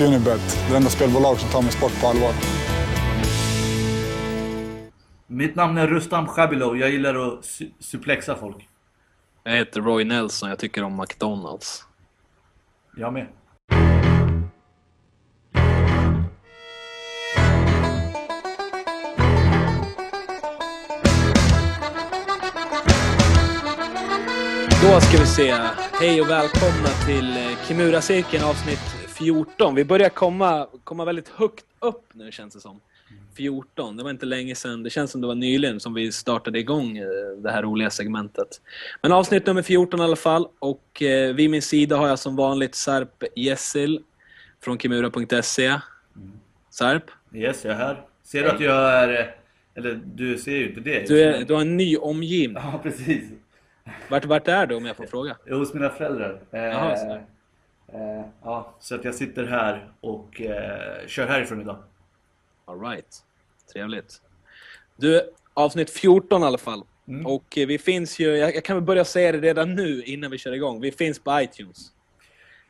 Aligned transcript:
Unibet, 0.00 0.66
det 0.70 0.76
enda 0.76 0.90
spelbolag 0.90 1.38
som 1.38 1.50
tar 1.50 1.62
min 1.62 1.70
sport 1.70 2.00
på 2.00 2.06
allvar. 2.06 2.32
Mitt 5.26 5.54
namn 5.54 5.78
är 5.78 5.86
Rustam 5.86 6.26
Shabilo. 6.26 6.76
Jag 6.76 6.90
gillar 6.90 7.14
att 7.14 7.44
su 7.44 7.70
suplexa 7.78 8.36
folk. 8.36 8.68
Jag 9.44 9.52
heter 9.52 9.80
Roy 9.80 10.04
Nelson. 10.04 10.48
Jag 10.48 10.58
tycker 10.58 10.82
om 10.82 10.96
McDonalds. 10.96 11.84
Jag 12.96 13.12
med. 13.12 13.26
Då 24.82 25.00
ska 25.00 25.18
vi 25.18 25.26
se. 25.26 25.54
Hej 26.00 26.20
och 26.20 26.30
välkomna 26.30 26.88
till 27.06 27.56
Kimura-cirkeln 27.66 28.44
avsnitt 28.44 28.95
14. 29.18 29.74
Vi 29.74 29.84
börjar 29.84 30.08
komma, 30.08 30.66
komma 30.84 31.04
väldigt 31.04 31.28
högt 31.28 31.64
upp 31.78 32.04
nu 32.12 32.32
känns 32.32 32.54
det 32.54 32.60
som. 32.60 32.80
14. 33.36 33.96
Det 33.96 34.02
var 34.02 34.10
inte 34.10 34.26
länge 34.26 34.54
sedan. 34.54 34.82
Det 34.82 34.90
känns 34.90 35.10
som 35.10 35.20
det 35.20 35.26
var 35.26 35.34
nyligen 35.34 35.80
som 35.80 35.94
vi 35.94 36.12
startade 36.12 36.58
igång 36.58 36.98
eh, 36.98 37.06
det 37.38 37.50
här 37.50 37.62
roliga 37.62 37.90
segmentet. 37.90 38.60
Men 39.02 39.12
avsnitt 39.12 39.46
nummer 39.46 39.62
14 39.62 40.00
i 40.00 40.02
alla 40.02 40.16
fall. 40.16 40.48
Och 40.58 41.02
eh, 41.02 41.34
vid 41.34 41.50
min 41.50 41.62
sida 41.62 41.96
har 41.96 42.08
jag 42.08 42.18
som 42.18 42.36
vanligt 42.36 42.74
Sarp 42.74 43.24
Jessil 43.36 44.02
från 44.60 44.78
kimura.se. 44.78 45.80
Sarp? 46.70 47.10
Yes, 47.34 47.64
jag 47.64 47.74
är 47.74 47.78
här. 47.78 48.04
Ser 48.22 48.42
du 48.42 48.50
att 48.50 48.60
jag 48.60 48.92
är... 48.92 49.34
Eller 49.74 50.00
du 50.04 50.38
ser 50.38 50.56
ju 50.56 50.68
inte 50.68 50.80
det. 50.80 51.08
Du, 51.08 51.22
är, 51.22 51.44
du 51.44 51.54
har 51.54 51.60
en 51.60 51.76
ny 51.76 51.96
omgivning. 51.96 52.62
Ja, 52.72 52.80
precis. 52.82 53.24
Vart, 54.08 54.24
vart 54.24 54.48
är 54.48 54.66
du 54.66 54.74
om 54.74 54.86
jag 54.86 54.96
får 54.96 55.06
fråga? 55.06 55.36
Hos 55.50 55.74
mina 55.74 55.90
föräldrar. 55.90 56.40
Eh, 56.50 56.60
Jaha, 56.60 56.92
eh, 56.92 57.20
ja, 58.42 58.74
så 58.80 58.94
att 58.94 59.04
jag 59.04 59.14
sitter 59.14 59.44
här 59.46 59.90
och 60.00 60.40
eh, 60.40 61.06
kör 61.06 61.26
härifrån 61.26 61.60
idag. 61.60 61.76
All 62.64 62.80
right. 62.80 63.22
Trevligt. 63.72 64.20
Du, 64.96 65.30
avsnitt 65.54 65.90
14 65.90 66.42
i 66.42 66.44
alla 66.44 66.58
fall. 66.58 66.84
Mm. 67.08 67.26
Och 67.26 67.58
eh, 67.58 67.66
vi 67.66 67.78
finns 67.78 68.18
ju, 68.18 68.36
jag, 68.36 68.64
kan 68.64 68.76
väl 68.76 68.84
börja 68.84 69.04
säga 69.04 69.32
det 69.32 69.38
redan 69.38 69.74
nu 69.74 70.02
innan 70.02 70.30
vi 70.30 70.38
kör 70.38 70.52
igång. 70.52 70.80
Vi 70.80 70.92
finns 70.92 71.18
på 71.18 71.40
iTunes. 71.40 71.92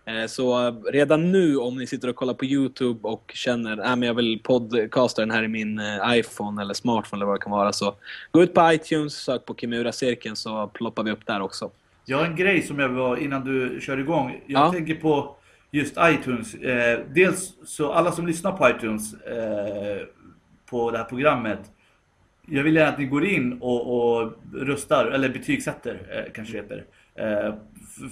Eh, 0.04 0.26
Så 0.26 0.66
eh, 0.66 0.74
redan 0.92 1.32
nu 1.32 1.56
om 1.56 1.76
ni 1.76 1.86
sitter 1.86 2.08
och 2.08 2.16
kollar 2.16 2.34
på 2.34 2.44
YouTube 2.44 3.08
och 3.08 3.32
känner 3.34 3.78
att 3.78 4.04
jag 4.04 4.14
vill 4.14 4.40
podcasta 4.42 5.22
den 5.22 5.30
här 5.30 5.42
i 5.42 5.48
min 5.48 5.78
eh, 5.78 6.18
iPhone 6.18 6.62
eller 6.62 6.74
smartphone 6.74 7.18
eller 7.18 7.26
vad 7.26 7.36
det 7.36 7.42
kan 7.42 7.52
vara 7.52 7.72
så 7.72 7.94
gå 8.30 8.42
ut 8.42 8.54
på 8.54 8.72
iTunes, 8.72 9.14
sök 9.14 9.44
på 9.44 9.54
Kimura-cirkeln 9.54 10.36
så 10.36 10.66
ploppar 10.66 11.02
vi 11.02 11.10
upp 11.10 11.26
där 11.26 11.40
också. 11.40 11.70
Jag 12.08 12.18
har 12.18 12.24
en 12.26 12.36
grej 12.36 12.62
som 12.62 12.78
jag 12.78 12.88
var 12.88 13.16
innan 13.16 13.44
du 13.44 13.80
kör 13.80 13.98
igång. 13.98 14.40
Jag 14.46 14.66
Ja. 14.66 14.72
tänker 14.72 14.94
på 14.94 15.36
just 15.70 15.96
iTunes. 16.00 16.54
Eh, 16.54 17.00
dels 17.14 17.54
så 17.64 17.92
alla 17.92 18.12
som 18.12 18.26
lyssnar 18.26 18.52
på 18.52 18.68
iTunes 18.68 19.14
eh, 19.14 20.06
på 20.70 20.90
det 20.90 20.98
här 20.98 21.04
programmet. 21.04 21.58
Jag 22.48 22.62
vill 22.62 22.76
gärna 22.76 22.92
att 22.92 22.98
ni 22.98 23.06
går 23.06 23.24
in 23.24 23.58
och, 23.60 23.96
och 24.20 24.32
röstar, 24.54 25.06
eller 25.06 25.28
betygsätter 25.28 25.94
eh, 26.10 26.32
kanske 26.32 26.52
det 26.54 26.62
heter. 26.62 26.84
Eh, 27.14 27.54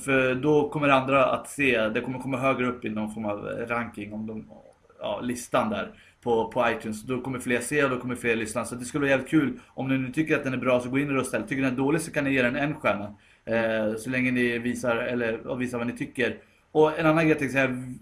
för, 0.05 0.35
då 0.35 0.69
kommer 0.69 0.89
andra 0.89 1.25
att 1.27 1.49
se, 1.49 1.89
det 1.89 2.01
kommer 2.01 2.19
komma 2.19 2.37
högre 2.37 2.67
upp 2.67 2.85
i 2.85 2.89
någon 2.91 3.15
form 3.15 3.25
av 3.25 3.39
ranking 3.69 4.13
om 4.13 4.27
de, 4.27 4.47
ja, 5.01 5.21
listan 5.23 5.71
där 5.71 5.89
på, 6.23 6.49
på 6.49 6.71
iTunes. 6.71 7.03
Då 7.03 7.21
kommer 7.21 7.39
fler 7.39 7.61
se 7.61 7.85
och 7.85 7.91
då 7.91 7.97
kommer 7.99 8.15
fler 8.17 8.37
lyssna. 8.37 8.65
Så 8.65 8.75
det 8.75 8.85
skulle 8.85 9.01
vara 9.01 9.11
jävligt 9.11 9.31
kul 9.31 9.59
om 9.69 9.89
ni 9.89 9.99
nu 9.99 10.13
tycker 10.13 10.37
att 10.37 10.45
den 10.45 10.53
är 10.53 10.59
bra 10.59 10.81
så 10.81 10.89
gå 10.89 10.99
in 10.99 11.09
och 11.09 11.15
rösta. 11.17 11.37
Eller 11.37 11.47
tycker 11.47 11.63
den 11.63 11.73
är 11.73 11.77
dålig 11.77 12.01
så 12.01 12.13
kan 12.13 12.25
ni 12.25 12.33
ge 12.33 12.43
den 12.43 12.57
en 12.57 12.75
stjärna. 12.75 13.15
Eh, 13.45 13.97
så 13.97 14.11
länge 14.11 14.31
ni 14.31 14.59
visar, 14.59 14.97
eller 14.97 15.57
visar 15.57 15.79
vad 15.79 15.87
ni 15.87 15.93
tycker. 15.93 16.39
Och 16.73 16.99
en 16.99 17.07
annan 17.07 17.25
grej 17.25 17.29
jag 17.29 17.39
tänkte 17.39 17.53
säga. 17.53 17.95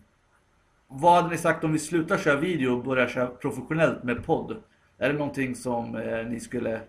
Vad 0.88 1.14
hade 1.14 1.28
ni 1.28 1.38
sagt 1.38 1.64
om 1.64 1.72
vi 1.72 1.78
slutar 1.78 2.18
köra 2.18 2.36
video 2.36 2.72
och 2.72 2.84
börjar 2.84 3.08
köra 3.08 3.26
professionellt 3.26 4.02
med 4.02 4.24
podd? 4.24 4.56
Är 4.98 5.08
det 5.08 5.18
någonting 5.18 5.54
som 5.54 5.96
eh, 5.96 6.26
ni 6.26 6.40
skulle 6.40 6.80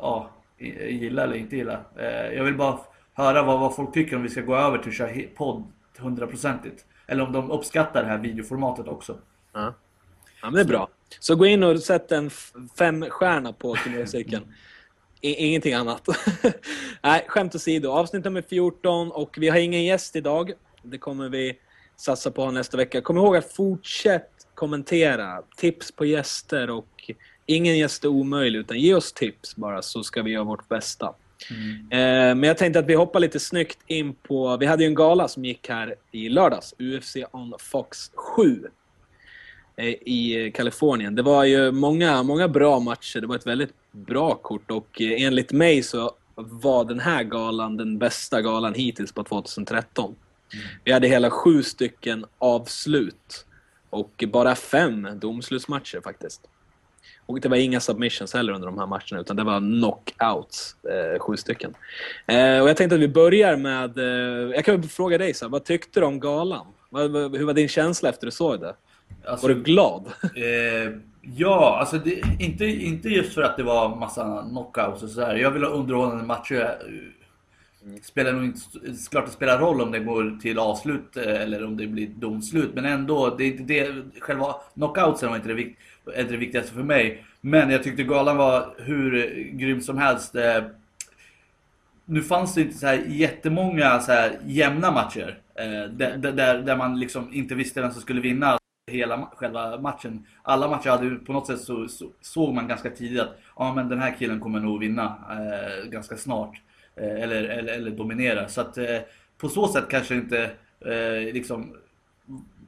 ja, 0.00 0.30
gilla 0.88 1.22
eller 1.22 1.36
inte 1.36 1.56
gilla? 1.56 1.80
Eh, 1.96 2.34
jag 2.34 2.44
vill 2.44 2.54
bara 2.54 2.78
höra 3.14 3.42
vad, 3.42 3.60
vad 3.60 3.76
folk 3.76 3.94
tycker 3.94 4.16
om 4.16 4.22
vi 4.22 4.28
ska 4.28 4.40
gå 4.40 4.56
över 4.56 4.78
till 4.78 4.88
att 4.88 4.94
köra 4.94 5.22
podd 5.36 5.64
hundraprocentigt. 5.98 6.84
Eller 7.06 7.26
om 7.26 7.32
de 7.32 7.50
uppskattar 7.50 8.02
det 8.02 8.08
här 8.08 8.18
videoformatet 8.18 8.88
också. 8.88 9.18
Ja. 9.52 9.74
ja, 10.42 10.50
men 10.50 10.52
det 10.52 10.60
är 10.60 10.64
bra. 10.64 10.88
Så 11.20 11.36
gå 11.36 11.46
in 11.46 11.62
och 11.62 11.80
sätt 11.80 12.12
en 12.12 12.30
femstjärna 12.78 13.52
på 13.52 13.76
Kimura-cirkeln. 13.76 14.42
Ingenting 15.24 15.74
annat. 15.74 16.08
Nej, 17.02 17.24
skämt 17.28 17.54
åsido. 17.54 17.90
Avsnitt 17.90 18.24
nummer 18.24 18.42
14 18.42 19.10
och 19.10 19.36
vi 19.38 19.48
har 19.48 19.58
ingen 19.58 19.84
gäst 19.84 20.16
idag. 20.16 20.52
Det 20.82 20.98
kommer 20.98 21.28
vi 21.28 21.58
satsa 21.96 22.30
på 22.30 22.50
nästa 22.50 22.76
vecka. 22.76 23.00
Kom 23.00 23.16
ihåg 23.16 23.36
att 23.36 23.52
fortsätt 23.52 24.30
kommentera. 24.54 25.42
Tips 25.56 25.92
på 25.92 26.04
gäster 26.04 26.70
och 26.70 27.10
ingen 27.46 27.78
gäst 27.78 28.04
är 28.04 28.08
omöjlig 28.08 28.58
utan 28.58 28.78
ge 28.78 28.94
oss 28.94 29.12
tips 29.12 29.56
bara 29.56 29.82
så 29.82 30.02
ska 30.02 30.22
vi 30.22 30.30
göra 30.30 30.44
vårt 30.44 30.68
bästa. 30.68 31.14
Eh, 31.90 31.98
men 32.34 32.42
jag 32.42 32.58
tänkte 32.58 32.78
att 32.78 32.86
vi 32.86 32.94
hoppar 32.94 33.20
lite 33.20 33.40
snyggt 33.40 33.78
in 33.86 34.14
på... 34.14 34.56
Vi 34.56 34.66
hade 34.66 34.82
ju 34.82 34.88
en 34.88 34.94
gala 34.94 35.28
som 35.28 35.44
gick 35.44 35.68
här 35.68 35.94
i 36.12 36.28
lördags. 36.28 36.74
UFC 36.78 37.16
on 37.30 37.54
Fox 37.58 38.10
7 38.14 38.68
eh, 39.76 39.86
i 39.86 40.52
Kalifornien. 40.54 41.14
Det 41.14 41.22
var 41.22 41.44
ju 41.44 41.70
många, 41.72 42.22
många 42.22 42.48
bra 42.48 42.80
matcher. 42.80 43.20
Det 43.20 43.26
var 43.26 43.36
ett 43.36 43.46
väldigt 43.46 43.74
bra 43.94 44.34
kort 44.34 44.70
och 44.70 45.00
eh, 45.00 45.22
enligt 45.22 45.52
mig 45.52 45.82
så 45.82 46.12
var 46.34 46.84
den 46.84 47.00
här 47.00 47.22
galan 47.22 47.76
den 47.76 47.98
bästa 47.98 48.42
galan 48.42 48.74
hittills 48.74 49.12
på 49.12 49.24
2013. 49.24 50.14
Vi 50.84 50.92
hade 50.92 51.08
hela 51.08 51.30
sju 51.30 51.62
stycken 51.62 52.24
avslut 52.38 53.46
och 53.90 54.24
bara 54.28 54.54
fem 54.54 55.08
domslutsmatcher 55.20 56.00
faktiskt. 56.00 56.40
Och 57.26 57.40
det 57.40 57.48
var 57.48 57.56
inga 57.56 57.80
submissions 57.80 58.34
heller 58.34 58.52
under 58.52 58.66
de 58.66 58.78
här 58.78 58.86
matcherna 58.86 59.20
utan 59.20 59.36
det 59.36 59.44
var 59.44 59.60
knockouts, 59.60 60.76
eh, 60.84 61.18
sju 61.18 61.36
stycken. 61.36 61.74
Eh, 62.26 62.60
och 62.60 62.68
jag 62.68 62.76
tänkte 62.76 62.94
att 62.94 63.00
vi 63.00 63.08
börjar 63.08 63.56
med, 63.56 63.98
eh, 63.98 64.54
jag 64.54 64.64
kan 64.64 64.82
fråga 64.82 65.18
dig 65.18 65.34
så 65.34 65.44
här, 65.44 65.50
vad 65.50 65.64
tyckte 65.64 66.00
du 66.00 66.06
om 66.06 66.20
galan? 66.20 66.66
Vad, 66.90 67.10
vad, 67.10 67.36
hur 67.36 67.44
var 67.44 67.54
din 67.54 67.68
känsla 67.68 68.08
efter 68.08 68.26
du 68.26 68.30
såg 68.30 68.60
det? 68.60 68.74
Alltså, 69.26 69.48
Var 69.48 69.54
du 69.54 69.62
glad? 69.62 70.06
Eh, 70.22 70.92
ja, 71.22 71.76
alltså 71.80 71.98
det, 71.98 72.22
inte, 72.38 72.64
inte 72.64 73.08
just 73.08 73.34
för 73.34 73.42
att 73.42 73.56
det 73.56 73.62
var 73.62 73.96
massa 73.96 74.46
knockouts 74.50 75.02
och 75.02 75.08
sådär. 75.08 75.36
Jag 75.36 75.50
vill 75.50 75.64
ha 75.64 75.70
underhållande 75.70 76.24
matcher. 76.24 76.78
Spelar 78.02 78.32
nog 78.32 78.44
inte, 78.44 78.60
klart 79.10 79.26
det 79.26 79.32
spelar 79.32 79.58
roll 79.58 79.80
om 79.80 79.90
det 79.90 79.98
går 79.98 80.38
till 80.42 80.58
avslut 80.58 81.16
eh, 81.16 81.42
eller 81.42 81.64
om 81.64 81.76
det 81.76 81.86
blir 81.86 82.06
domslut. 82.06 82.70
Men 82.74 82.84
ändå, 82.84 83.36
det 83.38 83.50
det, 83.50 83.92
själva 84.20 84.54
knockoutsen 84.74 85.28
var 85.28 85.36
inte 85.36 85.48
det, 85.48 85.54
vik, 85.54 85.76
är 86.14 86.20
inte 86.20 86.32
det 86.32 86.38
viktigaste 86.38 86.72
för 86.72 86.82
mig. 86.82 87.24
Men 87.40 87.70
jag 87.70 87.82
tyckte 87.82 88.02
galan 88.02 88.36
var 88.36 88.74
hur 88.78 89.34
grym 89.52 89.80
som 89.80 89.98
helst. 89.98 90.34
Eh, 90.34 90.64
nu 92.04 92.22
fanns 92.22 92.54
det 92.54 92.60
inte 92.60 92.78
så 92.78 92.86
här 92.86 93.04
jättemånga 93.06 94.00
så 94.00 94.12
här 94.12 94.38
jämna 94.46 94.90
matcher. 94.90 95.38
Eh, 95.54 95.90
där, 95.90 96.32
där, 96.32 96.58
där 96.58 96.76
man 96.76 97.00
liksom 97.00 97.34
inte 97.34 97.54
visste 97.54 97.82
vem 97.82 97.90
som 97.90 98.00
skulle 98.00 98.20
vinna 98.20 98.58
hela 98.86 99.30
själva 99.36 99.78
matchen. 99.80 100.26
Alla 100.42 100.68
matcher 100.68 100.90
hade 100.90 101.16
på 101.16 101.32
något 101.32 101.46
sätt 101.46 101.60
så, 101.60 101.88
så 101.88 102.10
såg 102.20 102.54
man 102.54 102.68
ganska 102.68 102.90
tidigt 102.90 103.20
att 103.20 103.38
ja, 103.56 103.74
men 103.74 103.88
den 103.88 103.98
här 103.98 104.14
killen 104.18 104.40
kommer 104.40 104.60
nog 104.60 104.80
vinna 104.80 105.18
eh, 105.30 105.88
ganska 105.88 106.16
snart. 106.16 106.60
Eh, 106.96 107.22
eller, 107.22 107.44
eller, 107.44 107.72
eller 107.72 107.90
dominera. 107.90 108.48
Så 108.48 108.60
att 108.60 108.78
eh, 108.78 108.98
på 109.38 109.48
så 109.48 109.68
sätt 109.68 109.84
kanske 109.88 110.14
inte 110.14 110.50
eh, 110.80 111.32
liksom 111.34 111.76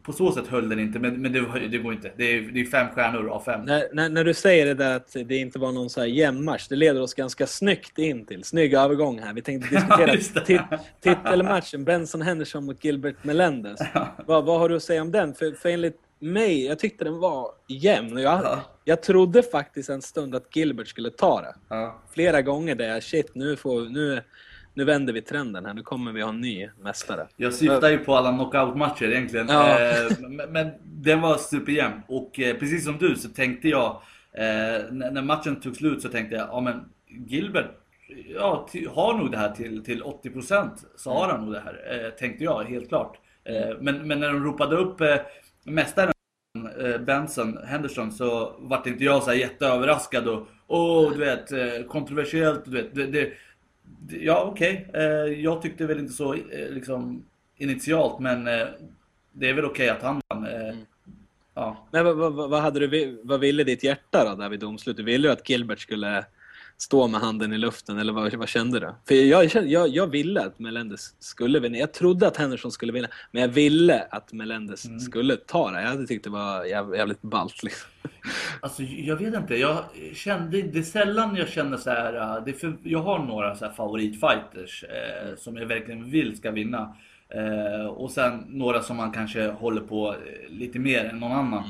på 0.03 0.13
så 0.13 0.33
sätt 0.33 0.47
höll 0.47 0.69
den 0.69 0.79
inte, 0.79 0.99
men, 0.99 1.23
men 1.23 1.33
det, 1.33 1.69
det 1.69 1.79
går 1.79 1.93
inte. 1.93 2.13
Det 2.17 2.25
är, 2.25 2.41
det 2.41 2.61
är 2.61 2.65
fem 2.65 2.87
stjärnor 2.95 3.29
av 3.29 3.41
fem. 3.41 3.61
När, 3.65 3.89
när, 3.93 4.09
när 4.09 4.25
du 4.25 4.35
säger 4.35 4.67
det 4.67 4.75
där 4.75 4.97
att 4.97 5.17
det 5.25 5.37
inte 5.37 5.59
var 5.59 5.73
någon 5.73 5.91
så 5.91 6.01
här 6.01 6.07
jämn 6.07 6.45
match, 6.45 6.69
det 6.69 6.77
leder 6.77 7.03
oss 7.03 7.15
ganska 7.15 7.47
snyggt 7.47 7.99
in 7.99 8.27
till. 8.27 8.45
Snygg 8.45 8.75
övergång 8.75 9.19
här. 9.19 9.33
Vi 9.33 9.43
tänkte 9.43 9.69
diskutera 10.07 10.43
tit, 10.45 10.61
titelmatchen, 11.01 11.85
Benson 11.85 12.23
Henderson 12.23 12.65
mot 12.65 12.85
Gilbert 12.85 13.25
Melendez. 13.25 13.81
vad, 14.27 14.45
vad 14.45 14.61
har 14.61 14.69
du 14.69 14.77
att 14.77 14.83
säga 14.83 15.03
om 15.03 15.13
den? 15.13 15.35
För, 15.35 15.53
för 15.53 15.69
enligt 15.69 16.01
mig, 16.19 16.67
jag 16.67 16.79
tyckte 16.79 17.05
den 17.05 17.19
var 17.19 17.51
jämn. 17.69 18.19
Jag, 18.19 18.45
Ja. 18.45 18.61
jag 18.85 19.03
trodde 19.03 19.43
faktiskt 19.43 19.89
en 19.91 20.03
stund 20.03 20.35
att 20.35 20.57
Gilbert 20.57 20.89
skulle 20.89 21.11
ta 21.11 21.41
det. 21.41 21.55
Ja. 21.69 22.03
Flera 22.15 22.43
gånger 22.43 22.75
där 22.75 23.01
shit, 23.01 23.35
nu, 23.35 23.57
får, 23.57 23.81
nu, 23.81 24.23
nu 24.75 24.85
vänder 24.85 25.13
vi 25.13 25.23
trenden 25.23 25.67
här. 25.67 25.75
Nu 25.75 25.83
kommer 25.83 26.13
vi 26.13 26.23
ha 26.23 26.29
en 26.29 26.41
ny 26.41 26.69
mästare. 26.81 27.27
Jag 27.37 27.55
syftar 27.55 27.91
ju 27.91 27.99
på 27.99 28.15
alla 28.15 28.33
knockout-matcher 28.33 29.05
egentligen. 29.13 29.49
Ja. 29.49 29.81
Eh, 29.81 30.07
men, 30.29 30.53
men 30.53 30.71
den 30.85 31.21
var 31.21 31.37
superjämn. 31.37 32.01
Och 32.09 32.41
eh, 32.41 32.57
precis 32.57 32.85
som 32.85 32.99
du 32.99 33.17
så 33.17 33.29
tänkte 33.29 33.69
jag, 33.69 34.03
eh, 34.33 34.93
när, 34.93 35.23
matchen 35.23 35.61
tog 35.61 35.77
slut 35.77 36.03
så 36.03 36.09
tänkte 36.09 36.37
jag, 36.37 36.49
ja 36.49 36.61
men 36.61 36.85
Gilbert 37.09 37.71
ja, 38.35 38.69
har 38.95 39.15
nog 39.15 39.31
det 39.31 39.39
här 39.39 39.51
till, 39.51 39.85
till 39.85 40.03
80% 40.03 40.71
så 40.97 41.11
har 41.11 41.29
han 41.29 41.45
nog 41.45 41.53
det 41.55 41.61
här. 41.61 42.11
Tänkte 42.19 42.45
jag, 42.45 42.65
helt 42.65 42.89
klart. 42.89 43.19
Eh, 43.45 43.77
men, 43.81 44.09
men 44.09 44.21
när 44.21 44.33
de 44.33 44.45
ropade 44.45 44.77
upp 44.77 45.01
mästaren 45.67 46.13
eh, 46.81 46.99
Benson, 47.01 47.59
Henderson, 47.65 48.13
så 48.13 48.55
vart 48.59 48.87
inte 48.87 49.05
jag 49.05 49.23
så 49.23 49.31
här 49.31 49.37
jätteöverraskad 49.37 50.29
och 50.29 50.49
åh, 50.67 51.13
du 51.13 51.19
vet, 51.19 51.53
eh, 51.53 51.87
kontroversiellt, 51.89 52.65
du 52.65 52.71
vet. 52.71 52.95
Det, 52.95 53.07
det, 53.07 53.33
ja, 54.09 54.49
okej. 54.53 54.91
Eh, 54.95 55.03
jag 55.43 55.63
tyckte 55.63 55.87
väl 55.87 55.99
inte 55.99 56.13
så 56.13 56.37
liksom 56.71 57.25
initialt, 57.57 58.21
men 58.21 58.45
det 59.33 59.49
är 59.49 59.55
väl 59.55 59.65
okej 59.65 59.89
att 59.89 60.03
han 60.03 60.21
vann. 60.29 60.47
Mm. 60.47 60.77
Ja. 61.55 61.89
Men 61.91 62.05
vad, 62.05 62.17
vad, 62.17 62.51
vad, 62.51 62.63
hade 62.63 62.87
du, 62.87 63.21
vad 63.23 63.41
ville 63.41 63.65
ditt 63.65 63.85
hjärta 63.85 64.25
då, 64.25 64.35
där 64.35 64.49
vid 64.49 64.61
domslutet? 64.61 65.05
Ville 65.05 65.29
du 65.29 65.33
att 65.33 65.49
Gilbert 65.51 65.81
skulle 65.81 66.25
stå 66.79 67.09
med 67.09 67.21
handen 67.21 67.53
i 67.53 67.59
luften, 67.59 67.99
eller 67.99 68.13
vad, 68.13 68.35
vad 68.35 68.49
kände 68.49 68.81
du? 68.81 68.95
För 69.09 69.15
jag, 69.15 69.45
jag, 69.67 69.89
jag 69.89 70.07
ville 70.07 70.45
att 70.47 70.59
Melendez 70.59 71.15
skulle 71.19 71.61
vinna. 71.61 71.79
Jag 71.79 71.93
trodde 71.93 72.27
att 72.27 72.37
Henderson 72.37 72.73
skulle 72.73 72.93
vinna, 72.93 73.09
men 73.31 73.43
jag 73.43 73.49
ville 73.49 74.07
att 74.11 74.33
Melendez 74.33 74.85
Mm. 74.87 75.01
skulle 75.01 75.37
ta 75.37 75.71
det. 75.71 75.81
Jag 75.83 75.89
hade 75.89 76.07
tyckt 76.07 76.25
det 76.25 76.31
var 76.31 76.65
jäv, 76.65 76.95
jävligt 76.95 77.23
ballt. 77.23 77.63
Liksom. 77.63 77.91
Alltså 78.61 78.83
jag 78.83 79.17
vet 79.17 79.35
inte, 79.35 79.55
jag 79.57 79.85
kände, 80.15 80.63
det 80.63 80.79
är 80.79 80.83
sällan 80.83 81.37
jag 81.37 81.49
känner 81.49 81.77
så 81.77 81.91
här, 81.91 82.37
äh, 82.39 82.45
det 82.45 82.53
för, 82.53 82.77
jag 82.83 82.99
har 83.03 83.19
några 83.19 83.55
så 83.57 83.69
favoritfighters 83.71 84.85
eh, 84.85 85.37
som 85.37 85.57
jag 85.57 85.67
verkligen 85.67 86.11
vill 86.11 86.37
ska 86.37 86.51
vinna. 86.51 86.97
Eh, 87.29 87.87
och 87.87 88.11
sen 88.11 88.45
några 88.49 88.83
som 88.83 88.97
man 88.97 89.13
kanske 89.13 89.47
håller 89.51 89.81
på 89.81 90.15
lite 90.49 90.79
mer 90.79 91.05
än 91.05 91.19
någon 91.21 91.33
annan. 91.33 91.65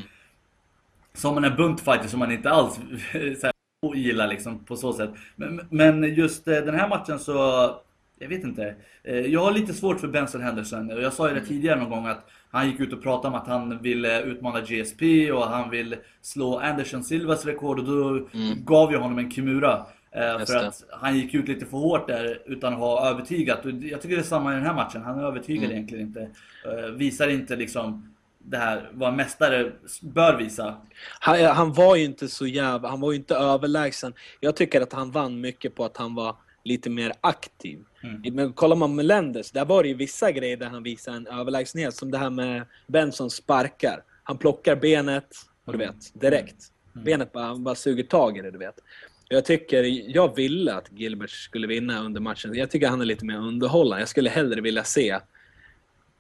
Som 1.14 1.34
man 1.34 1.44
är 1.44 1.50
buntfighter 1.50 2.08
som 2.08 2.18
man 2.18 2.32
inte 2.32 2.50
alls 2.50 2.78
gillar 3.94 4.28
liksom 4.28 4.64
på 4.64 4.76
så 4.76 4.92
sätt. 4.92 5.10
Men, 5.36 5.60
men 5.70 6.14
just 6.14 6.48
eh, 6.48 6.54
den 6.54 6.74
här 6.74 6.88
matchen 6.88 7.18
så, 7.18 7.32
jag 8.18 8.28
vet 8.28 8.44
inte. 8.44 8.74
Eh, 9.04 9.16
Jag 9.20 9.44
har 9.44 9.52
lite 9.52 9.74
svårt 9.74 10.00
för 10.00 10.08
Benson 10.08 10.40
Henderson. 10.42 10.90
Och 10.90 11.02
Jag 11.02 11.12
sa 11.12 11.28
ju 11.28 11.34
det 11.34 11.40
tidigare 11.46 11.80
någon 11.80 11.90
gång 11.90 12.06
att 12.06 12.28
han 12.50 12.70
gick 12.70 12.80
ut 12.80 12.92
och 12.92 13.02
pratade 13.02 13.28
om 13.28 13.34
att 13.42 13.48
han 13.48 13.82
ville 13.82 14.22
utmana 14.22 14.60
GSP 14.60 15.32
och 15.32 15.42
han 15.46 15.70
vill 15.70 15.96
slå 16.22 16.58
Anderson 16.58 17.04
Silvas 17.04 17.46
rekord 17.46 17.78
och 17.78 17.84
då 17.84 18.28
gav 18.64 18.92
jag 18.92 19.00
honom 19.00 19.18
en 19.18 19.30
Kimura. 19.30 19.86
Eh, 20.12 20.32
Just 20.38 20.52
för 20.52 20.60
det. 20.60 20.66
att 20.68 20.84
han 20.90 21.16
gick 21.18 21.34
ut 21.34 21.48
lite 21.48 21.66
för 21.66 21.76
hårt 21.78 22.08
där 22.08 22.42
utan 22.46 22.72
att 22.72 22.78
ha 22.78 23.08
övertygat. 23.10 23.64
Och 23.64 23.70
jag 23.70 24.02
tycker 24.02 24.16
det 24.16 24.22
är 24.22 24.26
samma 24.26 24.52
i 24.52 24.56
den 24.56 24.64
här 24.66 24.74
matchen. 24.74 25.02
Han 25.02 25.18
övertygar 25.20 25.70
egentligen 25.70 26.06
inte. 26.06 26.20
Eh, 26.64 26.90
Visar 26.94 27.28
inte 27.28 27.56
liksom 27.56 28.12
det 28.46 28.56
här 28.56 28.90
vad 28.92 29.08
en 29.08 29.16
mästare 29.16 29.72
bör 30.02 30.36
visa. 30.36 30.76
Han, 31.20 31.44
han 31.44 31.72
var 31.72 31.96
ju 31.96 32.04
inte 32.04 32.28
så 32.28 32.46
jävla, 32.46 32.88
han 32.88 33.00
var 33.00 33.12
ju 33.12 33.18
inte 33.18 33.34
överlägsen. 33.34 34.14
Jag 34.40 34.56
tycker 34.56 34.80
att 34.80 34.92
han 34.92 35.10
vann 35.10 35.40
mycket 35.40 35.74
på 35.74 35.84
att 35.84 35.96
han 35.96 36.14
var 36.14 36.36
lite 36.64 36.90
mer 36.90 37.12
aktiv. 37.20 37.84
Mm. 38.02 38.34
Men 38.34 38.52
kollar 38.52 38.76
man 38.76 38.94
Melendez, 38.94 39.50
där 39.50 39.64
var 39.64 39.82
det 39.82 39.88
ju 39.88 39.94
vissa 39.94 40.32
grejer 40.32 40.56
där 40.56 40.66
han 40.66 40.82
visade 40.82 41.16
en 41.16 41.26
överlägsenhet. 41.26 41.94
Som 41.94 42.10
det 42.10 42.18
här 42.18 42.30
med 42.30 42.66
Benson 42.86 43.30
sparkar. 43.30 44.02
Han 44.22 44.38
plockar 44.38 44.76
benet, 44.76 45.36
och 45.64 45.72
du 45.72 45.78
vet, 45.78 46.20
direkt. 46.20 46.56
Benet 46.92 47.32
bara, 47.32 47.44
han 47.44 47.64
bara 47.64 47.74
suger 47.74 48.04
tag 48.04 48.38
i 48.38 48.40
det, 48.40 48.50
du 48.50 48.58
vet. 48.58 48.78
Jag 49.28 49.44
tycker, 49.44 49.82
jag 50.16 50.36
ville 50.36 50.74
att 50.74 50.92
Gilbert 50.92 51.30
skulle 51.30 51.66
vinna 51.66 52.00
under 52.00 52.20
matchen. 52.20 52.54
Jag 52.54 52.70
tycker 52.70 52.88
han 52.88 53.00
är 53.00 53.04
lite 53.04 53.24
mer 53.24 53.36
underhållande. 53.36 54.02
Jag 54.02 54.08
skulle 54.08 54.30
hellre 54.30 54.60
vilja 54.60 54.84
se 54.84 55.18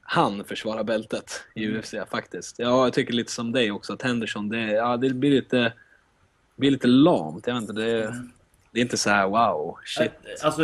han 0.08 0.44
försvara 0.44 0.84
bältet 0.84 1.44
i 1.54 1.68
UFC 1.68 1.94
faktiskt. 2.10 2.58
Ja, 2.58 2.84
jag 2.84 2.92
tycker 2.92 3.12
lite 3.12 3.32
som 3.32 3.52
dig 3.52 3.70
också, 3.70 3.92
att 3.92 4.02
Henderson, 4.02 4.48
det, 4.48 4.72
ja, 4.72 4.96
det 4.96 5.10
blir 5.10 5.30
lite, 5.30 5.72
blir 6.56 6.70
lite 6.70 6.86
lamt. 6.86 7.46
Jag 7.46 7.54
vet 7.54 7.60
inte, 7.60 7.72
det, 7.72 8.14
det 8.70 8.80
är 8.80 8.82
inte 8.82 8.96
så 8.96 9.10
här 9.10 9.28
wow, 9.28 9.76
shit. 9.84 10.10
Alltså, 10.44 10.62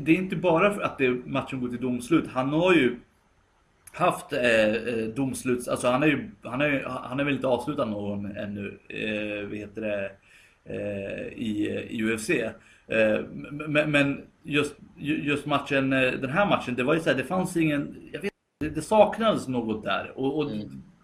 det 0.00 0.12
är 0.12 0.16
inte 0.16 0.36
bara 0.36 0.74
för 0.74 0.82
att 0.82 0.98
det, 0.98 1.10
matchen 1.10 1.60
går 1.60 1.68
till 1.68 1.80
domslut. 1.80 2.24
Han 2.32 2.48
har 2.48 2.74
ju 2.74 2.96
haft 3.92 4.32
eh, 4.32 4.74
eh, 4.74 5.06
domsluts... 5.16 5.68
Alltså 5.68 5.88
han 5.88 6.02
är 6.02 6.06
ju... 6.06 6.30
Han 6.42 6.60
är, 6.60 6.84
han 6.86 7.20
är 7.20 7.24
väl 7.24 7.34
inte 7.34 7.46
avslutat 7.46 7.88
någon 7.88 8.36
ännu. 8.36 8.78
Eh, 8.88 9.48
vad 9.48 9.58
heter 9.58 9.80
det? 9.80 10.12
Eh, 10.64 11.26
i, 11.38 11.86
I 11.90 12.02
UFC. 12.02 12.30
Eh, 12.30 13.20
men, 13.50 13.90
men 13.90 14.22
just, 14.42 14.74
ju- 14.98 15.22
just 15.22 15.46
matchen, 15.46 15.92
eh, 15.92 16.12
den 16.12 16.30
här 16.30 16.46
matchen, 16.46 16.74
det 16.74 16.82
var 16.82 16.94
ju 16.94 17.00
så 17.00 17.10
här, 17.10 17.16
det 17.16 17.24
fanns 17.24 17.56
ingen... 17.56 17.96
Det, 18.60 18.68
det 18.68 18.82
saknades 18.82 19.48
något 19.48 19.84
där. 19.84 20.12
Och, 20.16 20.38
och 20.38 20.50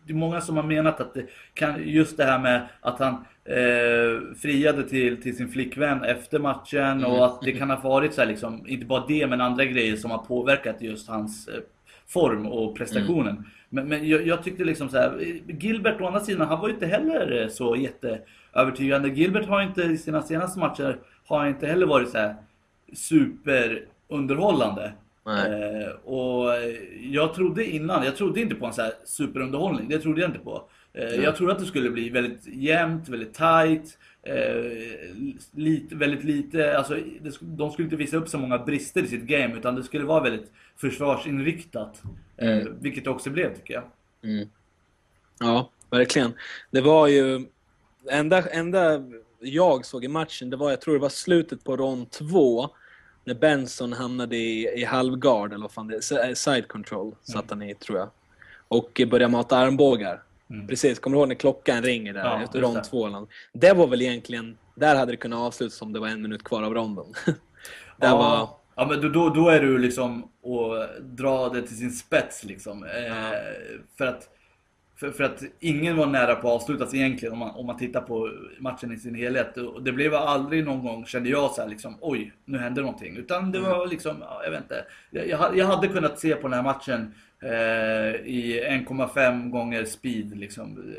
det 0.06 0.12
är 0.12 0.14
många 0.14 0.40
som 0.40 0.56
har 0.56 0.62
menat 0.62 1.00
att 1.00 1.14
det 1.14 1.26
kan, 1.54 1.88
just 1.88 2.16
det 2.16 2.24
här 2.24 2.38
med 2.38 2.68
att 2.80 2.98
han 2.98 3.14
eh, 3.44 4.34
friade 4.36 4.82
till, 4.88 5.22
till 5.22 5.36
sin 5.36 5.48
flickvän 5.48 6.04
efter 6.04 6.38
matchen 6.38 7.04
och 7.04 7.26
att 7.26 7.40
det 7.40 7.52
kan 7.52 7.70
ha 7.70 7.80
varit 7.80 8.14
så 8.14 8.20
här 8.20 8.28
liksom, 8.28 8.68
inte 8.68 8.86
bara 8.86 9.06
det 9.06 9.26
men 9.26 9.40
andra 9.40 9.64
grejer 9.64 9.96
som 9.96 10.10
har 10.10 10.18
påverkat 10.18 10.82
just 10.82 11.08
hans 11.08 11.48
eh, 11.48 11.54
form 12.06 12.46
och 12.46 12.76
prestationen. 12.76 13.44
Men, 13.68 13.88
men 13.88 14.08
jag, 14.08 14.26
jag 14.26 14.42
tyckte 14.42 14.64
liksom 14.64 14.88
så 14.88 14.96
här, 14.96 15.40
Gilbert 15.46 16.00
å 16.00 16.06
andra 16.06 16.20
sidan, 16.20 16.48
han 16.48 16.60
var 16.60 16.68
ju 16.68 16.74
inte 16.74 16.86
heller 16.86 17.42
eh, 17.42 17.48
så 17.48 17.76
jätteövertygande. 17.76 19.08
Gilbert 19.08 19.48
har 19.48 19.62
inte 19.62 19.82
i 19.82 19.98
sina 19.98 20.22
senaste 20.22 20.58
matcher, 20.58 20.98
har 21.26 21.46
inte 21.46 21.66
heller 21.66 21.86
varit 21.86 22.08
så 22.08 22.18
här 22.18 22.36
superunderhållande. 22.94 24.92
Eh, 25.28 25.88
och 26.04 26.50
jag 27.00 27.34
trodde 27.34 27.64
innan, 27.64 28.04
jag 28.04 28.16
trodde 28.16 28.40
inte 28.40 28.54
på 28.54 28.66
en 28.66 28.72
så 28.72 28.82
här 28.82 28.92
superunderhållning. 29.04 29.88
Det 29.88 29.98
trodde 29.98 30.20
jag 30.20 30.30
inte 30.30 30.40
på. 30.40 30.68
Eh, 30.92 31.14
Jag 31.14 31.36
trodde 31.36 31.52
att 31.52 31.58
det 31.58 31.66
skulle 31.66 31.90
bli 31.90 32.08
väldigt 32.10 32.46
jämnt, 32.46 33.08
väldigt 33.08 33.34
tight. 33.34 33.98
Eh, 34.22 35.14
lite, 35.54 35.94
väldigt 35.94 36.24
lite, 36.24 36.78
alltså 36.78 36.94
det, 36.94 37.38
de 37.40 37.70
skulle 37.70 37.86
inte 37.86 37.96
visa 37.96 38.16
upp 38.16 38.28
så 38.28 38.38
många 38.38 38.58
brister 38.58 39.02
i 39.02 39.06
sitt 39.06 39.22
game 39.22 39.56
utan 39.56 39.74
det 39.74 39.82
skulle 39.82 40.04
vara 40.04 40.22
väldigt 40.22 40.52
försvarsinriktat. 40.76 42.02
Eh, 42.36 42.62
vilket 42.80 43.04
det 43.04 43.10
också 43.10 43.30
blev 43.30 43.54
tycker 43.54 43.74
jag. 43.74 43.84
Ja, 45.40 45.70
verkligen. 45.90 46.32
Det 46.70 46.80
var 46.80 47.06
ju... 47.06 47.46
Enda, 48.10 48.42
enda 48.50 49.02
jag 49.40 49.84
såg 49.84 50.04
i 50.04 50.08
matchen, 50.08 50.50
det 50.50 50.56
var, 50.56 50.70
jag 50.70 50.80
tror 50.80 50.94
det 50.94 51.00
var 51.00 51.08
slutet 51.08 51.64
på 51.64 51.76
rond 51.76 52.10
två. 52.10 52.68
När 53.26 53.34
Benson 53.34 53.92
hamnade 53.92 54.36
i, 54.36 54.80
i 54.80 54.84
halvgard, 54.84 55.52
eller 55.52 55.62
vad 55.62 55.72
fan 55.72 55.86
det 55.86 55.96
är, 55.96 56.34
side 56.34 56.68
control 56.68 57.14
satt 57.22 57.50
han 57.50 57.62
i 57.62 57.74
tror 57.74 57.98
jag. 57.98 58.08
Och 58.68 59.00
började 59.10 59.32
mata 59.32 59.56
armbågar. 59.56 60.22
Precis, 60.68 60.98
kommer 60.98 61.16
du 61.16 61.20
ihåg 61.20 61.28
när 61.28 61.34
klockan 61.34 61.82
ringer 61.82 62.12
där 62.12 62.24
Ja, 62.24 62.42
efter 62.42 62.60
rond 62.60 62.84
två? 62.84 63.06
eller? 63.06 63.26
Det 63.52 63.72
var 63.72 63.86
väl 63.86 64.02
egentligen, 64.02 64.58
där 64.74 64.96
hade 64.96 65.12
det 65.12 65.16
kunnat 65.16 65.38
avslutas 65.38 65.82
om 65.82 65.92
det 65.92 66.00
var 66.00 66.08
en 66.08 66.22
minut 66.22 66.44
kvar 66.44 66.62
av 66.62 66.74
ronden. 66.74 67.04
det 67.96 68.08
var... 68.08 68.08
Ja, 68.08 68.60
ja 68.76 68.86
men 68.86 69.12
då- 69.12 69.28
då, 69.30 69.48
är 69.48 69.60
du 69.60 69.78
liksom 69.78 70.30
och 70.42 70.86
dra 71.02 71.48
det 71.48 71.62
till 71.62 71.78
sin 71.78 71.92
spets 71.92 72.44
liksom. 72.44 72.84
Eh, 72.84 73.30
för, 73.98 74.06
att, 74.06 74.28
för, 74.96 75.10
för 75.10 75.24
att 75.24 75.42
ingen 75.60 75.96
var 75.96 76.06
nära 76.06 76.34
på 76.34 76.48
att 76.48 76.54
avslutas 76.54 76.94
egentligen 76.94 77.32
om 77.32 77.38
man, 77.38 77.50
om 77.50 77.66
man 77.66 77.76
tittar 77.76 78.00
på 78.00 78.30
matchen 78.58 78.92
i 78.92 78.96
sin 78.96 79.14
helhet. 79.14 79.56
Och 79.56 79.82
det 79.82 79.92
blev 79.92 80.14
aldrig 80.14 80.64
någon 80.64 80.84
gång, 80.84 81.06
kände 81.06 81.28
jag 81.28 81.50
så 81.50 81.60
här 81.60 81.68
liksom, 81.68 81.98
oj, 82.00 82.32
nu 82.44 82.58
hände 82.58 82.80
någonting. 82.80 83.16
Utan 83.16 83.52
det 83.52 83.60
var 83.60 83.86
liksom, 83.86 84.16
ja, 84.20 84.40
jag 84.44 84.50
vet 84.50 84.62
inte. 84.62 84.84
Jag, 85.10 85.28
jag, 85.28 85.38
ha- 85.38 85.54
jag 85.54 85.66
hade 85.66 85.88
kunnat 85.88 86.18
se 86.18 86.34
på 86.34 86.48
den 86.48 86.52
här 86.52 86.62
matchen 86.62 87.14
eh, 87.42 88.26
i 88.26 88.64
1,5 88.88 89.50
gånger 89.50 89.84
speed 89.84 90.36
liksom. 90.36 90.94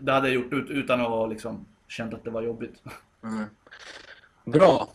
Det 0.00 0.12
hade 0.12 0.28
jag 0.28 0.34
gjort 0.34 0.52
ut, 0.52 0.70
utan 0.70 1.00
att 1.00 1.08
ha 1.08 1.26
liksom 1.26 1.66
känt 1.88 2.14
att 2.14 2.24
det 2.24 2.30
var 2.30 2.42
jobbigt. 2.42 2.82
Mm. 3.22 3.44
Bra. 4.44 4.88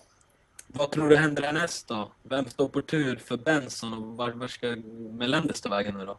Vad 0.68 0.92
tror 0.92 1.10
du 1.10 1.16
händer 1.16 1.44
härnäst 1.44 1.88
då? 1.88 2.12
Vem 2.24 2.46
står 2.46 2.70
på 2.70 2.82
tur 2.82 3.16
för 3.16 3.38
Benson 3.38 3.94
och 3.94 4.18
var, 4.18 4.30
var 4.32 4.48
ska 4.48 4.76
Melendez 5.18 5.62
ta 5.62 5.70
vägen 5.70 5.98
nu 5.98 6.06
då? 6.06 6.18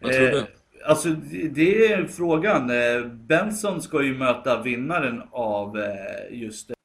Vad 0.00 0.12
tror 0.12 0.26
du? 0.28 0.46
Alltså 0.84 1.08
det- 1.08 1.92
är 1.92 2.06
frågan. 2.06 2.70
Eh, 2.70 3.04
Benson 3.06 3.82
ska 3.82 4.02
ju 4.02 4.18
möta 4.18 4.62
vinnaren 4.62 5.22
av 5.30 5.78
eh, 5.78 5.92
just 6.30 6.70
eh, 6.70 6.76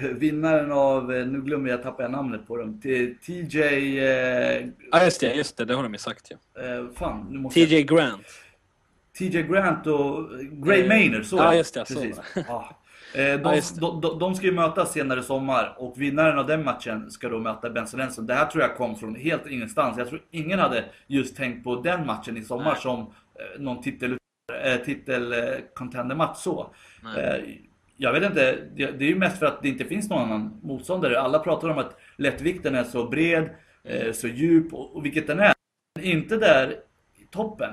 Vinnaren 0.14 0.72
av, 0.72 1.06
nu 1.08 1.40
glömmer 1.42 1.70
jag 1.70 1.82
tappa 1.82 2.08
namnet 2.08 2.46
på 2.46 2.56
dem. 2.56 2.80
TJ... 3.26 3.58
Ja, 4.90 5.04
just 5.04 5.20
det, 5.20 5.34
just 5.34 5.56
det, 5.56 5.64
det 5.64 5.74
har 5.74 5.82
de 5.82 5.92
ju 5.92 5.98
sagt 5.98 6.30
ju. 6.30 6.36
eh, 6.64 6.84
fan, 6.94 7.26
nu 7.30 7.38
måste 7.38 7.60
jag... 7.60 7.68
TJ 7.68 7.82
Grant. 7.82 8.26
TJ 9.18 9.42
Grant 9.42 9.86
och 9.86 10.28
Gray 10.40 10.88
Maynard, 10.88 11.24
så 11.24 11.36
ja, 11.36 11.54
just 11.54 11.74
det, 11.74 11.86
så 11.86 11.94
Precis. 11.94 12.16
var 12.16 12.24
det. 12.34 12.74
Eh, 13.14 13.40
De, 13.40 13.60
de, 13.80 14.00
de, 14.00 14.18
de 14.18 14.34
ska 14.34 14.46
ju 14.46 14.52
mötas 14.52 14.92
senare 14.92 15.20
i 15.20 15.22
sommar 15.22 15.74
och 15.78 16.00
vinnaren 16.00 16.38
av 16.38 16.46
den 16.46 16.64
matchen 16.64 17.10
ska 17.10 17.28
då 17.28 17.38
möta 17.38 17.70
Benson 17.70 18.00
Lenson. 18.00 18.26
Det 18.26 18.34
här 18.34 18.46
tror 18.46 18.62
jag 18.62 18.76
kom 18.76 18.96
från 18.96 19.14
helt 19.14 19.46
ingenstans. 19.46 19.98
Jag 19.98 20.08
tror 20.08 20.22
ingen 20.30 20.58
hade 20.58 20.84
just 21.06 21.36
tänkt 21.36 21.64
på 21.64 21.76
den 21.76 22.06
matchen 22.06 22.36
i 22.36 22.42
sommar 22.42 22.64
Nej. 22.72 22.80
som 22.80 23.00
eh, 23.00 23.60
någon 23.60 23.82
titel, 23.82 24.18
eh, 24.64 24.76
titel 24.76 25.34
så. 26.36 26.74
Nej. 27.02 27.70
Jag 27.96 28.12
vet 28.12 28.22
inte, 28.22 28.58
det, 28.76 28.84
är 28.84 29.02
ju 29.02 29.18
mest 29.18 29.38
för 29.38 29.46
att 29.46 29.62
det 29.62 29.68
inte 29.68 29.84
finns 29.84 30.10
någon 30.10 30.22
annan 30.22 30.60
motståndare. 30.62 31.20
Alla 31.20 31.38
pratar 31.38 31.68
om 31.68 31.78
att 31.78 31.98
lättvikten 32.16 32.74
är 32.74 32.84
så 32.84 33.08
bred, 33.08 33.50
så 34.12 34.28
djup 34.28 34.74
och, 34.74 35.04
vilket 35.04 35.26
den 35.26 35.40
är. 35.40 35.52
Men 35.94 36.04
inte 36.04 36.36
där 36.36 36.70
i 37.18 37.24
toppen. 37.30 37.72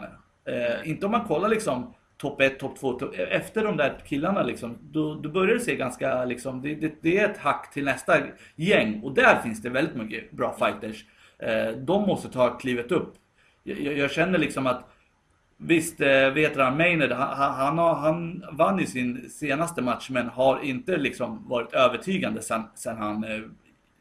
Inte 0.83 1.05
om 1.05 1.11
man 1.11 1.25
kollar 1.25 1.49
liksom 1.49 1.93
topp 2.21 2.41
1, 2.41 2.59
topp 2.59 2.79
2, 2.79 2.93
top, 2.93 3.15
efter 3.17 3.63
de 3.63 3.77
där 3.77 3.97
killarna 4.05 4.43
liksom, 4.43 4.77
då, 4.81 5.15
då 5.15 5.29
börjar 5.29 5.53
det 5.53 5.59
se 5.59 5.75
ganska 5.75 6.25
liksom, 6.25 6.61
det, 6.61 6.75
det, 6.75 6.93
det 7.01 7.19
är 7.19 7.29
ett 7.29 7.37
hack 7.37 7.73
till 7.73 7.85
nästa 7.85 8.17
gäng 8.55 9.01
och 9.03 9.13
där 9.13 9.41
finns 9.41 9.61
det 9.61 9.69
väldigt 9.69 9.95
mycket 9.95 10.31
bra 10.31 10.55
fighters. 10.59 11.05
Eh, 11.39 11.71
de 11.77 12.01
måste 12.01 12.29
ta 12.29 12.57
klivet 12.57 12.91
upp. 12.91 13.13
Jag, 13.63 13.81
jag, 13.81 13.97
jag 13.97 14.11
känner 14.11 14.39
liksom 14.39 14.67
att 14.67 14.87
Visst, 15.63 16.01
eh, 16.01 16.29
vet 16.29 16.57
han, 16.57 16.77
Maynard, 16.77 17.11
han, 17.11 17.53
han, 17.53 17.77
har, 17.77 17.95
han 17.95 18.45
vann 18.51 18.79
ju 18.79 18.85
sin 18.85 19.29
senaste 19.29 19.81
match 19.81 20.09
men 20.09 20.27
har 20.27 20.63
inte 20.63 20.97
liksom 20.97 21.49
varit 21.49 21.73
övertygande 21.73 22.41
sen, 22.41 22.63
sen 22.75 22.97
han 22.97 23.23
eh, 23.23 23.39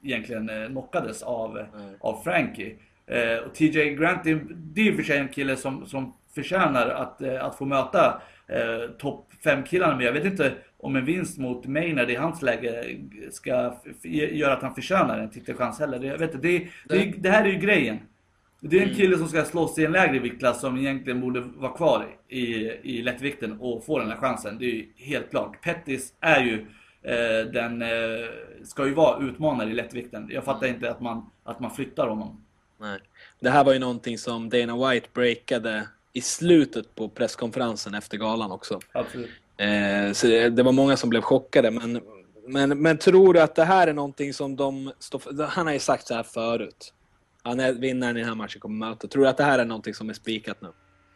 egentligen 0.03 0.49
eh, 0.49 0.67
knockades 0.67 1.23
av, 1.23 1.67
av 2.01 2.23
Frankie. 2.25 2.77
Eh, 3.07 3.39
och 3.47 3.55
TJ 3.55 3.95
Grant, 3.95 4.25
det 4.25 4.31
är, 4.31 4.47
det 4.51 4.81
är 4.81 4.89
i 4.89 4.91
och 4.91 4.97
för 4.97 5.03
sig 5.03 5.19
en 5.19 5.29
kille 5.29 5.57
som, 5.57 5.87
som 5.87 6.15
förtjänar 6.35 6.89
att, 6.89 7.23
eh, 7.23 7.45
att 7.45 7.59
få 7.59 7.65
möta 7.65 8.23
eh, 8.47 8.91
topp 8.99 9.33
5-killarna. 9.45 9.97
Men 9.97 10.07
jag 10.07 10.13
vet 10.13 10.25
inte 10.25 10.53
om 10.79 10.97
en 10.97 11.05
vinst 11.05 11.39
mot 11.39 11.67
Maynard 11.67 12.11
i 12.11 12.15
hans 12.15 12.43
läge 12.43 12.97
ska 13.31 13.75
göra 14.03 14.53
att 14.53 14.63
han 14.63 14.75
förtjänar 14.75 15.19
en 15.19 15.31
titelchans 15.31 15.81
heller. 15.81 15.99
Det, 15.99 16.07
jag 16.07 16.19
vet 16.19 16.35
inte, 16.35 16.49
det, 16.49 16.69
det, 16.89 17.13
det 17.19 17.31
här 17.31 17.45
är 17.45 17.49
ju 17.49 17.59
grejen. 17.59 17.99
Det 18.61 18.79
är 18.79 18.89
en 18.89 18.95
kille 18.95 19.19
som 19.19 19.29
ska 19.29 19.45
slåss 19.45 19.79
i 19.79 19.85
en 19.85 19.93
lägre 19.93 20.19
viktklass 20.19 20.61
som 20.61 20.77
egentligen 20.77 21.21
borde 21.21 21.41
vara 21.41 21.73
kvar 21.73 22.07
i, 22.29 22.45
i 22.83 23.03
lättvikten 23.03 23.61
och 23.61 23.85
få 23.85 23.99
den 23.99 24.09
här 24.09 24.17
chansen. 24.17 24.59
Det 24.59 24.65
är 24.65 24.75
ju 24.75 24.89
helt 24.97 25.31
klart. 25.31 25.63
Pettis 25.63 26.15
är 26.21 26.41
ju 26.41 26.67
eh, 27.03 27.53
den, 27.53 27.83
eh, 27.83 27.89
ska 28.65 28.87
ju 28.87 28.95
vara 28.95 29.23
utmanare 29.25 29.71
i 29.71 29.75
lättvikten. 29.75 30.29
Jag 30.31 30.45
fattar 30.45 30.67
inte 30.67 30.91
att 30.91 31.01
man, 31.01 31.31
att 31.45 31.61
man 31.61 31.71
flyttar 31.71 32.09
honom. 32.09 32.45
Nej. 32.81 32.99
Det 33.41 33.51
här 33.51 33.65
var 33.65 33.73
ju 33.73 33.79
någonting 33.79 34.19
som 34.19 34.49
Dana 34.49 34.91
White 34.91 35.09
breakade 35.13 35.89
i 36.13 36.21
slutet 36.21 36.95
på 36.95 37.09
presskonferensen 37.09 37.95
efter 37.95 38.19
galan 38.19 38.51
också. 38.53 38.81
Absolut. 38.93 39.31
Eh, 39.57 40.13
så 40.13 40.27
det, 40.27 40.51
det 40.51 40.63
var 40.63 40.73
många 40.73 40.97
som 40.97 41.11
blev 41.11 41.21
chockade, 41.21 41.71
men, 41.71 42.01
men, 42.47 42.83
men 42.83 42.99
tror 42.99 43.35
du 43.35 43.41
att 43.41 43.55
det 43.55 43.65
här 43.65 43.87
är 43.87 43.93
någonting 43.93 44.35
som 44.35 44.57
de 44.57 44.93
står 44.99 45.19
för? 45.19 45.45
Han 45.47 45.67
har 45.67 45.73
ju 45.73 45.79
sagt 45.79 46.07
så 46.07 46.15
här 46.15 46.23
förut. 46.23 46.95
Han 47.43 47.61
är 47.61 47.73
vinnaren 47.73 48.17
i 48.17 48.21
den 48.21 48.29
här 48.29 48.35
matchen 48.37 48.61
kommer 48.61 48.87
möta. 48.89 49.09
Tror 49.09 49.23
du 49.23 49.29
att 49.29 49.37
det 49.37 49.45
här 49.45 49.59
är 49.59 49.65
någonting 49.65 49.95
som 49.95 50.09
är 50.11 50.15
spikat 50.15 50.61
nu? 50.63 50.69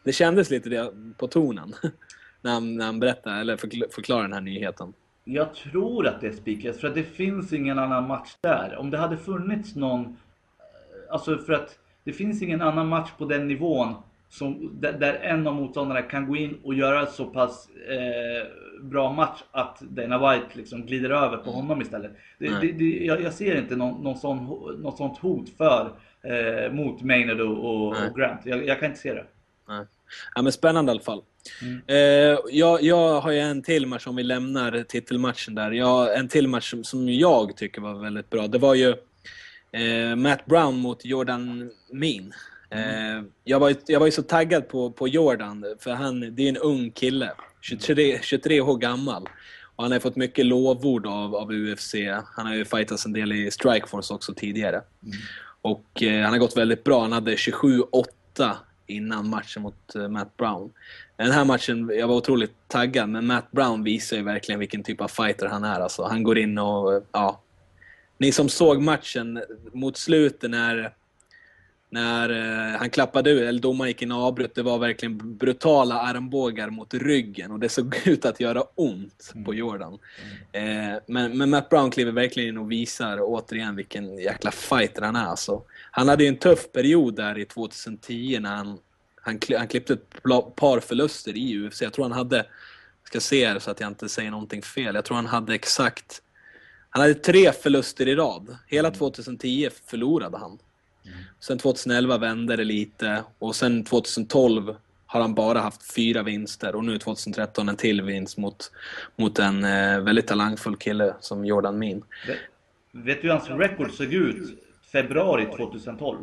Det 0.03 0.13
kändes 0.13 0.49
lite 0.49 0.69
det 0.69 0.91
på 1.17 1.27
tonen 1.27 1.73
när 2.41 2.51
han, 2.51 2.75
när 2.75 2.85
han 2.85 2.99
berättade, 2.99 3.35
eller 3.41 3.57
förkl- 3.57 3.91
förklarade 3.91 4.23
den 4.25 4.33
här 4.33 4.41
nyheten. 4.41 4.93
Jag 5.23 5.53
tror 5.53 6.07
att 6.07 6.21
det 6.21 6.27
är 6.27 6.33
spikat 6.33 6.77
för 6.77 6.87
att 6.87 6.95
det 6.95 7.03
finns 7.03 7.53
ingen 7.53 7.79
annan 7.79 8.07
match 8.07 8.35
där. 8.41 8.75
Om 8.79 8.89
det 8.91 8.97
hade 8.97 9.17
funnits 9.17 9.75
någon... 9.75 10.01
eh, 10.05 11.13
Alltså 11.13 11.37
för 11.37 11.53
att 11.53 11.79
det 12.03 12.13
finns 12.13 12.41
ingen 12.41 12.61
annan 12.61 12.87
match 12.87 13.09
på 13.17 13.25
den 13.25 13.47
nivån 13.47 13.95
som, 14.29 14.79
där, 14.81 14.93
där 14.93 15.13
en 15.13 15.47
av 15.47 15.55
motståndarna 15.55 16.01
kan 16.01 16.27
gå 16.27 16.35
in 16.35 16.59
och 16.63 16.73
göra 16.73 17.05
så 17.05 17.25
pass 17.25 17.69
eh, 17.69 18.47
bra 18.81 19.13
match 19.13 19.43
att 19.51 19.79
Dana 19.81 20.17
White 20.17 20.57
liksom 20.57 20.85
glider 20.85 21.09
över 21.09 21.37
på 21.37 21.51
honom 21.51 21.81
istället. 21.81 22.11
Det, 22.39 22.49
det, 22.61 22.71
det, 22.71 23.05
jag, 23.05 23.21
jag 23.21 23.33
ser 23.33 23.55
inte 23.55 23.75
någon, 23.75 24.03
någon 24.03 24.17
sån, 24.17 24.37
något 24.81 24.97
sånt 24.97 25.17
hot 25.17 25.49
för 25.57 25.91
eh, 26.23 26.71
mot 26.71 27.01
Maynard 27.01 27.41
och, 27.41 27.87
och, 27.87 27.95
Grant. 28.15 28.41
Jag, 28.45 28.67
jag 28.67 28.79
kan 28.79 28.89
inte 28.89 29.01
se 29.01 29.13
det. 29.13 29.25
Nej. 29.67 29.85
Ja, 30.35 30.41
men 30.41 30.51
spännande 30.51 30.89
i 30.89 30.93
alla 30.93 31.01
fall. 31.01 31.21
Mm. 31.61 31.81
Eh, 31.87 32.39
jag, 32.49 32.83
jag 32.83 33.21
har 33.21 33.31
ju 33.31 33.39
en 33.39 33.61
till 33.61 33.87
match 33.87 34.07
om 34.07 34.15
vi 34.15 34.23
lämnar 34.23 34.83
titelmatchen 34.83 35.55
där. 35.55 35.71
Jag, 35.71 36.17
en 36.17 36.27
till 36.27 36.47
match 36.47 36.71
som, 36.71 36.83
som 36.83 37.09
jag 37.09 37.57
tycker 37.57 37.81
var 37.81 37.93
väldigt 37.93 38.29
bra. 38.29 38.47
Det 38.47 38.57
var 38.57 38.75
ju 38.75 38.89
eh, 39.71 40.15
Matt 40.15 40.45
Brown 40.45 40.77
mot 40.77 41.05
Jordan 41.05 41.71
Min. 41.91 42.33
Eh, 42.75 43.23
jag, 43.43 43.59
var, 43.59 43.75
jag 43.85 43.99
var 43.99 44.07
ju 44.07 44.11
så 44.11 44.23
taggad 44.23 44.67
på, 44.67 44.91
på 44.91 45.07
Jordan, 45.07 45.65
för 45.79 45.91
han, 45.91 46.35
det 46.35 46.43
är 46.43 46.49
en 46.49 46.57
ung 46.57 46.91
kille. 46.91 47.31
23, 47.61 48.19
23 48.21 48.61
år 48.61 48.77
gammal. 48.77 49.29
Och 49.75 49.83
han 49.83 49.91
har 49.91 49.99
fått 49.99 50.15
mycket 50.15 50.45
lovord 50.45 51.05
av, 51.05 51.35
av 51.35 51.51
UFC. 51.51 51.95
Han 52.35 52.45
har 52.45 52.55
ju 52.55 52.65
fightats 52.65 53.05
en 53.05 53.13
del 53.13 53.31
i 53.31 53.51
Strikeforce 53.51 54.13
också 54.13 54.33
tidigare. 54.33 54.81
Och 55.61 56.03
eh, 56.03 56.23
han 56.23 56.31
har 56.31 56.39
gått 56.39 56.57
väldigt 56.57 56.83
bra. 56.83 57.01
Han 57.01 57.11
hade 57.11 57.35
27-8 57.35 57.85
innan 58.87 59.29
matchen 59.29 59.61
mot 59.61 59.95
eh, 59.95 60.07
Matt 60.07 60.37
Brown. 60.37 60.71
Den 61.17 61.31
här 61.31 61.45
matchen, 61.45 61.91
jag 61.93 62.07
var 62.07 62.15
otroligt 62.15 62.55
taggad, 62.67 63.09
men 63.09 63.25
Matt 63.25 63.51
Brown 63.51 63.83
visar 63.83 64.17
ju 64.17 64.23
verkligen 64.23 64.59
vilken 64.59 64.83
typ 64.83 65.01
av 65.01 65.07
fighter 65.07 65.47
han 65.47 65.63
är. 65.63 65.79
Alltså, 65.79 66.03
han 66.03 66.23
går 66.23 66.37
in 66.37 66.57
och, 66.57 67.03
ja. 67.11 67.41
Ni 68.17 68.31
som 68.31 68.49
såg 68.49 68.81
matchen 68.81 69.43
mot 69.73 69.97
slutet 69.97 70.51
när, 70.51 70.93
när 71.95 72.29
eh, 72.29 72.77
han 72.79 72.89
klappade 72.89 73.29
ut, 73.29 73.41
eller 73.41 73.59
domaren 73.59 73.87
gick 73.87 74.01
in 74.01 74.11
och 74.11 74.23
avbröt, 74.23 74.55
det 74.55 74.63
var 74.63 74.77
verkligen 74.77 75.37
brutala 75.37 75.99
armbågar 75.99 76.69
mot 76.69 76.93
ryggen 76.93 77.51
och 77.51 77.59
det 77.59 77.69
såg 77.69 77.95
ut 78.05 78.25
att 78.25 78.39
göra 78.39 78.63
ont 78.75 79.33
på 79.45 79.53
Jordan. 79.53 79.99
Eh, 80.51 81.01
men, 81.07 81.37
men 81.37 81.49
Matt 81.49 81.69
Brown 81.69 81.91
kliver 81.91 82.11
verkligen 82.11 82.49
in 82.49 82.57
och 82.57 82.71
visar 82.71 83.17
återigen 83.21 83.75
vilken 83.75 84.17
jäkla 84.17 84.51
fighter 84.51 85.01
han 85.01 85.15
är. 85.15 85.25
Alltså. 85.25 85.61
Han 85.91 86.07
hade 86.09 86.23
ju 86.23 86.27
en 86.27 86.37
tuff 86.37 86.71
period 86.71 87.15
där 87.15 87.37
i 87.37 87.45
2010 87.45 88.39
när 88.41 88.55
han, 88.55 88.77
han, 89.21 89.39
han 89.57 89.67
klippte 89.67 89.93
ett 89.93 90.23
par 90.55 90.79
förluster 90.79 91.37
i 91.37 91.57
UFC. 91.57 91.81
Jag 91.81 91.93
tror 91.93 92.05
han 92.05 92.11
hade, 92.11 92.45
ska 93.03 93.19
se 93.19 93.47
här 93.47 93.59
så 93.59 93.71
att 93.71 93.79
jag 93.79 93.87
inte 93.87 94.09
säger 94.09 94.31
någonting 94.31 94.61
fel, 94.61 94.95
jag 94.95 95.05
tror 95.05 95.15
han 95.15 95.25
hade 95.25 95.55
exakt 95.55 96.21
han 96.95 97.01
hade 97.01 97.13
tre 97.13 97.51
förluster 97.51 98.07
i 98.07 98.15
rad. 98.15 98.57
Hela 98.67 98.91
2010 98.91 99.69
förlorade 99.85 100.37
han. 100.37 100.59
Sen 101.39 101.57
2011 101.57 102.17
vände 102.17 102.55
det 102.55 102.63
lite 102.63 103.23
och 103.39 103.55
sen 103.55 103.83
2012 103.83 104.75
har 105.05 105.21
han 105.21 105.35
bara 105.35 105.59
haft 105.59 105.93
fyra 105.95 106.23
vinster 106.23 106.75
och 106.75 106.85
nu 106.85 106.97
2013 106.97 107.69
en 107.69 107.75
till 107.75 108.01
vinst 108.01 108.37
mot, 108.37 108.71
mot 109.15 109.39
en 109.39 109.63
eh, 109.63 109.99
väldigt 109.99 110.27
talangfull 110.27 110.75
kille 110.77 111.13
som 111.19 111.45
Jordan 111.45 111.79
Min. 111.79 112.03
Vet, 112.27 112.37
vet 112.91 113.21
du 113.21 113.27
hur 113.27 113.35
hans 113.35 113.49
record 113.49 113.91
såg 113.91 114.13
ut 114.13 114.59
februari 114.91 115.45
2012? 115.57 116.17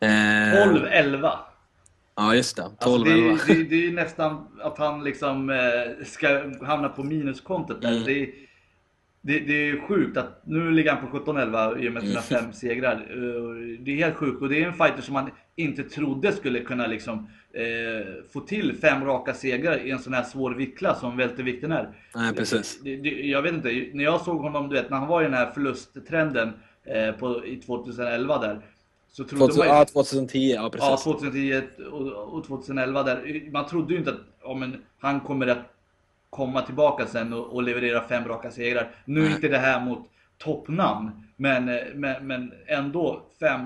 Eh, 0.00 0.08
12-11. 0.08 1.30
Ja, 2.16 2.34
just 2.34 2.56
det. 2.56 2.62
12 2.62 2.72
Alltså 2.78 3.04
det, 3.04 3.10
11. 3.10 3.32
är- 3.32 3.54
det, 3.54 3.64
det 3.64 3.86
är 3.86 3.92
nästan 3.92 4.46
att 4.60 4.78
han 4.78 5.04
liksom 5.04 5.50
eh, 5.50 6.04
ska 6.06 6.42
hamna 6.66 6.88
på 6.88 7.02
minuskontot 7.02 7.82
där. 7.82 7.90
Mm. 7.92 8.04
Det, 8.04 8.22
är- 8.22 8.28
det, 9.26 9.38
det 9.38 9.70
är 9.70 9.80
sjukt 9.88 10.16
att 10.16 10.40
nu 10.46 10.70
ligger 10.70 10.92
han 10.92 11.10
på 11.10 11.18
17-11 11.18 11.78
i 11.78 11.88
och 11.88 11.92
med 11.92 12.02
sina 12.02 12.20
Mm. 12.20 12.22
fem 12.22 12.52
segrar. 12.52 12.92
Eh, 12.94 13.78
Det 13.80 13.90
är 13.92 13.96
helt 13.96 14.16
sjukt 14.16 14.42
och 14.42 14.48
det 14.48 14.62
är 14.62 14.66
en 14.66 14.74
fighter 14.74 15.02
som 15.02 15.12
man 15.14 15.30
inte 15.56 15.82
trodde 15.82 16.32
skulle 16.32 16.60
kunna 16.60 16.86
liksom 16.86 17.28
eh, 17.52 18.06
få 18.32 18.40
till 18.40 18.76
fem 18.80 19.04
raka 19.04 19.34
segrar 19.34 19.86
i 19.86 19.90
en 19.90 19.98
sån 19.98 20.14
här 20.14 20.22
svår 20.22 20.50
viktklass 20.54 21.00
som 21.00 21.16
vältervikten 21.16 21.72
är. 21.72 21.88
Nej, 22.14 22.34
precis. 22.34 22.80
Det, 22.82 22.96
det, 22.96 23.08
jag 23.10 23.42
vet 23.42 23.54
inte, 23.54 23.86
när 23.92 24.04
jag 24.04 24.20
såg 24.20 24.40
honom, 24.40 24.68
du 24.68 24.74
vet, 24.74 24.90
när 24.90 24.96
han 24.98 25.08
var 25.08 25.20
i 25.22 25.24
den 25.24 25.34
här 25.34 25.50
förlusttrenden 25.50 26.52
eh, 26.84 27.12
på, 27.12 27.46
i 27.46 27.56
2011 27.56 28.38
där. 28.38 28.60
Så 29.12 29.24
trodde 29.24 29.40
2000, 29.46 29.58
man 29.68 29.76
ja, 29.76 29.84
2010. 29.84 30.38
Ja, 30.38 30.70
precis. 30.70 30.88
Ja, 31.06 31.12
2010 31.12 31.62
och, 31.90 32.34
och 32.34 32.44
2011 32.46 33.02
där. 33.02 33.50
Man 33.52 33.66
trodde 33.66 33.92
ju 33.92 33.98
inte 33.98 34.10
att 34.10 34.20
ja, 34.42 34.54
men, 34.54 34.76
han 34.98 35.20
kommer 35.20 35.46
att 35.46 35.73
komma 36.34 36.62
tillbaka 36.62 37.06
sen 37.06 37.32
och, 37.32 37.54
och 37.54 37.62
leverera 37.62 38.08
fem 38.08 38.28
raka 38.28 38.50
segrar. 38.50 38.90
Nu 39.04 39.26
är 39.26 39.30
inte 39.30 39.48
det 39.48 39.58
här 39.58 39.80
mot 39.80 39.98
toppnamn, 40.38 41.10
men, 41.36 41.68
eh, 41.68 41.76
men, 41.94 42.26
men 42.26 42.52
ändå 42.66 43.22
fem. 43.40 43.60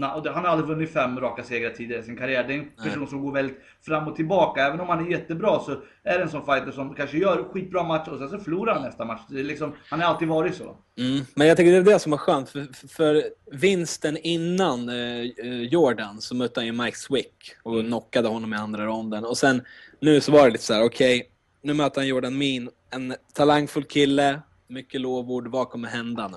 Han 0.00 0.44
har 0.44 0.44
aldrig 0.44 0.68
vunnit 0.68 0.92
fem 0.92 1.20
raka 1.20 1.42
segrar 1.42 1.70
tidigare 1.70 2.02
i 2.02 2.04
sin 2.04 2.16
karriär. 2.16 2.44
Det 2.48 2.54
är 2.54 2.58
en 2.58 2.70
person 2.84 3.08
som 3.08 3.22
går 3.22 3.32
väldigt 3.32 3.58
fram 3.86 4.08
och 4.08 4.16
tillbaka. 4.16 4.66
Även 4.66 4.80
om 4.80 4.88
han 4.88 5.06
är 5.06 5.10
jättebra 5.10 5.60
så 5.60 5.72
är 6.02 6.18
det 6.18 6.22
en 6.22 6.30
sån 6.30 6.46
fighter 6.46 6.70
som 6.70 6.94
kanske 6.94 7.18
gör 7.18 7.44
skitbra 7.52 7.82
match 7.82 8.08
och 8.08 8.18
sen 8.18 8.28
så 8.28 8.38
förlorar 8.38 8.74
han 8.74 8.82
nästa 8.82 9.04
match. 9.04 9.20
Det 9.28 9.40
är 9.40 9.44
liksom, 9.44 9.72
han 9.90 10.00
har 10.00 10.08
alltid 10.08 10.28
varit 10.28 10.54
så. 10.54 10.76
Mm. 10.98 11.24
Men 11.34 11.46
jag 11.46 11.56
tycker 11.56 11.72
det 11.72 11.78
är 11.78 11.82
det 11.82 11.98
som 11.98 12.10
var 12.10 12.18
skönt, 12.18 12.50
för, 12.50 12.88
för 12.88 13.24
vinsten 13.52 14.16
innan 14.16 14.88
eh, 14.88 15.20
eh, 15.44 15.62
Jordan 15.62 16.20
så 16.20 16.34
mötte 16.34 16.60
han 16.60 16.66
ju 16.66 16.72
Mike 16.72 16.96
Swick 16.98 17.36
och 17.62 17.80
knockade 17.80 18.28
honom 18.28 18.52
i 18.52 18.56
andra 18.56 18.86
ronden. 18.86 19.24
Och 19.24 19.38
sen 19.38 19.62
nu 20.00 20.20
så 20.20 20.32
var 20.32 20.44
det 20.44 20.50
lite 20.50 20.64
så 20.64 20.74
här: 20.74 20.84
okej, 20.84 21.31
nu 21.62 21.74
möter 21.74 22.00
han 22.00 22.08
Jordan 22.08 22.38
Min, 22.38 22.70
en 22.90 23.14
talangfull 23.34 23.84
kille, 23.84 24.40
mycket 24.68 25.00
lovord, 25.00 25.48
vad 25.48 25.68
kommer 25.68 25.88
hända 25.88 26.28
nu? 26.28 26.36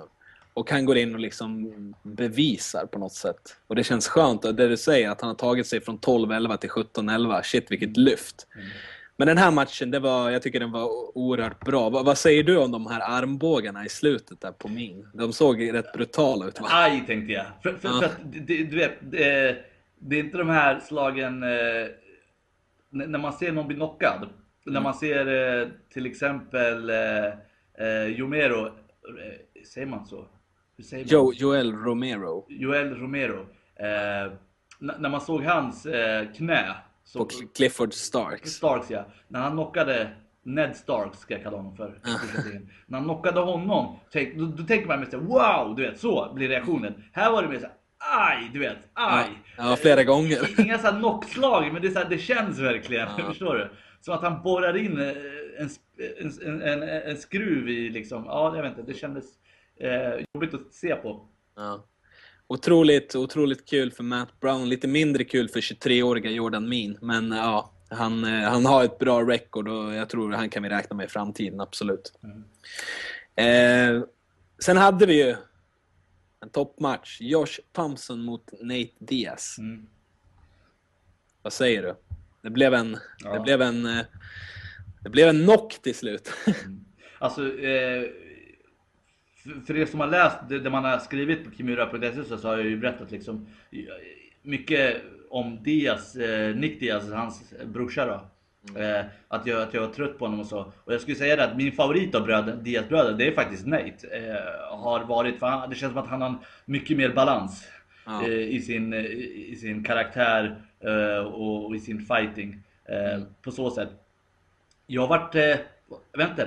Och 0.53 0.72
han 0.72 0.86
går 0.86 0.98
in 0.98 1.13
och 1.13 1.20
liksom 1.20 1.72
bevisar 2.03 2.86
på 2.86 3.00
något 3.00 3.13
sätt. 3.13 3.58
Och 3.67 3.75
det 3.75 3.84
känns 3.84 4.08
skönt, 4.08 4.41
det 4.41 4.67
du 4.67 4.77
säger, 4.77 5.10
att 5.10 5.22
han 5.22 5.27
har 5.27 5.36
tagit 5.36 5.67
sig 5.67 5.82
från 5.82 6.00
12-11 6.00 6.58
till 6.58 6.70
17-11. 6.70 7.41
Shit, 7.44 7.72
vilket 7.72 7.98
lyft. 7.98 8.48
Men 9.17 9.27
den 9.27 9.38
här 9.38 9.51
matchen, 9.51 9.91
det 9.91 10.00
var, 10.00 10.29
jag 10.29 10.41
tycker 10.41 10.60
den 10.60 10.72
var 10.72 11.17
oerhört 11.17 11.65
bra. 11.65 11.89
Vad, 11.89 12.05
vad 12.05 12.17
säger 12.17 12.44
du 12.44 12.58
om 12.58 12.72
de 12.72 12.88
här 12.88 13.00
armbågarna 13.00 13.86
i 13.86 13.89
slutet 13.89 14.41
där 14.41 14.51
på 14.51 14.67
min? 14.67 15.08
De 15.13 15.34
såg 15.34 15.74
rätt 15.74 15.94
brutala 15.94 16.46
ut 16.46 16.62
va? 16.62 16.67
Aj 16.72 17.03
tänkte 17.08 17.34
jag. 17.34 17.46
För, 17.63 17.74
för, 17.74 17.88
Ja. 17.89 18.00
för 18.00 18.05
att, 18.05 18.17
det, 18.24 18.63
du 18.63 18.77
vet, 18.77 18.94
det, 19.01 19.58
det 20.00 20.15
är 20.15 20.20
inte 20.20 20.38
de 20.38 20.50
här 20.50 20.79
slagen 20.79 21.44
eh, 21.44 21.88
när 22.89 23.20
man 23.20 23.34
ser 23.34 23.51
någon 23.51 23.67
bli 23.67 23.75
knockad. 23.75 24.29
När 24.65 24.72
Mm. 24.72 24.84
man 24.84 24.93
ser 24.93 25.60
eh, 25.62 25.67
till 25.93 26.05
exempel 26.05 26.89
eh, 26.89 27.25
eh, 27.88 28.05
Jomero, 28.07 28.65
eh, 28.65 29.63
säger 29.74 29.88
man 29.88 30.05
så? 30.05 30.27
Hur 30.77 30.84
säger 30.84 31.03
man? 31.03 31.10
Jo, 31.12 31.34
Joel 31.34 31.74
Romero 31.74 32.45
Joel 32.50 32.95
Romero. 32.95 33.39
Eh, 33.75 34.31
när 34.79 35.10
man 35.10 35.22
såg 35.22 35.43
hans 35.43 35.88
knä. 36.38 36.75
Så, 37.03 37.19
på 37.19 37.25
Cl- 37.25 37.48
Clifford 37.55 37.93
Starks. 37.93 38.50
Starks 38.51 38.89
ja. 38.89 39.05
När 39.27 39.39
han 39.39 39.51
knockade 39.51 40.10
Ned 40.43 40.75
Starks 40.75 41.19
ska 41.19 41.34
jag 41.34 41.43
kalla 41.43 41.57
honom 41.57 41.75
för. 41.77 42.00
fortsättningen. 42.05 42.69
När 42.86 42.98
han 42.98 43.05
knockade 43.07 43.39
honom, 43.39 44.00
tänk, 44.12 44.36
då, 44.38 44.45
då 44.45 44.63
tänker 44.63 44.88
man 44.88 45.05
såhär 45.12 45.24
wow, 45.25 45.75
du 45.75 45.81
vet 45.84 46.00
så 46.00 46.31
blir 46.36 46.48
reaktionen. 46.48 47.03
Här 47.13 47.31
var 47.31 47.41
det 47.41 47.48
mer 47.50 47.60
såhär 47.60 47.74
aj, 47.98 48.50
du 48.53 48.60
vet, 48.60 48.77
aj. 48.93 49.25
Ja, 49.57 49.75
flera 49.81 50.03
gånger. 50.03 50.60
Inga 50.62 50.77
såhär 50.77 51.00
knockslag, 51.00 51.74
men 51.74 51.81
det, 51.81 51.91
så 51.91 52.00
här, 52.00 52.10
det 52.10 52.17
känns 52.17 52.60
verkligen. 52.60 53.07
Ja. 53.17 53.24
Förstår 53.27 53.55
du? 53.55 53.69
Som 54.05 54.13
att 54.13 54.21
han 54.21 54.43
borrar 54.43 54.77
in 54.77 55.01
eh, 55.01 55.07
en, 55.57 55.69
en, 56.41 56.62
en, 56.62 56.83
en, 56.83 57.17
skruv 57.17 57.69
i 57.69 57.89
liksom, 57.89 58.25
ja 58.25 58.55
jag 58.55 58.63
vet 58.63 58.77
inte, 58.77 58.91
det 58.91 58.97
kändes 58.97 59.25
eh, 59.79 60.25
jobbigt 60.33 60.53
att 60.53 60.74
se 60.74 60.95
på. 60.95 61.27
Ja. 61.55 61.85
Otroligt, 62.47 63.15
otroligt 63.15 63.69
kul 63.69 63.91
för 63.91 64.03
Matt 64.03 64.39
Brown. 64.39 64.69
Lite 64.69 64.88
mindre 64.88 65.24
kul 65.24 65.50
för 65.50 65.59
23-åriga 65.59 66.31
Jordan 66.31 66.69
Mean. 66.69 66.97
Men 67.01 67.31
ja, 67.31 67.71
han, 67.89 68.24
eh, 68.24 68.50
han 68.50 68.65
har 68.65 68.83
ett 68.83 69.00
bra 69.00 69.21
record 69.21 69.67
och 69.67 69.93
jag 69.93 70.09
tror 70.09 70.31
han 70.31 70.50
kan 70.50 70.63
vi 70.63 70.69
räkna 70.69 70.95
med 70.95 71.05
i 71.05 71.09
framtiden, 71.09 71.62
absolut. 71.62 72.13
Eh, 73.35 74.03
sen 74.59 74.77
hade 74.77 75.05
vi 75.05 75.25
ju 75.25 75.35
en 76.41 76.50
toppmatch. 76.50 77.17
Josh 77.21 77.59
Thompson 77.71 78.21
mot 78.21 78.51
Nate 78.62 78.89
Diaz. 79.00 79.55
Mm. 79.59 79.88
Vad 81.41 81.53
säger 81.53 81.83
du? 81.83 81.95
Det 82.45 82.51
blev 82.51 82.73
en, 82.73 82.97
Ja. 83.23 83.33
det 83.33 83.39
blev 83.39 83.61
en, 83.61 83.85
eh, 83.85 84.05
det 85.03 85.09
blev 85.09 85.27
en 85.27 85.43
knock 85.43 85.81
till 85.81 85.95
slut. 85.95 86.33
Alltså, 87.19 87.59
eh, 87.59 88.03
för, 89.67 89.77
er 89.77 89.85
som 89.85 89.99
har 89.99 90.07
läst 90.07 90.37
det, 90.49 90.69
man 90.69 90.83
har 90.83 90.97
skrivit 90.97 91.45
på 91.45 91.51
kimura.se 91.51 92.23
så, 92.23 92.47
har 92.47 92.57
jag 92.57 92.65
ju 92.65 92.77
berättat 92.77 93.11
liksom 93.11 93.47
eh, 93.71 93.79
mycket 94.41 95.01
om 95.29 95.63
Diaz, 95.63 96.15
eh, 96.15 96.55
Nick 96.55 96.79
Diaz, 96.79 97.11
hans 97.11 97.53
brorsa 97.65 98.05
då. 98.05 98.13
Eh, 98.81 99.05
att, 99.27 99.47
jag, 99.47 99.61
att 99.61 99.73
jag 99.73 99.81
var 99.81 99.93
trött 99.93 100.17
på 100.19 100.25
honom 100.25 100.39
och 100.39 100.45
så. 100.45 100.73
Och 100.83 100.93
jag 100.93 101.01
skulle 101.01 101.17
säga 101.17 101.35
det 101.35 101.43
att 101.43 101.57
min 101.57 101.71
favorit 101.71 102.15
av 102.15 102.23
bröder, 102.23 102.55
Diaz 102.55 102.89
bröder, 102.89 103.13
det 103.13 103.27
är 103.27 103.31
faktiskt 103.35 103.65
Nate. 103.65 104.07
Eh, 104.11 104.77
har 104.77 105.03
varit, 105.03 105.39
för 105.39 105.47
han, 105.47 105.69
det 105.69 105.75
känns 105.75 105.93
som 105.93 106.03
att 106.03 106.09
han 106.09 106.21
har 106.21 106.35
mycket 106.65 106.97
mer 106.97 107.09
balans 107.09 107.67
eh, 108.07 108.29
i, 108.29 108.61
sin, 108.61 108.93
i 108.93 109.55
sin 109.55 109.83
karaktär 109.83 110.64
och, 111.25 111.65
och 111.65 111.75
i 111.75 111.79
sin 111.79 112.05
fighting. 112.05 112.63
Eh, 112.86 113.22
På 113.41 113.51
så 113.51 113.70
sätt. 113.70 113.89
Jag 114.88 115.08
varit, 115.08 115.36
eh, 115.36 115.55
vänta, 116.17 116.44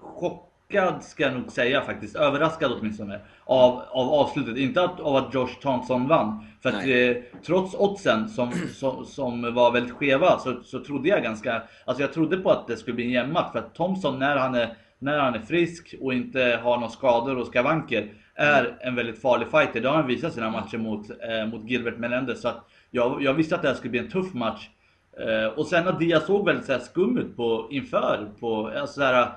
chockad 0.00 1.02
ska 1.04 1.22
jag 1.22 1.34
nog 1.34 1.50
säga 1.50 1.80
faktiskt. 1.80 2.16
Överraskad 2.16 2.72
åtminstone. 2.72 3.20
Av, 3.44 3.82
av 3.90 4.08
avslutet. 4.12 4.56
Inte 4.56 4.84
att, 4.84 5.00
av 5.00 5.16
att 5.16 5.34
Josh 5.34 5.60
Thompson 5.60 6.08
vann. 6.08 6.46
För 6.62 6.68
att 6.68 6.86
eh, 6.86 7.22
trots 7.46 7.74
oddsen 7.74 8.28
som, 8.28 8.52
som, 8.52 9.04
som 9.04 9.54
var 9.54 9.72
väldigt 9.72 9.94
skeva 9.94 10.38
så, 10.38 10.62
så 10.62 10.84
trodde 10.84 11.08
jag 11.08 11.22
ganska, 11.22 11.62
alltså 11.84 12.02
jag 12.02 12.12
trodde 12.12 12.36
på 12.36 12.50
att 12.50 12.66
det 12.66 12.76
skulle 12.76 12.94
bli 12.94 13.04
en 13.04 13.10
jämn 13.10 13.32
match. 13.32 13.52
För 13.52 13.58
att 13.58 13.74
Thompson 13.74 14.18
när 14.18 14.36
han 14.36 14.54
är, 14.54 14.76
när 14.98 15.18
han 15.18 15.34
är 15.34 15.40
frisk 15.40 15.94
och 16.00 16.14
inte 16.14 16.60
har 16.62 16.76
några 16.76 16.88
skador 16.88 17.38
och 17.38 17.46
skavanker 17.46 18.12
är 18.34 18.76
en 18.80 18.94
väldigt 18.94 19.22
farlig 19.22 19.48
fighter. 19.48 19.80
Det 19.80 19.88
har 19.88 19.96
han 19.96 20.06
visat 20.06 20.32
sina 20.32 20.50
matcher 20.50 20.78
mot, 20.78 21.10
eh, 21.10 21.46
mot 21.46 21.70
Gilbert 21.70 21.98
Melendez. 21.98 22.40
Så 22.40 22.48
att 22.48 22.68
jag, 22.94 23.22
jag 23.22 23.34
visste 23.34 23.54
att 23.54 23.62
det 23.62 23.68
här 23.68 23.74
skulle 23.74 23.90
bli 23.90 24.00
en 24.00 24.10
tuff 24.10 24.34
match. 24.34 24.68
Eh, 25.12 25.46
och 25.58 25.66
sen 25.66 25.88
att 25.88 25.98
Diaz 25.98 26.26
såg 26.26 26.46
väldigt 26.46 26.66
så 26.66 26.72
här, 26.72 26.78
skum 26.78 27.18
ut 27.18 27.36
på, 27.36 27.68
inför, 27.70 28.28
på, 28.40 28.68
alltså, 28.68 28.94
så 28.94 29.02
här, 29.02 29.32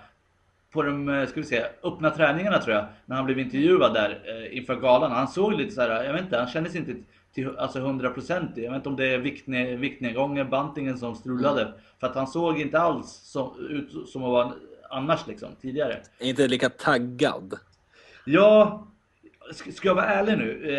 på 0.72 0.84
de 0.84 1.10
eh, 1.10 1.28
ska 1.28 1.40
vi 1.40 1.46
säga, 1.46 1.66
öppna 1.84 2.10
träningarna 2.10 2.60
tror 2.60 2.76
jag, 2.76 2.86
när 3.06 3.16
han 3.16 3.26
blev 3.26 3.40
intervjuad 3.40 3.94
där 3.94 4.24
eh, 4.26 4.58
inför 4.58 4.76
galan. 4.76 5.12
Han 5.12 5.28
såg 5.28 5.54
lite 5.54 5.72
så 5.72 5.82
här, 5.82 6.04
jag 6.04 6.14
vet 6.14 6.22
inte, 6.22 6.38
han 6.38 6.48
kändes 6.48 6.76
inte 6.76 6.96
till 7.34 7.58
alltså 7.58 7.80
100% 7.80 8.48
Jag 8.56 8.72
vet 8.72 8.76
inte 8.76 8.90
om 8.90 8.96
det 8.96 9.14
är 9.14 9.18
viktne, 9.18 9.76
viktnedgången, 9.76 10.50
bantingen 10.50 10.98
som 10.98 11.16
strulade. 11.16 11.74
För 12.00 12.08
att 12.08 12.16
han 12.16 12.28
såg 12.28 12.62
inte 12.62 12.80
alls 12.80 13.12
som, 13.12 13.68
ut 13.70 14.10
som 14.10 14.24
att 14.24 14.32
vara 14.32 14.54
annars 14.90 15.28
liksom, 15.28 15.50
tidigare. 15.62 15.98
Inte 16.20 16.48
lika 16.48 16.70
taggad. 16.70 17.54
Ja, 18.26 18.88
ska 19.54 19.88
jag 19.88 19.96
vara 19.96 20.06
ärlig 20.06 20.38
nu, 20.38 20.72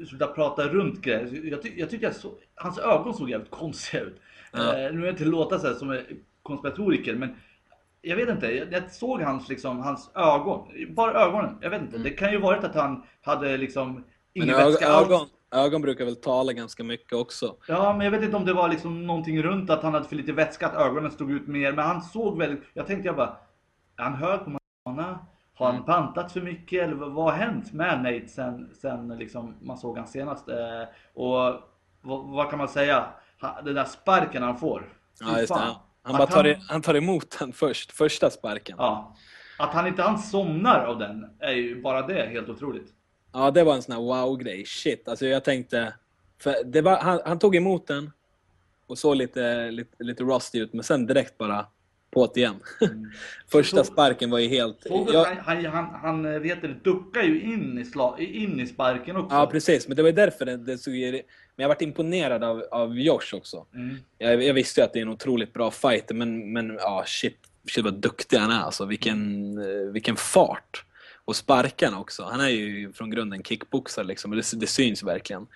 eh, 0.00 0.06
sluta 0.06 0.26
prata 0.26 0.68
runt 0.68 1.00
grejer. 1.00 1.40
Jag, 1.50 1.62
ty 1.62 1.72
jag 1.76 1.90
tycker 1.90 2.08
att 2.08 2.16
så, 2.16 2.32
hans 2.54 2.78
ögon 2.78 3.14
såg 3.14 3.30
jävligt 3.30 3.50
konstiga 3.50 4.02
ut. 4.02 4.20
Ja. 4.52 4.76
Eh, 4.78 4.92
nu 4.92 4.96
vill 4.96 5.04
jag 5.04 5.12
inte 5.12 5.24
låta 5.24 5.58
så 5.58 5.66
här 5.66 5.74
som 5.74 5.90
en 5.90 6.00
konspiratoriker, 6.42 7.14
men 7.14 7.36
jag 8.02 8.16
vet 8.16 8.28
inte, 8.28 8.46
jag, 8.46 8.72
jag 8.72 8.92
såg 8.92 9.20
hans, 9.22 9.48
liksom, 9.48 9.78
hans 9.80 10.10
ögon, 10.14 10.68
bara 10.94 11.12
ögonen. 11.24 11.58
Jag 11.60 11.70
vet 11.70 11.82
inte, 11.82 11.98
det 11.98 12.10
kan 12.10 12.32
ju 12.32 12.38
varit 12.38 12.64
att 12.64 12.74
han 12.74 13.02
hade 13.22 13.56
liksom 13.56 13.94
Men 13.94 14.04
ingen 14.32 14.54
ög- 14.54 14.66
vätska 14.66 14.86
ögon, 14.88 15.26
ögon 15.54 15.82
brukar 15.82 16.04
väl 16.04 16.16
tala 16.16 16.52
ganska 16.52 16.84
mycket 16.84 17.12
också. 17.12 17.56
Ja, 17.68 17.92
men 17.96 18.04
jag 18.04 18.10
vet 18.10 18.22
inte 18.22 18.36
om 18.36 18.44
det 18.44 18.52
var 18.52 18.68
liksom 18.68 19.06
någonting 19.06 19.42
runt 19.42 19.70
att 19.70 19.82
han 19.82 19.94
hade 19.94 20.08
för 20.08 20.16
lite 20.16 20.32
vätska, 20.32 20.66
att 20.66 20.86
ögonen 20.86 21.10
stod 21.10 21.30
ut 21.32 21.46
mer. 21.46 21.72
Men 21.72 21.84
han 21.86 22.02
såg 22.02 22.38
väldigt, 22.38 22.60
jag 22.74 22.86
tänkte 22.86 23.06
jag 23.08 23.16
bara, 23.16 23.36
är 23.96 24.02
han 24.02 24.14
hög 24.14 24.40
på 24.44 24.58
marijuana? 24.86 25.18
Har 25.60 25.70
Mm. 25.70 25.82
han 25.86 26.04
bantat 26.04 26.32
för 26.32 26.40
mycket? 26.40 26.82
Eller 26.82 26.94
vad 26.94 27.24
har 27.24 27.32
hänt 27.32 27.72
med 27.72 28.02
Nate 28.02 28.28
sen, 28.28 28.70
sen 28.80 29.08
liksom 29.18 29.54
man 29.60 29.78
såg 29.78 29.98
han 29.98 30.06
senast? 30.06 30.48
Eh, 30.48 30.56
och 31.14 31.36
vad, 32.02 32.24
vad 32.24 32.50
kan 32.50 32.58
man 32.58 32.68
säga? 32.68 33.06
Den 33.64 33.74
där 33.74 33.84
sparken 33.84 34.42
han 34.42 34.58
får. 34.58 34.92
Ja, 35.20 35.38
just 35.40 35.54
det. 35.54 35.60
Han, 35.60 35.74
han, 36.02 36.16
bara 36.18 36.26
tar, 36.26 36.46
i- 36.46 36.58
han 36.68 36.82
tar 36.82 36.94
emot 36.94 37.36
den 37.38 37.52
först, 37.52 37.92
första 37.92 38.30
sparken. 38.30 38.76
Ja. 38.78 39.14
Ja. 39.58 39.64
Att 39.66 39.74
han 39.74 39.86
inte 39.86 40.02
han 40.02 40.18
somnar 40.18 40.84
av 40.84 40.98
den 40.98 41.26
är 41.38 41.52
ju 41.52 41.82
bara 41.82 42.06
det 42.06 42.26
helt 42.28 42.48
otroligt. 42.48 42.88
det 43.54 43.64
var 43.64 43.74
en 43.74 43.82
sån 43.82 43.94
här 43.94 44.00
wow-grej. 44.02 44.64
Shit, 44.66 45.08
alltså 45.08 45.26
jag 45.26 45.44
tänkte... 45.44 45.94
Var, 46.82 46.96
han, 46.96 47.20
han 47.24 47.38
tog 47.38 47.56
emot 47.56 47.86
den 47.86 48.10
och 48.86 48.98
såg 48.98 49.16
lite, 49.16 49.70
lite, 49.70 50.04
lite 50.04 50.24
rusty 50.24 50.58
ut, 50.58 50.72
men 50.72 50.84
sen 50.84 51.06
direkt 51.06 51.38
bara 51.38 51.66
på 52.10 52.30
det 52.34 52.40
igen. 52.40 52.54
första 53.52 53.76
Mm. 53.76 53.84
Så- 53.84 53.92
sparken 53.92 54.30
var 54.30 54.38
ju 54.38 54.48
helt... 54.48 54.82
Du 54.82 55.12
Jag, 55.12 55.24
han, 55.24 55.64
han, 55.64 55.84
han, 56.02 56.42
vet 56.42 56.62
det, 56.62 56.68
duckar 56.84 57.22
ju 57.22 57.40
in 57.42 57.78
i, 57.78 57.84
sla, 57.84 58.16
in 58.18 58.60
i 58.60 58.66
sparken 58.66 59.16
också. 59.16 59.36
ja, 59.36 59.46
precis. 59.46 59.88
Men 59.88 59.96
det 59.96 60.02
var 60.02 60.08
ju 60.08 60.14
därför 60.16 60.44
det, 60.46 60.56
det 60.56 60.78
såg. 60.78 60.92
Men 60.94 61.22
jag 61.56 61.68
varit 61.68 61.82
imponerad 61.82 62.44
av, 62.44 62.64
av 62.70 62.98
Josh 62.98 63.34
också. 63.34 63.66
Mm. 63.74 63.96
Jag, 64.18 64.42
jag 64.42 64.54
visste 64.54 64.80
ju 64.80 64.84
att 64.84 64.92
det 64.92 64.98
är 64.98 65.02
en 65.02 65.08
otroligt 65.08 65.52
bra 65.52 65.70
fighter, 65.70 66.14
men, 66.14 66.52
men 66.52 66.74
ja, 66.80 67.04
shit, 67.06 67.36
shit 67.70 67.84
vad 67.84 67.94
duktig 67.94 68.36
han 68.36 68.50
är. 68.50 68.60
Alltså, 68.60 68.84
vilken, 68.84 69.48
eh, 69.58 69.92
vilken 69.92 70.16
fart! 70.16 70.84
Och 71.24 71.36
sparkarna 71.36 72.00
också. 72.00 72.22
Han 72.30 72.40
är 72.40 72.48
ju 72.48 72.92
från 72.92 73.10
grunden 73.10 73.42
kickboxare, 73.42 74.04
liksom, 74.04 74.30
och 74.30 74.36
det, 74.36 74.52
det 74.60 74.66
syns 74.66 75.02
verkligen. 75.02 75.46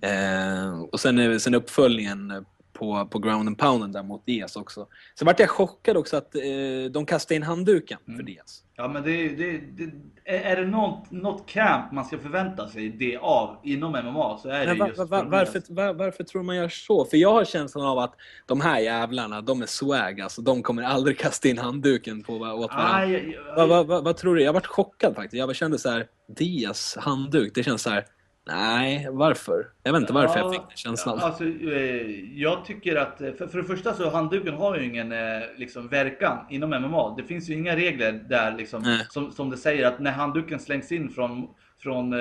Eh, 0.00 0.80
och 0.80 1.00
sen, 1.00 1.18
är- 1.18 1.38
sen 1.38 1.54
uppföljningen 1.54 2.44
på, 2.78 3.06
på 3.10 3.18
ground 3.18 3.48
and 3.48 3.58
pounden 3.58 3.92
där 3.92 4.02
mot 4.02 4.26
Diaz 4.26 4.56
också. 4.56 4.86
Sen 5.18 5.26
vart 5.26 5.40
jag 5.40 5.50
chockad 5.50 5.96
också 5.96 6.16
att 6.16 6.34
eh, 6.34 6.42
de 6.90 7.06
kastade 7.06 7.36
in 7.36 7.42
handduken 7.42 7.98
för 8.16 8.22
Diaz. 8.22 8.62
Ja 8.76 8.88
men 8.88 9.02
det, 9.02 9.28
det, 9.28 9.58
det 9.58 9.84
är 10.24 10.40
är 10.40 10.56
det 10.56 10.66
något, 10.66 11.10
något 11.10 11.46
camp 11.46 11.92
man 11.92 12.04
ska 12.04 12.18
förvänta 12.18 12.68
sig 12.68 12.88
det 12.88 13.16
av 13.16 13.56
inom 13.64 13.92
MMA 13.92 14.38
så 14.38 14.48
är 14.48 14.66
det 14.66 14.74
var, 14.74 14.86
just 14.86 14.98
var, 14.98 15.06
var, 15.06 15.24
varför, 15.24 15.62
var, 15.68 15.92
varför 15.92 16.24
tror 16.24 16.42
man 16.42 16.56
gör 16.56 16.68
så? 16.68 17.04
För 17.04 17.16
jag 17.16 17.32
har 17.32 17.44
känslan 17.44 17.86
av 17.86 17.98
att 17.98 18.14
de 18.46 18.60
här 18.60 18.80
jävlarna, 18.80 19.40
de 19.40 19.62
är 19.62 19.66
swag. 19.66 20.20
Alltså, 20.20 20.42
de 20.42 20.62
kommer 20.62 20.82
aldrig 20.82 21.18
kasta 21.20 21.48
in 21.48 21.58
handduken 21.58 22.22
på, 22.22 22.32
åt 22.32 22.70
varandra. 22.70 22.94
Aj, 22.94 23.14
aj, 23.14 23.38
aj. 23.56 23.84
Vad, 23.86 24.16
tror 24.16 24.34
du? 24.34 24.42
Jag 24.42 24.52
varit 24.52 24.66
chockad 24.66 25.14
faktiskt. 25.14 25.34
Jag 25.34 25.56
kände 25.56 25.78
så 25.78 25.90
här, 25.90 26.06
Diaz 26.36 26.96
handduk, 27.00 27.54
det 27.54 27.62
känns 27.62 27.82
så 27.82 27.90
här. 27.90 28.04
Nej, 28.48 29.08
varför? 29.10 29.66
Jag 29.82 29.92
vet 29.92 30.00
inte 30.00 30.12
varför 30.12 30.38
jag 30.38 30.52
fick 30.52 30.60
den 30.60 30.76
känslan. 30.76 31.18
Alltså, 31.18 31.44
eh, 31.44 32.40
jag 32.40 32.64
tycker 32.64 32.96
att, 32.96 33.20
eh, 33.20 33.32
för, 33.32 33.46
för 33.46 33.58
det 33.58 33.64
första 33.64 33.94
så 33.94 34.10
handduken 34.10 34.54
har 34.54 34.76
ju 34.76 34.84
ingen 34.84 35.12
eh, 35.12 35.42
liksom, 35.56 35.88
verkan 35.88 36.38
inom 36.50 36.70
MMA. 36.70 37.14
Det 37.16 37.22
finns 37.22 37.48
ju 37.48 37.54
inga 37.54 37.76
regler 37.76 38.12
där 38.12 38.54
liksom, 38.56 38.82
Nej. 38.82 39.06
som, 39.10 39.32
som 39.32 39.50
det 39.50 39.56
säger 39.56 39.86
att 39.86 39.98
när 40.00 40.10
handduken 40.10 40.58
slängs 40.58 40.92
in 40.92 41.10
från, 41.10 41.48
från, 41.78 42.14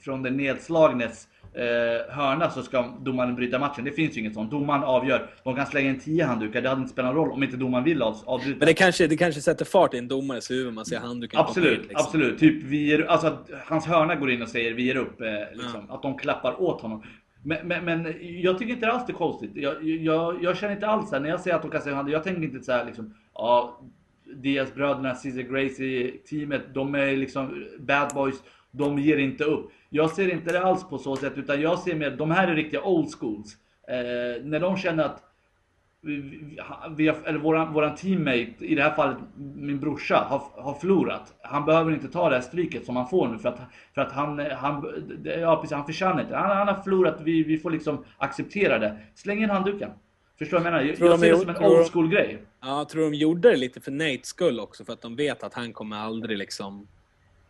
från 0.00 0.22
den 0.22 0.36
nedslagnes 0.36 1.28
eh, 1.54 2.14
hörna 2.14 2.50
så 2.50 2.62
ska 2.62 2.94
domaren 3.00 3.34
bryta 3.34 3.58
matchen. 3.58 3.84
Det 3.84 3.92
finns 3.92 4.16
ju 4.16 4.20
inget 4.20 4.34
sånt. 4.34 4.50
Domaren 4.50 4.82
avgör. 4.82 5.30
De 5.44 5.56
kan 5.56 5.66
slänga 5.66 5.90
in 5.90 6.00
10 6.00 6.24
handdukar, 6.24 6.62
det 6.62 6.68
hade 6.68 6.80
inte 6.80 6.92
spelat 6.92 7.14
någon 7.14 7.24
roll 7.24 7.32
om 7.32 7.42
inte 7.42 7.56
domaren 7.56 7.84
vill 7.84 8.02
av, 8.02 8.16
avbryta. 8.26 8.58
Men 8.58 8.66
det 8.66 8.74
kanske, 8.74 9.06
det 9.06 9.16
kanske 9.16 9.40
sätter 9.40 9.64
fart 9.64 9.94
i 9.94 9.98
en 9.98 10.08
domares 10.08 10.50
huvud, 10.50 10.74
man 10.74 10.84
ser 10.84 10.98
handduken 10.98 11.40
Absolut, 11.40 11.72
in, 11.72 11.88
liksom. 11.88 12.06
absolut. 12.06 12.38
Typ 12.38 12.62
vi 12.62 12.86
ger, 12.86 13.04
alltså 13.04 13.26
att 13.26 13.50
hans 13.64 13.86
hörna 13.86 14.14
går 14.14 14.30
in 14.30 14.42
och 14.42 14.48
säger 14.48 14.74
vi 14.74 14.82
ger 14.82 14.96
upp. 14.96 15.20
Eh, 15.20 15.26
liksom. 15.52 15.90
Att 15.90 16.02
de 16.02 16.18
klappar 16.18 16.62
åt 16.62 16.80
honom. 16.80 17.02
Men, 17.42 17.68
men, 17.68 17.84
men 17.84 18.14
jag 18.20 18.58
tycker 18.58 18.74
inte 18.74 18.88
alls 18.88 19.06
det 19.06 19.12
är 19.12 19.14
konstigt. 19.14 19.50
Jag, 19.54 19.84
jag, 19.84 20.44
jag 20.44 20.56
känner 20.56 20.74
inte 20.74 20.86
alls 20.86 21.12
här, 21.12 21.20
när 21.20 21.28
jag 21.28 21.40
ser 21.40 21.54
att 21.54 21.62
de 21.62 21.70
kastar 21.70 21.90
in 21.90 21.96
handen, 21.96 22.12
jag 22.12 22.24
tänker 22.24 22.42
inte 22.42 22.64
så 22.64 22.72
här 22.72 22.84
liksom, 22.84 23.14
ja, 23.34 23.80
Diaz-bröderna, 24.36 25.14
Cesar 25.14 25.42
Gracie-teamet, 25.42 26.74
de 26.74 26.94
är 26.94 27.16
liksom 27.16 27.66
bad 27.78 28.14
boys, 28.14 28.42
de 28.70 28.98
ger 28.98 29.16
inte 29.18 29.44
upp. 29.44 29.70
Jag 29.88 30.10
ser 30.10 30.32
inte 30.32 30.52
det 30.52 30.60
alls 30.62 30.88
på 30.88 30.98
så 30.98 31.16
sätt, 31.16 31.32
utan 31.36 31.60
jag 31.60 31.78
ser 31.78 31.94
mer, 31.94 32.10
de 32.10 32.30
här 32.30 32.48
är 32.48 32.54
riktiga 32.54 32.82
old 32.82 33.08
schools. 33.20 33.56
Eh, 33.88 34.44
när 34.44 34.60
de 34.60 34.76
känner 34.76 35.04
att 35.04 35.22
vi, 36.00 36.40
vi, 36.96 37.08
eller 37.08 37.38
våran, 37.38 37.72
våran 37.72 37.94
teammate, 37.96 38.54
i 38.58 38.74
det 38.74 38.82
här 38.82 38.90
fallet 38.94 39.16
min 39.56 39.80
brorsa, 39.80 40.16
har, 40.28 40.62
har 40.62 40.74
förlorat. 40.74 41.34
Han 41.42 41.64
behöver 41.64 41.92
inte 41.92 42.08
ta 42.08 42.28
det 42.28 42.34
här 42.34 42.42
stryket 42.42 42.84
som 42.86 42.96
han 42.96 43.08
får 43.08 43.28
nu 43.28 43.38
för 43.38 43.48
att, 43.48 43.58
för 43.94 44.00
att 44.00 44.12
han, 44.12 44.38
han, 44.38 44.86
ja, 45.24 45.56
precis, 45.56 45.76
han 45.76 45.86
förtjänar 45.86 46.20
inte 46.20 46.36
han, 46.36 46.56
han 46.56 46.68
har 46.68 46.82
förlorat, 46.82 47.20
vi, 47.20 47.42
vi 47.42 47.58
får 47.58 47.70
liksom 47.70 48.04
acceptera 48.18 48.78
det. 48.78 48.96
Släng 49.14 49.42
in 49.42 49.50
handduken. 49.50 49.90
Förstår 50.38 50.56
du 50.58 50.64
vad 50.64 50.72
jag 50.72 50.78
menar? 50.78 50.88
Jag, 50.88 50.96
Tror 50.96 51.08
jag 51.10 51.18
de 51.18 51.20
ser 51.20 51.32
det 51.32 51.50
är- 51.50 51.54
som 51.54 51.64
en 51.64 51.70
old 51.72 51.92
school 51.92 52.08
grej. 52.08 52.38
Ja, 52.62 52.86
tror 52.90 53.02
de 53.10 53.14
gjorde 53.16 53.50
det 53.50 53.56
lite 53.56 53.80
för 53.80 53.90
Nates 53.90 54.26
skull 54.26 54.60
också, 54.60 54.84
för 54.84 54.92
att 54.92 55.02
de 55.02 55.16
vet 55.16 55.42
att 55.42 55.54
han 55.54 55.72
kommer 55.72 55.96
aldrig 55.96 56.38
liksom... 56.38 56.88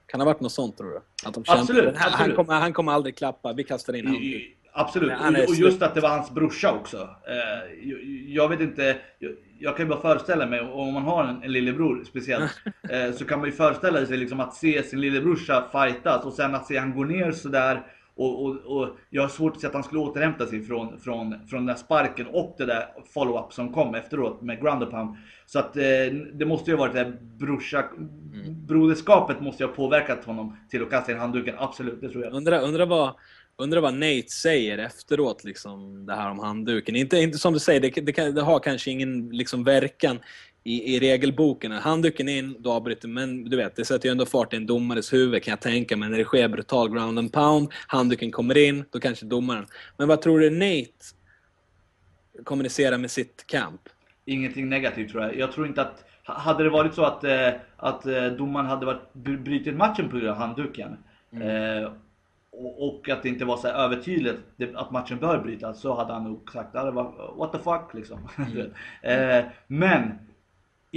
Kan 0.08 0.18
det 0.20 0.24
ha 0.24 0.32
varit 0.32 0.40
något 0.40 0.52
sånt 0.52 0.76
tror 0.78 0.90
du? 0.90 0.96
Att 1.26 1.34
de 1.34 1.44
kände, 1.44 1.60
Absolut, 1.60 1.84
"Den 1.84 1.94
här- 1.96 2.02
Han 2.02 2.12
absolut. 2.12 2.36
kommer, 2.36 2.54
han 2.54 2.72
kommer 2.72 2.92
aldrig 2.92 3.16
klappa, 3.16 3.52
vi 3.52 3.64
kastar 3.64 3.96
in 3.96 4.06
handduken. 4.06 4.40
Absolut, 4.72 5.12
Han 5.12 5.36
och, 5.36 5.54
just 5.54 5.82
att 5.82 5.94
det 5.94 6.00
var 6.00 6.08
hans 6.08 6.30
brorsa 6.30 6.72
också. 6.72 6.96
Eh, 7.28 7.88
jag, 8.34 8.48
vet 8.48 8.60
inte, 8.60 8.96
jag, 9.18 9.30
jag 9.58 9.76
kan 9.76 9.86
ju 9.86 9.90
bara 9.90 10.00
föreställa 10.00 10.46
mig, 10.46 10.60
om 10.60 10.92
man 10.94 11.02
har 11.02 11.24
en, 11.24 11.42
en 11.42 11.52
lillebror 11.52 12.04
speciellt, 12.04 12.60
eh, 12.90 13.12
så 13.12 13.24
kan 13.24 13.38
man 13.38 13.48
ju 13.48 13.52
föreställa 13.54 14.06
sig 14.06 14.16
liksom 14.16 14.40
att 14.40 14.54
se 14.54 14.82
sin 14.82 15.00
lillebrorsa 15.00 15.64
fightas 15.72 16.24
och 16.24 16.32
sen 16.32 16.54
att 16.54 16.66
se 16.66 16.76
han 16.78 16.94
gå 16.96 17.04
ner 17.04 17.32
sådär. 17.32 17.82
Och, 18.18 18.44
och, 18.44 18.56
och 18.66 18.88
jag 19.10 19.22
har 19.22 19.28
svårt 19.28 19.54
att 19.54 19.60
se 19.60 19.66
att 19.66 19.74
han 19.74 19.82
skulle 19.82 20.00
återhämta 20.00 20.46
sig 20.46 20.62
från, 20.62 21.00
från, 21.00 21.48
från 21.48 21.60
den 21.60 21.66
där 21.66 21.74
sparken 21.74 22.26
och 22.26 22.54
det 22.58 22.66
där 22.66 22.86
follow-up 23.14 23.52
som 23.52 23.72
kom 23.72 23.94
efteråt 23.94 24.42
med 24.42 24.60
pound. 24.60 25.16
Så 25.46 25.58
att 25.58 25.76
eh, 25.76 25.82
det 26.32 26.46
måste 26.46 26.70
ju 26.70 26.76
ha 26.76 26.84
varit 26.84 26.94
det 26.94 26.98
här 26.98 27.18
brorsa, 27.38 27.84
broderskapet 28.68 29.40
måste 29.40 29.62
ju 29.62 29.68
ha 29.68 29.74
påverkat 29.74 30.24
honom 30.24 30.56
till 30.70 30.82
att 30.82 30.90
kasta 30.90 31.12
in 31.12 31.18
handduken, 31.18 31.54
absolut, 31.58 32.00
det 32.00 32.08
tror 32.08 32.24
jag. 32.24 32.32
Undrar 32.32 32.62
undra 32.62 32.86
vad, 32.86 33.14
undra 33.56 33.80
vad 33.80 33.94
Nate 33.94 34.28
säger 34.28 34.78
efteråt, 34.78 35.44
liksom, 35.44 36.06
det 36.06 36.14
här 36.14 36.30
om 36.30 36.38
handduken. 36.38 36.96
Inte, 36.96 37.18
inte 37.18 37.38
som 37.38 37.52
du 37.52 37.58
säger, 37.58 37.80
det, 37.80 38.00
det, 38.00 38.12
kan, 38.12 38.34
det 38.34 38.42
har 38.42 38.60
kanske 38.60 38.90
ingen 38.90 39.28
liksom, 39.28 39.64
verkan 39.64 40.18
i, 40.64 40.94
i 40.94 41.00
regelboken. 41.00 41.72
Handduken 41.72 42.28
in, 42.28 42.56
då 42.58 42.72
avbryter 42.72 43.08
men 43.08 43.44
du 43.44 43.56
vet, 43.56 43.76
det 43.76 43.84
sätter 43.84 44.08
ju 44.08 44.12
ändå 44.12 44.26
fart 44.26 44.52
i 44.52 44.56
en 44.56 44.66
domares 44.66 45.12
huvud 45.12 45.42
kan 45.42 45.52
jag 45.52 45.60
tänka 45.60 45.96
mig. 45.96 46.08
När 46.08 46.18
det 46.18 46.24
sker 46.24 46.48
brutal 46.48 46.90
ground 46.90 47.18
and 47.18 47.32
pound, 47.32 47.68
handduken 47.86 48.30
kommer 48.30 48.58
in, 48.58 48.84
då 48.90 49.00
kanske 49.00 49.26
domaren... 49.26 49.66
Men 49.96 50.08
vad 50.08 50.22
tror 50.22 50.40
du 50.40 50.50
Nate 50.50 50.92
kommunicerar 52.44 52.98
med 52.98 53.10
sitt 53.10 53.46
camp? 53.46 53.80
Ingenting 54.24 54.68
negativt 54.68 55.10
tror 55.10 55.22
jag. 55.22 55.36
Jag 55.36 55.52
tror 55.52 55.66
inte 55.66 55.82
att... 55.82 56.04
Hade 56.22 56.64
det 56.64 56.70
varit 56.70 56.94
så 56.94 57.04
att, 57.04 57.24
eh, 57.24 57.48
att 57.76 58.06
eh, 58.06 58.26
domaren 58.26 58.66
hade 58.66 58.86
varit, 58.86 59.12
brutit 59.12 59.76
matchen 59.76 60.08
på 60.08 60.16
grund 60.16 60.28
av 60.28 60.36
handduken 60.36 60.96
eh, 61.32 61.92
och, 62.78 63.08
att 63.08 63.22
det 63.22 63.28
inte 63.28 63.44
var 63.44 63.56
så 63.56 63.68
övertydligt 63.68 64.38
att 64.74 64.90
matchen 64.90 65.18
bör 65.18 65.38
brytas 65.38 65.80
så 65.80 65.94
hade 65.94 66.12
han 66.12 66.24
nog 66.24 66.50
sagt 66.52 66.68
"Ja, 66.72 66.84
det 66.84 66.90
var, 66.90 67.34
what 67.36 67.52
the 67.52 67.58
fuck 67.58 67.94
liksom. 67.94 68.28
eh, 69.02 69.44
men 69.66 70.12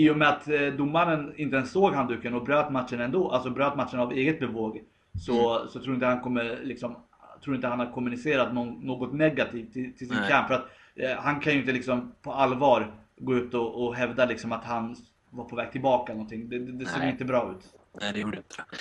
i 0.01 0.09
och 0.09 0.17
med 0.17 0.29
att 0.29 0.47
eh, 0.47 0.67
domaren 0.67 1.33
inte 1.37 1.55
ens 1.55 1.71
såg 1.71 1.93
handduken 1.93 2.33
och 2.33 2.43
bröt 2.43 2.71
matchen 2.71 3.01
ändå, 3.01 3.31
alltså 3.31 3.49
bröt 3.49 3.75
matchen 3.75 3.99
av 3.99 4.11
eget 4.11 4.39
bevåg 4.39 4.81
så, 5.25 5.67
så 5.69 5.79
tror 5.79 5.95
inte 5.95 6.05
han 6.05 6.21
kommer 6.21 6.59
liksom 6.63 6.95
tror 7.43 7.55
inte 7.55 7.67
han 7.67 7.79
har 7.79 7.91
kommunicerat 7.91 8.53
någon, 8.53 8.73
något 8.73 9.13
negativt 9.13 9.73
till, 9.73 9.97
till 9.97 10.07
sin 10.07 10.17
Nej. 10.17 10.29
camp. 10.29 10.47
För 10.47 10.55
att 10.55 10.65
eh, 10.95 11.17
han 11.17 11.39
kan 11.39 11.53
ju 11.53 11.59
inte 11.59 11.71
liksom 11.71 12.15
på 12.21 12.33
allvar 12.33 12.93
gå 13.17 13.35
ut 13.35 13.53
och, 13.53 13.83
och 13.83 13.95
hävda 13.95 14.25
liksom 14.25 14.51
att 14.51 14.65
han 14.65 14.95
var 15.29 15.45
på 15.45 15.55
väg 15.55 15.71
tillbaka 15.71 16.13
någonting. 16.13 16.49
Det, 16.49 16.59
det, 16.59 16.71
det 16.71 16.85
ser 16.85 17.09
inte 17.09 17.25
bra 17.25 17.55
ut. 17.57 17.65
Nej, 18.01 18.13
det 18.13 18.19
gjorde 18.19 18.37
inte 18.37 18.55
det. 18.57 18.77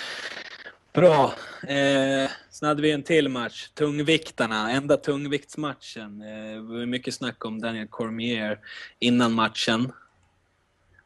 Bra. 0.93 1.33
Eh, 1.67 2.29
sen 2.49 2.67
hade 2.69 2.81
vi 2.81 2.91
en 2.91 3.03
till 3.03 3.29
match. 3.29 3.69
Tungviktarna. 3.69 4.71
Enda 4.71 4.97
tungviktsmatchen. 4.97 6.21
Eh, 6.21 6.55
det 6.55 6.61
var 6.61 6.85
mycket 6.85 7.13
snack 7.13 7.45
om 7.45 7.61
Daniel 7.61 7.87
Cormier 7.87 8.59
innan 8.99 9.33
matchen. 9.33 9.91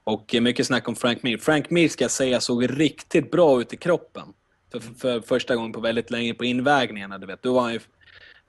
Och 0.08 0.36
mycket 0.42 0.68
snack 0.68 0.88
om 0.88 0.96
Frank 0.96 1.24
Mir. 1.24 1.38
Frank 1.38 1.70
Mir 1.70 1.90
ska 1.90 2.04
jag 2.04 2.12
säga 2.12 2.42
såg 2.42 2.80
riktigt 2.80 3.32
bra 3.32 3.62
ut 3.62 3.74
i 3.74 3.78
kroppen. 3.78 4.34
För, 4.72 4.80
för, 4.80 4.94
för 4.94 5.22
första 5.22 5.56
gången 5.56 5.72
på 5.72 5.80
väldigt 5.80 6.12
länge 6.12 6.34
på 6.34 6.46
invägningarna. 6.46 7.18
Du 7.18 7.28
vet. 7.28 7.44
Då 7.44 7.54
var 7.54 7.62
han 7.62 7.74
ju, 7.74 7.80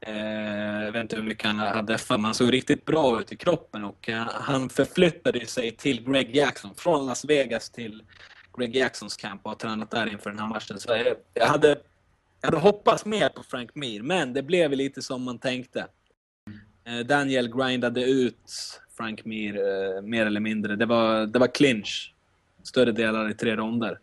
eh, 0.00 0.84
jag 0.84 0.92
vet 0.92 1.02
inte 1.02 1.16
hur 1.16 1.22
mycket 1.22 1.46
han 1.46 1.58
hade 1.58 1.98
för, 1.98 2.14
men 2.14 2.24
han 2.24 2.34
såg 2.34 2.52
riktigt 2.52 2.84
bra 2.84 3.20
ut 3.20 3.32
i 3.32 3.36
kroppen. 3.36 3.84
Och 3.84 4.08
eh, 4.08 4.28
han 4.32 4.68
förflyttade 4.68 5.46
sig 5.46 5.70
till 5.72 6.04
Greg 6.10 6.36
Jackson. 6.36 6.74
Från 6.76 7.06
Las 7.06 7.24
Vegas 7.24 7.70
till 7.70 8.02
Greg 8.58 8.76
Jacksons 8.76 9.16
camp 9.16 9.40
och 9.44 9.50
har 9.50 9.56
tränat 9.56 9.90
där 9.90 10.12
inför 10.12 10.30
den 10.30 10.38
här 10.38 10.48
matchen. 10.48 10.80
Så 10.80 10.90
jag, 10.90 11.16
jag, 11.34 11.46
hade, 11.46 11.68
jag 12.40 12.48
hade 12.48 12.58
hoppats 12.58 13.04
mer 13.04 13.28
på 13.28 13.42
Frank 13.42 13.74
Mir, 13.74 14.02
men 14.02 14.32
det 14.32 14.42
blev 14.42 14.72
lite 14.72 15.02
som 15.02 15.22
man 15.22 15.38
tänkte. 15.38 15.86
Eh, 16.84 16.98
Daniel 16.98 17.56
grindade 17.56 18.02
ut 18.04 18.50
Frank 18.96 19.24
Mir 19.24 19.54
eh, 19.56 20.02
mer 20.02 20.26
eller 20.26 20.40
mindre. 20.40 20.76
Det 20.76 20.86
var, 20.86 21.26
det 21.26 21.38
var 21.38 21.46
clinch 21.46 22.14
större 22.62 22.92
delar 22.92 23.30
i 23.30 23.34
tre 23.34 23.56
ronder. 23.56 23.98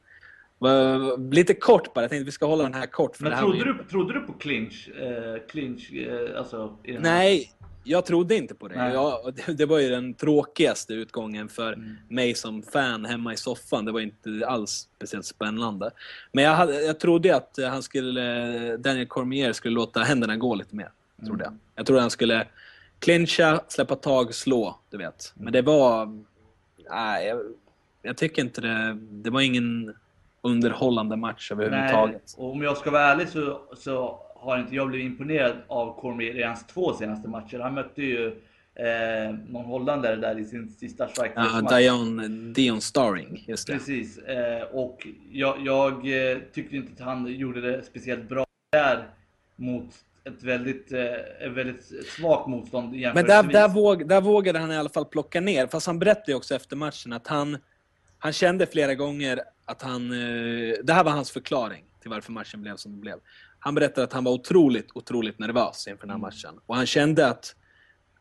Lite 1.31 1.53
kort 1.53 1.93
bara, 1.93 2.01
jag 2.01 2.09
tänkte 2.09 2.25
vi 2.25 2.31
ska 2.31 2.45
hålla 2.45 2.63
den 2.63 2.73
här 2.73 2.85
kort. 2.85 3.15
För 3.17 3.23
det 3.23 3.29
Men 3.29 3.37
här 3.39 3.45
var 3.45 3.51
trodde 3.53 3.69
ju- 3.69 3.73
du, 3.77 3.83
trodde 3.89 4.13
du 4.13 4.19
på 4.19 4.33
clinch? 4.33 4.89
Eh, 4.89 5.47
clinch 5.49 5.91
eh, 5.93 6.37
alltså, 6.39 6.77
här- 6.87 6.99
Nej, 6.99 7.51
jag 7.83 8.05
trodde 8.05 8.35
inte 8.35 8.55
på 8.55 8.67
det. 8.67 8.75
Jag, 8.75 9.33
det- 9.45 9.53
det 9.53 9.65
var 9.65 9.79
ju 9.79 9.89
den 9.89 10.13
tråkigaste 10.13 10.93
utgången 10.93 11.49
för 11.49 11.73
Mm. 11.73 11.95
mig 12.09 12.35
som 12.35 12.61
fan 12.63 13.05
hemma 13.05 13.33
i 13.33 13.37
soffan. 13.37 13.85
Det 13.85 13.91
var 13.91 13.99
inte 13.99 14.29
alls 14.47 14.87
speciellt 14.97 15.25
spännande. 15.25 15.91
Men 16.31 16.43
jag, 16.43 16.51
hade, 16.55 16.81
jag 16.81 16.99
trodde 16.99 17.35
att 17.35 17.59
han 17.69 17.83
skulle, 17.83 18.77
Daniel 18.77 19.07
Cormier 19.07 19.53
skulle 19.53 19.75
låta 19.75 19.99
händerna 19.99 20.35
gå 20.37 20.55
lite 20.55 20.75
mer. 20.75 20.89
Trodde 21.25 21.43
jag. 21.43 21.53
jag 21.75 21.85
trodde 21.85 22.01
han 22.01 22.09
skulle 22.09 22.47
clincha, 23.03 23.63
släppa 23.67 23.95
tag, 23.95 24.33
slå. 24.33 24.79
Du 24.89 24.97
vet. 24.97 25.33
Men 25.35 25.53
det 25.53 25.61
var... 25.61 26.23
Nej, 26.89 27.27
jag, 27.27 27.39
jag 28.01 28.17
tycker 28.17 28.41
inte 28.41 28.61
det... 28.61 28.97
Det 29.11 29.29
var 29.29 29.41
ingen 29.41 29.95
underhållande 30.41 31.15
match 31.15 31.51
överhuvudtaget. 31.51 32.35
Nej, 32.37 32.45
och 32.45 32.51
om 32.51 32.61
jag 32.61 32.77
ska 32.77 32.91
vara 32.91 33.03
ärlig 33.03 33.29
så, 33.29 33.61
så 33.77 34.19
har 34.35 34.59
inte 34.59 34.75
jag 34.75 34.89
blivit 34.89 35.05
imponerad 35.05 35.55
av 35.67 36.01
Cormier 36.01 36.39
i 36.39 36.43
hans 36.43 36.67
två 36.67 36.93
senaste 36.93 37.29
matcher. 37.29 37.59
Han 37.59 37.73
mötte 37.73 38.01
ju 38.01 38.27
eh, 38.75 39.35
någon 39.47 39.65
holländare 39.65 40.15
där 40.15 40.39
i 40.39 40.45
sin 40.45 40.69
sista 40.69 41.03
Ja, 41.03 41.09
strikeforce-match. 41.09 41.73
Dion, 41.73 42.53
Dion 42.53 42.81
Starring, 42.81 43.43
just 43.47 43.67
det. 43.67 43.73
Precis. 43.73 44.17
Eh, 44.17 44.63
och 44.63 45.07
jag, 45.31 45.65
jag 45.65 45.93
eh, 46.31 46.37
tyckte 46.53 46.75
inte 46.75 46.93
att 46.93 46.99
han 46.99 47.27
gjorde 47.27 47.61
det 47.61 47.83
speciellt 47.83 48.29
bra 48.29 48.45
där 48.71 49.09
mot 49.55 49.93
ett 50.25 50.43
väldigt, 50.43 50.91
eh, 50.91 51.03
ett 51.47 51.51
väldigt 51.51 52.05
svagt 52.05 52.47
motstånd 52.47 52.93
Men 52.93 53.25
där, 53.25 53.43
där, 53.43 53.67
våg, 53.67 54.07
där 54.07 54.21
vågade 54.21 54.59
han 54.59 54.71
i 54.71 54.77
alla 54.77 54.89
fall 54.89 55.05
plocka 55.05 55.41
ner. 55.41 55.67
Fast 55.67 55.87
han 55.87 55.99
berättade 55.99 56.31
ju 56.31 56.35
också 56.35 56.55
efter 56.55 56.75
matchen 56.75 57.13
att 57.13 57.27
han, 57.27 57.57
han 58.17 58.33
kände 58.33 58.65
flera 58.67 58.95
gånger 58.95 59.43
att 59.65 59.81
han... 59.81 60.11
eh, 60.11 60.73
Det 60.83 60.93
här 60.93 61.03
var 61.03 61.11
hans 61.11 61.31
förklaring 61.31 61.85
till 62.01 62.09
varför 62.09 62.31
matchen 62.31 62.61
blev 62.61 62.75
som 62.75 62.91
den 62.91 63.01
blev. 63.01 63.19
Han 63.59 63.75
berättade 63.75 64.03
att 64.03 64.13
han 64.13 64.23
var 64.23 64.31
otroligt, 64.31 64.87
otroligt 64.95 65.39
nervös 65.39 65.87
inför 65.87 66.01
den 66.01 66.09
här 66.09 66.17
matchen. 66.17 66.59
Och 66.65 66.75
han 66.75 66.85
kände 66.85 67.27
att 67.27 67.55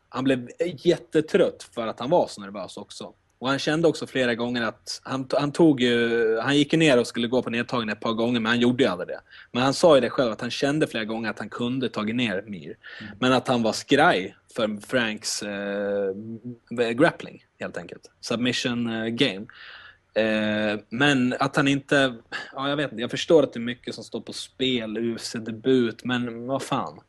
han 0.09 0.23
blev 0.23 0.49
jättetrött 0.59 1.63
för 1.75 1.87
att 1.87 1.99
han 1.99 2.09
var 2.09 2.27
så 2.27 2.41
nervös 2.41 2.77
också. 2.77 3.13
Och 3.43 3.49
han 3.49 3.59
kände 3.59 3.87
också 3.87 4.07
flera 4.07 4.35
gånger 4.35 4.61
att 4.61 5.01
han, 5.03 5.27
han 5.31 5.51
tog 5.51 5.81
ju, 5.81 6.37
han 6.39 6.57
gick 6.57 6.73
ner 6.73 6.99
och 6.99 7.07
skulle 7.07 7.27
gå 7.27 7.41
på 7.41 7.49
nedtagning 7.49 7.89
ett 7.89 7.99
par 7.99 8.13
gånger 8.13 8.39
men 8.39 8.49
han 8.49 8.59
gjorde 8.59 8.83
ju 8.83 8.89
aldrig 8.89 9.07
det. 9.07 9.19
Men 9.51 9.63
han 9.63 9.73
sa 9.73 9.95
ju 9.95 10.01
det 10.01 10.09
själv 10.09 10.31
att 10.31 10.41
han 10.41 10.51
kände 10.51 10.87
flera 10.87 11.05
gånger 11.05 11.29
att 11.29 11.39
han 11.39 11.49
kunde 11.49 11.89
tagit 11.89 12.15
ner 12.15 12.43
Mir. 12.47 12.75
Men 13.19 13.33
att 13.33 13.47
han 13.47 13.63
var 13.63 13.73
skraj 13.73 14.35
för 14.55 14.87
Franks 14.87 15.43
eh, 15.43 16.91
grappling 16.93 17.45
helt 17.59 17.77
enkelt. 17.77 18.11
Submission 18.21 18.87
eh, 18.87 19.07
game. 19.07 19.45
Eh, 20.13 20.79
men 20.89 21.35
att 21.39 21.55
han 21.55 21.67
inte, 21.67 22.15
ja 22.55 22.69
jag 22.69 22.77
vet 22.77 22.91
inte, 22.91 23.01
jag 23.01 23.11
förstår 23.11 23.43
att 23.43 23.53
det 23.53 23.59
är 23.59 23.61
mycket 23.61 23.95
som 23.95 24.03
står 24.03 24.21
på 24.21 24.33
spel, 24.33 24.97
UFC-debut, 24.97 26.03
men 26.03 26.47
vad 26.47 26.63
fan. 26.63 26.99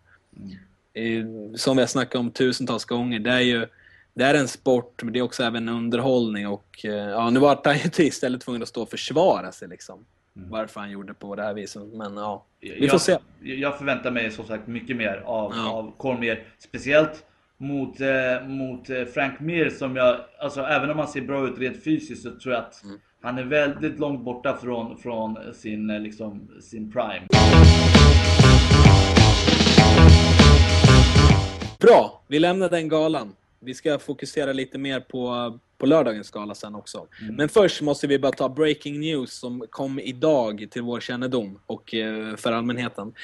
Eh, 0.94 1.24
som 1.56 1.76
vi 1.76 1.82
har 1.82 1.88
snackat 1.88 2.20
om 2.20 2.30
tusentals 2.30 2.84
gånger, 2.84 3.18
det 3.18 3.30
är 3.30 3.40
ju 3.40 3.66
det 4.14 4.24
är 4.24 4.34
en 4.34 4.48
sport, 4.48 5.02
men 5.02 5.12
det 5.12 5.18
är 5.18 5.22
också 5.22 5.42
även 5.42 5.68
underhållning 5.68 6.48
och 6.48 6.84
eh, 6.84 6.92
ja, 6.94 7.30
nu 7.30 7.40
var 7.40 7.60
han 7.64 7.74
ju 7.76 7.90
istället 8.04 8.40
tvungen 8.40 8.62
att 8.62 8.68
stå 8.68 8.82
och 8.82 8.90
försvara 8.90 9.52
sig 9.52 9.68
liksom. 9.68 10.04
Varför 10.32 10.80
han 10.80 10.90
gjorde 10.90 11.14
på 11.14 11.34
det 11.34 11.42
här 11.42 11.54
viset, 11.54 11.82
men 11.92 12.16
ja. 12.16 12.44
Vi 12.60 12.68
får 12.78 12.84
jag, 12.88 13.00
se. 13.00 13.18
Jag 13.42 13.78
förväntar 13.78 14.10
mig 14.10 14.30
som 14.30 14.44
sagt 14.46 14.66
mycket 14.66 14.96
mer 14.96 15.22
av, 15.26 15.52
Ja. 15.56 15.70
av 15.72 15.92
Cormier. 15.96 16.42
Speciellt 16.58 17.24
mot, 17.58 18.00
eh, 18.00 18.46
mot 18.48 18.90
eh, 18.90 19.04
Frank 19.04 19.40
Mir 19.40 19.70
som 19.70 19.96
jag, 19.96 20.16
alltså 20.40 20.60
även 20.60 20.90
om 20.90 20.98
han 20.98 21.08
ser 21.08 21.20
bra 21.20 21.46
ut 21.48 21.58
rent 21.58 21.84
fysiskt 21.84 22.22
så 22.22 22.30
tror 22.38 22.54
jag 22.54 22.62
att 22.64 22.84
Mm. 22.84 22.98
han 23.22 23.38
är 23.38 23.44
väldigt 23.44 23.98
långt 23.98 24.24
borta 24.24 24.56
från, 24.62 24.98
från 24.98 25.36
sin, 25.54 25.90
eh, 25.90 26.00
liksom, 26.00 26.48
sin 26.62 26.92
prime. 26.92 27.26
Bra, 31.80 32.22
vi 32.28 32.38
lämnar 32.38 32.68
den 32.68 32.88
galan. 32.88 33.32
Vi 33.64 33.74
ska 33.74 33.98
fokusera 33.98 34.52
lite 34.52 34.78
mer 34.78 35.00
på, 35.00 35.58
på 35.78 35.86
lördagens 35.86 36.30
gala 36.30 36.54
sen 36.54 36.74
också. 36.74 37.06
Men 37.30 37.48
först 37.48 37.82
måste 37.82 38.06
vi 38.06 38.18
bara 38.18 38.32
ta 38.32 38.48
breaking 38.48 39.00
news 39.00 39.32
som 39.32 39.66
kom 39.70 39.98
idag 39.98 40.66
till 40.70 40.82
vår 40.82 41.00
kännedom 41.00 41.58
och 41.66 41.94
eh, 41.94 42.36
för 42.36 42.52
allmänheten. 42.52 43.14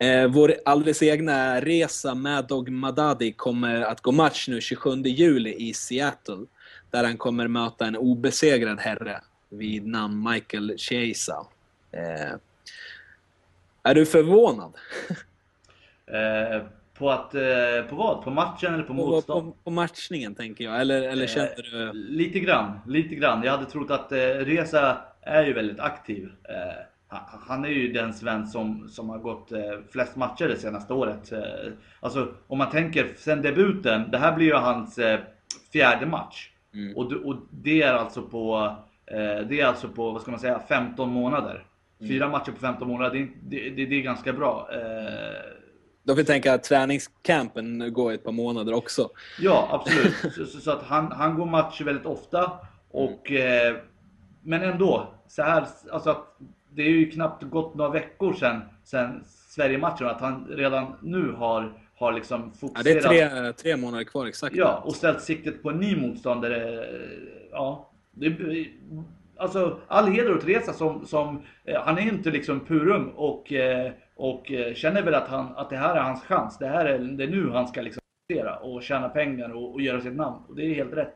Eh, 0.00 0.26
vår 0.26 0.54
alldeles 0.64 1.02
egna 1.02 1.60
Reza 1.60 2.14
Madog 2.14 2.68
Madadi 2.68 3.32
kommer 3.32 3.80
att 3.80 4.00
gå 4.00 4.12
match 4.12 4.48
nu 4.48 4.60
27 4.60 5.02
juli 5.02 5.54
i 5.58 5.74
Seattle. 5.74 6.46
Där 6.90 7.04
han 7.04 7.16
kommer 7.16 7.48
möta 7.48 7.86
en 7.86 7.96
obesegrad 7.96 8.80
herre 8.80 9.20
vid 9.48 9.86
namn 9.86 10.30
Michael 10.30 10.74
Chiesa. 10.78 11.46
Eh, 11.92 12.34
är 13.82 13.94
du 13.94 14.06
förvånad? 14.06 14.72
Eh, 16.08 16.62
på 16.98 17.10
att, 17.10 17.34
eh, 17.34 17.40
på 17.90 17.96
vad? 17.96 18.24
På 18.24 18.30
matchen 18.30 18.74
eller 18.74 18.82
på 18.82 18.88
På, 18.88 18.94
motstånd? 18.94 19.52
på, 19.54 19.56
på 19.64 19.70
matchningen 19.70 20.34
tänker 20.34 20.64
jag, 20.64 20.80
eller, 20.80 21.02
eller 21.02 21.22
Eh, 21.22 21.28
kände 21.28 21.54
du... 21.70 21.92
Lite 21.92 22.40
grann, 22.40 22.80
lite 22.86 23.14
grann. 23.14 23.42
Jag 23.42 23.52
hade 23.52 23.64
trott 23.70 23.90
att 23.90 24.12
eh, 24.12 24.18
Reza 24.18 24.98
är 25.22 25.44
ju 25.46 25.52
väldigt 25.52 25.80
aktiv. 25.80 26.28
Han- 27.08 27.64
är 27.64 27.68
ju 27.68 27.92
den 27.92 28.14
svensk 28.14 28.52
som, 28.52 28.88
som 28.88 29.08
har 29.10 29.18
gått 29.18 29.52
flest 29.92 30.16
matcher 30.16 30.48
det 30.48 30.56
senaste 30.56 30.92
året. 30.92 31.32
Alltså 32.00 32.28
om 32.46 32.58
man 32.58 32.70
tänker 32.70 33.06
sen 33.16 33.42
debuten, 33.42 34.10
det 34.10 34.18
här 34.18 34.32
blir 34.36 34.46
ju 34.46 34.54
hans 34.54 34.98
fjärde 35.72 36.06
match. 36.06 36.50
Mm. 36.74 36.96
Och, 36.96 37.12
och 37.12 37.36
det 37.50 37.82
är 37.82 37.92
alltså 37.92 38.22
på, 38.22 38.76
det 39.48 39.60
är 39.60 39.66
alltså 39.66 39.88
på, 39.88 40.10
vad 40.10 40.22
ska 40.22 40.30
man 40.30 40.40
säga, 40.40 40.60
15 40.68 41.10
månader. 41.10 41.64
Mm. 42.00 42.08
Fyra 42.12 42.28
matcher 42.28 42.52
på 42.52 42.58
15 42.58 42.88
månader, 42.88 43.28
det, 43.42 43.70
det, 43.70 43.86
det 43.86 43.96
är 43.96 44.02
ganska 44.02 44.32
bra. 44.32 44.68
Eh, 46.06 46.08
Då 46.08 46.12
får 46.14 46.16
vi 46.16 46.24
tänka 46.24 46.54
att 46.54 46.62
träningscampen 46.64 47.92
går 47.92 48.12
ett 48.12 48.24
par 48.24 48.32
månader 48.32 48.74
också. 48.74 49.10
Ja, 49.40 49.68
absolut. 49.72 50.14
Så, 50.50 50.60
så, 50.60 50.70
att 50.70 50.82
han, 50.82 51.12
han 51.12 51.34
går 51.34 51.46
matcher 51.46 51.84
väldigt 51.84 52.06
ofta. 52.06 52.52
Och, 52.90 53.32
eh, 53.32 53.76
men 54.42 54.62
ändå, 54.62 55.08
så 55.28 55.42
här, 55.42 55.66
alltså 55.92 56.10
att 56.10 56.36
det 56.74 56.82
är 56.82 56.90
ju 56.90 57.10
knappt 57.10 57.42
gått 57.42 57.74
några 57.74 57.90
veckor 57.90 58.32
sedan, 58.32 58.60
sedan 58.84 59.24
Sverige-matchen. 59.48 60.06
Att 60.06 60.20
han 60.20 60.46
redan 60.50 60.92
nu 61.02 61.32
har, 61.32 61.72
har 61.98 62.12
liksom 62.12 62.40
Ja, 62.54 62.58
fokuserat. 62.60 63.02
det 63.12 63.18
är 63.18 63.42
tre, 63.42 63.52
tre 63.52 63.76
månader 63.76 64.04
kvar 64.04 64.26
exakt. 64.26 64.56
Ja, 64.56 64.82
och 64.84 64.94
ställt 64.94 65.20
siktet 65.22 65.62
på 65.62 65.70
en 65.70 65.76
ny 65.80 65.96
motståndare. 65.96 66.86
Ja, 67.52 67.90
det, 68.12 68.36
alltså 69.36 69.78
all 69.88 70.06
heder 70.12 70.36
åt 70.36 70.44
Resa 70.44 70.72
som, 70.72 71.06
som 71.06 71.42
eh, 71.64 71.80
han 71.84 71.98
är 71.98 72.02
inte 72.02 72.30
liksom 72.30 72.60
purum 72.60 73.08
och, 73.08 73.52
eh, 73.52 73.92
och 74.16 74.52
eh, 74.52 74.74
känner 74.74 75.02
väl 75.02 75.14
att, 75.14 75.28
han, 75.28 75.56
att 75.56 75.70
det 75.70 75.76
här 75.76 75.94
är 75.96 76.00
hans 76.00 76.22
chans. 76.24 76.58
Det 76.58 76.66
här 76.66 76.84
är, 76.86 76.98
det 76.98 77.24
är 77.24 77.28
nu 77.28 77.50
han 77.50 77.68
ska 77.68 77.80
liksom 77.82 78.00
och 78.60 78.82
tjäna 78.82 79.08
pengar 79.08 79.48
och, 79.48 79.72
och 79.74 79.80
göra 79.80 80.00
sitt 80.00 80.16
namn. 80.16 80.36
Och 80.48 80.56
det 80.56 80.62
är 80.62 80.74
helt 80.74 80.92
rätt. 80.94 81.14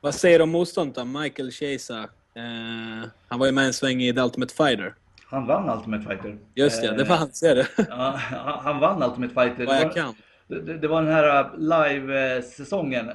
Vad 0.00 0.14
säger 0.14 0.38
du 0.38 0.42
om 0.42 0.50
motståndet 0.50 0.96
då? 0.96 1.04
Michael 1.04 1.52
Chiesa. 1.52 1.98
Eh, 2.34 3.08
han 3.28 3.38
var 3.38 3.46
ju 3.46 3.52
med 3.52 3.66
en 3.66 3.72
sväng 3.72 4.02
i 4.02 4.12
The 4.14 4.20
Ultimate 4.20 4.54
Fighter. 4.54 4.94
Han 5.26 5.46
vann 5.46 5.78
Ultimate 5.78 6.02
Fighter. 6.02 6.38
Just 6.54 6.82
det, 6.82 6.96
det 6.96 7.02
Eh, 7.02 7.08
fanns 7.08 7.38
ser 7.38 7.54
du. 7.56 7.64
Ja, 7.88 8.14
han 8.30 8.64
han 8.64 8.80
vann 8.80 9.02
Ultimate 9.02 9.34
Fighter. 9.34 9.66
Vad 9.66 9.76
Det 9.76 9.80
jag 9.80 9.86
var- 9.88 9.94
kan. 9.94 10.14
Det, 10.48 10.60
det, 10.62 10.78
det 10.78 10.88
var 10.88 11.02
den 11.02 11.12
här 11.12 11.40
äh, 11.40 11.58
live-säsongen 11.58 13.06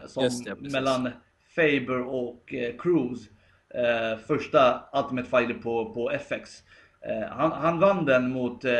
det, 0.45 0.71
mellan 0.71 1.09
Faber 1.55 2.01
och 2.07 2.53
eh, 2.53 2.73
Cruz. 2.77 3.29
Eh, 3.75 4.17
första 4.27 4.83
Ultimate 4.93 5.29
Fighter 5.29 5.53
på, 5.53 5.93
på 5.93 6.11
FX. 6.11 6.63
Eh, 7.05 7.27
han, 7.29 7.51
han 7.51 7.79
vann 7.79 8.05
den 8.05 8.29
mot, 8.29 8.65
eh, 8.65 8.73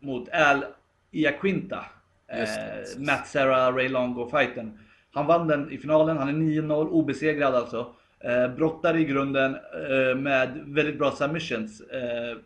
mot 0.00 0.28
Al 0.28 0.64
Iaquinta. 1.10 1.84
Eh. 2.28 2.48
Matt 2.98 3.26
Serra, 3.26 3.72
Ray 3.72 3.88
Longo 3.88 4.28
fighten. 4.28 4.78
Han 5.12 5.26
vann 5.26 5.48
den 5.48 5.72
i 5.72 5.78
finalen, 5.78 6.18
han 6.18 6.28
är 6.28 6.32
9-0, 6.32 6.88
obesegrad 6.88 7.54
alltså. 7.54 7.94
Eh, 8.20 8.48
brottare 8.48 9.00
i 9.00 9.04
grunden 9.04 9.54
eh, 9.54 10.16
med 10.16 10.60
väldigt 10.66 10.98
bra 10.98 11.10
submissions. 11.10 11.80
Eh, 11.80 12.36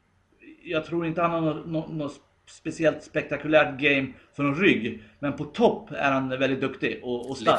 jag 0.63 0.85
tror 0.85 1.07
inte 1.07 1.23
han 1.23 1.31
har 1.31 1.41
något, 1.41 1.67
något, 1.67 1.93
något 1.93 2.21
speciellt 2.51 3.03
spektakulärt 3.03 3.79
game 3.81 4.09
från 4.37 4.55
rygg. 4.55 5.03
Men 5.19 5.33
på 5.37 5.45
topp 5.45 5.91
är 5.93 6.11
han 6.13 6.29
väldigt 6.29 6.61
duktig 6.61 7.01
och, 7.03 7.31
och 7.31 7.37
stark. 7.37 7.59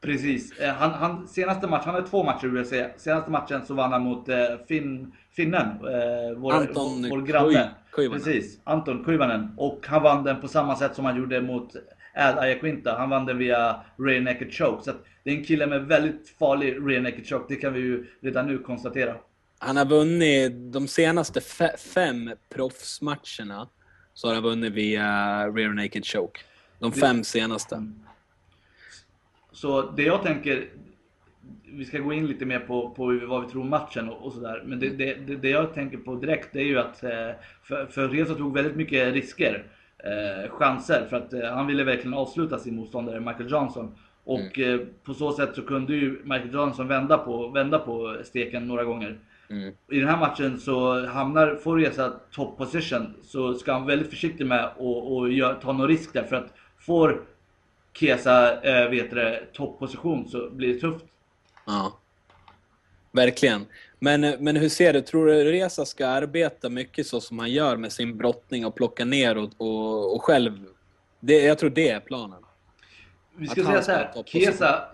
Precis. 0.00 0.58
Eh, 0.58 0.74
Han, 0.74 0.90
han, 0.90 1.28
senaste 1.28 1.66
match, 1.66 1.82
han 1.84 1.94
har 1.94 2.02
två 2.02 2.22
matcher 2.24 2.46
i 2.46 2.60
UFC. 2.60 3.02
Senaste 3.02 3.30
matchen 3.30 3.66
så 3.66 3.74
vann 3.74 3.92
han 3.92 4.02
mot 4.02 4.28
eh, 4.28 4.36
fin, 4.68 5.12
finnen. 5.36 5.66
Eh, 5.68 6.36
vår, 6.36 6.52
Anton 6.52 7.08
vår, 7.10 7.22
granne. 7.22 7.70
Precis. 8.24 8.60
Anton 8.64 9.04
Kuivanen. 9.04 9.48
Och 9.56 9.86
han 9.86 10.02
vann 10.02 10.24
den 10.24 10.40
på 10.40 10.48
samma 10.48 10.76
sätt 10.76 10.94
som 10.94 11.04
han 11.04 11.16
gjorde 11.16 11.40
mot 11.40 11.76
Al 12.16 12.38
Ayaquinta. 12.38 12.94
Han 12.98 13.10
vann 13.10 13.26
den 13.26 13.38
via 13.38 13.80
rear 13.98 14.20
naked 14.20 14.52
choke. 14.52 14.84
Så 14.84 14.92
det 15.24 15.30
är 15.30 15.34
en 15.36 15.44
kille 15.44 15.66
med 15.66 15.84
väldigt 15.86 16.28
farlig 16.38 16.76
rear 16.88 17.00
naked 17.00 17.26
choke. 17.28 17.44
Det 17.48 17.56
kan 17.56 17.72
vi 17.72 17.80
ju 17.80 18.06
redan 18.22 18.46
nu 18.46 18.58
konstatera. 18.58 19.14
Han 19.58 19.76
har 19.76 19.84
vunnit 19.84 20.72
de 20.72 20.88
senaste 20.88 21.40
fe- 21.40 21.76
fem 21.76 22.30
proffsmatcherna. 22.54 23.68
Så 24.14 24.28
har 24.28 24.34
han 24.34 24.42
vunnit 24.42 24.72
via 24.72 25.06
rear 25.48 25.72
naked 25.72 26.06
choke. 26.06 26.40
De 26.78 26.92
fem 26.92 27.24
senaste. 27.24 27.86
Så 29.52 29.90
det 29.90 30.02
jag 30.02 30.22
tänker, 30.22 30.68
vi 31.64 31.84
ska 31.84 31.98
gå 31.98 32.12
in 32.12 32.26
lite 32.26 32.44
mer 32.44 32.58
på, 32.58 32.90
på 32.90 33.20
vad 33.26 33.44
vi 33.44 33.50
tror 33.50 33.62
om 33.62 33.70
matchen 33.70 34.08
och, 34.08 34.26
och 34.26 34.32
sådär. 34.32 34.62
Men 34.66 34.80
det, 34.80 34.88
det, 34.90 35.14
det, 35.14 35.36
det 35.36 35.48
jag 35.48 35.74
tänker 35.74 35.98
på 35.98 36.14
direkt 36.14 36.48
det 36.52 36.60
är 36.60 36.64
ju 36.64 36.78
att 36.78 37.02
eh, 37.02 37.30
för, 37.62 37.86
för 37.86 38.08
Reza 38.08 38.34
tog 38.34 38.54
väldigt 38.54 38.76
mycket 38.76 39.14
risker. 39.14 39.64
Eh, 39.98 40.50
chanser 40.50 41.06
för 41.10 41.16
att 41.16 41.32
eh, 41.32 41.52
han 41.52 41.66
ville 41.66 41.84
verkligen 41.84 42.14
avsluta 42.14 42.58
sin 42.58 42.76
motståndare 42.76 43.20
Michael 43.20 43.50
Johnson. 43.50 43.94
Och 44.24 44.58
eh, 44.58 44.80
på 45.04 45.14
så 45.14 45.32
sätt 45.32 45.54
så 45.54 45.62
kunde 45.62 45.94
ju 45.94 46.20
Michael 46.22 46.54
Johnson 46.54 46.88
vända 46.88 47.18
på, 47.18 47.48
vända 47.48 47.78
på 47.78 48.16
steken 48.24 48.68
några 48.68 48.84
gånger. 48.84 49.18
Mm. 49.50 49.74
I 49.90 50.00
den 50.00 50.08
här 50.08 50.16
matchen 50.16 50.60
så 50.60 51.06
hamnar, 51.06 51.56
får 51.56 51.78
Reza 51.78 52.12
top 52.30 52.58
position 52.58 53.14
så 53.22 53.54
ska 53.54 53.72
han 53.72 53.82
vara 53.82 53.90
väldigt 53.90 54.10
försiktig 54.10 54.46
med 54.46 54.64
att 54.64 54.78
och 54.78 55.32
gör, 55.32 55.54
ta 55.54 55.72
någon 55.72 55.88
risk 55.88 56.12
där 56.12 56.24
för 56.24 56.36
att 56.36 56.54
får 56.78 57.22
Kesa 57.92 58.62
eh, 58.62 58.90
vet 58.90 59.10
det, 59.10 59.42
toppposition 59.52 60.28
så 60.28 60.50
blir 60.50 60.74
det 60.74 60.80
tufft. 60.80 61.04
Ja. 61.66 61.98
Verkligen. 63.12 63.66
Men, 63.98 64.20
men 64.20 64.56
hur 64.56 64.68
ser 64.68 64.92
du? 64.92 65.00
Tror 65.00 65.26
du 65.26 65.44
Reza 65.44 65.84
ska 65.84 66.06
arbeta 66.06 66.68
mycket 66.68 67.06
så 67.06 67.20
som 67.20 67.38
han 67.38 67.50
gör 67.50 67.76
med 67.76 67.92
sin 67.92 68.16
brottning 68.16 68.66
och 68.66 68.74
plocka 68.74 69.04
ner 69.04 69.36
och, 69.36 69.50
och, 69.56 70.14
och 70.14 70.22
själv? 70.22 70.66
Det, 71.20 71.44
jag 71.44 71.58
tror 71.58 71.70
det 71.70 71.88
är 71.88 72.00
planen. 72.00 72.42
Vi 73.36 73.48
ska 73.48 73.64
säga 73.64 73.82
så 73.82 73.92
här. 73.92 74.22
Kesa, 74.26 74.84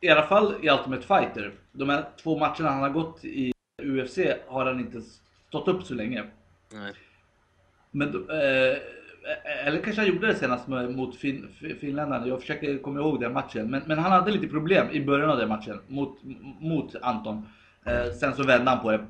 i 0.00 0.08
alla 0.08 0.26
fall 0.26 0.54
i 0.62 0.70
Ultimate 0.70 1.02
Fighter, 1.02 1.54
de 1.72 1.88
här 1.88 2.08
två 2.22 2.38
matcherna 2.38 2.70
han 2.70 2.82
har 2.82 2.90
gått 2.90 3.24
i 3.24 3.52
UFC 3.98 4.18
har 4.48 4.66
han 4.66 4.80
inte 4.80 5.00
stått 5.48 5.68
upp 5.68 5.82
så 5.82 5.94
länge. 5.94 6.24
Nej. 6.72 6.92
Men, 7.90 8.12
då- 8.12 8.32
eh, 8.34 8.76
eller 9.66 9.82
kanske 9.82 10.00
han 10.02 10.10
gjorde 10.10 10.26
det 10.26 10.34
senast 10.34 10.68
mot 10.68 11.16
fin, 11.16 11.48
fin- 11.60 11.76
finländarna. 11.80 12.26
Jag 12.28 12.40
försöker 12.40 12.78
komma 12.78 13.00
ihåg 13.00 13.20
den 13.20 13.32
matchen. 13.32 13.70
Men, 13.70 13.82
men 13.86 13.98
han 13.98 14.12
hade 14.12 14.30
lite 14.30 14.48
problem 14.48 14.86
i 14.90 15.00
början 15.04 15.30
av 15.30 15.38
den 15.38 15.48
matchen 15.48 15.80
mot, 15.88 16.18
mot 16.60 16.94
Anton. 17.02 17.46
Eh, 17.86 18.12
sen 18.20 18.34
så 18.34 18.42
vände 18.42 18.70
han 18.70 18.82
på 18.82 18.90
det. 18.90 19.06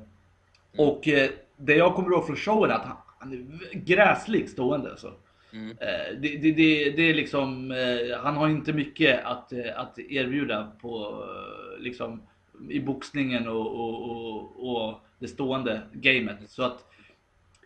Och 0.77 1.07
eh, 1.07 1.29
det 1.57 1.75
jag 1.75 1.95
kommer 1.95 2.09
ihåg 2.09 2.25
från 2.25 2.35
showen 2.35 2.71
är 2.71 2.75
att 2.75 2.85
han, 2.85 2.97
han 3.19 3.33
är 3.33 3.77
gräslig 3.79 4.49
stående. 4.49 4.91
Alltså. 4.91 5.13
Mm. 5.53 5.69
Eh, 5.69 6.17
det, 6.19 6.37
det, 6.37 6.51
det, 6.51 6.89
det 6.89 7.09
är 7.09 7.13
liksom, 7.13 7.71
eh, 7.71 8.17
han 8.19 8.37
har 8.37 8.49
inte 8.49 8.73
mycket 8.73 9.25
att, 9.25 9.53
eh, 9.53 9.79
att 9.79 9.99
erbjuda 9.99 10.71
på, 10.81 11.23
eh, 11.23 11.83
liksom, 11.83 12.21
i 12.69 12.79
boxningen 12.79 13.47
och, 13.47 13.67
och, 13.67 14.09
och, 14.11 14.75
och 14.75 14.99
det 15.19 15.27
stående 15.27 15.81
gamet. 15.93 16.37
Så 16.47 16.63
att 16.63 16.85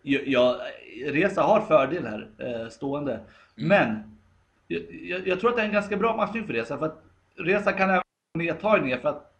jag, 0.01 0.55
Resa 1.05 1.41
har 1.41 1.61
fördel 1.61 2.05
här, 2.05 2.29
eh, 2.37 2.69
stående. 2.69 3.19
Men 3.55 4.17
jag, 4.67 5.27
jag, 5.27 5.39
tror 5.39 5.49
att 5.49 5.55
det 5.55 5.61
är 5.61 5.65
en 5.65 5.73
ganska 5.73 5.97
bra 5.97 6.15
matchning 6.17 6.45
för 6.45 6.53
Resa. 6.53 6.77
För 6.77 6.85
att 6.85 7.03
Resa 7.35 7.71
kan 7.71 7.89
även 7.89 8.01
få 8.33 8.39
nedtagningar. 8.39 8.97
För 8.97 9.09
att 9.09 9.33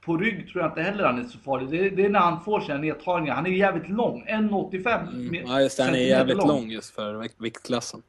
på 0.00 0.16
rygg 0.16 0.48
tror 0.48 0.62
jag 0.62 0.70
inte 0.70 0.82
heller 0.82 1.04
han 1.04 1.18
är 1.18 1.24
så 1.24 1.38
farlig. 1.38 1.68
Det, 1.70 1.90
det 1.90 2.04
är 2.04 2.08
när 2.08 2.20
han 2.20 2.44
får 2.44 2.60
sina 2.60 2.78
nedtagningar. 2.78 3.34
Han 3.34 3.46
är 3.46 3.50
jävligt 3.50 3.88
lång, 3.88 4.26
1,85 4.28 5.08
Mm. 5.08 5.44
Ja, 5.46 5.60
just 5.60 5.76
det. 5.76 5.84
Han 5.84 5.94
är 5.94 5.98
jävligt 5.98 6.36
lång 6.36 6.70
just 6.70 6.94
för 6.94 7.14
vikt- 7.14 7.36
viktklassen. 7.38 8.02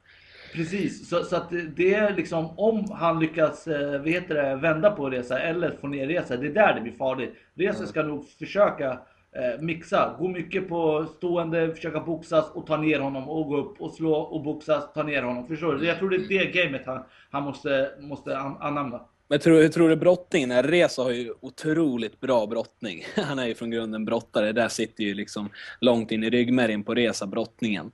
Precis, 0.56 1.10
så, 1.10 1.24
så 1.24 1.36
att 1.36 1.50
det- 1.76 1.94
är 1.94 2.16
liksom 2.16 2.50
om 2.60 2.92
han 2.92 3.20
lyckas 3.20 3.68
eh, 3.68 3.92
vad 4.00 4.10
heter 4.10 4.36
det, 4.36 4.56
vända 4.56 4.92
på 4.92 5.10
resa 5.10 5.40
eller 5.40 5.72
få 5.82 5.88
ner 5.88 6.08
resa, 6.08 6.38
det 6.38 6.48
är 6.48 6.54
där 6.54 6.74
det 6.76 6.82
blir 6.82 6.92
farligt. 6.94 7.34
Resa 7.56 7.86
ska 7.86 8.04
nog 8.04 8.28
försöka 8.30 8.92
eh, 9.36 9.62
mixa, 9.62 10.16
gå 10.20 10.28
mycket 10.28 10.70
på 10.70 11.06
stående, 11.18 11.76
försöka 11.76 12.00
boxas 12.00 12.52
och 12.52 12.68
ta 12.68 12.78
ner 12.78 13.00
honom 13.00 13.30
och 13.30 13.48
gå 13.48 13.58
upp 13.58 13.82
och 13.82 13.92
slå 13.92 14.14
och 14.14 14.44
boxas, 14.44 14.94
ta 14.94 15.04
ner 15.04 15.22
honom. 15.24 15.48
Förstår 15.48 15.74
du? 15.76 15.86
Jag 15.88 15.98
tror 15.98 16.10
det 16.10 16.16
är 16.16 16.30
det 16.30 16.46
gamet 16.64 16.82
han, 16.86 17.04
han 17.32 17.44
måste, 17.44 17.90
måste 18.00 18.38
an- 18.38 18.58
anamma. 18.60 19.02
Men 19.28 19.40
tror, 19.40 19.62
hur 19.62 19.70
tror 19.70 19.90
du 19.90 19.96
brottningen 19.96 20.52
är? 20.52 20.64
Reza 20.64 21.04
har 21.04 21.12
ju 21.12 21.34
otroligt 21.42 22.20
bra 22.22 22.48
brottning. 22.48 23.06
Han 23.16 23.40
är 23.40 23.48
ju 23.48 23.56
från 23.56 23.72
grunden 23.72 24.06
brottare. 24.06 24.52
Där 24.52 24.68
sitter 24.68 25.04
ju 25.04 25.14
liksom 25.14 25.50
långt 25.82 26.12
in 26.12 26.24
i 26.24 26.30
ryggmärgen 26.30 26.84
på 26.84 26.94
Reza, 26.94 27.26
brottningen. 27.26 27.92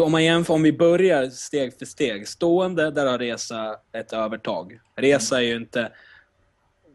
Om 0.00 0.12
man 0.12 0.24
jämför, 0.24 0.54
om 0.54 0.62
vi 0.62 0.72
börjar 0.72 1.30
steg 1.30 1.78
för 1.78 1.86
steg. 1.86 2.28
Stående, 2.28 2.90
där 2.90 3.06
har 3.06 3.18
Reza 3.18 3.76
ett 3.92 4.12
övertag. 4.12 4.80
Reza 4.96 5.36
är 5.36 5.42
ju 5.42 5.56
inte... 5.56 5.92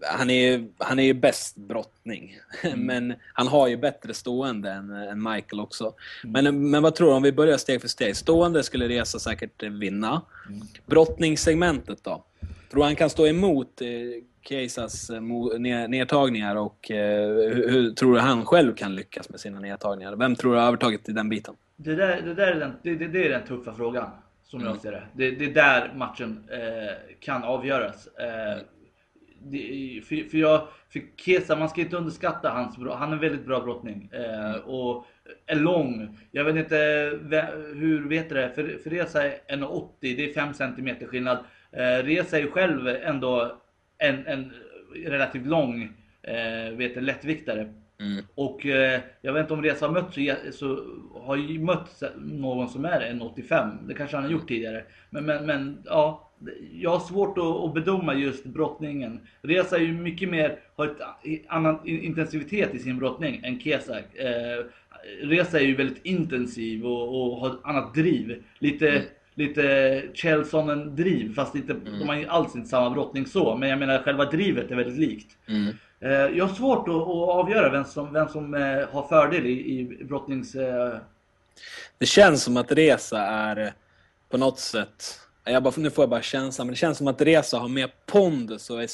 Han 0.01 0.29
är 0.29 0.51
ju 0.51 0.67
han 0.77 0.99
är 0.99 1.03
ju 1.03 1.13
bäst 1.13 1.55
brottning. 1.55 2.39
Men 2.75 3.13
han 3.33 3.47
har 3.47 3.67
ju 3.67 3.77
bättre 3.77 4.13
stående 4.13 4.71
än, 4.71 4.91
än 4.91 5.23
Michael 5.23 5.59
också. 5.59 5.93
Men, 6.23 6.69
men 6.69 6.83
vad 6.83 6.95
tror 6.95 7.09
du, 7.09 7.15
om 7.15 7.23
vi 7.23 7.31
börjar 7.31 7.57
steg 7.57 7.81
för 7.81 7.87
steg. 7.87 8.15
Stående 8.15 8.63
skulle 8.63 8.87
Reza 8.87 9.19
säkert 9.19 9.63
vinna. 9.63 10.21
Brottningssegmentet 10.85 12.03
då? 12.03 12.23
Tror 12.71 12.83
han 12.83 12.95
kan 12.95 13.09
stå 13.09 13.27
emot 13.27 13.81
eh, 13.81 13.87
Keisas 14.49 15.09
eh, 15.09 15.21
nedtagningar 15.89 16.55
och 16.55 16.91
eh, 16.91 17.27
hur, 17.27 17.69
hur 17.69 17.91
tror 17.91 18.13
du 18.13 18.19
han 18.19 18.45
själv 18.45 18.75
kan 18.75 18.95
lyckas 18.95 19.29
med 19.29 19.39
sina 19.39 19.59
nedtagningar? 19.59 20.15
Vem 20.15 20.35
tror 20.35 20.53
du 20.53 20.59
har 20.59 20.67
övertaget 20.67 21.09
i 21.09 21.11
den 21.11 21.29
biten? 21.29 21.55
Det 21.75 21.95
där, 21.95 22.21
det 22.21 22.33
där 22.33 22.47
är, 22.47 22.59
den, 22.59 22.73
det, 22.83 22.95
det, 22.95 23.07
det 23.07 23.25
är 23.25 23.29
den 23.29 23.47
tuffa 23.47 23.73
frågan. 23.73 24.09
Som 24.43 24.61
jag 24.61 24.81
ser 24.81 24.91
det. 24.91 25.03
Det, 25.13 25.31
det 25.31 25.45
är 25.45 25.53
där 25.53 25.93
matchen 25.95 26.43
eh, 26.51 27.17
kan 27.19 27.43
avgöras. 27.43 28.07
Eh, 28.07 28.57
det, 29.39 30.01
för, 30.05 30.29
för, 30.29 30.37
jag, 30.37 30.67
för 30.89 31.01
Kesa, 31.17 31.55
man 31.55 31.69
ska 31.69 31.81
inte 31.81 31.97
underskatta 31.97 32.49
hans 32.49 32.77
han 32.77 33.09
är 33.09 33.13
en 33.13 33.19
väldigt 33.19 33.45
bra 33.45 33.59
brottning. 33.59 34.09
Eh, 34.13 34.55
och 34.55 35.05
är 35.45 35.55
lång. 35.55 36.19
Jag 36.31 36.43
vet 36.43 36.55
inte 36.55 36.75
hur, 37.75 38.09
vet 38.09 38.29
du 38.29 38.35
det? 38.35 38.51
För, 38.55 38.79
för 38.83 38.89
Reza 38.89 39.23
är 39.23 39.39
1,80, 39.49 39.89
det 39.99 40.29
är 40.29 40.33
5 40.33 40.53
cm 40.53 41.07
skillnad. 41.07 41.37
Eh, 41.77 42.03
Reza 42.03 42.37
är 42.37 42.41
ju 42.41 42.51
själv 42.51 42.87
ändå 42.87 43.57
en, 43.97 44.27
en 44.27 44.53
relativt 45.05 45.45
lång 45.45 45.93
eh, 46.21 46.75
vet 46.75 46.93
du, 46.95 47.01
lättviktare. 47.01 47.73
Mm. 47.99 48.23
Och 48.35 48.65
eh, 48.65 49.01
jag 49.21 49.33
vet 49.33 49.41
inte 49.41 49.53
om 49.53 49.63
Reza 49.63 49.85
har 49.87 49.93
mött 49.93 50.13
så, 50.13 50.51
så 50.51 50.83
har 51.21 51.35
ju 51.35 51.59
mött 51.59 52.03
någon 52.17 52.69
som 52.69 52.85
är 52.85 53.01
1,85. 53.01 53.87
Det 53.87 53.93
kanske 53.93 54.17
han 54.17 54.23
har 54.23 54.31
gjort 54.31 54.47
tidigare. 54.47 54.83
Men, 55.09 55.25
men, 55.25 55.45
men 55.45 55.77
ja, 55.85 56.31
jag 56.73 56.89
har 56.89 56.99
svårt 56.99 57.37
att, 57.37 57.43
att 57.43 57.73
bedöma 57.73 58.15
just 58.15 58.45
brottningen. 58.45 59.19
Reza 59.41 59.77
är 59.77 59.81
ju 59.81 59.93
mycket 59.93 60.29
mer, 60.29 60.59
har 60.75 60.85
ett 60.85 60.97
annan 61.47 61.79
intensivitet 61.87 62.75
i 62.75 62.79
sin 62.79 62.97
brottning 62.97 63.41
än 63.43 63.59
Kesak. 63.59 64.15
Eh, 64.15 64.65
Reza 65.21 65.59
är 65.59 65.63
ju 65.63 65.75
väldigt 65.75 66.05
intensiv 66.05 66.85
och, 66.85 67.21
och 67.21 67.39
har 67.39 67.49
ett 67.49 67.59
annat 67.63 67.93
driv. 67.93 68.43
Lite, 68.59 68.89
mm. 68.89 69.03
Lite 69.37 70.03
Chelsonen-driv, 70.13 71.35
fast 71.35 71.55
inte, 71.55 71.73
mm. 71.73 71.99
de 71.99 72.07
har 72.09 72.15
ju 72.15 72.27
alls 72.27 72.55
inte 72.55 72.69
samma 72.69 72.89
brottning 72.89 73.25
så. 73.25 73.55
Men 73.55 73.69
jag 73.69 73.79
menar 73.79 74.03
själva 74.03 74.25
drivet 74.25 74.71
är 74.71 74.75
väldigt 74.75 74.99
likt. 74.99 75.37
Mm. 75.47 75.73
Eh, 75.99 76.37
jag 76.37 76.47
har 76.47 76.55
svårt 76.55 76.87
att, 76.87 76.95
att, 76.95 77.29
avgöra 77.29 77.69
vem 77.69 77.85
som, 77.85 78.13
vem 78.13 78.27
som 78.27 78.53
eh, 78.53 78.87
har 78.91 79.07
fördel 79.07 79.45
i, 79.45 79.79
i 79.79 80.05
brottnings... 80.05 80.55
Eh... 80.55 80.97
Det 81.97 82.05
känns 82.05 82.43
som 82.43 82.57
att 82.57 82.71
Reza 82.71 83.19
är 83.19 83.73
på 84.29 84.37
något 84.37 84.59
sätt 84.59 85.19
jag 85.51 85.63
bara, 85.63 85.73
nu 85.77 85.89
får 85.89 86.01
jag 86.01 86.09
bara 86.09 86.21
känslan, 86.21 86.67
men 86.67 86.73
det 86.73 86.77
känns 86.77 86.97
som 86.97 87.07
att 87.07 87.21
Reza 87.21 87.57
har 87.57 87.67
mer 87.67 87.93
pondus 88.05 88.69
och 88.69 88.83
är 88.83 88.89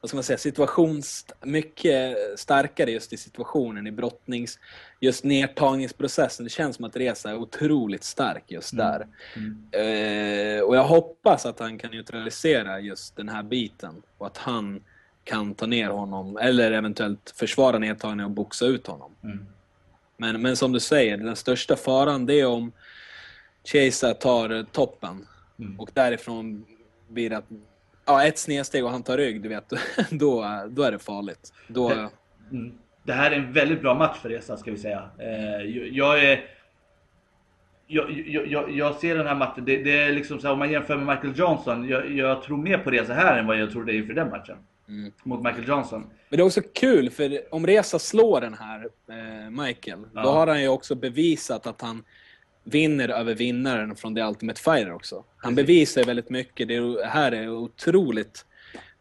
vad 0.00 0.08
ska 0.08 0.16
man 0.16 0.24
säga, 0.24 0.38
situations, 0.38 1.26
mycket 1.42 2.16
starkare 2.36 2.90
just 2.90 3.12
i 3.12 3.16
situationen, 3.16 3.86
i 3.86 3.92
brottnings, 3.92 4.58
just 5.00 5.24
nedtagningsprocessen. 5.24 6.44
Det 6.44 6.50
känns 6.50 6.76
som 6.76 6.84
att 6.84 6.96
Reza 6.96 7.30
är 7.30 7.36
otroligt 7.36 8.04
stark 8.04 8.44
just 8.46 8.72
mm. 8.72 8.86
där. 8.86 9.06
Mm. 9.36 9.68
Mm. 9.72 10.58
Eh, 10.58 10.62
och 10.62 10.76
jag 10.76 10.84
hoppas 10.84 11.46
att 11.46 11.58
han 11.58 11.78
kan 11.78 11.90
neutralisera 11.90 12.80
just 12.80 13.16
den 13.16 13.28
här 13.28 13.42
biten 13.42 14.02
och 14.18 14.26
att 14.26 14.36
han 14.36 14.80
kan 15.24 15.54
ta 15.54 15.66
ner 15.66 15.88
honom 15.88 16.36
eller 16.36 16.72
eventuellt 16.72 17.34
försvara 17.36 17.78
nedtagningen 17.78 18.24
och 18.24 18.30
boxa 18.30 18.66
ut 18.66 18.86
honom. 18.86 19.10
Mm. 19.24 19.46
Men, 20.16 20.42
men 20.42 20.56
som 20.56 20.72
du 20.72 20.80
säger, 20.80 21.16
den 21.16 21.36
största 21.36 21.76
faran 21.76 22.26
det 22.26 22.40
är 22.40 22.46
om 22.46 22.72
Chesa 23.64 24.14
tar 24.14 24.66
toppen 24.72 25.26
Mm. 25.58 25.80
Och 25.80 25.90
därifrån 25.94 26.66
blir 27.08 27.30
det 27.30 27.36
att 27.36 27.48
ja, 28.06 28.26
ett 28.26 28.38
snedsteg 28.38 28.84
och 28.84 28.90
han 28.90 29.02
tar 29.02 29.16
rygg, 29.16 29.42
du 29.42 29.48
vet, 29.48 29.72
då, 30.10 30.62
då 30.68 30.82
är 30.82 30.92
det 30.92 30.98
farligt. 30.98 31.52
Då... 31.68 31.88
Det, 31.88 32.10
mm. 32.50 32.78
det 33.02 33.12
här 33.12 33.30
är 33.30 33.36
en 33.36 33.52
väldigt 33.52 33.80
bra 33.80 33.94
match 33.94 34.18
för 34.18 34.28
Resa, 34.28 34.56
ska 34.56 34.70
vi 34.70 34.78
säga. 34.78 35.10
Eh, 35.18 35.66
jag 35.92 36.24
är... 36.24 36.44
Jag, 37.88 38.10
jag, 38.46 38.70
jag, 38.70 38.94
ser 38.94 39.16
den 39.16 39.26
här 39.26 39.34
matchen, 39.34 39.64
det, 39.64 39.82
det 39.82 40.02
är 40.02 40.12
liksom 40.12 40.40
så 40.40 40.46
här, 40.46 40.52
om 40.52 40.58
man 40.58 40.70
jämför 40.70 40.96
med 40.96 41.06
Michael 41.06 41.38
Johnson, 41.38 41.88
jag, 41.88 42.12
jag 42.12 42.42
tror 42.42 42.56
mer 42.56 42.78
på 42.78 42.90
Resa 42.90 43.14
här 43.14 43.38
än 43.38 43.46
vad 43.46 43.58
jag 43.58 43.70
trodde 43.70 43.96
inför 43.96 44.14
den 44.14 44.30
matchen. 44.30 44.56
Mm. 44.88 45.12
Mot 45.24 45.42
Michael 45.42 45.68
Johnson. 45.68 46.00
Men 46.00 46.36
det 46.36 46.42
är 46.42 46.46
också 46.46 46.62
kul, 46.74 47.10
för 47.10 47.54
om 47.54 47.66
Resa 47.66 47.98
slår 47.98 48.40
den 48.40 48.54
här, 48.54 48.88
eh, 49.10 49.50
Michael, 49.50 50.04
ja. 50.14 50.22
då 50.22 50.28
har 50.28 50.46
han 50.46 50.62
ju 50.62 50.68
också 50.68 50.94
bevisat 50.94 51.66
att 51.66 51.80
han 51.80 52.04
vinner 52.66 53.08
över 53.08 53.34
vinnaren 53.34 53.96
från 53.96 54.14
The 54.14 54.22
Ultimate 54.22 54.60
Fighter 54.60 54.92
också. 54.92 55.24
Han 55.36 55.54
bevisar 55.54 56.04
väldigt 56.04 56.30
mycket. 56.30 56.68
Det 56.68 57.06
här 57.06 57.32
är 57.32 57.48
otroligt... 57.48 58.46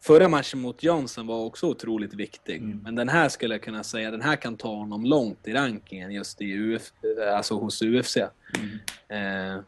Förra 0.02 0.28
matchen 0.28 0.60
mot 0.60 0.84
Johnson 0.84 1.28
var 1.28 1.46
också 1.46 1.68
otroligt 1.68 2.14
viktig. 2.14 2.58
Mm. 2.58 2.80
Men 2.84 2.96
den 2.96 3.10
här 3.10 3.30
skulle 3.30 3.54
jag 3.54 3.62
kunna 3.62 3.84
säga, 3.84 4.12
den 4.12 4.22
här 4.22 4.36
kan 4.36 4.58
ta 4.58 4.76
honom 4.76 5.06
långt 5.06 5.48
i 5.48 5.54
rankingen 5.54 6.12
just 6.12 6.42
i 6.42 6.54
Uf, 6.54 6.82
alltså 7.34 7.56
hos 7.56 7.82
UFC. 7.82 8.18
Mm. 8.18 9.56
Eh, 9.56 9.62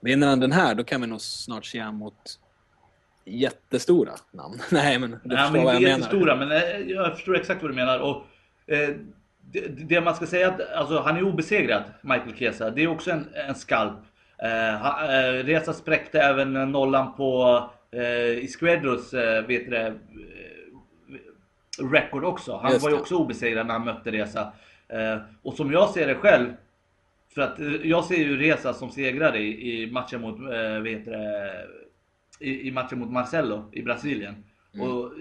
vinner 0.00 0.26
han 0.26 0.40
den 0.40 0.52
här, 0.52 0.74
då 0.74 0.84
kan 0.84 1.00
vi 1.00 1.06
nog 1.06 1.20
snart 1.20 1.66
se 1.66 1.78
han 1.78 1.94
mot 1.94 2.38
jättestora 3.24 4.12
namn. 4.30 4.60
Nej, 4.70 4.98
men 4.98 5.10
du 5.10 5.18
Nej, 5.24 5.36
förstår 5.36 5.52
men 5.52 5.64
vad 5.64 5.74
jag 5.74 5.82
menar. 5.82 5.98
Jättestora, 5.98 6.36
men 6.36 6.52
eh, 6.52 6.78
jag 6.86 7.16
förstår 7.16 7.36
exakt 7.36 7.62
vad 7.62 7.70
du 7.70 7.74
menar. 7.74 7.98
Och, 7.98 8.16
eh, 8.74 8.94
det, 9.52 9.88
det, 9.88 10.00
man 10.00 10.14
ska 10.14 10.26
säga 10.26 10.48
att 10.48 10.72
alltså, 10.72 10.98
han 10.98 11.16
är 11.16 11.22
obesegrad, 11.22 11.82
Michael 12.00 12.34
Chiesa. 12.34 12.70
Det 12.70 12.82
är 12.82 12.88
också 12.88 13.10
en, 13.10 13.28
en 13.48 13.54
skalp. 13.54 13.98
Eh, 14.42 14.74
eh, 14.74 15.44
Reza 15.44 15.72
spräckte 15.72 16.20
även 16.20 16.52
nollan 16.52 17.16
på 17.16 17.62
eh, 17.90 18.44
Isquedros 18.44 19.14
eh, 19.14 19.46
vet 19.46 19.70
det, 19.70 19.86
eh, 19.86 19.92
record 21.92 22.24
också. 22.24 22.56
Han 22.56 22.72
Just 22.72 22.84
var 22.84 22.90
ju 22.90 22.96
också 22.96 23.16
obesegrad 23.16 23.66
när 23.66 23.74
han 23.74 23.84
mötte 23.84 24.10
Reza. 24.10 24.52
Eh, 24.88 25.18
och 25.42 25.54
som 25.54 25.72
jag 25.72 25.90
ser 25.90 26.06
det 26.06 26.14
själv, 26.14 26.52
för 27.34 27.42
att 27.42 27.60
eh, 27.60 27.74
jag 27.82 28.04
ser 28.04 28.16
ju 28.16 28.36
Reza 28.36 28.74
som 28.74 28.90
segrare 28.90 29.38
i, 29.38 29.82
i 29.82 29.90
matchen 29.90 30.20
mot, 30.20 30.38
eh, 30.40 30.80
vet 30.82 31.04
det, 31.04 31.66
i, 32.40 32.68
i 32.68 32.70
matchen 32.70 32.98
mot 32.98 33.10
Marcelo 33.10 33.70
i 33.72 33.82
Brasilien. 33.82 34.44
Mm. 34.74 34.90
Och, 34.90 35.12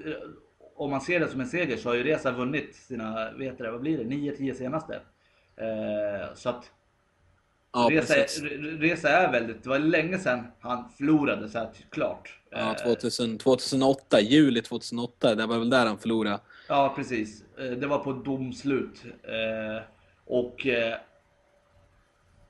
om 0.78 0.90
man 0.92 1.02
ser 1.02 1.20
det 1.20 1.28
som 1.28 1.42
en 1.42 1.48
seger 1.48 1.78
så 1.78 1.90
har 1.90 1.96
ju 1.96 2.04
Reza 2.04 2.32
vunnit 2.32 2.76
sina, 2.76 3.32
vet 3.32 3.58
du 3.58 3.72
vad 3.72 3.82
blir 3.82 3.98
det, 3.98 4.04
9-10 4.04 4.54
senaste. 4.54 4.96
Eh, 5.56 6.36
så 6.36 6.50
att 6.50 6.72
ja, 7.74 7.88
Reza, 7.92 8.14
Reza 8.80 9.10
är 9.10 9.32
väldigt, 9.32 9.64
det 9.64 9.70
var 9.70 9.80
länge 9.80 10.18
sedan 10.18 10.48
han 10.60 10.90
förlorade 10.98 11.50
så 11.50 11.58
här 11.58 11.70
klart. 11.90 12.40
Ja, 12.50 12.76
2000, 12.84 13.38
2008, 13.38 14.22
juli 14.22 14.62
2008, 14.62 15.36
det 15.36 15.46
var 15.46 15.60
väl 15.60 15.70
där 15.70 15.86
han 15.86 15.98
förlorade. 15.98 16.40
Ja, 16.68 16.94
precis. 16.96 17.44
Eh, 17.60 17.72
det 17.72 17.88
var 17.88 18.00
på 18.00 18.14
domslut. 18.14 19.04
Eh, 19.24 19.84
och 20.26 20.68
eh, 20.68 20.98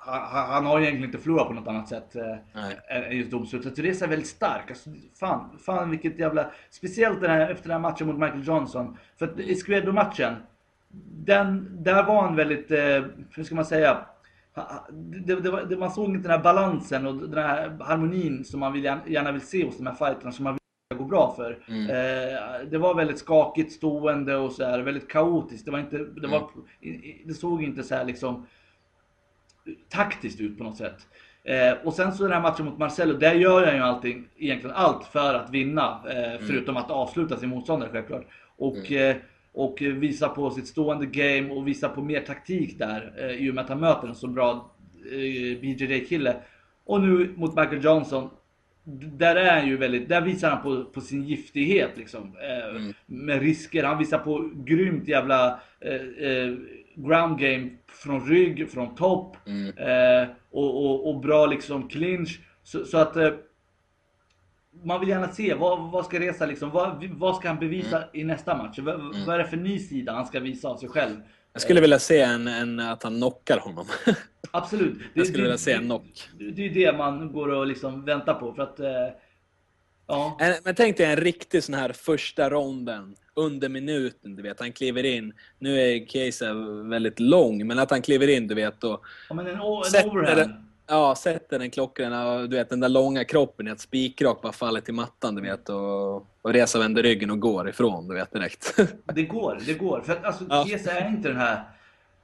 han, 0.07 0.49
han, 0.49 0.65
har 0.65 0.79
egentligen 0.79 1.05
inte 1.05 1.17
förlorat 1.17 1.47
på 1.47 1.53
något 1.53 1.67
annat 1.67 1.89
sätt 1.89 2.15
eh, 2.15 2.97
än 2.97 3.17
just 3.17 3.31
domslutet. 3.31 3.75
Så 3.75 3.81
det 3.81 4.01
är 4.01 4.07
väldigt 4.07 4.27
stark. 4.27 4.69
Alltså, 4.69 4.89
fan, 5.19 5.57
fan 5.65 5.89
vilket 5.89 6.19
jävla... 6.19 6.51
Speciellt 6.69 7.21
den 7.21 7.31
här, 7.31 7.49
efter 7.49 7.63
den 7.63 7.71
här 7.71 7.91
matchen 7.91 8.07
mot 8.07 8.17
Michael 8.17 8.47
Johnson. 8.47 8.97
För 9.19 9.27
att 9.27 9.39
i 9.39 9.55
Squedo-matchen, 9.55 10.35
den, 11.25 11.67
där 11.83 12.03
var 12.03 12.21
han 12.21 12.35
väldigt, 12.35 12.71
eh, 12.71 13.03
hur 13.31 13.43
ska 13.43 13.55
man 13.55 13.65
säga? 13.65 14.05
Det, 15.25 15.35
det, 15.35 15.65
det, 15.65 15.77
man 15.77 15.91
såg 15.91 16.09
inte 16.09 16.27
den 16.27 16.37
här 16.37 16.43
balansen 16.43 17.07
och 17.07 17.29
den 17.29 17.43
här 17.43 17.77
harmonin 17.79 18.45
som 18.45 18.59
man 18.59 18.73
vill, 18.73 18.83
gärna 18.83 19.31
vill 19.31 19.41
se 19.41 19.65
hos 19.65 19.77
de 19.77 19.87
här 19.87 19.93
fighterna 19.93 20.31
som 20.31 20.43
man 20.43 20.53
vill 20.53 20.97
gå 20.97 21.05
bra 21.05 21.33
för. 21.35 21.59
Mm. 21.67 21.89
Eh, 21.89 22.69
det 22.69 22.77
var 22.77 22.95
väldigt 22.95 23.19
skakigt 23.19 23.71
stående 23.71 24.35
och 24.35 24.51
så 24.51 24.63
här, 24.63 24.79
väldigt 24.79 25.09
kaotiskt. 25.09 25.65
Det 25.65 25.71
var 25.71 25.79
inte, 25.79 25.97
det, 25.97 26.27
var, 26.27 26.49
mm. 26.81 27.01
det 27.25 27.33
såg 27.33 27.63
inte 27.63 27.83
så 27.83 27.95
här 27.95 28.05
liksom 28.05 28.45
taktiskt 29.89 30.41
ut 30.41 30.57
på 30.57 30.63
något 30.63 30.77
sätt. 30.77 31.07
Eh, 31.47 31.73
och 31.83 31.93
sen 31.93 32.13
så 32.13 32.23
den 32.23 32.31
här 32.31 32.41
matchen 32.41 32.65
mot 32.65 32.77
Marcelo, 32.77 33.13
där 33.13 33.33
gör 33.33 33.65
han 33.65 33.75
ju 33.75 33.81
allting, 33.81 34.27
egentligen 34.37 34.75
allt 34.75 35.05
för 35.05 35.33
att 35.33 35.49
vinna. 35.49 36.03
Eh, 36.09 36.31
mm. 36.31 36.47
förutom 36.47 36.77
att 36.77 36.91
avsluta 36.91 37.37
sin 37.37 37.49
motståndare 37.49 37.89
självklart. 37.91 38.25
Och, 38.57 38.91
mm. 38.91 39.09
eh, 39.09 39.15
och 39.53 39.81
visa 39.81 40.29
på 40.29 40.51
sitt 40.51 40.67
stående 40.67 41.05
game 41.05 41.49
och 41.49 41.67
visa 41.67 41.89
på 41.89 42.01
mer 42.01 42.21
taktik 42.21 42.79
där. 42.79 43.13
Eh, 43.17 43.31
I 43.31 43.51
och 43.51 43.55
med 43.55 43.63
att 43.63 43.69
han 43.69 43.79
möter 43.79 44.07
en 44.07 44.15
så 44.15 44.27
bra 44.27 44.71
eh, 45.11 45.59
BJJ-kille. 45.61 46.35
Och 46.85 47.01
nu 47.01 47.33
mot 47.35 47.55
Michael 47.55 47.83
Johnson. 47.83 48.29
Där 49.17 49.35
är 49.35 49.59
han 49.59 49.67
ju 49.67 49.77
väldigt, 49.77 50.09
där 50.09 50.21
visar 50.21 50.49
han 50.49 50.63
på, 50.63 50.83
på 50.83 51.01
sin 51.01 51.23
giftighet 51.23 51.91
liksom. 51.97 52.37
Eh, 52.49 52.75
mm. 52.75 52.93
Med 53.05 53.41
risker, 53.41 53.83
han 53.83 53.97
visar 53.97 54.19
på 54.19 54.51
grymt 54.55 55.07
jävla 55.07 55.59
eh 55.79 56.53
ground 56.97 57.39
game 57.39 57.69
från 57.87 58.29
rygg, 58.29 58.71
från 58.71 58.95
topp. 58.95 59.37
Mm. 59.47 59.77
Eh, 59.77 60.29
och, 60.51 60.85
och, 60.85 61.09
och, 61.09 61.19
bra 61.19 61.45
liksom 61.45 61.89
clinch. 61.89 62.39
Så, 62.63 62.85
så 62.85 62.97
att 62.97 63.15
eh, 63.15 63.31
man 64.83 64.99
vill 64.99 65.09
gärna 65.09 65.27
se 65.27 65.53
vad, 65.53 65.91
vad 65.91 66.05
ska 66.05 66.19
Resa 66.19 66.45
liksom, 66.45 66.69
vad, 66.69 67.03
vad 67.03 67.35
ska 67.35 67.47
han 67.47 67.59
bevisa 67.59 67.97
mm. 67.97 68.09
i 68.13 68.23
nästa 68.23 68.57
match? 68.57 68.79
Vad, 68.79 68.95
mm. 68.95 69.25
vad 69.25 69.35
är 69.35 69.39
det 69.39 69.47
för 69.47 69.57
ny 69.57 69.79
sida 69.79 70.13
han 70.13 70.25
ska 70.25 70.39
visa 70.39 70.67
av 70.67 70.77
sig 70.77 70.89
själv? 70.89 71.15
Jag 71.53 71.61
skulle 71.61 71.81
vilja 71.81 71.99
se 71.99 72.21
en, 72.21 72.47
en 72.47 72.79
att 72.79 73.03
han 73.03 73.15
knockar 73.15 73.57
honom. 73.57 73.85
Absolut. 74.51 74.99
Det, 74.99 75.05
jag 75.13 75.27
skulle 75.27 75.43
det, 75.43 75.47
vilja 75.47 75.57
se 75.57 75.71
en 75.71 75.85
knock. 75.85 76.29
Det, 76.39 76.51
det 76.51 76.65
är 76.65 76.73
det 76.73 76.97
man 76.97 77.31
går 77.31 77.47
och 77.47 77.67
liksom 77.67 78.05
väntar 78.05 78.33
på. 78.33 78.53
För 78.53 78.63
att, 78.63 78.79
eh, 78.79 78.87
ja. 80.07 80.39
Men 80.63 80.75
tänk 80.75 80.97
dig 80.97 81.05
en 81.05 81.15
riktig 81.15 81.63
sån 81.63 81.75
här 81.75 81.91
första 81.91 82.49
ronden 82.49 83.15
under 83.37 83.69
minuten, 83.69 84.35
du 84.35 84.43
vet. 84.43 84.59
Han 84.59 84.71
kliver 84.71 85.05
in. 85.05 85.33
Nu 85.59 85.79
är 85.79 86.05
Keisa 86.05 86.53
väldigt 86.83 87.19
lång, 87.19 87.67
men 87.67 87.79
att 87.79 87.91
han 87.91 88.01
kliver 88.01 88.27
in, 88.27 88.47
du 88.47 88.55
vet. 88.55 88.83
Och 88.83 89.05
ja, 89.29 89.35
men 89.35 89.47
en, 89.47 89.59
en 89.59 89.83
sätter, 89.83 90.57
ja, 90.87 91.15
sätter 91.15 91.59
den 91.59 91.71
klockrena 91.71 92.37
du 92.37 92.57
vet 92.57 92.69
den 92.69 92.79
där 92.79 92.89
långa 92.89 93.23
kroppen 93.23 93.67
i 93.67 93.71
ett 93.71 93.79
spikrak 93.79 94.41
bara 94.41 94.51
faller 94.51 94.81
till 94.81 94.93
mattan, 94.93 95.35
du 95.35 95.41
vet. 95.41 95.69
Och, 95.69 96.15
och 96.15 96.53
Resa 96.53 96.79
vänder 96.79 97.03
ryggen 97.03 97.31
och 97.31 97.39
går 97.39 97.69
ifrån, 97.69 98.07
du 98.07 98.15
vet 98.15 98.31
direkt. 98.31 98.79
det 99.13 99.23
går, 99.23 99.59
det 99.65 99.73
går. 99.73 100.01
För 100.01 100.13
att 100.13 100.25
alltså, 100.25 100.45
ja. 100.49 100.67
Är 100.87 101.09
inte 101.09 101.27
den 101.27 101.37
här... 101.37 101.63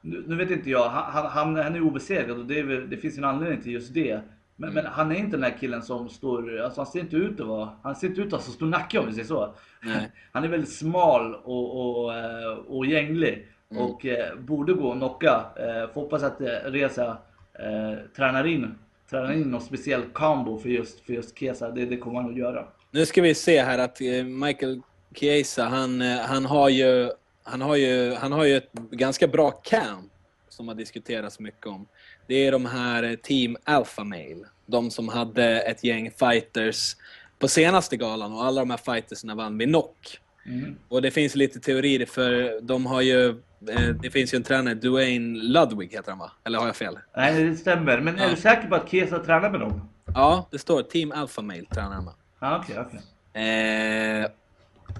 Nu, 0.00 0.24
nu 0.26 0.36
vet 0.36 0.50
inte 0.50 0.70
jag, 0.70 0.88
han, 0.88 1.26
han, 1.26 1.56
han 1.56 1.74
är 1.74 1.82
obesegrad 1.82 2.38
och 2.38 2.46
det, 2.46 2.58
är, 2.58 2.64
det 2.64 2.96
finns 2.96 3.18
en 3.18 3.24
anledning 3.24 3.62
till 3.62 3.72
just 3.72 3.94
det. 3.94 4.20
Men, 4.56 4.74
men 4.74 4.86
han 4.86 5.12
är 5.12 5.16
inte 5.16 5.30
den 5.30 5.40
där 5.40 5.58
killen 5.60 5.82
som 5.82 6.08
står, 6.08 6.60
alltså 6.60 6.80
han 6.80 6.86
ser 6.86 7.00
inte 7.00 7.16
ut 7.16 7.40
att 7.40 7.46
vara, 7.46 7.70
han 7.82 7.96
ser 7.96 8.06
inte 8.06 8.20
ut 8.20 8.26
att 8.26 8.32
ha 8.32 8.40
så 8.40 8.50
stor 8.50 8.66
nacke 8.66 8.98
om 8.98 9.06
vi 9.06 9.12
säger 9.12 9.26
så. 9.26 9.54
Nej. 9.82 10.10
Han 10.32 10.44
är 10.44 10.48
väldigt 10.48 10.72
smal 10.72 11.34
och, 11.34 12.04
och, 12.04 12.14
eh, 12.14 12.52
och 12.52 12.86
gänglig. 12.86 13.48
Och 13.68 14.06
eh, 14.06 14.36
borde 14.38 14.72
gå 14.72 14.88
och 14.88 14.96
knocka. 14.96 15.44
Eh, 15.56 15.92
får 15.92 16.00
hoppas 16.00 16.22
att 16.22 16.40
eh, 16.40 16.46
Reza 16.46 17.16
eh, 17.58 17.98
tränar 18.16 18.46
in 18.46 18.74
tränar 19.10 19.32
in 19.32 19.50
någon 19.50 19.60
speciell 19.60 20.02
combo 20.02 20.58
för 20.58 20.68
just, 20.68 21.00
för 21.00 21.12
just 21.12 21.38
Kesa. 21.38 21.70
Det, 21.70 21.84
det 21.84 21.96
kommer 21.96 22.20
han 22.20 22.30
att 22.30 22.36
göra. 22.36 22.64
Nu 22.90 23.06
ska 23.06 23.22
vi 23.22 23.34
se 23.34 23.62
här 23.62 23.78
att 23.78 24.00
eh, 24.00 24.24
Michael 24.24 24.80
Chiesa, 25.14 25.64
han, 25.64 26.02
eh, 26.02 26.18
han, 26.18 26.44
har 26.44 26.68
ju, 26.68 27.10
han, 27.42 27.60
har 27.60 27.76
ju, 27.76 28.14
han 28.14 28.32
har 28.32 28.44
ju 28.44 28.56
ett 28.56 28.72
ganska 28.72 29.28
bra 29.28 29.50
camp 29.50 30.12
som 30.54 30.68
har 30.68 30.74
diskuterats 30.74 31.38
mycket 31.40 31.66
om. 31.66 31.86
Det 32.26 32.46
är 32.46 32.52
de 32.52 32.66
här 32.66 33.02
eh, 33.02 33.14
Team 33.14 33.56
Alpha 33.64 34.04
Male. 34.04 34.44
De 34.66 34.90
som 34.90 35.08
hade 35.08 35.60
ett 35.60 35.84
gäng 35.84 36.10
fighters 36.10 36.96
på 37.38 37.48
senaste 37.48 37.96
galan 37.96 38.32
och 38.32 38.44
alla 38.44 38.60
de 38.60 38.70
här 38.70 38.94
fightersna 38.94 39.34
vann 39.34 39.58
vid 39.58 39.68
knock. 39.68 40.20
Mm. 40.46 40.76
Och 40.88 41.02
det 41.02 41.10
finns 41.10 41.34
lite 41.34 41.60
teorier 41.60 42.06
för 42.06 42.60
de 42.60 42.86
har 42.86 43.00
ju, 43.00 43.28
eh, 43.70 43.88
det 44.02 44.10
finns 44.10 44.34
ju 44.34 44.36
en 44.36 44.42
tränare, 44.42 44.74
Dwayne 44.74 45.38
Ludwig 45.38 45.92
heter 45.92 46.10
han 46.10 46.18
va? 46.18 46.32
Eller 46.44 46.58
har 46.58 46.66
jag 46.66 46.76
fel? 46.76 46.98
Nej, 47.16 47.44
det 47.44 47.56
stämmer. 47.56 48.00
Men 48.00 48.18
är 48.18 48.22
Ja. 48.24 48.30
du 48.30 48.36
säker 48.36 48.68
på 48.68 48.74
att 48.74 48.90
Kesa 48.90 49.18
tränar 49.18 49.50
med 49.50 49.60
dem? 49.60 49.88
Ja, 50.14 50.48
det 50.50 50.58
står 50.58 50.82
Team 50.82 51.12
Alpha 51.12 51.42
Male 51.42 51.64
tränar 51.64 51.90
han 51.92 52.04
med. 52.04 52.14
Ja, 52.40 52.58
okej, 52.64 52.76
okej. 52.86 53.00
Eh, 53.42 54.26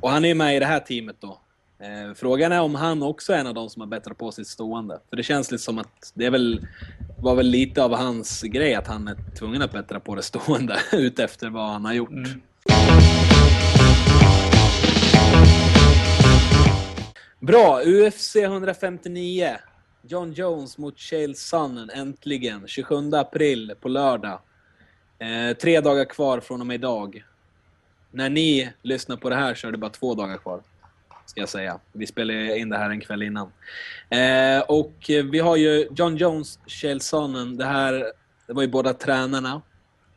och 0.01 0.11
han 0.11 0.25
är 0.25 0.29
ju 0.29 0.35
med 0.35 0.57
i 0.57 0.59
det 0.59 0.67
här 0.67 0.81
teamet 0.81 1.17
då. 1.21 1.41
Eh, 1.79 2.15
frågan 2.15 2.53
är 2.53 2.61
om 2.61 2.75
han 2.75 3.03
också 3.03 3.33
är 3.33 3.39
en 3.39 3.47
av 3.47 3.55
de 3.55 3.71
som 3.71 3.81
har 3.81 3.87
bättrat 3.87 4.19
på 4.19 4.33
sitt 4.33 4.49
stående. 4.49 5.01
För 5.11 5.17
det 5.17 5.23
känns 5.23 5.51
lite 5.51 5.65
som 5.65 5.79
att 5.79 6.13
det 6.15 6.27
är 6.27 6.31
väl, 6.31 6.67
var 7.19 7.35
väl 7.35 7.47
lite 7.47 7.85
av 7.85 7.95
hans 7.95 8.43
grej 8.43 8.75
att 8.75 8.87
han 8.87 9.09
är 9.09 9.17
tvungen 9.39 9.63
att 9.63 9.73
bättra 9.73 10.01
på 10.01 10.15
det 10.15 10.23
stående 10.23 10.79
utefter 10.93 11.51
vad 11.51 11.71
han 11.71 11.85
har 11.85 11.93
gjort. 11.93 12.11
Mm. 12.11 12.41
Bra, 17.41 17.83
UFC 17.85 18.37
159. 18.37 19.57
John 20.03 20.33
Jones 20.33 20.79
mot 20.79 20.99
Chael 20.99 21.35
Sonnen, 21.35 21.91
äntligen. 21.91 22.67
27 22.67 23.11
april 23.13 23.75
på 23.81 23.89
lördag. 23.89 24.41
Eh, 25.19 25.57
tre 25.57 25.81
dagar 25.81 26.05
kvar 26.05 26.41
från 26.41 26.61
och 26.61 26.67
med 26.67 26.75
idag. 26.75 27.25
När 28.11 28.31
ni 28.31 28.73
lyssnar 28.83 29.17
på 29.17 29.31
det 29.31 29.37
här 29.37 29.55
så 29.55 29.69
är 29.69 29.73
det 29.73 29.79
bara 29.79 29.91
två 29.91 30.15
dagar 30.15 30.37
kvar. 30.37 30.61
Ska 31.35 31.41
jag 31.41 31.49
säga. 31.49 31.79
Vi 31.93 32.07
spelade 32.07 32.59
in 32.59 32.69
det 32.69 32.79
här 32.79 32.91
en 32.91 33.01
kväll 33.01 33.23
innan. 33.23 33.53
Eh, 34.11 34.61
och 34.69 34.93
vi 35.09 35.39
har 35.39 35.57
ju 35.57 35.89
John 35.97 36.17
Jones, 36.17 36.59
Kjell 36.67 37.01
Sonnen. 37.01 37.57
Det 37.57 37.65
här 37.65 37.93
det 38.47 38.53
var 38.53 38.63
ju 38.63 38.69
båda 38.69 38.93
tränarna 38.95 39.63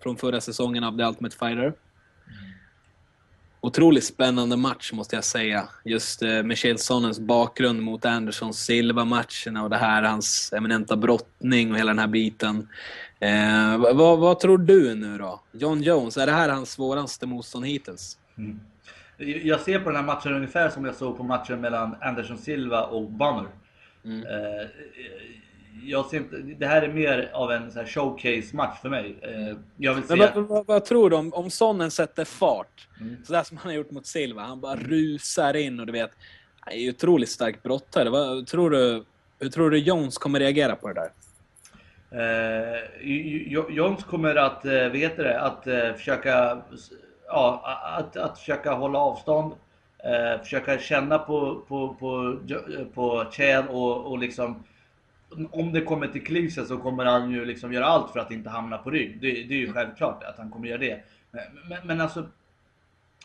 från 0.03 0.18
förra 0.18 0.41
säsongen 0.41 0.84
av 0.84 0.97
The 0.97 1.03
Ultimate 1.03 1.38
Fighter. 1.38 1.74
Otroligt 3.61 4.03
spännande 4.03 4.57
match 4.57 4.91
måste 4.93 5.15
jag 5.15 5.24
säga. 5.24 5.70
Just 5.86 6.22
eh, 6.22 6.43
Michel 6.43 6.78
Sonnens 6.78 7.20
bakgrund 7.20 7.82
mot 7.82 8.05
Anderson 8.05 8.53
Silva-matcherna 8.53 9.63
och 9.63 9.70
det 9.70 9.78
här, 9.78 10.03
hans 10.03 10.53
eminenta 10.53 10.95
brottning 10.97 11.72
och 11.72 11.78
hela 11.78 11.89
den 11.91 11.99
här 11.99 12.07
biten. 12.07 12.68
Eh, 13.20 13.78
vad- 13.78 13.95
vad, 13.97 14.20
vad 14.20 14.39
tror 14.39 14.57
du 14.57 14.95
nu 14.95 15.18
då? 15.18 15.41
John 15.51 15.82
Jones, 15.84 16.18
är 16.18 16.26
det 16.26 16.32
här 16.32 16.49
hans 16.49 16.72
svåraste 16.72 17.26
motstånd 17.26 17.65
hittills? 17.65 18.18
Mm. 18.38 18.59
Jag 19.18 19.59
ser 19.59 19.80
på 19.80 19.89
den 19.89 19.95
här 19.95 20.03
matchen 20.03 20.34
ungefär 20.34 20.70
som 20.70 20.86
jag 20.86 20.95
såg 20.95 21.18
på 21.18 21.24
matchen 21.24 21.61
mellan 21.61 21.95
Anderson 22.01 22.38
Silva 22.38 22.84
och 22.84 23.11
Bomber. 23.11 23.51
Mm. 24.05 24.28
Eh, 24.28 24.68
jag 25.84 26.05
ser 26.05 26.18
inte, 26.18 26.38
det 26.38 26.65
här 26.65 26.82
är 26.82 26.93
mer 26.93 27.30
av 27.34 27.51
en 27.51 27.72
showcase-match 27.72 28.82
för 28.82 28.89
mig. 28.89 29.18
Eh, 29.22 29.57
jag 29.78 29.93
vill 29.93 30.03
se... 30.03 30.15
Men 30.15 30.34
vad, 30.34 30.47
vad, 30.47 30.68
vad 30.68 30.86
tror 30.86 31.09
du 31.09 31.15
om, 31.15 31.34
om 31.34 31.49
Sonnen 31.49 31.91
sätter 31.91 32.26
fart? 32.26 32.88
Mm. 33.01 33.18
Sådär 33.24 33.43
som 33.43 33.57
han 33.57 33.68
har 33.68 33.74
gjort 33.74 33.91
mot 33.91 34.05
Silva. 34.05 34.41
Han 34.41 34.61
bara 34.61 34.76
rusar 34.76 35.53
in 35.55 35.80
och 35.80 35.86
du 35.86 35.91
vet, 35.91 36.11
han 36.59 36.74
är 36.74 36.78
ju 36.78 36.89
otroligt 36.89 37.30
stark 37.30 37.63
brottare. 37.63 38.09
Vad, 38.09 38.47
tror 38.47 38.70
du, 38.70 39.03
hur 39.39 39.49
tror 39.49 39.70
du 39.70 39.78
Jones 39.78 40.18
kommer 40.18 40.39
reagera 40.39 40.76
på 40.76 40.88
det 40.88 40.93
där? 40.93 41.11
Eh, 42.11 42.84
Jones 43.70 44.03
kommer 44.03 44.36
att, 44.36 44.65
eh, 44.65 44.72
vad 44.72 44.97
heter 44.97 45.24
det, 45.24 45.41
att 45.41 45.63
försöka, 45.97 46.61
ja, 47.28 47.61
att, 47.97 48.17
att 48.17 48.39
försöka 48.39 48.73
hålla 48.73 48.99
avstånd. 48.99 49.53
Eh, 50.03 50.41
försöka 50.41 50.80
känna 50.80 51.19
på, 51.19 51.61
på, 51.67 51.93
på, 51.93 52.38
på 52.93 53.25
Chad 53.32 53.65
och, 53.69 54.05
och 54.05 54.17
liksom 54.17 54.63
om 55.51 55.73
det 55.73 55.82
kommer 55.82 56.07
till 56.07 56.25
krisen 56.25 56.65
så 56.65 56.78
kommer 56.78 57.05
han 57.05 57.32
ju 57.32 57.45
liksom 57.45 57.73
göra 57.73 57.86
allt 57.86 58.11
för 58.11 58.19
att 58.19 58.32
inte 58.32 58.49
hamna 58.49 58.78
på 58.78 58.89
rygg. 58.89 59.21
Det, 59.21 59.32
det 59.32 59.53
är 59.53 59.59
ju 59.59 59.73
självklart 59.73 60.23
att 60.23 60.38
han 60.38 60.51
kommer 60.51 60.67
göra 60.67 60.78
det. 60.78 61.03
Men, 61.32 61.88
men, 61.88 62.01
alltså, 62.01 62.25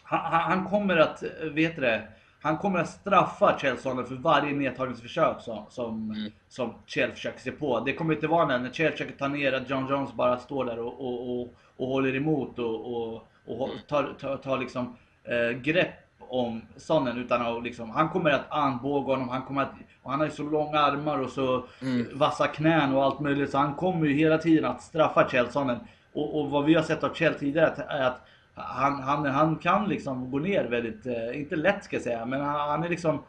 han, 0.03 0.42
han 0.42 0.64
kommer 0.64 0.96
att, 0.96 1.22
vet 1.42 1.76
det, 1.76 2.03
han 2.40 2.59
kommer 2.59 2.78
att 2.78 2.88
straffa 2.88 3.59
Chelsea 3.59 4.05
för 4.05 4.14
varje 4.14 4.53
nedtagningsförsök 4.53 5.40
som, 5.40 5.66
som, 5.70 6.11
Mm. 6.11 6.32
som 6.48 6.74
Chelsea 6.86 7.14
försöker 7.14 7.40
se 7.40 7.50
på. 7.53 7.80
Det 7.80 7.92
kommer 7.92 8.14
inte 8.14 8.26
vara 8.26 8.46
när, 8.46 8.59
när 8.59 8.70
Chelsea 8.70 8.90
försöker 8.90 9.18
ta 9.18 9.28
ner 9.28 9.53
att 9.53 9.70
John 9.70 9.86
Jones 9.90 10.12
bara 10.12 10.38
står 10.38 10.64
där 10.64 10.78
och, 10.78 11.00
och, 11.00 11.40
och, 11.40 11.55
och 11.76 11.86
håller 11.86 12.16
emot 12.16 12.59
och, 12.59 12.96
och, 12.96 13.28
och 13.47 13.70
tar, 13.88 14.14
tar, 14.20 14.36
tar 14.36 14.59
liksom 14.59 14.97
eh, 15.24 15.59
grepp 15.59 15.88
om 16.18 16.62
Sonnen 16.76 17.18
utan 17.18 17.47
att 17.47 17.62
liksom, 17.62 17.90
han 17.90 18.09
kommer 18.09 18.30
att 18.30 18.47
armbåga 18.49 19.12
honom, 19.12 19.28
han 19.28 19.43
kommer 19.43 19.62
att, 19.62 19.72
och 20.03 20.11
han 20.11 20.20
har 20.20 20.26
ju 20.26 20.32
så 20.32 20.43
långa 20.43 20.80
armar 20.80 21.18
och 21.18 21.30
så 21.30 21.64
Mm. 21.82 22.07
vassa 22.12 22.47
knän 22.47 22.95
och 22.95 23.05
allt 23.05 23.20
möjligt 23.20 23.51
så 23.51 23.59
han 23.59 23.74
kommer 23.74 24.07
ju 24.07 24.14
hela 24.14 24.38
tiden 24.38 24.64
att 24.64 24.82
straffa 24.82 25.28
Chelsea. 25.28 25.80
Och, 26.12 26.40
och 26.40 26.51
vad 26.51 26.64
vi 26.64 26.74
har 26.74 26.82
sett 26.82 27.05
av 27.05 27.14
Chelsea 27.14 27.38
tidigare 27.38 27.74
är 27.88 28.03
att 28.03 28.20
han, 28.55 29.03
han, 29.03 29.26
han 29.26 29.57
kan 29.57 29.88
liksom 29.88 30.30
gå 30.30 30.38
ner 30.38 30.64
väldigt, 30.64 31.07
eh, 31.07 31.40
inte 31.40 31.57
lätt 31.57 31.84
ska 31.84 31.97
jag 31.97 32.03
säga, 32.03 32.26
men 32.26 32.40
han, 32.40 32.70
han 32.70 32.84
är 32.84 32.88
liksom, 32.88 33.22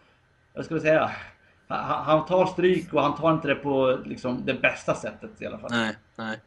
vad 0.53 0.65
ska 0.65 0.73
vi 0.75 0.81
säga, 0.81 1.11
han, 1.67 2.05
han 2.05 2.25
tar 2.25 2.45
stryk 2.45 2.93
och 2.93 3.01
han 3.01 3.15
tar 3.15 3.31
inte 3.33 3.47
det 3.47 3.55
på 3.55 3.99
liksom, 4.05 4.45
det 4.45 4.53
bästa 4.53 4.95
sättet 4.95 5.41
i 5.41 5.45
alla 5.45 5.57
fall. 5.57 5.71
Nej, 5.71 5.97
nej. 6.15 6.39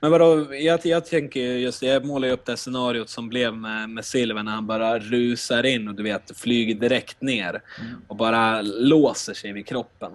Men 0.00 0.10
vadå, 0.10 0.54
jag, 0.54 0.80
jag 0.84 1.06
tänker 1.06 1.40
ju 1.40 1.58
just 1.58 1.80
det, 1.80 1.86
jag 1.86 2.04
målar 2.04 2.28
ju 2.28 2.34
upp 2.34 2.44
det 2.44 2.52
här 2.52 2.56
scenariot 2.56 3.08
som 3.08 3.28
blev 3.28 3.54
med, 3.54 3.90
med 3.90 4.04
Silver 4.04 4.42
när 4.42 4.52
han 4.52 4.66
bara 4.66 4.98
rusar 4.98 5.66
in 5.66 5.88
och 5.88 5.94
du 5.94 6.02
vet, 6.02 6.38
flyger 6.38 6.74
direkt 6.74 7.20
ner 7.20 7.62
och 8.08 8.16
bara 8.16 8.62
låser 8.62 9.34
sig 9.34 9.52
vid 9.52 9.66
kroppen. 9.66 10.12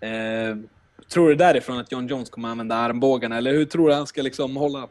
Eh, 0.00 0.56
tror 1.08 1.28
du 1.28 1.34
därifrån 1.34 1.78
att 1.78 1.92
John 1.92 2.06
Jones 2.06 2.30
kommer 2.30 2.48
använda 2.48 2.74
armbågarna 2.74 3.36
eller 3.36 3.52
hur 3.52 3.64
tror 3.64 3.88
du 3.88 3.94
han 3.94 4.06
ska 4.06 4.22
liksom 4.22 4.56
hålla, 4.56 4.88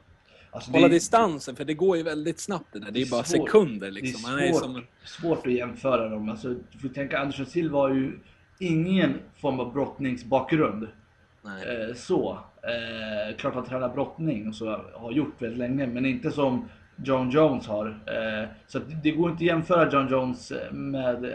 Alltså, 0.51 0.71
hålla 0.71 0.87
det, 0.87 0.93
distansen? 0.93 1.55
För 1.55 1.65
det 1.65 1.73
går 1.73 1.97
ju 1.97 2.03
väldigt 2.03 2.39
snabbt 2.39 2.73
det 2.73 2.79
där, 2.79 2.91
det 2.91 2.99
är 2.99 3.03
ju 3.03 3.09
bara 3.09 3.23
svårt. 3.23 3.47
sekunder 3.49 3.87
det 3.87 3.91
liksom. 3.93 4.25
är 4.25 4.29
Han 4.29 4.39
är 4.39 4.51
svårt, 4.51 4.61
som, 4.61 4.83
svårt 5.05 5.47
att 5.47 5.53
jämföra 5.53 6.09
dem. 6.09 6.29
Alltså, 6.29 6.55
du 6.71 6.79
får 6.79 6.89
tänka, 6.89 7.19
Anderson 7.19 7.45
Silva 7.45 7.79
har 7.79 7.89
ju 7.89 8.19
ingen 8.59 9.19
form 9.41 9.59
av 9.59 9.73
brottningsbakgrund. 9.73 10.83
Eh, 10.83 11.95
så. 11.95 12.39
Eh, 12.67 13.35
klart 13.37 13.53
han 13.55 13.65
tränar 13.65 13.89
brottning 13.89 14.47
och 14.47 14.55
så 14.55 14.81
har 14.93 15.11
gjort 15.11 15.41
väldigt 15.41 15.59
länge, 15.59 15.87
men 15.87 16.05
inte 16.05 16.31
som 16.31 16.69
John 17.03 17.29
Jones 17.29 17.67
har. 17.67 17.87
Eh, 17.87 18.49
så 18.67 18.79
det 19.03 19.11
går 19.11 19.29
inte 19.31 19.37
att 19.43 19.47
jämföra 19.47 19.91
John 19.91 20.07
Jones 20.11 20.53
med, 20.71 21.33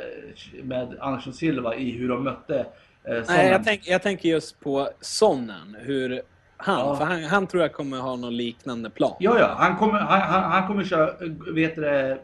med 0.63 0.97
Anderson 1.01 1.33
Silva 1.33 1.75
i 1.75 1.91
hur 1.91 2.09
de 2.09 2.25
mötte 2.25 2.67
eh, 3.05 3.23
Nej, 3.29 3.49
jag, 3.49 3.65
tänk, 3.65 3.87
jag 3.87 4.03
tänker 4.03 4.29
just 4.29 4.61
på 4.61 4.89
Sonnen, 5.01 5.77
hur 5.81 6.23
han, 6.57 6.79
Ja. 6.79 6.97
för 6.97 7.05
han, 7.05 7.25
han 7.25 7.47
tror 7.47 7.63
jag 7.63 7.73
kommer 7.73 7.99
ha 8.01 8.17
någon 8.17 8.37
liknande 8.37 8.91
plan. 8.91 9.17
Ja, 9.19 9.39
ja. 9.39 9.55
Han 9.59 9.77
kommer, 9.77 9.99
han, 9.99 10.21
han, 10.21 10.53
han 10.53 10.67
kommer 10.67 10.85
köra 10.85 11.11
vet 11.55 11.77
det, 11.77 12.19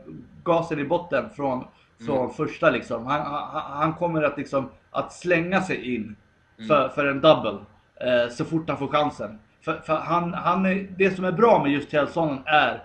gasen 0.45 0.79
i 0.79 0.85
botten 0.85 1.25
från, 1.37 1.65
från 2.07 2.19
Mm. 2.19 2.31
första 2.31 2.71
liksom. 2.71 3.07
Han, 3.07 3.21
han, 3.53 3.95
kommer 3.95 4.23
att, 4.23 4.39
liksom, 4.39 4.69
att 4.91 5.13
slänga 5.13 5.61
sig 5.63 5.95
in 5.95 6.17
Mm. 6.59 6.69
för, 6.69 6.89
för 6.89 7.07
en 7.07 7.21
double 7.21 7.59
eh, 8.01 8.29
så 8.31 8.45
fort 8.45 8.69
han 8.69 8.79
får 8.79 8.89
chansen. 8.89 9.39
För, 9.61 9.81
för 9.81 9.97
han, 9.97 10.35
han 10.35 10.67
är, 10.67 10.89
det 10.97 11.11
som 11.11 11.25
är 11.25 11.33
bra 11.33 11.63
med 11.63 11.73
just 11.73 11.91
Tellsonen 11.91 12.39
är 12.47 12.85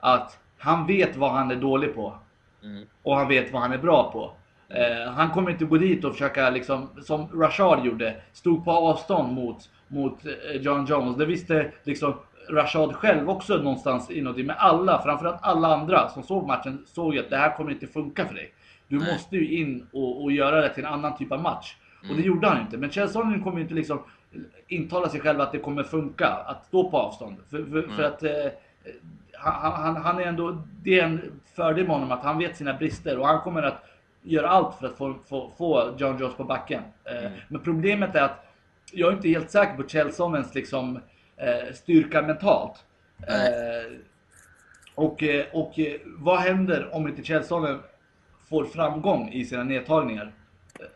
att 0.00 0.38
han 0.58 0.86
vet 0.86 1.16
vad 1.16 1.30
han 1.30 1.50
är 1.50 1.56
dålig 1.56 1.94
på. 1.94 2.14
Mm. 2.62 2.84
Och 3.02 3.16
han 3.16 3.28
vet 3.28 3.52
vad 3.52 3.62
han 3.62 3.72
är 3.72 3.78
bra 3.78 4.12
på. 4.12 4.32
Eh, 4.74 5.12
han 5.12 5.30
kommer 5.30 5.50
inte 5.50 5.64
gå 5.64 5.76
dit 5.76 6.04
och 6.04 6.12
försöka, 6.12 6.50
liksom, 6.50 6.88
som 7.02 7.40
Rashad 7.40 7.84
gjorde, 7.84 8.16
stod 8.32 8.64
på 8.64 8.70
avstånd 8.70 9.32
mot, 9.32 9.70
mot 9.88 10.26
eh, 10.26 10.60
John 10.60 10.86
Jones. 10.86 11.16
Det 11.16 11.26
visste 11.26 11.70
liksom 11.84 12.14
Rashad 12.50 12.94
själv 12.94 13.30
också 13.30 13.56
någonstans 13.56 14.10
inuti. 14.10 14.42
Men 14.42 14.56
alla, 14.58 15.02
framförallt 15.02 15.38
alla 15.42 15.68
andra 15.68 16.08
som 16.08 16.22
såg 16.22 16.46
matchen, 16.46 16.84
såg 16.86 17.14
ju 17.14 17.20
att 17.20 17.30
det 17.30 17.36
här 17.36 17.56
kommer 17.56 17.70
inte 17.70 17.86
funka 17.86 18.26
för 18.26 18.34
dig. 18.34 18.54
Du 18.88 18.98
Nej. 18.98 19.12
måste 19.12 19.36
ju 19.36 19.60
in 19.60 19.86
och, 19.92 20.22
och 20.22 20.32
göra 20.32 20.60
det 20.60 20.68
till 20.68 20.84
en 20.84 20.92
annan 20.92 21.16
typ 21.16 21.32
av 21.32 21.42
match. 21.42 21.76
Och 22.10 22.16
det 22.16 22.22
gjorde 22.22 22.48
han 22.48 22.60
inte. 22.60 22.76
Men 22.76 22.90
Chelsea 22.90 23.22
kommer 23.22 23.56
ju 23.56 23.62
inte 23.62 23.74
liksom 23.74 23.98
intala 24.68 25.08
sig 25.08 25.20
själv 25.20 25.40
att 25.40 25.52
det 25.52 25.58
kommer 25.58 25.82
funka 25.82 26.28
att 26.28 26.66
stå 26.66 26.90
på 26.90 26.98
avstånd. 26.98 27.36
För, 27.50 27.64
för, 27.64 27.82
för 27.96 28.02
att 28.02 28.22
eh, 28.22 28.52
han, 29.32 29.72
han, 29.72 29.96
han 29.96 30.18
är 30.18 30.22
ändå, 30.22 30.62
det 30.82 31.00
är 31.00 31.04
en 31.04 31.40
fördel 31.54 31.86
med 31.86 31.96
honom 31.96 32.12
att 32.12 32.24
han 32.24 32.38
vet 32.38 32.56
sina 32.56 32.74
brister 32.74 33.18
och 33.18 33.26
han 33.26 33.40
kommer 33.40 33.62
att 33.62 33.84
göra 34.22 34.48
allt 34.48 34.74
för 34.74 34.86
att 34.86 34.96
få, 34.96 35.14
få, 35.28 35.52
få 35.58 35.94
John 35.98 36.18
Jones 36.18 36.36
på 36.36 36.44
backen. 36.44 36.82
Eh, 37.04 37.30
Men 37.48 37.60
problemet 37.60 38.14
är 38.14 38.22
att 38.22 38.46
jag 38.92 39.08
är 39.12 39.16
inte 39.16 39.28
helt 39.28 39.50
säker 39.50 39.76
på 39.76 39.88
Chelsones 39.88 40.54
liksom, 40.54 41.00
eh, 41.36 41.74
styrka 41.74 42.22
mentalt. 42.22 42.84
Eh, 43.28 43.92
och, 44.94 45.22
eh, 45.22 45.44
och 45.52 45.78
eh, 45.78 46.00
vad 46.04 46.38
händer 46.38 46.94
om 46.94 47.08
inte 47.08 47.22
Kjellsonen 47.22 47.78
får 48.48 48.64
framgång 48.64 49.28
i 49.32 49.44
sina 49.44 49.64
nedtagningar? 49.64 50.32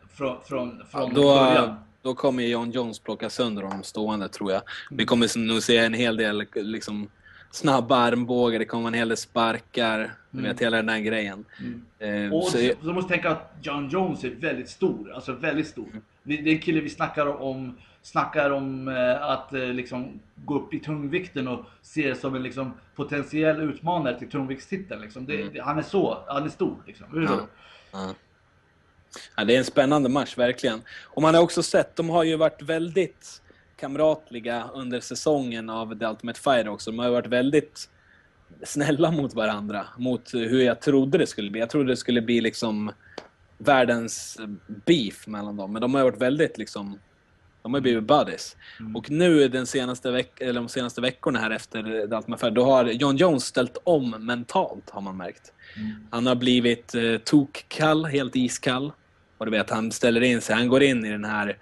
Från, 0.09 0.41
från, 0.43 0.83
från 0.91 1.13
Då, 1.13 1.35
början. 1.35 1.75
Då 2.01 2.15
kommer 2.15 2.43
John 2.43 2.71
Jones 2.71 2.99
plocka 2.99 3.29
sönder 3.29 3.63
honom 3.63 3.83
stående 3.83 4.29
tror 4.29 4.51
jag. 4.51 4.61
Vi 4.91 5.05
kommer 5.05 5.47
nog 5.47 5.63
se 5.63 5.77
en 5.77 5.93
hel 5.93 6.17
del 6.17 6.45
liksom, 6.55 7.09
snabba 7.51 7.97
armbågar, 7.97 8.59
det 8.59 8.65
kommer 8.65 8.87
en 8.87 8.93
hel 8.93 9.07
del 9.07 9.17
sparkar. 9.17 10.13
Du 10.31 10.41
vet, 10.43 10.61
hela 10.61 10.77
den 10.77 10.89
här 10.89 10.99
grejen. 10.99 11.45
Eh, 11.99 12.33
Och 12.33 12.43
så, 12.43 12.57
du 12.81 12.93
måste 12.93 13.13
tänka 13.13 13.29
att 13.31 13.53
John 13.61 13.89
Jones 13.89 14.23
är 14.23 14.29
väldigt 14.29 14.69
stor, 14.69 15.11
alltså 15.11 15.31
väldigt 15.31 15.67
stor. 15.67 15.87
Det 16.23 16.37
det 16.37 16.49
är 16.49 16.53
en 16.53 16.61
kille 16.61 16.81
vi 16.81 16.89
snackar 16.89 17.41
om, 17.41 17.77
snackar 18.01 18.49
om 18.51 18.87
eh, 18.87 19.23
att 19.23 19.53
eh, 19.53 19.59
liksom 19.61 20.19
gå 20.35 20.55
upp 20.59 20.73
i 20.73 20.79
tungvikten 20.79 21.47
och 21.47 21.65
ser 21.81 22.13
som 22.13 22.35
en 22.35 22.43
liksom, 22.43 22.73
potentiell 22.95 23.61
utmanare 23.61 24.19
till 24.19 24.29
tungviktstiteln. 24.29 25.01
Liksom. 25.01 25.25
Det, 25.25 25.49
det, 25.49 25.59
han 25.61 25.77
är 25.77 25.81
så, 25.81 26.17
han 26.27 26.43
är 26.43 26.49
stor 26.49 26.75
liksom. 26.87 27.05
Ja. 27.27 27.47
Ja. 27.91 28.13
Ja, 29.35 29.43
det 29.43 29.55
är 29.55 29.57
en 29.57 29.65
spännande 29.65 30.09
match, 30.09 30.37
verkligen. 30.37 30.81
Och 31.03 31.21
man 31.21 31.35
har 31.35 31.41
också 31.41 31.63
sett, 31.63 31.95
de 31.95 32.09
har 32.09 32.23
ju 32.23 32.35
varit 32.35 32.61
väldigt 32.61 33.41
kamratliga 33.79 34.69
under 34.73 34.99
säsongen 34.99 35.69
av 35.69 35.99
The 35.99 36.05
Ultimate 36.05 36.39
Fighter 36.39 36.67
också. 36.67 36.91
De 36.91 36.99
har 36.99 37.05
ju 37.05 37.11
varit 37.11 37.27
väldigt 37.27 37.89
snälla 38.63 39.11
mot 39.11 39.33
varandra, 39.33 39.87
mot 39.97 40.33
hur 40.33 40.61
jag 40.61 40.81
trodde 40.81 41.17
det 41.17 41.27
skulle 41.27 41.51
bli. 41.51 41.59
Jag 41.59 41.69
trodde 41.69 41.91
det 41.91 41.97
skulle 41.97 42.21
bli 42.21 42.41
liksom 42.41 42.91
världens 43.57 44.37
beef 44.85 45.27
mellan 45.27 45.57
dem, 45.57 45.73
men 45.73 45.81
de 45.81 45.93
har 45.93 46.01
ju 46.01 46.11
varit 46.11 46.21
väldigt 46.21 46.57
liksom 46.57 46.99
de 47.67 47.73
har 47.73 47.81
blivit 47.81 48.03
buddies. 48.03 48.55
Och 48.95 49.11
nu 49.11 49.47
den 49.47 49.67
senaste 49.67 50.11
veck- 50.11 50.41
eller 50.41 50.53
de 50.53 50.69
senaste 50.69 51.01
veckorna 51.01 51.39
här 51.39 51.51
efter 51.51 52.01
Ultimate 52.01 52.37
Fighter, 52.37 52.51
då 52.51 52.65
har 52.65 52.85
John 52.85 53.17
Jones 53.17 53.45
ställt 53.45 53.77
om 53.83 54.09
mentalt, 54.09 54.89
har 54.89 55.01
man 55.01 55.17
märkt. 55.17 55.53
Han 56.09 56.27
har 56.27 56.35
blivit 56.35 56.95
eh, 56.95 57.17
tokkall, 57.17 58.05
helt 58.05 58.35
iskall. 58.35 58.91
Och 59.37 59.45
du 59.45 59.51
vet, 59.51 59.69
han 59.69 59.91
ställer 59.91 60.21
in 60.23 60.41
sig, 60.41 60.55
han 60.55 60.67
går 60.67 60.83
in 60.83 61.05
i 61.05 61.09
den 61.09 61.25
här... 61.25 61.57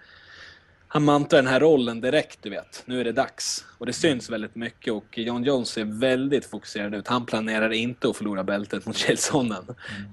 Han 0.87 1.03
mantrar 1.03 1.41
den 1.41 1.51
här 1.51 1.59
rollen 1.59 2.01
direkt, 2.01 2.39
du 2.41 2.49
vet. 2.49 2.83
Nu 2.85 2.99
är 2.99 3.03
det 3.03 3.11
dags. 3.11 3.65
Och 3.77 3.85
det 3.85 3.93
syns 3.93 4.29
väldigt 4.29 4.55
mycket 4.55 4.93
och 4.93 5.17
John 5.17 5.43
Jones 5.43 5.69
ser 5.69 5.85
väldigt 5.85 6.45
fokuserad 6.45 6.95
ut. 6.95 7.07
Han 7.07 7.25
planerar 7.25 7.73
inte 7.73 8.09
att 8.09 8.17
förlora 8.17 8.43
bältet 8.43 8.85
mot 8.85 8.97
Chelsonen. 8.97 9.63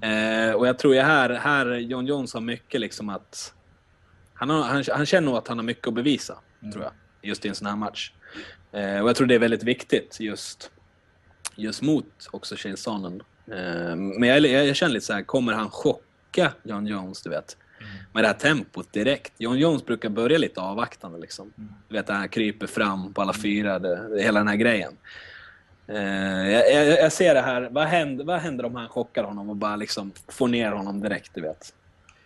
Eh, 0.01 0.51
och 0.55 0.67
jag 0.67 0.77
tror 0.77 0.95
ju 0.95 1.01
här, 1.01 1.29
här, 1.29 1.75
John 1.75 2.05
Jones 2.05 2.33
har 2.33 2.41
mycket 2.41 2.81
liksom 2.81 3.09
att... 3.09 3.53
Han, 4.43 4.49
har, 4.49 4.63
han, 4.63 4.83
han 4.91 5.05
känner 5.05 5.25
nog 5.25 5.37
att 5.37 5.47
han 5.47 5.57
har 5.57 5.63
mycket 5.63 5.87
att 5.87 5.93
bevisa, 5.93 6.37
tror 6.73 6.83
jag. 6.83 6.91
Just 7.21 7.45
i 7.45 7.47
en 7.47 7.55
sån 7.55 7.67
här 7.67 7.75
match. 7.75 8.11
Eh, 8.71 8.99
och 8.99 9.09
jag 9.09 9.15
tror 9.15 9.27
det 9.27 9.35
är 9.35 9.39
väldigt 9.39 9.63
viktigt 9.63 10.19
just, 10.19 10.71
just 11.55 11.81
mot 11.81 12.29
också 12.31 12.55
Chelsonen. 12.55 13.23
Eh, 13.47 13.95
men 13.95 14.23
jag, 14.23 14.39
jag, 14.39 14.75
känner 14.75 14.93
lite 14.93 15.05
så 15.05 15.13
här, 15.13 15.21
kommer 15.21 15.53
han 15.53 15.69
chocka 15.69 16.53
John 16.63 16.87
Jones, 16.87 17.21
du 17.21 17.29
vet? 17.29 17.57
Med 18.13 18.23
det 18.23 18.27
här 18.27 18.33
tempot 18.33 18.93
direkt. 18.93 19.33
John 19.37 19.57
Jones 19.57 19.85
brukar 19.85 20.09
börja 20.09 20.37
lite 20.37 20.61
avvaktande 20.61 21.19
liksom. 21.19 21.53
Du 21.87 21.95
vet, 21.95 22.09
han 22.09 22.29
kryper 22.29 22.67
fram 22.67 23.13
på 23.13 23.21
alla 23.21 23.33
fyra, 23.33 23.79
det, 23.79 24.21
hela 24.23 24.39
den 24.39 24.47
här 24.47 24.55
grejen. 24.55 24.97
Eh, 25.87 26.51
jag, 26.51 26.73
jag, 26.73 26.99
jag 26.99 27.11
ser 27.11 27.33
det 27.33 27.41
här, 27.41 27.69
vad 27.71 27.85
händer, 27.85 28.25
vad 28.25 28.39
händer 28.39 28.65
om 28.65 28.75
han 28.75 28.89
chockar 28.89 29.23
honom 29.23 29.49
och 29.49 29.55
bara 29.55 29.75
liksom 29.75 30.11
får 30.27 30.47
ner 30.47 30.71
honom 30.71 31.01
direkt, 31.01 31.31
du 31.33 31.41
vet? 31.41 31.73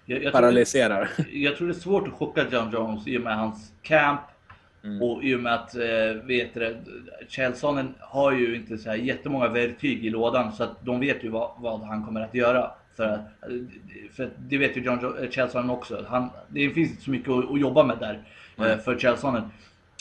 Jag, 0.10 0.16
jag, 0.16 0.22
tror, 0.22 0.32
Paralyserar. 0.42 1.10
jag 1.34 1.56
tror 1.58 1.68
det 1.68 1.74
är 1.74 1.80
svårt 1.80 2.08
att 2.08 2.14
chocka 2.14 2.46
John 2.52 2.70
Jones 2.74 3.08
i 3.08 3.18
och 3.18 3.22
med 3.22 3.38
hans 3.38 3.74
camp. 3.82 4.20
Och 5.02 5.24
i 5.24 5.36
och 5.36 5.40
med 5.40 5.54
att, 5.54 5.76
eh, 5.76 6.24
vet 6.24 6.54
det, 6.54 6.78
Chelsonen 7.30 7.96
har 8.00 8.32
ju 8.32 8.56
inte 8.56 8.78
så 8.78 8.90
här 8.90 8.98
jättemånga 8.98 9.48
verktyg 9.48 10.06
i 10.06 10.10
lådan 10.10 10.52
så 10.52 10.64
att 10.64 10.86
de 10.86 11.00
vet 11.00 11.24
ju 11.24 11.30
vad, 11.30 11.52
vad 11.58 11.82
han 11.82 12.06
kommer 12.06 12.22
att 12.22 12.34
göra. 12.34 12.72
För, 12.96 13.04
att, 13.04 13.20
för 14.16 14.30
det 14.38 14.58
vet 14.58 14.78
ju 14.78 14.82
John 14.82 15.00
jo- 15.02 15.58
eh, 15.58 15.72
också. 15.72 16.06
Han, 16.10 16.30
det 16.48 16.70
finns 16.70 16.92
inte 16.92 17.04
så 17.04 17.12
mycket 17.12 17.30
att, 17.30 17.52
att 17.52 17.60
jobba 17.60 17.84
med 17.84 17.98
där 18.00 18.20
eh, 18.72 18.78
för 18.78 19.00
Chelsonen. 19.00 19.44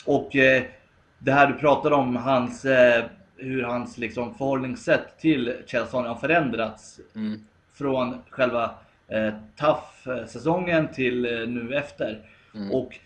Och 0.05 0.35
eh, 0.35 0.63
det 1.19 1.31
här 1.31 1.47
du 1.47 1.53
pratade 1.53 1.95
om, 1.95 2.15
hans, 2.15 2.65
eh, 2.65 3.05
hur 3.35 3.63
hans 3.63 3.97
liksom, 3.97 4.35
förhållningssätt 4.35 5.19
till 5.19 5.53
Chelsonen 5.67 6.07
har 6.07 6.15
förändrats 6.15 6.99
Mm. 7.15 7.39
från 7.73 8.17
själva 8.29 8.71
eh, 9.07 9.33
TAF-säsongen 9.55 10.87
till 10.87 11.25
eh, 11.25 11.47
nu 11.47 11.75
efter. 11.75 12.19
Och 12.71 12.99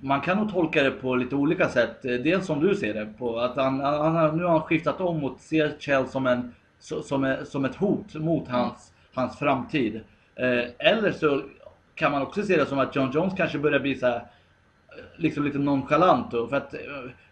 man 0.00 0.20
kan 0.20 0.36
nog 0.36 0.52
tolka 0.52 0.82
det 0.82 0.90
på 0.90 1.14
lite 1.14 1.34
olika 1.36 1.68
sätt. 1.68 2.04
Eh, 2.04 2.12
Dels 2.12 2.46
som 2.46 2.60
du 2.60 2.74
ser 2.74 2.94
det, 2.94 3.06
på 3.18 3.38
att 3.40 3.56
han, 3.56 3.80
han, 3.80 4.36
nu 4.36 4.44
har 4.44 4.50
han 4.50 4.60
skiftat 4.60 5.00
om 5.00 5.24
och 5.24 5.40
ser 5.40 5.74
Chell 5.78 6.08
som, 6.08 6.26
en, 6.26 6.54
som, 6.78 7.36
som 7.44 7.64
ett 7.64 7.76
hot 7.76 8.14
mot 8.14 8.48
hans, 8.48 8.92
hans 9.14 9.38
framtid. 9.38 10.00
Eh, 10.34 10.64
eller 10.78 11.12
så 11.12 11.42
kan 11.94 12.12
man 12.12 12.22
också 12.22 12.42
se 12.42 12.56
det 12.56 12.66
som 12.66 12.78
att 12.78 12.96
John 12.96 13.10
Jones 13.14 13.34
kanske 13.36 13.58
börjar 13.58 13.80
bli 13.80 13.94
så 13.94 14.06
här, 14.06 14.16
eh, 14.16 14.22
liksom 15.16 15.44
lite 15.44 15.58
nonchalant. 15.58 16.30
Då, 16.30 16.46
för 16.46 16.56
att, 16.56 16.74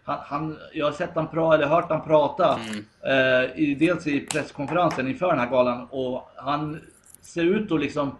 han, 0.03 0.17
han, 0.21 0.57
jag 0.73 0.85
har 0.85 0.91
sett 0.93 1.15
han 1.15 1.27
pra, 1.27 1.53
eller 1.53 1.67
hört 1.67 1.89
han 1.89 2.01
prata, 2.01 2.59
eh, 3.05 3.59
i, 3.59 3.75
dels 3.79 4.07
i 4.07 4.19
presskonferensen 4.19 5.07
inför 5.07 5.27
den 5.27 5.39
här 5.39 5.49
galan, 5.49 5.87
och 5.89 6.29
han 6.35 6.81
ser 7.21 7.43
ut 7.43 7.71
att 7.71 7.81
liksom 7.81 8.15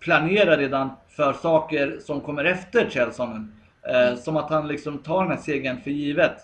planera 0.00 0.56
redan 0.56 0.90
för 1.08 1.32
saker 1.32 1.98
som 2.04 2.20
kommer 2.20 2.44
efter 2.44 2.90
Chelsonen. 2.90 3.52
Eh, 3.82 4.16
som 4.18 4.36
att 4.36 4.50
han 4.50 4.68
liksom 4.68 4.98
tar 4.98 5.22
den 5.22 5.30
här 5.32 5.38
segern 5.38 5.80
för 5.80 5.90
givet. 5.90 6.36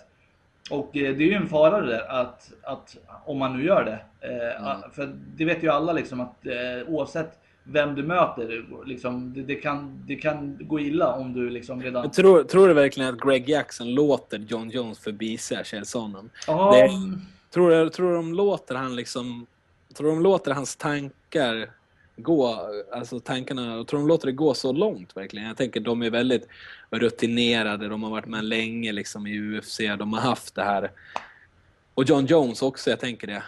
Och 0.71 0.97
eh, 0.97 1.15
det 1.15 1.23
är 1.23 1.27
ju 1.27 1.33
en 1.33 1.47
fara 1.47 1.81
det 1.81 1.87
där 1.87 2.21
att, 2.21 2.51
att 2.63 2.97
om 3.25 3.37
man 3.39 3.57
nu 3.57 3.65
gör 3.65 3.85
det. 3.85 4.27
Eh, 4.27 4.89
För 4.93 5.15
det 5.35 5.45
vet 5.45 5.63
ju 5.63 5.69
alla 5.69 5.93
liksom 5.93 6.19
att 6.21 6.45
eh, 6.45 6.87
oavsett 6.87 7.39
vem 7.63 7.95
du 7.95 8.03
möter, 8.03 8.65
liksom, 8.85 9.33
det, 9.33 9.41
det, 9.41 9.55
kan, 9.55 10.03
det 10.07 10.15
kan 10.15 10.57
gå 10.61 10.79
illa 10.79 11.13
om 11.13 11.33
du 11.33 11.49
liksom 11.49 11.83
redan... 11.83 12.03
Jag 12.03 12.13
tror, 12.13 12.43
tror 12.43 12.67
du 12.67 12.73
verkligen 12.73 13.13
att 13.13 13.19
Greg 13.21 13.49
Jackson 13.49 13.93
låter 13.93 14.37
John 14.37 14.69
Jones 14.69 14.99
förbise 14.99 15.63
Chelsonen? 15.63 16.29
Ja, 16.47 16.71
det- 16.71 16.89
Tror 17.53 17.69
du, 17.71 17.89
tror 17.89 18.13
de 18.13 18.33
låter 18.33 18.75
han 18.75 18.95
liksom... 18.95 19.45
Tror 19.93 20.09
de 20.09 20.21
låter 20.23 20.51
hans 20.53 20.75
tankar 20.75 21.69
gå, 22.17 22.69
alltså 22.91 23.19
tankarna, 23.19 23.83
tror 23.83 23.99
de 23.99 24.07
låter 24.07 24.25
det 24.25 24.31
gå 24.31 24.53
så 24.53 24.71
långt 24.71 25.17
verkligen? 25.17 25.47
Jag 25.47 25.57
tänker 25.57 25.79
de 25.79 26.01
är 26.01 26.09
väldigt 26.09 26.47
rutinerade, 26.89 27.87
de 27.87 28.03
har 28.03 28.09
varit 28.09 28.25
med 28.25 28.45
länge 28.45 28.91
liksom 28.91 29.27
i 29.27 29.39
UFC, 29.39 29.77
de 29.99 30.13
har 30.13 30.21
haft 30.21 30.55
det 30.55 30.63
här. 30.63 30.91
Och 31.93 32.03
John 32.03 32.25
Jones 32.25 32.61
också, 32.61 32.89
jag 32.89 32.99
tänker 32.99 33.27
det. 33.27 33.43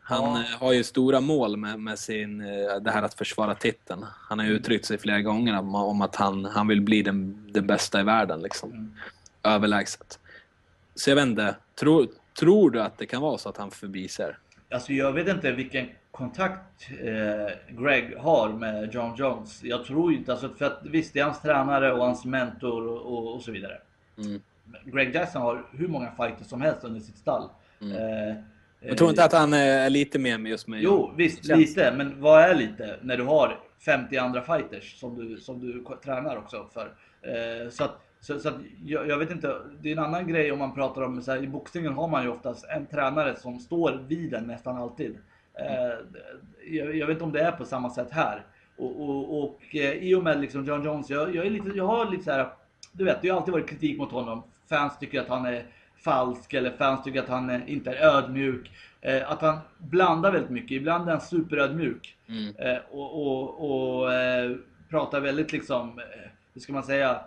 Han 0.00 0.24
Ja. 0.24 0.40
eh, 0.40 0.58
har 0.58 0.72
ju 0.72 0.84
stora 0.84 1.20
mål 1.20 1.56
med, 1.56 1.80
med 1.80 1.98
sin, 1.98 2.40
eh, 2.40 2.76
det 2.80 2.90
här 2.90 3.02
att 3.02 3.14
försvara 3.14 3.54
titeln. 3.54 4.04
Han 4.28 4.38
har 4.38 4.46
ju 4.46 4.52
uttryckt 4.52 4.84
sig 4.86 4.98
flera 4.98 5.20
gånger 5.20 5.58
om, 5.58 5.74
om 5.74 6.02
att 6.02 6.16
han, 6.16 6.44
han 6.44 6.66
vill 6.68 6.80
bli 6.80 7.02
den, 7.02 7.44
den 7.52 7.66
bästa 7.66 8.00
i 8.00 8.02
världen. 8.04 8.40
Liksom. 8.42 8.96
Överlägset. 9.42 10.18
Så 10.94 11.10
jag 11.10 11.14
vet 11.16 11.26
inte, 11.26 11.54
tror, 11.74 12.08
tror 12.38 12.70
du 12.70 12.82
att 12.82 12.98
det 12.98 13.06
kan 13.06 13.22
vara 13.22 13.38
så 13.38 13.48
att 13.48 13.56
han 13.56 13.70
förbiser? 13.70 14.38
Alltså 14.70 14.92
jag 14.92 15.12
vet 15.12 15.28
inte 15.28 15.52
vilken 15.52 15.88
kontakt 16.10 16.90
eh, 16.90 17.76
Greg 17.82 18.16
har 18.18 18.48
med 18.48 18.94
John 18.94 19.14
Jones. 19.16 19.64
Jag 19.64 19.84
tror 19.84 20.12
inte, 20.12 20.32
alltså 20.32 20.48
för 20.48 20.64
att 20.64 20.80
visst 20.82 21.12
det 21.14 21.20
är 21.20 21.24
hans 21.24 21.42
tränare 21.42 21.92
och 21.92 22.04
hans 22.04 22.24
mentor 22.24 22.86
och, 22.86 23.12
och, 23.12 23.34
och 23.34 23.42
så 23.42 23.52
vidare. 23.52 23.78
Mm. 24.18 24.40
Greg 24.84 25.14
Jackson 25.14 25.42
har 25.42 25.66
hur 25.72 25.88
många 25.88 26.10
fighter 26.10 26.44
som 26.44 26.60
helst 26.60 26.84
under 26.84 27.00
sitt 27.00 27.16
stall. 27.18 27.50
Mm. 27.80 27.96
Eh, 27.96 28.36
Jag 28.80 28.98
tror 28.98 29.10
inte 29.10 29.24
att 29.24 29.32
han 29.32 29.52
är 29.52 29.90
lite 29.90 30.18
mer 30.18 30.38
med 30.38 30.50
just 30.50 30.68
med 30.68 30.82
Jo, 30.82 31.12
visst 31.16 31.44
lite. 31.44 31.94
Men 31.96 32.20
vad 32.20 32.42
är 32.42 32.54
lite 32.54 32.96
när 33.02 33.16
du 33.16 33.24
har 33.24 33.60
50 33.84 34.16
andra 34.16 34.42
fighters 34.42 35.00
som 35.00 35.14
du, 35.16 35.36
som 35.40 35.60
du 35.60 35.84
tränar 36.04 36.36
också 36.36 36.68
för? 36.74 36.92
Eh, 37.22 37.70
så 37.70 37.84
att, 37.84 38.00
så, 38.20 38.38
så 38.40 38.50
jag, 38.84 39.08
jag 39.08 39.18
vet 39.18 39.30
inte, 39.30 39.56
det 39.80 39.88
är 39.88 39.92
en 39.92 40.04
annan 40.04 40.28
grej 40.28 40.52
om 40.52 40.58
man 40.58 40.74
pratar 40.74 41.02
om, 41.02 41.22
så 41.22 41.32
här, 41.32 41.42
i 41.42 41.46
boxningen 41.46 41.92
har 41.92 42.08
man 42.08 42.22
ju 42.22 42.28
oftast 42.28 42.64
en 42.64 42.86
tränare 42.86 43.36
som 43.36 43.58
står 43.58 44.04
vid 44.08 44.30
den 44.30 44.44
nästan 44.44 44.76
alltid. 44.76 45.18
Eh, 45.54 45.98
jag, 46.70 46.96
jag 46.96 47.06
vet 47.06 47.14
inte 47.14 47.24
om 47.24 47.32
det 47.32 47.40
är 47.40 47.52
på 47.52 47.64
samma 47.64 47.90
sätt 47.90 48.10
här. 48.10 48.42
Och, 48.76 49.08
och, 49.08 49.42
och 49.42 49.60
eh, 49.72 49.92
i 49.92 50.14
och 50.14 50.22
med 50.22 50.40
liksom 50.40 50.64
John 50.64 50.84
Jones, 50.84 51.10
jag, 51.10 51.34
jag, 51.34 51.46
är 51.46 51.50
lite, 51.50 51.68
jag 51.68 51.86
har 51.86 52.10
lite 52.10 52.24
så 52.24 52.30
här, 52.30 52.48
du 52.92 53.04
vet, 53.04 53.22
det 53.22 53.28
har 53.28 53.36
alltid 53.36 53.52
varit 53.52 53.68
kritik 53.68 53.98
mot 53.98 54.12
honom. 54.12 54.42
Fans 54.68 54.98
tycker 54.98 55.20
att 55.20 55.28
han 55.28 55.46
är 55.46 55.64
falsk 56.04 56.54
eller 56.54 56.70
fans 56.70 57.04
tycker 57.04 57.22
att 57.22 57.28
han 57.28 57.50
är, 57.50 57.68
inte 57.68 57.90
är 57.90 58.16
ödmjuk. 58.16 58.70
Eh, 59.00 59.30
att 59.30 59.40
han 59.40 59.58
blandar 59.78 60.32
väldigt 60.32 60.50
mycket. 60.50 60.70
Ibland 60.70 61.08
är 61.08 61.12
han 61.12 61.20
superödmjuk. 61.20 62.16
Mm. 62.28 62.56
Eh, 62.56 62.78
och 62.90 63.70
och, 63.70 64.12
eh, 64.12 64.56
pratar 64.90 65.20
väldigt 65.20 65.52
liksom, 65.52 65.98
eh, 65.98 66.30
hur 66.54 66.60
ska 66.60 66.72
man 66.72 66.82
säga, 66.82 67.20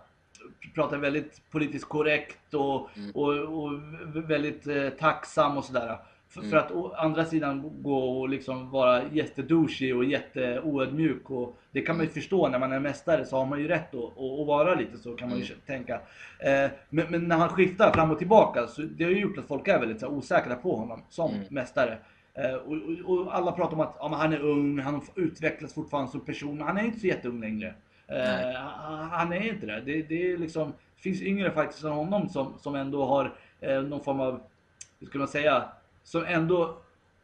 pratar 0.75 0.97
väldigt 0.97 1.41
politiskt 1.51 1.89
korrekt 1.89 2.53
och, 2.53 2.89
och, 3.13 3.63
och 3.63 3.79
väldigt 4.13 4.67
eh, 4.67 4.89
tacksam 4.89 5.57
och 5.57 5.65
sådär. 5.65 5.97
För, 6.29 6.41
för 6.41 6.57
att 6.57 6.71
å 6.71 6.93
andra 6.93 7.25
sidan 7.25 7.81
gå 7.81 8.19
och 8.19 8.29
liksom 8.29 8.69
vara 8.69 9.03
jättedouchig 9.11 9.95
och 9.95 10.05
jätteoödmjuk. 10.05 11.29
Och 11.29 11.57
det 11.71 11.81
kan 11.81 11.97
man 11.97 12.05
ju 12.05 12.11
förstå 12.11 12.47
när 12.47 12.59
man 12.59 12.71
är 12.71 12.79
mästare 12.79 13.25
så 13.25 13.37
har 13.37 13.45
man 13.45 13.59
ju 13.59 13.67
rätt 13.67 13.95
att, 13.95 14.47
vara 14.47 14.75
lite 14.75 14.97
så 14.97 15.15
kan 15.15 15.29
man 15.29 15.39
ju 15.39 15.45
tänka. 15.65 15.93
Eh, 16.39 16.71
men, 16.89 17.05
men 17.09 17.27
när 17.27 17.37
han 17.37 17.49
skiftar 17.49 17.91
fram 17.91 18.11
och 18.11 18.17
tillbaka 18.17 18.67
så 18.67 18.81
det 18.81 19.03
har 19.03 19.11
ju 19.11 19.19
gjort 19.19 19.37
att 19.37 19.47
folk 19.47 19.67
är 19.67 19.79
väldigt 19.79 19.99
så 19.99 20.05
här, 20.05 20.13
osäkra 20.13 20.55
på 20.55 20.75
honom 20.75 21.01
som 21.09 21.31
mästare. 21.49 21.97
Eh, 22.33 22.53
och, 22.53 22.77
och, 23.05 23.19
och 23.19 23.35
alla 23.35 23.51
pratar 23.51 23.73
om 23.73 23.79
att 23.79 23.95
ja, 23.99 24.07
men 24.09 24.19
han 24.19 24.33
är 24.33 24.39
ung, 24.39 24.79
han 24.79 25.01
utvecklas 25.15 25.73
fortfarande 25.73 26.11
som 26.11 26.19
person. 26.19 26.61
Han 26.61 26.77
är 26.77 26.83
inte 26.83 26.99
så 26.99 27.07
jätteung 27.07 27.41
längre. 27.41 27.73
Eh, 28.11 28.61
han, 29.11 29.33
är 29.33 29.53
inte 29.53 29.65
det. 29.65 29.81
Det, 29.81 30.01
det 30.01 30.31
är 30.31 30.37
liksom, 30.37 30.73
finns 30.97 31.21
yngre 31.21 31.51
faktiskt 31.51 31.83
än 31.83 31.91
honom 31.91 32.29
som, 32.29 32.53
som 32.59 32.75
ändå 32.75 33.05
har 33.05 33.33
eh, 33.59 33.81
någon 33.81 34.03
form 34.03 34.19
av, 34.19 34.41
hur 34.99 35.07
ska 35.07 35.19
man 35.19 35.27
säga, 35.27 35.63
som 36.03 36.25
ändå 36.25 36.77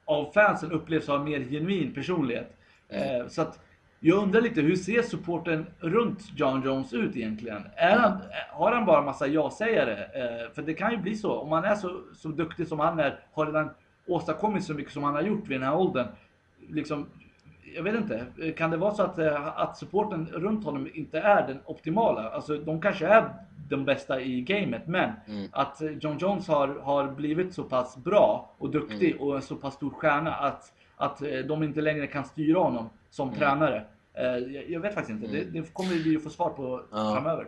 av 0.06 0.32
fansen 0.32 0.72
upplevs 0.72 1.08
ha 1.08 1.16
en 1.16 1.24
mer 1.24 1.40
genuin 1.40 1.94
personlighet. 1.94 2.58
Eh, 2.90 3.28
så 3.28 3.42
att 3.42 3.60
jag 4.00 4.24
undrar 4.24 4.42
lite, 4.42 4.62
hur 4.62 4.76
ser 4.76 5.02
supporten 5.02 5.66
runt 5.80 6.20
John 6.36 6.62
Jones 6.66 6.94
ut 6.94 7.16
egentligen? 7.16 7.64
Är 7.76 7.98
han, 7.98 8.22
har 8.50 8.72
han 8.72 8.86
bara 8.86 9.02
massa 9.02 9.28
ja-sägare? 9.28 9.94
Eh, 9.94 10.54
för 10.54 10.62
det 10.62 10.74
kan 10.74 10.92
ju 10.92 10.98
bli 10.98 11.16
så. 11.16 11.34
Om 11.34 11.52
han 11.52 11.64
är 11.64 11.76
så, 11.76 12.02
så 12.14 12.28
duktig 12.28 12.68
som 12.68 12.80
han 12.80 13.00
är, 13.00 13.20
har 13.34 13.46
redan 13.46 13.70
åstadkommit 14.08 14.64
så 14.64 14.74
mycket 14.74 14.94
som 14.94 15.04
han 15.04 15.16
har 15.16 15.22
gjort 15.22 15.48
vid 15.48 15.60
den 15.60 15.68
här 15.68 15.76
åldern. 15.76 16.08
Liksom, 16.70 17.06
jag 17.78 17.84
vet 17.84 17.96
inte, 17.96 18.26
kan 18.58 18.72
det 18.72 18.78
vara 18.78 18.94
så 18.94 19.02
att, 19.04 19.20
eh, 19.20 19.60
att 19.60 19.78
supporten 19.78 20.28
runt 20.34 20.66
honom 20.66 20.90
inte 20.94 21.20
är 21.20 21.48
den 21.48 21.60
optimala? 21.66 22.30
Alltså 22.30 22.58
de 22.58 22.82
kanske 22.82 23.08
är 23.08 23.30
de 23.70 23.86
bästa 23.86 24.22
i 24.22 24.42
gamet, 24.42 24.88
men 24.88 25.12
att 25.52 25.82
eh, 25.82 25.90
John 25.92 26.18
Jones 26.18 26.48
har, 26.48 26.68
har 26.68 27.08
blivit 27.12 27.54
så 27.54 27.64
pass 27.64 27.98
bra 27.98 28.52
och 28.58 28.70
duktig 28.70 29.22
och 29.22 29.36
en 29.36 29.42
så 29.42 29.56
pass 29.56 29.74
stor 29.74 29.90
stjärna 29.90 30.34
att, 30.34 30.74
att 30.98 31.22
eh, 31.22 31.30
de 31.48 31.64
inte 31.64 31.82
längre 31.82 32.08
kan 32.08 32.26
styra 32.26 32.60
honom 32.60 32.90
som 33.10 33.34
tränare. 33.36 33.84
Eh, 34.14 34.24
Jag, 34.26 34.70
jag 34.70 34.80
vet 34.80 34.94
faktiskt 34.94 35.24
inte, 35.24 35.28
det, 35.38 35.44
det 35.44 35.74
kommer 35.74 35.90
vi 35.90 36.10
ju 36.10 36.20
få 36.20 36.30
svar 36.30 36.50
på 36.50 36.82
Ja. 36.92 37.14
framöver. 37.16 37.48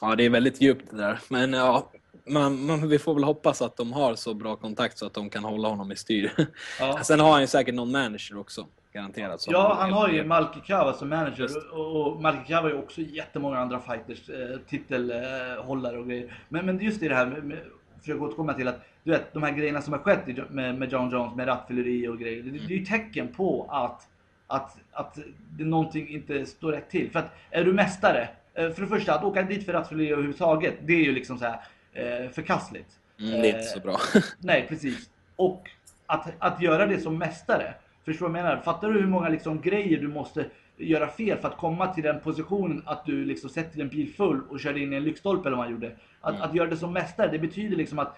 Ja, 0.00 0.16
det 0.16 0.24
är 0.24 0.30
väldigt 0.30 0.60
djupt 0.60 0.90
det 0.90 0.96
där. 0.96 1.18
Men 1.30 1.52
ja, 1.52 1.88
man, 2.26 2.66
man, 2.66 2.88
vi 2.88 2.98
får 2.98 3.14
väl 3.14 3.24
hoppas 3.24 3.62
att 3.62 3.76
de 3.76 3.92
har 3.92 4.14
så 4.14 4.34
bra 4.34 4.56
kontakt 4.56 4.98
så 4.98 5.06
att 5.06 5.14
de 5.14 5.30
kan 5.30 5.44
hålla 5.44 5.68
honom 5.68 5.92
i 5.92 5.96
styr. 5.96 6.32
Ja. 6.80 6.98
Sen 7.02 7.20
har 7.20 7.30
han 7.32 7.40
ju 7.40 7.46
säkert 7.46 7.74
någon 7.74 7.90
manager 7.92 8.38
också, 8.38 8.66
garanterat. 8.92 9.44
Ja, 9.48 9.76
han 9.80 9.92
har 9.92 10.08
ju. 10.08 10.24
Malki 10.24 10.60
Kawa 10.60 10.92
som 10.92 11.08
manager 11.08 11.42
Just. 11.42 11.56
och, 11.72 12.22
Malki 12.22 12.52
har 12.52 12.68
ju 12.68 12.74
också 12.74 13.00
jättemånga 13.00 13.58
andra 13.58 13.80
fighters, 13.80 14.28
eh, 14.28 14.58
titelhållare 14.68 15.98
och 15.98 16.06
grejer. 16.06 16.42
Men, 16.48 16.66
men 16.66 16.78
just 16.78 17.02
i 17.02 17.08
det 17.08 17.14
här, 17.14 17.26
med, 17.26 17.44
med, 17.44 17.58
försöker 18.00 18.22
återkomma 18.22 18.54
till 18.54 18.68
att 18.68 18.84
du 19.04 19.10
vet, 19.10 19.32
de 19.32 19.42
här 19.42 19.50
grejerna 19.50 19.82
som 19.82 19.92
har 19.92 20.00
skett 20.00 20.28
i, 20.28 20.42
med, 20.50 20.74
med 20.74 20.92
John 20.92 21.10
Jones, 21.10 21.36
med 21.36 21.48
rattfylleri 21.48 22.08
och 22.08 22.18
grejer. 22.18 22.42
Det, 22.42 22.50
det 22.50 22.74
är 22.74 22.78
ju 22.78 22.84
tecken 22.84 23.28
på 23.28 23.66
att, 23.70 24.08
att, 24.46 24.76
att 24.92 25.18
det 25.50 25.64
någonting 25.64 26.08
inte 26.08 26.46
står 26.46 26.72
rätt 26.72 26.90
till. 26.90 27.10
För 27.10 27.18
att 27.18 27.34
är 27.50 27.64
du 27.64 27.72
mästare, 27.72 28.28
eh, 28.54 28.70
för 28.70 28.82
det 28.82 28.88
första 28.88 29.14
att 29.14 29.24
åka 29.24 29.42
dit 29.42 29.64
för 29.64 29.72
rattfylleri 29.72 30.12
överhuvudtaget, 30.12 30.74
det 30.80 30.92
är 30.92 31.04
ju 31.04 31.12
liksom 31.12 31.38
så 31.38 31.44
här 31.44 31.60
eh, 31.92 32.30
förkastligt. 32.30 32.98
Mm, 33.20 33.42
det 33.42 33.50
är 33.50 33.54
inte 33.54 33.62
så 33.62 33.78
Eh, 33.78 33.82
bra. 33.82 33.98
Nej, 34.38 34.66
precis. 34.68 35.10
Och 35.36 35.70
att, 36.06 36.32
att 36.38 36.62
göra 36.62 36.86
det 36.86 37.00
som 37.00 37.18
mästare. 37.18 37.74
Förstår 38.08 38.26
du 38.26 38.32
vad 38.32 38.40
jag 38.40 38.44
menar? 38.46 38.62
Fattar 38.62 38.90
du 38.92 39.00
hur 39.00 39.06
många 39.06 39.28
liksom 39.28 39.60
grejer 39.60 40.00
du 40.00 40.08
måste 40.08 40.44
göra 40.76 41.08
fel 41.08 41.38
för 41.38 41.48
att 41.48 41.56
komma 41.56 41.94
till 41.94 42.02
den 42.04 42.20
positionen 42.20 42.82
att 42.86 43.04
du 43.06 43.24
liksom 43.24 43.50
sätter 43.50 43.80
en 43.80 43.88
bil 43.88 44.12
full 44.14 44.40
och 44.48 44.60
kör 44.60 44.78
in 44.78 44.92
i 44.92 44.96
en 44.96 45.04
lyktstolpe 45.04 45.48
eller 45.48 45.56
vad 45.56 45.66
man 45.66 45.72
gjorde. 45.72 45.90
Att, 46.20 46.34
Mm. 46.34 46.42
att 46.48 46.54
göra 46.54 46.70
det 46.70 46.76
som 46.76 46.92
mästare, 46.92 47.30
det 47.30 47.38
betyder 47.38 47.76
liksom 47.76 47.98
att 47.98 48.16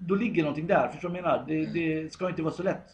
då 0.00 0.14
ligger 0.14 0.42
någonting 0.42 0.66
där. 0.66 0.88
Förstår 0.88 1.08
du 1.08 1.14
vad 1.14 1.18
jag 1.18 1.24
menar? 1.24 1.50
Mm. 1.50 1.72
Det, 1.72 2.02
det 2.02 2.12
ska 2.12 2.28
inte 2.28 2.42
vara 2.42 2.54
så 2.54 2.62
lätt 2.62 2.86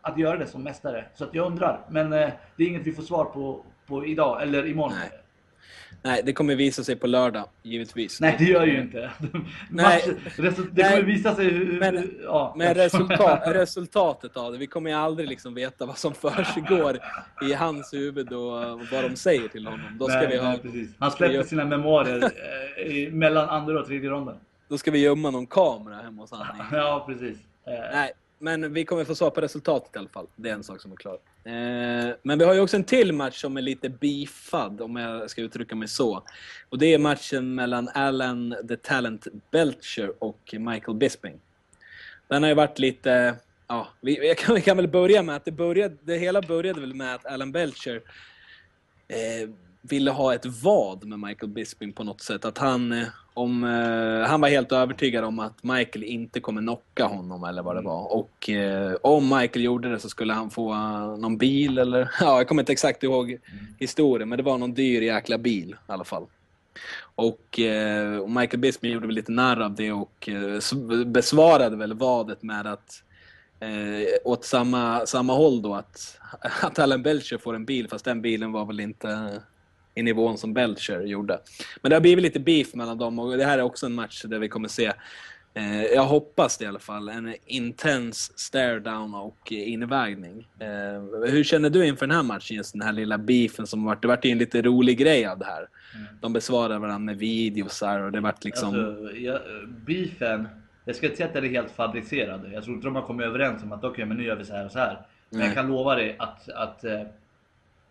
att 0.00 0.18
göra 0.18 0.36
det 0.36 0.46
som 0.46 0.62
mästare. 0.62 1.04
Så 1.14 1.24
att 1.24 1.34
jag 1.34 1.46
undrar. 1.46 1.80
Men 1.90 2.12
eh, 2.12 2.30
det 2.56 2.64
är 2.64 2.68
inget 2.68 2.86
vi 2.86 2.92
får 2.92 3.02
svar 3.02 3.24
på, 3.24 3.64
på 3.86 4.06
idag 4.06 4.42
eller 4.42 4.66
imorgon. 4.66 4.92
Nej. 5.00 5.20
Nej, 6.02 6.22
det 6.24 6.32
kommer 6.32 6.54
visa 6.54 6.84
sig 6.84 6.96
på 6.96 7.06
lördag, 7.06 7.48
givetvis. 7.62 8.20
Nej, 8.20 8.36
det 8.38 8.44
gör 8.44 8.66
ju 8.66 8.80
inte. 8.80 9.10
Nej. 9.70 10.02
Det 10.36 10.82
kommer 10.82 11.02
visa 11.02 11.34
sig 11.34 11.44
hur... 11.50 11.78
Men- 11.80 12.10
ja, 12.24 12.54
Men 12.58 12.74
resultat, 12.74 13.40
resultatet 13.46 14.36
av 14.36 14.52
det, 14.52 14.58
vi 14.58 14.66
kommer 14.66 14.90
ju 14.90 14.96
aldrig 14.96 15.28
liksom 15.28 15.54
veta 15.54 15.86
vad 15.86 15.98
som 15.98 16.14
försiggår 16.14 16.98
i 17.50 17.52
hans 17.52 17.94
huvud 17.94 18.32
och 18.32 18.50
vad 18.92 19.04
de 19.10 19.16
säger 19.16 19.48
till 19.48 19.66
honom. 19.66 19.96
Då 19.98 20.08
ska, 20.08 20.18
Nej, 20.18 20.28
vi, 20.28 20.36
ha, 20.36 20.48
nej, 20.48 20.58
precis. 20.58 20.88
Han 20.98 21.10
släppte 21.10 21.44
sina 21.44 21.64
memoarer 21.64 22.22
eh, 22.76 23.12
mellan 23.12 23.48
andra 23.48 23.80
och 23.80 23.86
tredje 23.86 24.10
ronden. 24.10 24.36
då 24.68 24.78
ska 24.78 24.90
vi 24.90 24.98
gömma 24.98 25.30
någon 25.30 25.46
kamera 25.46 25.94
hemma 26.02 26.22
hos 26.22 26.30
honom. 26.30 26.46
Ja, 26.72 27.04
precis. 27.08 27.36
Eh, 27.66 27.72
Nej, 27.92 28.12
men 28.38 28.72
vi 28.72 28.84
kommer 28.84 29.04
få 29.04 29.14
svar 29.14 29.30
på 29.30 29.40
resultatet 29.40 29.96
i 29.96 29.98
alla 29.98 30.08
fall. 30.08 30.26
Det 30.36 30.50
är 30.50 30.54
en 30.54 30.64
sak 30.64 30.80
som 30.80 30.92
är 30.92 30.96
klar. 30.96 31.18
Eh, 31.44 32.14
men 32.22 32.38
vi 32.38 32.44
har 32.44 32.54
ju 32.54 32.60
också 32.60 32.76
en 32.76 32.84
till 32.84 33.12
match 33.12 33.40
som 33.40 33.56
är 33.56 33.62
lite 33.62 33.88
beefad, 33.88 34.80
om 34.80 34.96
jag 34.96 35.30
ska 35.30 35.42
uttrycka 35.42 35.74
mig 35.74 35.88
så. 35.88 36.22
Och 36.68 36.78
det 36.78 36.94
är 36.94 36.98
matchen 36.98 37.54
mellan 37.54 37.88
Alan 37.88 38.54
the 38.68 38.76
Talent 38.76 39.26
Belcher 39.50 40.12
och 40.18 40.54
Michael 40.58 40.96
Bisping. 40.96 41.40
Den 42.28 42.42
har 42.42 42.48
ju 42.48 42.54
varit 42.54 42.78
lite... 42.78 43.36
Ja, 43.66 43.88
vi, 44.00 44.28
jag 44.28 44.38
kan, 44.38 44.54
vi 44.54 44.60
kan 44.60 44.76
väl 44.76 44.88
börja 44.88 45.22
med 45.22 45.36
att 45.36 45.44
det, 45.44 45.52
började, 45.52 45.96
det 46.02 46.16
hela 46.16 46.42
började 46.42 46.80
väl 46.80 46.94
med 46.94 47.14
att 47.14 47.26
Alan 47.26 47.52
Belcher 47.52 48.02
eh, 49.08 49.50
ville 49.82 50.10
ha 50.10 50.34
ett 50.34 50.46
vad 50.46 51.04
med 51.04 51.18
Michael 51.18 51.52
Bisping 51.52 51.92
på 51.92 52.04
något 52.04 52.20
sätt. 52.20 52.44
Att 52.44 52.58
han, 52.58 52.92
eh, 52.92 53.06
om, 53.34 53.64
eh, 53.64 54.28
han 54.28 54.40
var 54.40 54.48
helt 54.48 54.72
övertygad 54.72 55.24
om 55.24 55.38
att 55.38 55.62
Michael 55.62 56.04
inte 56.04 56.40
kommer 56.40 56.60
knocka 56.60 57.04
honom 57.04 57.44
eller 57.44 57.62
vad 57.62 57.76
det 57.76 57.82
var. 57.82 58.12
Och 58.12 58.50
eh, 58.50 58.96
om 59.02 59.28
Michael 59.28 59.64
gjorde 59.64 59.90
det 59.90 59.98
så 59.98 60.08
skulle 60.08 60.32
han 60.32 60.50
få 60.50 60.72
eh, 60.72 61.16
någon 61.16 61.38
bil 61.38 61.78
eller... 61.78 62.10
Ja, 62.20 62.36
jag 62.36 62.48
kommer 62.48 62.62
inte 62.62 62.72
exakt 62.72 63.02
ihåg 63.02 63.38
historien, 63.78 64.28
men 64.28 64.36
det 64.36 64.42
var 64.42 64.58
någon 64.58 64.74
dyr 64.74 65.02
jäkla 65.02 65.38
bil 65.38 65.76
i 65.88 65.92
alla 65.92 66.04
fall. 66.04 66.26
Och, 67.14 67.60
eh, 67.60 68.18
och 68.18 68.30
Michael 68.30 68.60
Bisping 68.60 68.92
gjorde 68.92 69.06
väl 69.06 69.16
lite 69.16 69.32
narr 69.32 69.60
av 69.60 69.74
det 69.74 69.92
och 69.92 70.28
eh, 70.28 71.04
besvarade 71.06 71.76
väl 71.76 71.94
vadet 71.94 72.42
med 72.42 72.66
att 72.66 73.02
eh, 73.60 74.08
åt 74.24 74.44
samma, 74.44 75.06
samma 75.06 75.32
håll 75.32 75.62
då 75.62 75.74
att, 75.74 76.18
att 76.62 76.78
Alan 76.78 77.02
Belcher 77.02 77.38
får 77.38 77.54
en 77.54 77.64
bil 77.64 77.88
fast 77.88 78.04
den 78.04 78.22
bilen 78.22 78.52
var 78.52 78.64
väl 78.64 78.80
inte 78.80 79.40
i 79.94 80.02
nivån 80.02 80.38
som 80.38 80.54
Belcher 80.54 81.00
gjorde. 81.00 81.40
Men 81.82 81.90
det 81.90 81.96
har 81.96 82.00
blivit 82.00 82.22
lite 82.22 82.40
beef 82.40 82.74
mellan 82.74 82.98
dem 82.98 83.18
och 83.18 83.36
det 83.36 83.44
här 83.44 83.58
är 83.58 83.62
också 83.62 83.86
en 83.86 83.94
match 83.94 84.24
där 84.24 84.38
vi 84.38 84.48
kommer 84.48 84.68
se 84.68 84.92
eh, 85.54 85.82
jag 85.84 86.04
hoppas 86.04 86.58
det 86.58 86.64
i 86.64 86.68
alla 86.68 86.78
fall, 86.78 87.08
en 87.08 87.34
intens 87.46 88.38
stare 88.38 88.80
down 88.80 89.14
och 89.14 89.52
invägning. 89.52 90.48
Eh, 90.58 91.28
hur 91.30 91.44
känner 91.44 91.70
du 91.70 91.86
inför 91.86 92.06
den 92.06 92.16
här 92.16 92.22
matchen, 92.22 92.56
just 92.56 92.72
den 92.72 92.82
här 92.82 92.92
lilla 92.92 93.18
beefen 93.18 93.66
som 93.66 93.84
varit, 93.84 94.02
det 94.02 94.08
vart 94.08 94.24
ju 94.24 94.30
en 94.30 94.38
lite 94.38 94.62
rolig 94.62 94.98
grej 94.98 95.26
av 95.26 95.38
det 95.38 95.44
här. 95.44 95.68
De 96.20 96.32
besvarar 96.32 96.78
varandra 96.78 96.98
med 96.98 97.16
videosar 97.16 98.00
och 98.00 98.12
det 98.12 98.20
vart 98.20 98.44
liksom... 98.44 98.68
Alltså, 98.68 99.16
jag, 99.16 99.40
beefen, 99.86 100.48
jag 100.84 100.96
ska 100.96 101.06
inte 101.06 101.16
säga 101.16 101.26
att 101.26 101.34
den 101.34 101.44
är 101.44 101.48
helt 101.48 101.70
fabricerad. 101.70 102.50
Jag 102.52 102.64
tror 102.64 102.76
inte 102.76 102.86
de 102.86 102.94
har 102.94 103.02
kommit 103.02 103.26
överens 103.26 103.62
om 103.62 103.72
att 103.72 103.84
okej, 103.84 104.04
men 104.04 104.16
nu 104.16 104.24
gör 104.24 104.36
vi 104.36 104.44
så 104.44 104.54
här 104.54 104.64
och 104.66 104.72
så 104.72 104.78
här. 104.78 105.06
Men 105.30 105.40
jag 105.40 105.54
kan 105.54 105.68
lova 105.68 105.94
dig 105.94 106.16
att, 106.18 106.48
att 106.48 106.84
eh, 106.84 107.00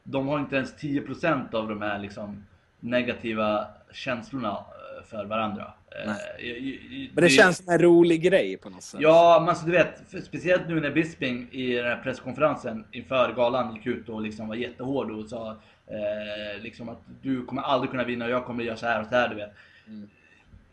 de 0.04 0.28
har 0.28 0.40
inte 0.40 0.56
ens 0.56 0.76
10% 0.76 1.56
av 1.56 1.70
de 1.70 1.82
här 1.82 2.00
liksom, 2.00 2.46
negativa 2.80 3.68
känslorna 3.92 4.50
eh, 4.50 5.06
för 5.06 5.26
varandra. 5.26 5.74
Eh, 5.92 6.12
Nej. 6.12 7.10
men 7.14 7.24
det 7.24 7.30
känns 7.30 7.58
som 7.58 7.74
en 7.74 7.80
rolig 7.80 8.22
grej 8.22 8.58
på 8.58 8.70
något 8.70 8.84
sätt. 8.84 9.02
Ja, 9.02 9.38
men 9.40 9.50
alltså 9.50 9.66
du 9.66 9.72
vet, 9.72 10.26
speciellt 10.26 10.68
nu 10.68 10.80
när 10.80 10.92
Bisping 10.92 11.48
i 11.52 11.76
den 11.76 11.86
här 11.86 12.02
presskonferensen 12.04 12.86
inför 12.92 13.34
galan 13.34 13.76
gick 13.76 13.86
ut 13.86 14.10
och 14.10 14.22
liksom 14.22 14.48
var 14.48 14.56
jättehård 14.56 15.12
och 15.12 15.26
sa 15.26 15.58
eh, 15.88 16.62
liksom 16.62 16.90
att 16.90 17.02
du 17.22 17.46
kommer 17.46 17.62
aldrig 17.62 17.92
kunna 17.92 18.04
vinna 18.04 18.26
och 18.26 18.32
jag 18.32 18.46
kommer 18.46 18.64
göra 18.64 18.78
så 18.78 18.86
här 18.86 19.02
och 19.02 19.08
så 19.08 19.16
här, 19.16 19.30
du 19.30 19.36
vet. 19.36 19.52
Mm. 19.88 20.10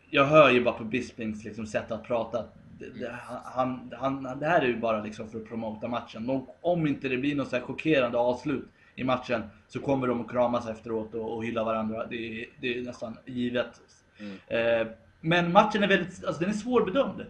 Jag 0.09 0.25
hör 0.25 0.49
ju 0.49 0.63
bara 0.63 0.73
på 0.73 0.83
Bispings 0.83 1.43
liksom, 1.43 1.67
sätt 1.67 1.91
att 1.91 2.03
prata. 2.03 2.45
Det, 2.79 2.99
det, 2.99 3.15
han, 3.43 3.91
han, 3.99 4.23
det 4.39 4.45
här 4.45 4.61
är 4.61 4.67
ju 4.67 4.77
bara 4.77 5.01
liksom 5.01 5.29
för 5.29 5.39
att 5.39 5.47
promota 5.47 5.87
matchen. 5.87 6.29
Om, 6.29 6.47
om 6.61 6.87
inte 6.87 7.09
det 7.09 7.17
blir 7.17 7.35
något 7.35 7.49
så 7.49 7.55
här 7.55 7.63
chockerande 7.63 8.17
avslut 8.17 8.65
i 9.01 9.03
matchen 9.03 9.43
så 9.67 9.79
kommer 9.79 10.07
de 10.07 10.21
att 10.21 10.31
kramas 10.31 10.67
efteråt 10.67 11.13
och, 11.13 11.35
och 11.35 11.45
hylla 11.45 11.63
varandra. 11.63 12.05
Det, 12.09 12.15
är- 12.41 12.45
det 12.61 12.77
är 12.77 12.81
nästan 12.81 13.17
givet. 13.25 13.81
Mm. 14.19 14.37
Eh, 14.81 14.87
men 15.21 15.51
matchen 15.51 15.83
är 15.83 15.87
väldigt, 15.87 16.25
alltså 16.25 16.41
den 16.41 16.49
är 16.49 16.53
svårbedömd. 16.53 17.25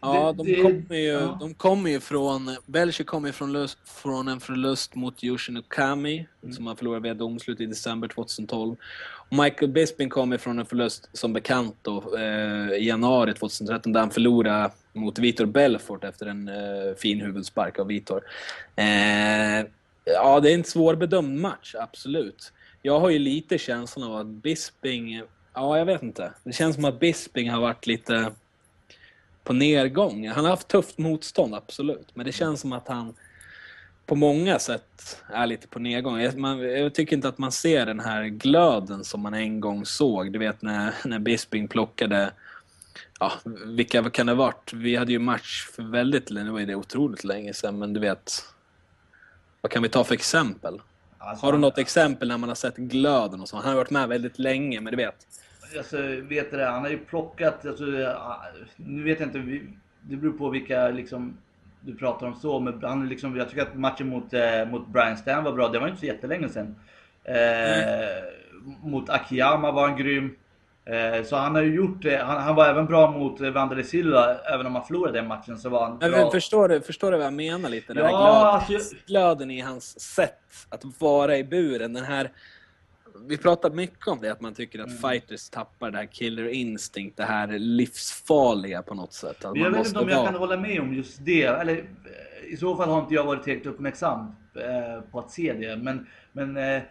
Ja, 0.00 0.32
Det- 0.32 0.44
de 0.44 0.52
det- 0.52 0.62
kommer 0.62 0.96
ju, 1.00 1.06
ja. 1.06 1.36
de 1.40 1.54
kommer 1.54 1.90
ju 1.90 2.00
från... 2.00 2.56
Belcher 2.66 3.04
kommer 3.04 3.28
ju 3.28 3.32
från, 3.32 3.52
lust, 3.52 3.78
från 3.84 4.28
en 4.28 4.40
förlust 4.40 4.94
mot 4.94 5.24
Yushin 5.24 5.56
Okami, 5.56 6.26
Mm. 6.42 6.54
som 6.54 6.66
han 6.66 6.76
förlorade 6.76 7.02
via 7.02 7.14
domslut 7.14 7.60
i 7.60 7.66
december 7.66 8.08
2012. 8.08 8.76
Och 9.30 9.36
Michael 9.36 9.70
Bisping 9.72 10.08
kommer 10.08 10.38
från 10.38 10.58
en 10.58 10.66
förlust, 10.66 11.08
som 11.12 11.32
bekant, 11.32 11.76
då, 11.82 12.16
eh, 12.18 12.70
i 12.72 12.86
januari 12.88 13.34
2013, 13.34 13.92
där 13.92 14.00
han 14.00 14.10
förlorade 14.10 14.70
mot 14.92 15.18
Vitor 15.18 15.46
Belfort 15.46 16.04
efter 16.04 16.26
en 16.26 16.48
eh, 16.48 16.94
fin 16.98 17.20
huvudspark 17.20 17.78
av 17.78 17.86
Vitor. 17.86 18.22
Eh, 18.76 19.66
ja, 20.06 20.40
det 20.40 20.50
är 20.50 20.54
en 20.54 20.64
svårbedömd 20.64 21.40
match, 21.40 21.74
absolut. 21.78 22.52
Jag 22.82 23.00
har 23.00 23.10
ju 23.10 23.18
lite 23.18 23.58
känslan 23.58 24.10
av 24.10 24.16
att 24.16 24.26
Bisping... 24.26 25.22
Ja, 25.54 25.78
jag 25.78 25.86
vet 25.86 26.02
inte. 26.02 26.32
Det 26.44 26.52
känns 26.52 26.74
som 26.74 26.84
att 26.84 27.00
Bisping 27.00 27.50
har 27.50 27.60
varit 27.60 27.86
lite 27.86 28.30
på 29.44 29.52
nedgång. 29.52 30.28
Han 30.28 30.44
har 30.44 30.50
haft 30.50 30.68
tufft 30.68 30.98
motstånd, 30.98 31.54
absolut. 31.54 32.08
Men 32.14 32.26
det 32.26 32.32
känns 32.32 32.60
som 32.60 32.72
att 32.72 32.88
han 32.88 33.14
på 34.06 34.14
många 34.14 34.58
sätt 34.58 35.22
är 35.32 35.46
lite 35.46 35.68
på 35.68 35.78
nedgång. 35.78 36.20
Jag, 36.20 36.36
man, 36.36 36.60
jag 36.60 36.94
tycker 36.94 37.16
inte 37.16 37.28
att 37.28 37.38
man 37.38 37.52
ser 37.52 37.86
den 37.86 38.00
här 38.00 38.24
glöden 38.24 39.04
som 39.04 39.20
man 39.20 39.34
en 39.34 39.60
gång 39.60 39.86
såg. 39.86 40.32
Du 40.32 40.38
vet 40.38 40.62
när, 40.62 40.94
när 41.04 41.18
Bisping 41.18 41.68
plockade 41.68 42.30
Ja, 43.20 43.32
vilka 43.64 44.10
kan 44.10 44.26
det 44.26 44.32
ha 44.32 44.36
varit? 44.36 44.72
Vi 44.72 44.96
hade 44.96 45.12
ju 45.12 45.18
match 45.18 45.66
för 45.66 45.82
väldigt 45.82 46.30
länge, 46.30 46.46
nu 46.46 46.52
var 46.52 46.60
det 46.60 46.74
otroligt 46.74 47.24
länge 47.24 47.54
sedan, 47.54 47.78
men 47.78 47.92
du 47.92 48.00
vet. 48.00 48.32
Vad 49.66 49.70
kan 49.70 49.82
vi 49.82 49.88
ta 49.88 50.04
för 50.04 50.14
exempel? 50.14 50.80
Alltså, 51.18 51.46
Har 51.46 51.52
du 51.52 51.58
något 51.58 51.78
exempel 51.78 52.28
när 52.28 52.38
man 52.38 52.48
har 52.48 52.56
sett 52.56 52.76
glöden 52.76 53.40
och 53.40 53.48
så? 53.48 53.56
Han 53.56 53.68
har 53.68 53.74
varit 53.74 53.90
med 53.90 54.08
väldigt 54.08 54.38
länge, 54.38 54.80
men 54.80 54.90
du 54.90 54.96
vet. 54.96 55.26
Alltså, 55.76 55.96
vet 56.06 56.50
du 56.50 56.56
det, 56.56 56.66
han 56.66 56.82
har 56.82 56.88
ju 56.88 56.98
plockat, 56.98 57.66
alltså, 57.66 57.84
nu 58.76 59.02
vet 59.02 59.20
jag 59.20 59.28
inte, 59.28 59.60
det 60.00 60.16
beror 60.16 60.32
på 60.32 60.50
vilka 60.50 60.88
liksom, 60.88 61.36
du 61.80 61.94
pratar 61.94 62.26
om 62.26 62.34
så, 62.34 62.60
men 62.60 62.82
han 62.82 63.08
liksom, 63.08 63.36
jag 63.36 63.48
tycker 63.48 63.62
att 63.62 63.74
matchen 63.74 64.08
mot, 64.08 64.34
eh, 64.34 64.68
mot 64.70 64.88
Brian 64.88 65.16
Stan 65.16 65.44
var 65.44 65.52
bra, 65.52 65.68
det 65.68 65.78
var 65.78 65.88
inte 65.88 66.00
så 66.00 66.06
jättelänge 66.06 66.48
sedan. 66.48 66.76
Eh, 67.24 68.24
mot 68.82 69.10
Akiyama 69.10 69.72
var 69.72 69.88
han 69.88 69.96
grym. 69.96 70.36
Eh, 70.90 71.24
så 71.24 71.36
han 71.36 71.54
har 71.54 71.62
ju 71.62 71.74
gjort 71.74 72.02
det, 72.02 72.16
han, 72.16 72.42
han, 72.42 72.54
var 72.54 72.66
även 72.68 72.86
bra 72.86 73.10
mot 73.10 73.40
Vandale 73.40 73.84
Silva, 73.84 74.34
även 74.54 74.66
om 74.66 74.74
han 74.74 74.84
förlorade 74.86 75.18
den 75.18 75.28
matchen 75.28 75.58
så 75.58 75.68
var 75.68 75.84
han 75.86 75.98
bra. 75.98 76.08
Men 76.08 76.30
förstår, 76.30 76.68
du, 76.68 76.80
förstår 76.80 77.10
du 77.10 77.16
vad 77.16 77.26
jag 77.26 77.32
menar 77.32 77.68
lite? 77.68 77.94
Den 77.94 78.04
Ja, 78.04 78.58
här 78.58 78.66
glöden, 78.68 78.76
alltså- 78.82 78.96
glöden 79.06 79.50
i 79.50 79.60
hans 79.60 80.00
sätt 80.00 80.38
att 80.68 80.84
vara 81.00 81.36
i 81.36 81.44
buren. 81.44 81.92
Den 81.92 82.04
här, 82.04 82.30
vi 83.28 83.36
pratar 83.38 83.70
mycket 83.70 84.08
om 84.08 84.18
det, 84.20 84.32
att 84.32 84.40
man 84.40 84.54
tycker 84.54 84.78
att 84.78 84.86
Mm. 84.88 84.98
fighters 84.98 85.50
tappar 85.50 85.90
det 85.90 85.98
här 85.98 86.06
killer 86.06 86.48
instinct, 86.48 87.16
det 87.16 87.24
här 87.24 87.46
livsfarliga 87.58 88.82
på 88.82 88.94
något 88.94 89.12
sätt. 89.12 89.44
Att 89.44 89.56
jag 89.56 89.70
vet 89.70 89.86
inte 89.86 89.98
om 89.98 90.08
jag 90.08 90.16
vara- 90.16 90.26
kan 90.26 90.34
hålla 90.40 90.56
med 90.56 90.80
om 90.80 90.94
just 90.94 91.24
det. 91.24 91.42
Eller 91.42 91.72
eh, 91.76 92.52
i 92.52 92.56
så 92.56 92.76
fall 92.76 92.88
har 92.88 93.00
inte 93.00 93.14
jag 93.14 93.24
varit 93.24 93.46
helt 93.46 93.66
uppmärksam 93.66 94.18
eh, 94.54 95.00
på 95.10 95.18
att 95.18 95.30
se 95.30 95.52
det. 95.52 95.76
Men, 95.76 96.06
men 96.32 96.56
eh, 96.56 96.82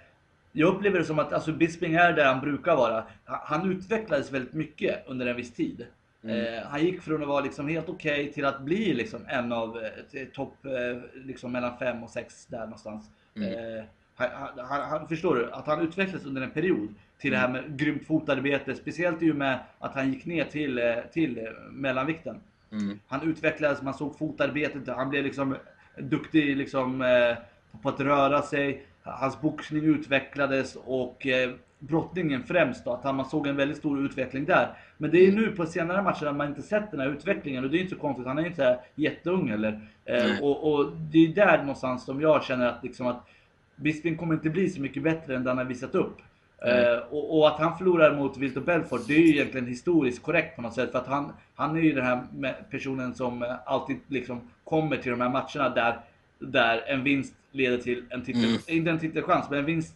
jag 0.56 0.76
upplever 0.76 1.00
det 1.00 1.06
som 1.06 1.20
att 1.20 1.34
alltså, 1.34 1.52
Bisping 1.52 1.94
är 1.94 2.14
där 2.14 2.26
han 2.26 2.42
brukar 2.42 2.76
vara. 2.76 3.04
Han, 3.26 3.72
utvecklades 3.72 4.32
väldigt 4.32 4.54
mycket 4.54 5.04
under 5.08 5.26
en 5.26 5.36
viss 5.36 5.54
tid. 5.54 5.86
Mm. 6.24 6.56
Eh, 6.56 6.64
han 6.64 6.86
gick 6.86 7.02
från 7.02 7.22
att 7.22 7.28
vara 7.28 7.44
liksom 7.44 7.68
helt 7.68 7.90
okej 7.90 8.34
till 8.34 8.46
att 8.46 8.62
bli 8.62 8.94
liksom 8.94 9.22
en 9.28 9.52
av 9.52 9.84
eh, 10.12 10.26
topp 10.26 10.66
eh, 10.66 11.22
liksom 11.26 11.52
mellan 11.52 11.78
fem 11.78 12.04
och 12.04 12.10
sex 12.10 12.46
där 12.46 12.60
någonstans. 12.60 13.06
Mm. 13.36 13.78
Eh, 13.78 13.84
han, 14.16 14.30
han, 14.34 14.66
han, 14.66 14.90
han, 14.90 15.08
förstår 15.08 15.36
du? 15.36 15.52
Att 15.52 15.68
han 15.68 15.82
utvecklades 15.82 16.26
under 16.26 16.42
en 16.42 16.52
period 16.52 16.96
till 17.20 17.32
det 17.32 17.38
här 17.38 17.50
Mm. 17.50 17.62
med 17.62 17.80
grymt 17.80 18.08
fotarbete. 18.08 18.76
Speciellt 18.76 19.22
i 19.22 19.32
och 19.32 19.36
med 19.36 19.60
att 19.80 19.96
han 19.96 20.14
gick 20.14 20.26
ner 20.26 20.46
till, 20.46 20.78
eh, 20.78 20.96
till 21.14 21.38
eh, 21.38 21.44
mellanvikten. 21.72 22.40
Mm. 22.72 23.00
Han 23.08 23.30
utvecklades, 23.30 23.82
man 23.82 23.94
såg 23.94 24.18
fotarbetet, 24.18 24.88
han 24.88 25.10
blev 25.10 25.24
liksom 25.24 25.56
duktig 25.98 26.58
liksom, 26.58 27.02
eh, 27.02 27.38
på 27.82 27.90
att 27.90 28.00
röra 28.00 28.42
sig. 28.42 28.86
Hans 29.06 29.42
boxning 29.42 29.84
utvecklades 29.84 30.78
och 30.86 31.28
eh, 31.28 31.52
brottningen 31.80 32.44
främst 32.44 32.86
då, 32.86 32.94
att 32.94 33.04
han, 33.04 33.16
man 33.16 33.26
såg 33.26 33.48
en 33.48 33.56
väldigt 33.56 33.78
stor 33.78 34.06
utveckling 34.06 34.46
där. 34.46 34.70
Men 34.98 35.12
det 35.12 35.28
är 35.28 35.32
nu 35.32 35.52
på 35.52 35.66
senare 35.66 36.02
matcher 36.02 36.26
att 36.26 36.36
man 36.36 36.48
inte 36.48 36.62
sett 36.62 36.92
den 36.92 37.00
här 37.00 37.10
utvecklingen 37.10 37.64
och 37.64 37.70
det 37.70 37.78
är 37.78 37.82
inte 37.82 37.96
så 37.96 38.02
konstigt, 38.02 38.28
han 38.28 38.38
är 38.38 38.46
inte 38.46 38.56
så 38.56 38.64
här 38.64 38.80
jätteung 38.96 39.50
heller. 39.50 39.88
Eh, 40.06 40.44
och, 40.44 40.74
och 40.74 40.92
det 41.12 41.26
är 41.26 41.28
där 41.28 41.58
någonstans 41.58 42.06
som 42.06 42.22
jag 42.22 42.44
känner 42.44 42.68
att, 42.68 42.84
liksom 42.84 43.08
att 43.08 43.28
Bisping 43.76 44.18
kommer 44.18 44.34
inte 44.34 44.50
bli 44.50 44.70
så 44.70 44.82
mycket 44.82 45.04
bättre 45.04 45.36
än 45.36 45.44
det 45.44 45.50
han 45.50 45.58
har 45.58 45.66
visat 45.66 45.96
upp. 45.96 46.18
Eh, 46.66 46.98
och, 47.10 47.38
och 47.38 47.48
att 47.48 47.60
han 47.60 47.78
förlorar 47.78 48.16
mot 48.16 48.38
Vilto 48.38 48.62
Belfort, 48.62 49.08
det 49.08 49.14
är 49.14 49.20
ju 49.20 49.30
egentligen 49.30 49.68
historiskt 49.68 50.24
korrekt 50.24 50.56
på 50.56 50.62
något 50.62 50.74
sätt. 50.74 50.92
För 50.92 51.00
att 51.00 51.08
han, 51.08 51.34
han 51.56 51.76
är 51.76 51.82
ju 51.82 51.92
den 51.92 52.06
här 52.06 52.24
personen 52.72 53.16
som 53.16 53.44
eh, 53.44 53.56
alltid 53.66 53.98
liksom 54.08 54.42
kommer 54.64 54.98
till 54.98 55.12
de 55.12 55.22
här 55.22 55.30
matcherna 55.30 55.76
där, 55.76 56.00
där 56.40 56.84
en 56.88 57.04
vinst 57.04 57.34
leder 57.52 57.78
till 57.78 58.04
en 58.10 58.24
titel, 58.26 58.44
Mm. 58.46 58.58
inte 58.68 58.92
en 58.92 59.00
titelchans, 59.00 59.50
men 59.50 59.60
en 59.60 59.66
vinst, 59.66 59.96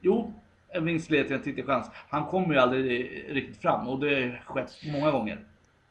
jo, 0.00 0.32
en 0.68 0.84
vinst 0.84 1.10
leder 1.10 1.24
till 1.24 1.36
en 1.36 1.42
titelchans. 1.42 1.86
Han 2.08 2.26
kommer 2.26 2.54
ju 2.54 2.60
aldrig 2.60 3.24
riktigt 3.28 3.62
fram 3.62 3.88
och 3.88 4.00
det 4.00 4.40
har 4.46 4.54
skett 4.54 4.72
många 4.92 5.10
gånger. 5.10 5.38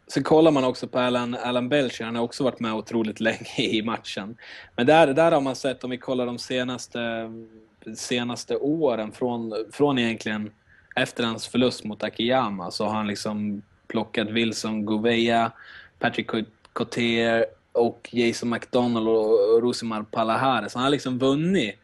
Sen 0.07 0.23
kollar 0.23 0.51
man 0.51 0.63
också 0.63 0.87
på 0.87 0.99
Alan, 0.99 1.35
Alan 1.35 1.69
Belcher, 1.69 2.05
han 2.05 2.15
har 2.15 2.23
också 2.23 2.43
varit 2.43 2.59
med 2.59 2.73
otroligt 2.73 3.19
länge 3.29 3.57
i 3.57 3.81
matchen. 3.81 4.37
Men 4.75 4.85
där, 4.85 5.13
där 5.13 5.31
har 5.31 5.41
man 5.41 5.55
sett, 5.55 5.83
om 5.83 5.89
vi 5.89 5.97
kollar 5.97 6.25
de 6.25 6.39
senaste, 6.39 7.31
senaste 7.95 8.55
åren, 8.57 9.11
från, 9.11 9.53
från 9.71 9.99
egentligen 9.99 10.51
efter 10.95 11.23
hans 11.23 11.47
förlust 11.47 11.83
mot 11.83 12.03
Akiyama, 12.03 12.71
så 12.71 12.85
har 12.85 12.93
han 12.93 13.07
liksom 13.07 13.61
plockat 13.87 14.29
Wilson 14.29 14.85
Gouveia, 14.85 15.51
Patrick 15.99 16.29
Cotier 16.73 17.45
och 17.71 18.09
Jason 18.11 18.49
McDonald 18.49 19.07
och 19.07 19.61
Rosimar 19.61 20.03
Palahare. 20.03 20.69
Så 20.69 20.77
han 20.77 20.83
har 20.83 20.91
liksom 20.91 21.19
vunnit. 21.19 21.75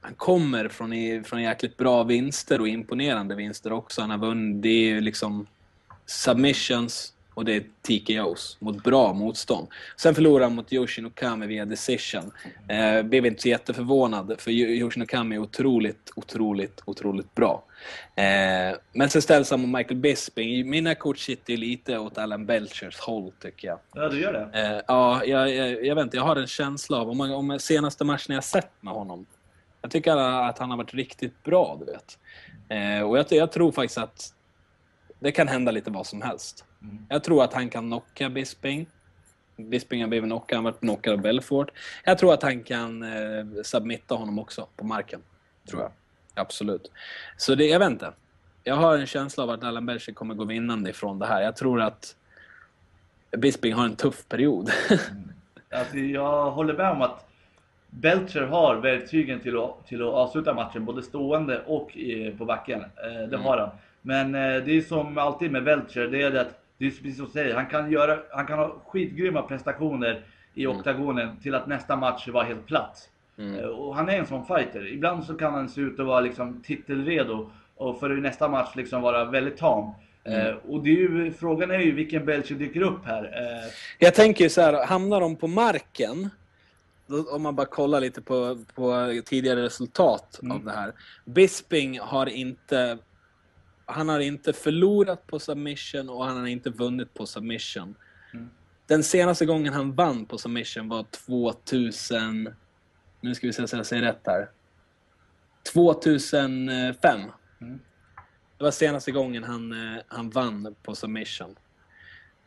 Han 0.00 0.14
kommer 0.14 0.68
från, 0.68 0.92
i, 0.92 1.22
från 1.24 1.42
jäkligt 1.42 1.76
bra 1.76 2.02
vinster 2.02 2.60
och 2.60 2.68
imponerande 2.68 3.34
vinster 3.34 3.72
också. 3.72 4.00
Han 4.00 4.10
har 4.10 4.18
vunnit, 4.18 4.62
det 4.62 4.68
är 4.68 4.88
ju 4.88 5.00
liksom 5.00 5.46
submissions 6.06 7.12
och 7.34 7.44
det 7.44 7.56
är 7.56 7.64
TKOs 7.82 8.56
mot 8.60 8.84
bra 8.84 9.12
motstånd. 9.12 9.68
Sen 9.96 10.14
förlorade 10.14 10.44
han 10.44 10.54
mot 10.54 10.72
Yoshin 10.72 11.06
Okami 11.06 11.46
via 11.46 11.64
decision. 11.64 12.32
Eh, 12.68 13.02
blev 13.02 13.26
inte 13.26 13.42
så 13.42 13.48
jätteförvånad 13.48 14.34
för 14.38 14.50
Yoshin 14.50 15.02
Okami 15.02 15.34
är 15.34 15.38
otroligt, 15.38 16.12
otroligt, 16.16 16.82
otroligt 16.84 17.34
bra. 17.34 17.64
Eh, 18.14 18.78
men 18.92 19.10
sen 19.10 19.22
ställs 19.22 19.50
han 19.50 19.60
mot 19.60 19.78
Michael 19.78 20.00
Bisping. 20.00 20.70
Mina 20.70 20.94
kort 20.94 21.18
sitter 21.18 21.52
ju 21.52 21.56
lite 21.56 21.98
åt 21.98 22.18
Alan 22.18 22.46
Belchers 22.46 22.98
håll 22.98 23.32
tycker 23.40 23.68
jag. 23.68 23.78
Ja, 23.94 24.08
du 24.08 24.20
gör 24.20 24.32
det? 24.32 24.60
Eh, 24.60 24.82
ja, 24.88 25.24
jag, 25.24 25.54
jag, 25.54 25.86
jag 25.86 25.94
vet 25.94 26.04
inte, 26.04 26.16
jag 26.16 26.24
har 26.24 26.36
en 26.36 26.46
känsla 26.46 26.98
av, 26.98 27.10
om, 27.10 27.20
om 27.20 27.58
senaste 27.58 28.04
matchen 28.04 28.34
jag 28.34 28.44
sett 28.44 28.72
med 28.80 28.94
honom, 28.94 29.26
jag 29.82 29.90
tycker 29.90 30.16
att 30.16 30.58
han 30.58 30.70
har 30.70 30.76
varit 30.76 30.94
riktigt 30.94 31.42
bra, 31.42 31.80
du 31.80 31.92
vet. 31.92 32.18
Eh, 32.68 33.02
och 33.08 33.18
jag, 33.18 33.26
jag 33.28 33.52
tror 33.52 33.72
faktiskt 33.72 33.98
att 33.98 34.34
det 35.20 35.32
kan 35.32 35.48
hända 35.48 35.72
lite 35.72 35.90
vad 35.90 36.06
som 36.06 36.22
helst. 36.22 36.64
Mm. 36.82 37.06
Jag 37.08 37.24
tror 37.24 37.44
att 37.44 37.54
han 37.54 37.68
kan 37.70 37.86
knocka 37.88 38.30
Bisping. 38.30 38.86
Bisping 39.56 40.00
har 40.00 40.08
blivit 40.08 40.28
knockad, 40.28 40.56
han 40.56 40.64
varit 40.64 40.80
knockad 40.80 41.12
av 41.12 41.20
Belfort. 41.20 41.70
Jag 42.04 42.18
tror 42.18 42.34
att 42.34 42.42
han 42.42 42.62
kan 42.62 43.02
eh, 43.02 43.62
submitta 43.64 44.14
honom 44.14 44.38
också 44.38 44.66
på 44.76 44.84
marken. 44.84 45.20
Tror 45.68 45.82
jag. 45.82 45.90
Absolut. 46.34 46.90
Så 47.36 47.54
det, 47.54 47.66
jag 47.66 47.78
vet 47.78 47.90
inte. 47.90 48.12
Jag 48.64 48.74
har 48.74 48.98
en 48.98 49.06
känsla 49.06 49.42
av 49.42 49.50
att 49.50 49.64
Allan 49.64 49.86
Belcher 49.86 50.12
kommer 50.12 50.34
gå 50.34 50.44
vinnande 50.44 50.90
ifrån 50.90 51.18
det 51.18 51.26
här. 51.26 51.42
Jag 51.42 51.56
tror 51.56 51.80
att 51.80 52.16
Bisping 53.38 53.72
har 53.74 53.84
en 53.84 53.96
tuff 53.96 54.28
period. 54.28 54.70
Alltså, 55.72 55.96
jag 55.96 56.50
håller 56.50 56.74
med 56.74 56.90
om 56.90 57.02
att 57.02 57.28
Belcher 57.90 58.40
har 58.40 58.76
verktygen 58.76 59.40
till 59.40 59.58
att, 59.58 59.86
till 59.86 60.02
att 60.02 60.08
avsluta 60.14 60.54
matchen, 60.54 60.84
både 60.84 61.02
stående 61.02 61.62
och 61.66 61.96
i, 61.96 62.30
på 62.38 62.44
backen. 62.44 62.80
Eh, 62.80 63.12
det 63.12 63.24
Mm. 63.36 63.40
har 63.42 63.58
han. 63.58 63.70
Men 64.02 64.34
eh, 64.34 64.64
det 64.64 64.72
är 64.78 64.82
som 64.82 65.18
alltid 65.18 65.50
med 65.52 65.64
Belcher, 65.64 66.06
det 66.08 66.22
är 66.22 66.30
det 66.30 66.40
att, 66.40 66.59
det 66.80 66.86
är 66.86 66.90
precis 66.90 67.16
som 67.16 67.26
du 67.26 67.30
säger, 67.32 67.54
han 67.54 67.66
kan, 67.66 67.90
göra, 67.92 68.18
han 68.30 68.46
kan 68.46 68.58
ha 68.58 68.82
skitgrymma 68.88 69.42
prestationer 69.42 70.24
i 70.54 70.64
Mm. 70.64 70.76
oktagonen 70.76 71.36
till 71.42 71.54
att 71.54 71.66
nästa 71.66 71.96
match 71.96 72.28
var 72.28 72.44
helt 72.44 72.66
platt. 72.66 73.08
Mm. 73.38 73.58
Eh, 73.58 73.64
och 73.64 73.96
han 73.96 74.08
är 74.08 74.18
en 74.18 74.26
sån 74.26 74.46
fighter. 74.46 74.86
Ibland 74.92 75.24
så 75.24 75.34
kan 75.34 75.54
han 75.54 75.68
se 75.68 75.80
ut 75.80 76.00
att 76.00 76.06
vara 76.06 76.20
liksom 76.20 76.62
titelredo 76.62 77.50
och 77.76 78.00
för 78.00 78.08
nästa 78.08 78.48
match 78.48 78.68
liksom 78.76 79.02
vara 79.02 79.24
väldigt 79.24 79.56
tam. 79.56 79.90
Mm. 80.24 80.46
Eh, 80.46 80.54
och 80.68 80.82
det 80.82 80.90
är 80.90 80.94
ju, 80.96 81.32
frågan 81.32 81.70
är 81.70 81.78
ju 81.78 81.92
vilken 81.92 82.24
Belcher 82.24 82.54
dyker 82.54 82.82
upp 82.82 83.04
här. 83.04 83.24
Eh, 83.24 83.70
Jag 83.98 84.14
tänker 84.14 84.44
ju 84.44 84.50
så 84.50 84.60
här, 84.60 84.86
hamnar 84.86 85.20
de 85.20 85.36
på 85.36 85.46
marken, 85.46 86.30
om 87.32 87.42
man 87.42 87.54
bara 87.56 87.66
kollar 87.66 88.00
lite 88.00 88.22
på, 88.22 88.58
på 88.74 89.12
tidigare 89.26 89.62
resultat 89.62 90.40
Mm. 90.42 90.56
av 90.56 90.64
det 90.64 90.70
här. 90.72 90.92
Bisping 91.24 92.00
har 92.00 92.26
inte, 92.26 92.98
han 93.92 94.08
har 94.08 94.20
inte 94.20 94.52
förlorat 94.52 95.26
på 95.26 95.38
submission 95.38 96.08
och 96.08 96.24
han 96.24 96.36
har 96.36 96.46
inte 96.46 96.70
vunnit 96.70 97.14
på 97.14 97.26
submission. 97.26 97.94
Mm. 98.32 98.50
Den 98.86 99.02
senaste 99.04 99.46
gången 99.46 99.72
han 99.72 99.94
vann 99.94 100.26
på 100.26 100.38
submission 100.38 100.88
var 100.88 101.02
2000, 101.02 102.54
nu 103.20 103.34
ska 103.34 103.46
vi 103.46 103.52
se 103.52 103.68
så 103.68 103.76
jag 103.76 103.86
säger 103.86 104.02
rätt 104.02 104.26
här. 104.26 104.48
2005. 105.72 107.20
Mm. 107.60 107.80
Det 108.58 108.64
var 108.64 108.70
senaste 108.70 109.12
gången 109.12 109.44
han, 109.44 109.72
eh, 109.72 110.02
han 110.08 110.30
vann 110.30 110.74
på 110.82 110.94
submission. 110.94 111.56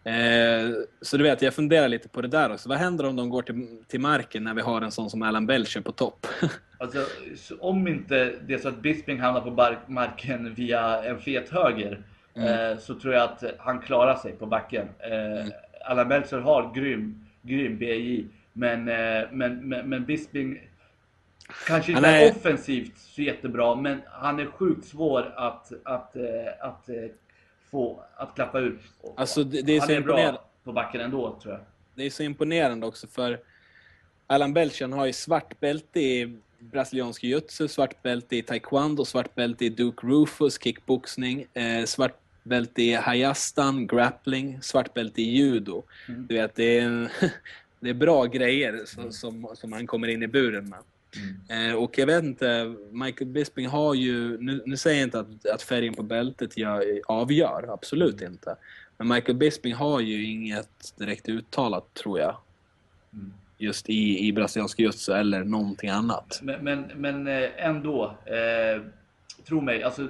Eh, 0.03 0.69
så 1.01 1.17
du 1.17 1.23
vet, 1.23 1.41
jag 1.41 1.53
funderar 1.53 1.87
lite 1.87 2.09
på 2.09 2.21
det 2.21 2.27
där 2.27 2.53
också. 2.53 2.69
Vad 2.69 2.77
händer 2.77 3.05
om 3.05 3.15
de 3.15 3.29
går 3.29 3.41
till, 3.41 3.83
till 3.87 3.99
marken 3.99 4.43
när 4.43 4.53
vi 4.53 4.61
har 4.61 4.81
en 4.81 4.91
sån 4.91 5.09
som 5.09 5.21
Alan 5.21 5.45
Belcher 5.45 5.81
på 5.81 5.91
topp? 5.91 6.27
Alltså, 6.77 7.05
så 7.37 7.59
om 7.59 7.87
inte 7.87 8.33
det 8.47 8.53
är 8.53 8.57
så 8.57 8.67
att 8.67 8.81
Bisping 8.81 9.19
hamnar 9.19 9.41
på 9.41 9.75
marken 9.91 10.53
via 10.53 11.03
en 11.03 11.19
fet 11.19 11.49
höger, 11.49 12.03
eh, 12.33 12.79
så 12.79 12.99
tror 12.99 13.13
jag 13.13 13.23
att 13.23 13.43
han 13.57 13.81
klarar 13.81 14.15
sig 14.15 14.31
på 14.31 14.45
backen. 14.45 14.87
Eh, 14.99 15.47
Allan 15.85 16.09
Belcher 16.09 16.37
har 16.37 16.73
grym, 16.75 17.25
grym 17.41 17.77
BI, 17.77 18.27
men, 18.53 18.89
eh, 18.89 19.23
men, 19.31 19.69
men, 19.69 19.89
men 19.89 20.05
Bisping 20.05 20.69
kanske 21.67 21.91
inte 21.91 22.07
är 22.07 22.31
offensivt 22.31 22.97
så 22.97 23.21
jättebra, 23.21 23.75
men 23.75 24.01
han 24.11 24.39
är 24.39 24.45
sjukt 24.45 24.85
svår 24.85 25.33
att, 25.35 25.71
att, 25.83 26.15
att, 26.59 26.89
eh, 26.89 26.95
få 27.74 28.03
att 28.15 28.36
klappa 28.36 28.59
ur. 28.59 28.80
Alltså, 29.17 29.43
det, 29.43 29.61
det 29.61 29.74
är 29.74 29.80
Han 29.80 29.88
så 29.88 29.93
är 29.93 30.01
bra. 30.01 30.45
på 30.63 30.71
backen 30.71 31.01
ändå, 31.01 31.39
tror 31.41 31.53
jag. 31.53 31.61
Det 31.95 32.05
är 32.05 32.09
så 32.09 32.24
imponerande 32.24 32.86
också 32.88 33.07
för 33.07 33.39
Alan 34.28 34.53
Belchan 34.53 34.93
har 34.93 35.05
ju 35.05 35.13
svart 35.13 35.59
bälte 35.59 35.99
i 35.99 36.38
brasiliansk 36.59 37.24
jiu-jitsu, 37.24 37.67
svart 37.67 38.01
bälte 38.03 38.36
i 38.36 38.41
taekwondo, 38.41 39.05
svart 39.05 39.36
bälte 39.36 39.65
i 39.65 39.69
Duke 39.69 40.07
Rufus, 40.07 40.59
kickboxning, 40.63 41.45
eh, 41.53 41.86
svart 41.86 42.17
bälte 42.43 42.82
i 42.82 42.93
hayastan, 42.93 43.88
grappling, 43.88 44.61
svart 44.61 44.93
bälte 44.93 45.21
i 45.21 45.38
judo. 45.38 45.84
Mm. 46.07 46.28
Du 46.28 46.36
vet, 46.36 46.55
det 46.55 46.80
är, 46.80 47.11
det 47.80 47.89
är 47.89 47.93
bra 47.93 48.26
grejer 48.26 48.82
som, 48.86 49.11
som, 49.11 49.47
som 49.53 49.74
han 49.74 49.88
kommer 49.88 50.07
in 50.07 50.24
i 50.24 50.28
buren 50.28 50.69
med. 50.69 50.80
Eh, 51.49 51.76
och 51.76 51.97
jag 51.97 52.05
vet 52.05 52.24
inte, 52.24 52.76
Michael 52.91 53.30
Bisping 53.30 53.68
har 53.68 53.93
ju, 53.93 54.38
nu, 54.38 54.64
nu 54.66 54.78
säger 54.78 54.99
jag 54.99 55.07
inte 55.07 55.20
att, 55.20 55.45
att 55.53 55.61
färgen 55.61 55.93
på 55.93 56.03
bältet 56.03 56.57
gör, 56.57 57.01
avgör, 57.07 57.70
absolut 57.74 58.22
inte. 58.22 58.55
Men 58.97 59.07
Michael 59.07 59.38
Bisping 59.38 59.74
har 59.74 59.99
ju 59.99 60.26
inget 60.26 60.97
direkt 60.97 61.30
uttalat, 61.30 61.93
tror 61.93 62.20
jag. 62.20 62.38
Mm. 63.14 63.34
Just 63.57 63.89
i, 63.89 64.28
i 64.28 64.34
brasiliansk 64.34 64.80
jiu 64.80 64.91
eller 65.09 65.43
någonting 65.43 65.89
annat. 65.89 66.39
Men, 66.43 66.64
men, 66.64 66.91
men 66.95 67.28
eh, 67.28 67.49
ändå, 67.57 68.18
eh, 68.26 68.82
tro 69.47 69.61
mig, 69.61 69.84
alltså 69.84 70.07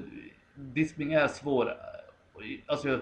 Bisping 0.56 1.14
är 1.14 1.28
svår. 1.28 1.78
Alltså, 2.66 2.88
han, 2.88 3.02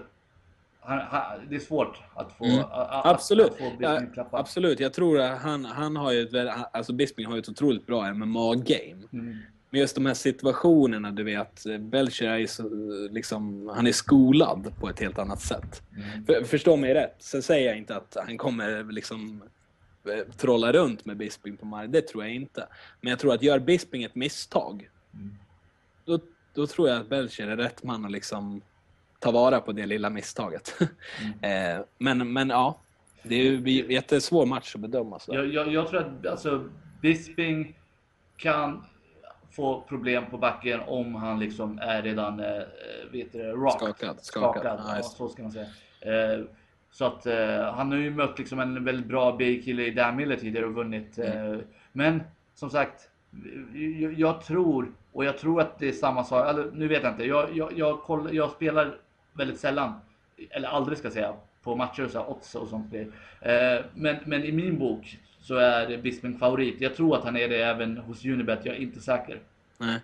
det 1.48 1.56
är 1.56 1.60
svårt 1.60 1.98
att 2.14 2.32
få, 2.32 2.44
Mm. 2.44 2.58
a, 2.58 2.66
a, 2.70 3.02
Absolut. 3.04 3.50
Att 3.50 3.58
få 3.58 3.72
Ja, 3.80 4.00
absolut, 4.30 4.80
jag 4.80 4.92
tror 4.92 5.20
att 5.20 5.38
han, 5.42 5.64
han 5.64 5.96
har 5.96 6.12
ju 6.12 6.22
ett, 6.22 6.56
alltså 6.72 6.92
Bisping 6.92 7.26
har 7.26 7.34
ju 7.34 7.40
ett 7.40 7.48
otroligt 7.48 7.86
bra 7.86 8.14
MMA-game. 8.14 9.02
Mm. 9.12 9.36
Men 9.70 9.80
just 9.80 9.94
de 9.94 10.06
här 10.06 10.14
situationerna, 10.14 11.10
du 11.10 11.22
vet, 11.24 11.64
Belcher 11.80 12.28
är 12.28 12.36
ju 12.38 12.46
så, 12.46 12.68
liksom, 13.10 13.72
han 13.74 13.86
är 13.86 13.92
skolad 13.92 14.72
på 14.80 14.88
ett 14.88 15.00
helt 15.00 15.18
annat 15.18 15.40
sätt. 15.40 15.82
Mm. 15.96 16.26
För, 16.26 16.44
förstå 16.44 16.76
mig 16.76 16.94
rätt, 16.94 17.16
sen 17.18 17.42
säger 17.42 17.68
jag 17.68 17.78
inte 17.78 17.96
att 17.96 18.16
han 18.26 18.38
kommer 18.38 18.92
liksom 18.92 19.42
eh, 20.08 20.32
trolla 20.36 20.72
runt 20.72 21.04
med 21.04 21.16
Bisping 21.16 21.56
på 21.56 21.66
mark, 21.66 21.90
det 21.92 22.08
tror 22.08 22.24
jag 22.24 22.34
inte. 22.34 22.66
Men 23.00 23.10
jag 23.10 23.18
tror 23.18 23.34
att 23.34 23.42
gör 23.42 23.58
Bisping 23.58 24.02
ett 24.04 24.14
misstag, 24.14 24.88
Mm. 25.14 25.34
då, 26.04 26.18
då 26.54 26.66
tror 26.66 26.88
jag 26.88 27.00
att 27.00 27.08
Belcher 27.08 27.46
är 27.48 27.56
rätt 27.56 27.82
man 27.82 28.04
att 28.04 28.10
liksom 28.10 28.60
ta 29.22 29.30
vara 29.30 29.60
på 29.60 29.72
det 29.72 29.86
lilla 29.86 30.10
misstaget. 30.10 30.78
Mm. 31.42 31.78
eh, 31.78 31.84
men, 31.98 32.32
men 32.32 32.48
ja, 32.48 32.78
det 33.22 33.34
är 33.34 33.42
ju 33.42 33.56
en 33.84 33.90
jättesvår 33.90 34.46
match 34.46 34.74
att 34.74 34.80
bedöma. 34.80 35.18
Så. 35.18 35.34
Jag, 35.34 35.46
jag, 35.46 35.72
jag 35.72 35.88
tror 35.88 36.00
att 36.00 36.26
alltså, 36.26 36.68
Bisping 37.02 37.78
kan 38.36 38.84
få 39.50 39.80
problem 39.88 40.24
på 40.30 40.38
backen 40.38 40.80
om 40.86 41.14
han 41.14 41.40
liksom 41.40 41.78
är 41.78 42.02
redan 42.02 42.40
eh, 42.40 42.62
vet 43.12 43.32
du, 43.32 43.38
rocked. 43.38 43.72
Skakad, 43.72 43.96
skakad. 43.96 44.24
skakad. 44.24 44.80
Ja, 44.80 44.84
Ja, 44.88 44.96
det. 44.96 45.02
så 45.02 45.28
ska 45.28 45.42
man 45.42 45.52
säga. 45.52 45.66
Eh, 46.00 46.44
så 46.90 47.04
att 47.04 47.26
eh, 47.26 47.74
han 47.74 47.92
har 47.92 47.98
ju 47.98 48.10
mött 48.10 48.38
liksom 48.38 48.60
en 48.60 48.84
väldigt 48.84 49.06
bra 49.06 49.36
B-kille 49.38 49.82
i 49.86 49.90
Dan 49.90 50.16
Miller 50.16 50.36
tidigare 50.36 50.66
och 50.66 50.74
vunnit. 50.74 51.18
Mm. 51.18 51.52
Eh, 51.52 51.58
men 51.92 52.22
som 52.54 52.70
sagt, 52.70 53.08
jag, 54.00 54.12
jag 54.12 54.40
tror 54.40 54.92
och 55.12 55.24
jag 55.24 55.38
tror 55.38 55.60
att 55.60 55.78
det 55.78 55.88
är 55.88 55.92
samma 55.92 56.24
sak. 56.24 56.48
Eller, 56.48 56.70
nu 56.72 56.88
vet 56.88 57.02
jag 57.02 57.12
inte. 57.12 57.24
Jag, 57.24 57.56
jag, 57.56 57.78
jag, 57.78 58.00
koll, 58.00 58.34
jag 58.34 58.50
spelar 58.50 58.98
väldigt 59.32 59.60
sällan, 59.60 59.92
eller 60.50 60.68
aldrig 60.68 60.98
ska 60.98 61.06
jag 61.06 61.12
säga, 61.12 61.34
på 61.62 61.76
matcher 61.76 62.04
och 62.04 62.10
så 62.10 62.18
här, 62.18 62.30
odds 62.30 62.54
och 62.54 62.68
sånt. 62.68 62.94
Eh, 62.94 63.84
men, 63.94 64.16
men 64.24 64.44
i 64.44 64.52
min 64.52 64.78
bok 64.78 65.18
så 65.40 65.56
är 65.56 65.96
Bisping 65.98 66.38
favorit. 66.38 66.80
Jag 66.80 66.96
tror 66.96 67.16
att 67.16 67.24
han 67.24 67.36
är 67.36 67.48
det 67.48 67.62
även 67.62 67.96
hos 67.96 68.24
Unibet. 68.24 68.64
Jag 68.64 68.76
är 68.76 68.80
inte 68.80 69.00
säker. 69.00 69.40
Nej. 69.78 70.00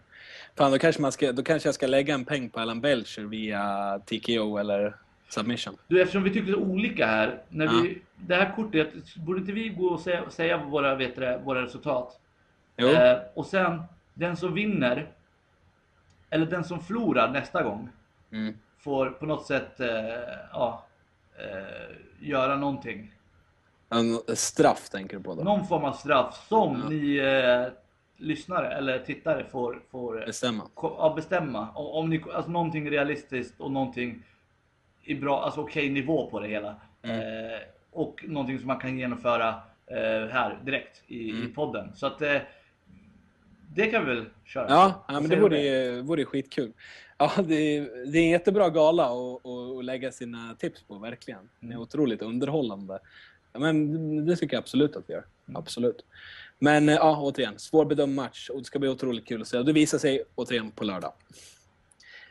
Fan, 0.56 0.72
då 0.72 0.78
kanske, 0.78 1.02
man 1.02 1.12
ska, 1.12 1.32
då 1.32 1.42
kanske 1.42 1.66
jag 1.68 1.74
ska 1.74 1.86
lägga 1.86 2.14
en 2.14 2.24
peng 2.24 2.50
på 2.50 2.60
Alan 2.60 2.80
Belcher 2.80 3.22
via 3.22 3.98
TKO 4.06 4.56
eller 4.58 4.96
submission. 5.28 5.76
Du, 5.88 6.02
eftersom 6.02 6.22
vi 6.22 6.30
tycker 6.30 6.52
så 6.52 6.58
olika 6.58 7.06
här. 7.06 7.42
När 7.48 7.64
Ja. 7.64 7.80
vi, 7.82 8.02
det 8.16 8.34
här 8.34 8.52
kortet, 8.56 9.14
borde 9.16 9.40
inte 9.40 9.52
vi 9.52 9.68
gå 9.68 9.86
och 9.86 10.00
säga, 10.00 10.30
säga 10.30 10.56
våra, 10.56 10.94
vet 10.94 11.16
det, 11.16 11.40
våra 11.44 11.62
resultat? 11.62 12.20
Jo, 12.76 12.88
Eh, 12.88 13.18
och 13.34 13.46
sen, 13.46 13.82
den 14.14 14.36
som 14.36 14.54
vinner, 14.54 15.10
eller 16.30 16.46
den 16.46 16.64
som 16.64 16.80
förlorar 16.80 17.30
nästa 17.32 17.62
gång, 17.62 17.88
mm. 18.32 18.54
Får 18.78 19.10
på 19.10 19.26
något 19.26 19.46
sätt 19.46 19.80
eh, 19.80 19.88
ja, 20.52 20.86
eh, 21.38 21.96
göra 22.20 22.56
någonting. 22.56 23.14
en 23.90 24.36
straff 24.36 24.88
tänker 24.90 25.16
du 25.16 25.22
på 25.22 25.34
då? 25.34 25.42
Någon 25.42 25.66
form 25.66 25.84
av 25.84 25.92
straff 25.92 26.46
som 26.48 26.82
Ja. 26.82 26.88
ni 26.88 27.16
eh, 27.16 27.72
lyssnare 28.16 28.68
eller 28.74 28.98
tittare 28.98 29.44
får, 29.44 29.82
får 29.90 30.20
eh, 30.20 30.26
Bestämma. 30.26 30.68
ja, 30.74 31.12
bestämma. 31.16 31.68
Om, 31.74 31.86
om 31.86 32.10
ni, 32.10 32.22
alltså 32.34 32.50
någonting 32.50 32.90
realistiskt 32.90 33.60
och 33.60 33.70
någonting 33.72 34.22
i 35.04 35.14
bra, 35.14 35.42
alltså 35.44 35.60
okej 35.60 35.90
nivå 35.90 36.30
på 36.30 36.40
det 36.40 36.48
hela. 36.48 36.76
Mm. 37.02 37.20
Eh, 37.20 37.58
och 37.90 38.24
någonting 38.28 38.58
som 38.58 38.66
man 38.66 38.78
kan 38.78 38.98
genomföra 38.98 39.48
eh, 39.86 40.28
här 40.30 40.58
direkt 40.64 41.02
i, 41.06 41.18
i 41.28 41.30
Mm. 41.30 41.54
podden. 41.54 41.94
Så 41.94 42.06
att 42.06 42.22
eh, 42.22 42.36
det 43.74 43.86
kan 43.86 44.06
vi 44.06 44.14
väl 44.14 44.24
köra. 44.44 44.66
Ja, 44.68 45.04
ja 45.08 45.20
men 45.20 45.30
det 45.30 45.36
vore, 45.40 45.60
ju- 45.60 46.02
vore 46.02 46.24
skitkul. 46.24 46.72
Ja, 47.18 47.32
det, 47.36 47.80
det 47.80 48.18
är 48.18 48.22
en 48.22 48.28
jättebra 48.28 48.70
gala 48.70 49.06
att, 49.10 49.84
lägga 49.84 50.12
sina 50.12 50.54
tips 50.54 50.82
på, 50.82 50.98
verkligen. 50.98 51.48
Det 51.60 51.66
är 51.66 51.70
Mm. 51.70 51.80
otroligt 51.82 52.22
underhållande. 52.22 52.98
Men 53.52 54.26
det 54.26 54.36
tycker 54.36 54.56
jag 54.56 54.60
absolut 54.62 54.96
att 54.96 55.04
vi 55.06 55.12
gör. 55.14 55.24
Mm. 55.48 55.56
Absolut. 55.56 56.04
Men 56.58 56.88
eh, 56.88 56.94
ja, 56.94 57.20
återigen, 57.20 57.58
svårbedömd 57.58 58.14
match 58.14 58.48
och 58.48 58.58
det 58.58 58.64
ska 58.64 58.78
bli 58.78 58.88
otroligt 58.88 59.26
kul 59.26 59.42
att 59.42 59.48
se. 59.48 59.62
Det 59.62 59.72
visar 59.72 59.98
sig 59.98 60.22
återigen 60.34 60.70
på 60.70 60.84
lördag. 60.84 61.12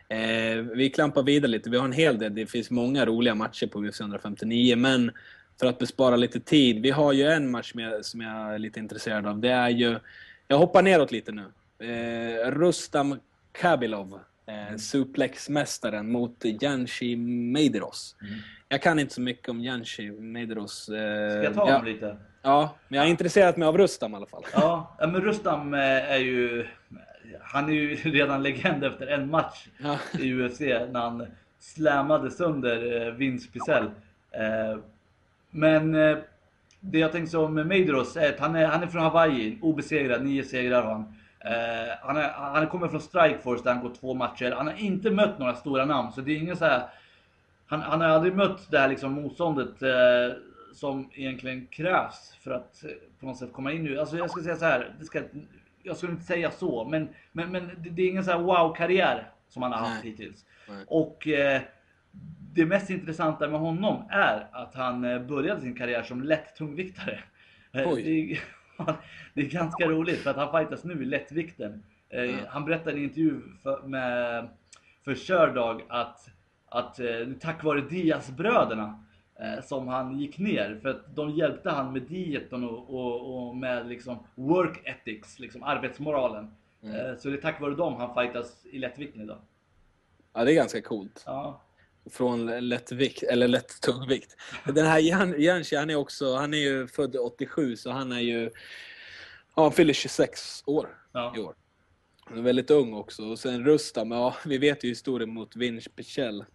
Eh, 0.09 0.57
vi 0.75 0.89
klampar 0.89 1.23
vidare 1.23 1.51
lite. 1.51 1.69
Vi 1.69 1.77
har 1.77 1.85
en 1.85 1.91
hel 1.91 2.19
del. 2.19 2.35
Det 2.35 2.45
finns 2.45 2.69
många 2.71 3.05
roliga 3.05 3.35
matcher 3.35 3.67
på 3.67 3.79
UFC 3.85 3.99
159, 4.01 4.75
men 4.75 5.11
för 5.59 5.67
att 5.67 5.79
bespara 5.79 6.15
lite 6.15 6.39
tid. 6.39 6.81
Vi 6.81 6.91
har 6.91 7.13
ju 7.13 7.23
en 7.23 7.51
match 7.51 7.71
som 7.71 7.79
jag, 7.79 8.05
som 8.05 8.21
jag 8.21 8.53
är 8.53 8.59
lite 8.59 8.79
intresserad 8.79 9.27
av. 9.27 9.39
Det 9.39 9.49
är 9.49 9.69
ju... 9.69 9.99
Jag 10.47 10.57
hoppar 10.57 10.81
neråt 10.83 11.11
lite 11.11 11.31
nu. 11.31 11.43
Eh, 11.87 12.51
Rustam 12.51 13.19
Kabilov, 13.51 14.19
eh, 14.47 14.75
suplexmästaren 14.77 16.11
mot 16.11 16.35
Janshi 16.61 17.15
Medeiros. 17.15 18.15
Mm. 18.21 18.33
Jag 18.69 18.81
kan 18.81 18.99
inte 18.99 19.13
så 19.13 19.21
mycket 19.21 19.49
om 19.49 19.61
Janshi 19.61 20.11
Medeiros. 20.11 20.89
Eh, 20.89 21.29
Ska 21.31 21.43
jag 21.43 21.53
ta 21.53 21.67
ja, 21.67 21.73
honom 21.73 21.85
lite? 21.85 22.17
ja, 22.41 22.75
men 22.87 22.97
jag 22.97 23.03
har 23.03 23.09
intresserat 23.09 23.57
mig 23.57 23.67
av 23.67 23.77
Rustam 23.77 24.13
i 24.13 24.15
alla 24.15 24.25
fall. 24.25 24.43
Ja, 24.53 24.95
ja, 24.99 25.07
men 25.07 25.21
Rustam 25.21 25.73
eh, 25.73 25.79
är 26.11 26.17
ju... 26.17 26.67
Han 27.41 27.69
är 27.69 27.73
ju 27.73 27.95
redan 27.95 28.43
legend 28.43 28.83
efter 28.83 29.07
en 29.07 29.29
match 29.29 29.67
Ja. 29.77 29.97
i 30.19 30.33
UFC 30.33 30.59
när 30.59 30.99
han 30.99 31.27
slammade 31.59 32.31
sönder 32.31 33.07
eh, 33.07 33.13
Vince 33.13 33.47
Pichel. 33.51 33.83
Eh, 34.31 34.79
men 35.51 35.91
det 36.79 36.99
jag 36.99 37.11
tänkte 37.11 37.37
om 37.37 37.53
Medeiros 37.53 38.17
är 38.17 38.29
att 38.33 38.39
han 38.39 38.55
är, 38.55 38.65
han 38.65 38.83
är 38.83 38.87
från 38.87 39.01
Hawaii, 39.01 39.57
obesegrad, 39.61 40.23
nio 40.25 40.43
segrar 40.43 40.83
har 40.83 40.91
han. 40.91 41.13
Eh, 41.39 41.93
han, 42.01 42.17
är, 42.17 42.29
han 42.29 42.67
kommer 42.67 42.87
från 42.87 43.01
Strikeforce 43.01 43.63
där 43.63 43.73
han 43.73 43.83
gått 43.83 43.99
två 43.99 44.13
matcher. 44.13 44.51
Han 44.51 44.67
har 44.67 44.73
inte 44.73 45.11
mött 45.11 45.39
några 45.39 45.55
stora 45.55 45.85
namn, 45.85 46.11
så 46.11 46.21
det 46.21 46.31
är 46.31 46.37
ingen 46.37 46.57
så 46.57 46.65
här... 46.65 46.89
Han, 47.67 47.81
han 47.81 48.01
har 48.01 48.07
aldrig 48.07 48.35
mött 48.35 48.71
det 48.71 48.79
här 48.79 48.87
liksom 48.89 49.13
motståndet 49.13 49.81
eh, 49.81 50.37
som 50.73 51.09
egentligen 51.13 51.67
krävs 51.67 52.35
för 52.41 52.51
att 52.51 52.83
eh, 52.83 52.89
på 53.19 53.25
något 53.25 53.37
sätt 53.37 53.53
komma 53.53 53.71
in 53.71 53.83
nu. 53.83 53.99
Alltså 53.99 54.17
jag 54.17 54.29
ska 54.29 54.43
säga 54.43 54.55
så 54.55 54.65
här, 54.65 54.95
det 54.99 55.05
ska, 55.05 55.21
jag 55.83 55.97
skulle 55.97 56.11
inte 56.11 56.25
säga 56.25 56.51
så, 56.51 56.85
men, 56.85 57.09
men, 57.31 57.51
men 57.51 57.67
det, 57.67 57.89
det 57.89 58.01
är 58.01 58.09
ingen 58.09 58.23
så 58.23 58.31
här 58.31 58.39
wow-karriär 58.39 59.31
som 59.49 59.63
han 59.63 59.71
har 59.71 59.79
haft 59.79 60.03
Nej. 60.03 60.11
hittills. 60.11 60.45
Nej. 60.69 60.85
Och 60.87 61.27
eh, 61.27 61.61
det 62.53 62.65
mest 62.65 62.89
intressanta 62.89 63.47
med 63.47 63.59
honom 63.59 64.03
är 64.09 64.47
att 64.51 64.75
han 64.75 65.01
började 65.01 65.61
sin 65.61 65.75
karriär 65.75 66.03
som 66.03 66.23
lätt 66.23 66.55
tungviktare. 66.55 67.19
Oj. 67.73 68.41
Det, 69.33 69.41
är, 69.41 69.49
ganska 69.49 69.85
roligt 69.85 70.19
för 70.19 70.29
att 70.29 70.35
han 70.35 70.51
fightas 70.51 70.83
nu 70.83 71.03
i 71.03 71.05
lättvikten. 71.05 71.83
Ja. 72.09 72.35
Han 72.49 72.65
berättade 72.65 72.97
i 72.97 72.99
en 72.99 73.03
intervju 73.03 73.41
för, 73.63 73.81
med, 73.81 74.47
för 75.03 75.15
Kördag 75.15 75.81
att, 75.87 76.29
att 76.69 76.99
eh, 76.99 77.27
tack 77.39 77.63
vare 77.63 77.81
Diaz-bröderna 77.81 79.03
eh, 79.39 79.63
som 79.63 79.87
han 79.87 80.19
gick 80.19 80.37
ner 80.37 80.79
för 80.81 80.89
att 80.89 81.15
de 81.15 81.29
hjälpte 81.29 81.69
han 81.69 81.93
med 81.93 82.01
dieten 82.01 82.63
och, 82.63 82.89
och, 82.89 83.47
och 83.47 83.55
med 83.55 83.87
liksom 83.87 84.17
work 84.35 84.81
ethics, 84.83 85.39
liksom 85.39 85.63
arbetsmoralen. 85.63 86.51
Mm. 86.83 87.17
Så 87.19 87.29
det 87.29 87.37
är 87.37 87.41
tack 87.41 87.61
vare 87.61 87.75
dem 87.75 87.95
han 87.95 88.13
fightas 88.13 88.65
i 88.65 88.79
lättvikten 88.79 89.21
idag. 89.21 89.37
Ja, 90.33 90.43
det 90.43 90.51
är 90.51 90.55
ganska 90.55 90.81
coolt. 90.81 91.23
Ja. 91.25 91.61
Från 92.11 92.69
lättvikt, 92.69 93.23
eller 93.23 93.47
lätt 93.47 93.81
tungvikt. 93.81 94.35
Den 94.65 94.85
här 94.85 94.99
Jan- 94.99 95.35
Janshi, 95.41 95.75
han 95.75 95.89
är 95.89 95.95
också, 95.95 96.35
han 96.35 96.53
är 96.53 96.57
ju 96.57 96.87
född 96.87 97.15
87 97.15 97.75
så 97.75 97.91
han 97.91 98.11
är 98.11 98.19
ju, 98.19 98.49
ja 99.55 99.63
han 99.63 99.71
fyller 99.71 99.93
26 99.93 100.63
år 100.65 100.89
Ja. 101.13 101.33
i 101.37 101.39
år. 101.39 101.55
Han 102.25 102.37
är 102.37 102.41
väldigt 102.41 102.71
ung 102.71 102.93
också. 102.93 103.23
Och 103.23 103.39
sen 103.39 103.65
Rustam, 103.65 104.11
ja 104.11 104.35
vi 104.45 104.57
vet 104.57 104.83
ju 104.83 104.89
historien 104.89 105.29
mot 105.33 105.55
Vince 105.55 105.89
Pichel 105.89 106.45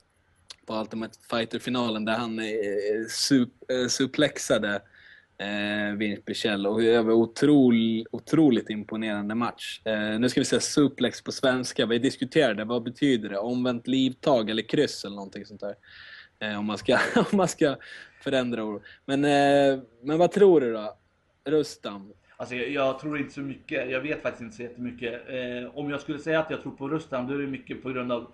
på 0.66 0.80
Ultimate 0.80 1.18
Fighter-finalen 1.30 2.05
där 2.05 2.12
han 2.16 2.38
eh, 2.38 2.44
sup, 3.09 3.48
eh, 3.70 3.86
suplexade 3.88 4.82
eh, 5.39 5.97
Vince 5.97 6.22
Pichel 6.22 6.66
och 6.66 6.80
det 6.83 7.03
var 7.03 7.12
otroligt, 7.12 8.07
otroligt 8.11 8.70
imponerande 8.70 9.35
match. 9.35 9.80
Eh, 9.85 10.18
nu 10.18 10.28
ska 10.28 10.41
vi 10.41 10.45
säga 10.45 10.61
suplex 10.61 11.22
på 11.24 11.33
svenska. 11.33 11.87
Vi 11.87 11.99
diskuterade, 11.99 12.64
vad 12.64 12.83
betyder 12.83 13.28
det? 13.28 13.39
Omvänt 13.39 13.87
livtag 13.87 14.51
eller 14.51 14.62
kryss 14.62 15.05
eller 15.05 15.16
någonting 15.16 15.47
sånt 15.47 15.61
där. 15.61 15.74
Eh, 16.39 16.59
om, 16.59 16.66
man 16.66 16.78
ska, 16.78 16.99
om 17.16 17.37
man 17.37 17.49
ska 17.49 17.76
förändra 18.20 18.64
ord. 18.64 18.83
Men, 19.05 19.24
eh, 19.24 19.83
men 20.03 20.18
vad 20.18 20.33
tror 20.33 20.61
du 20.61 20.72
då? 20.72 20.97
Rustam? 21.45 22.12
Alltså 22.37 22.55
jag, 22.55 22.68
jag, 22.70 22.99
tror 22.99 23.18
inte 23.18 23.35
så 23.35 23.41
mycket. 23.41 23.91
Jag 23.91 24.01
vet 24.01 24.22
faktiskt 24.22 24.43
inte 24.43 24.57
så 24.57 24.62
jättemycket. 24.62 25.12
Eh, 25.28 25.78
om 25.78 25.91
jag 25.91 26.01
skulle 26.01 26.18
säga 26.18 26.41
att 26.41 26.51
jag 26.51 26.62
tror 26.62 26.72
på 26.72 26.89
Rustam, 26.89 27.26
då 27.26 27.35
är 27.35 27.39
det 27.39 27.47
mycket 27.47 27.83
på 27.83 27.91
grund 27.91 28.12
av 28.12 28.33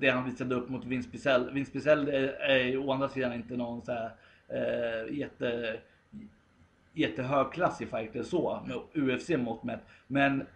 det 0.00 0.08
han 0.08 0.30
visade 0.30 0.54
upp 0.54 0.68
mot 0.68 0.84
Vince 0.84 1.08
Bizell. 1.12 1.50
Vince 1.50 1.72
Bizell 1.72 2.08
eh, 2.08 2.14
är, 2.14 2.48
är 2.48 2.76
å 2.76 2.92
andra 2.92 3.08
sidan 3.08 3.32
inte 3.32 3.56
någon 3.56 3.82
så 3.82 3.92
här, 3.92 4.10
eh, 4.48 5.18
jätte, 5.18 5.76
jättehögklassig 6.94 7.90
fighter 7.90 8.22
så, 8.22 8.62
med 8.66 9.04
UFC-mått 9.04 9.64
mätt. 9.64 9.80
Men, 10.06 10.46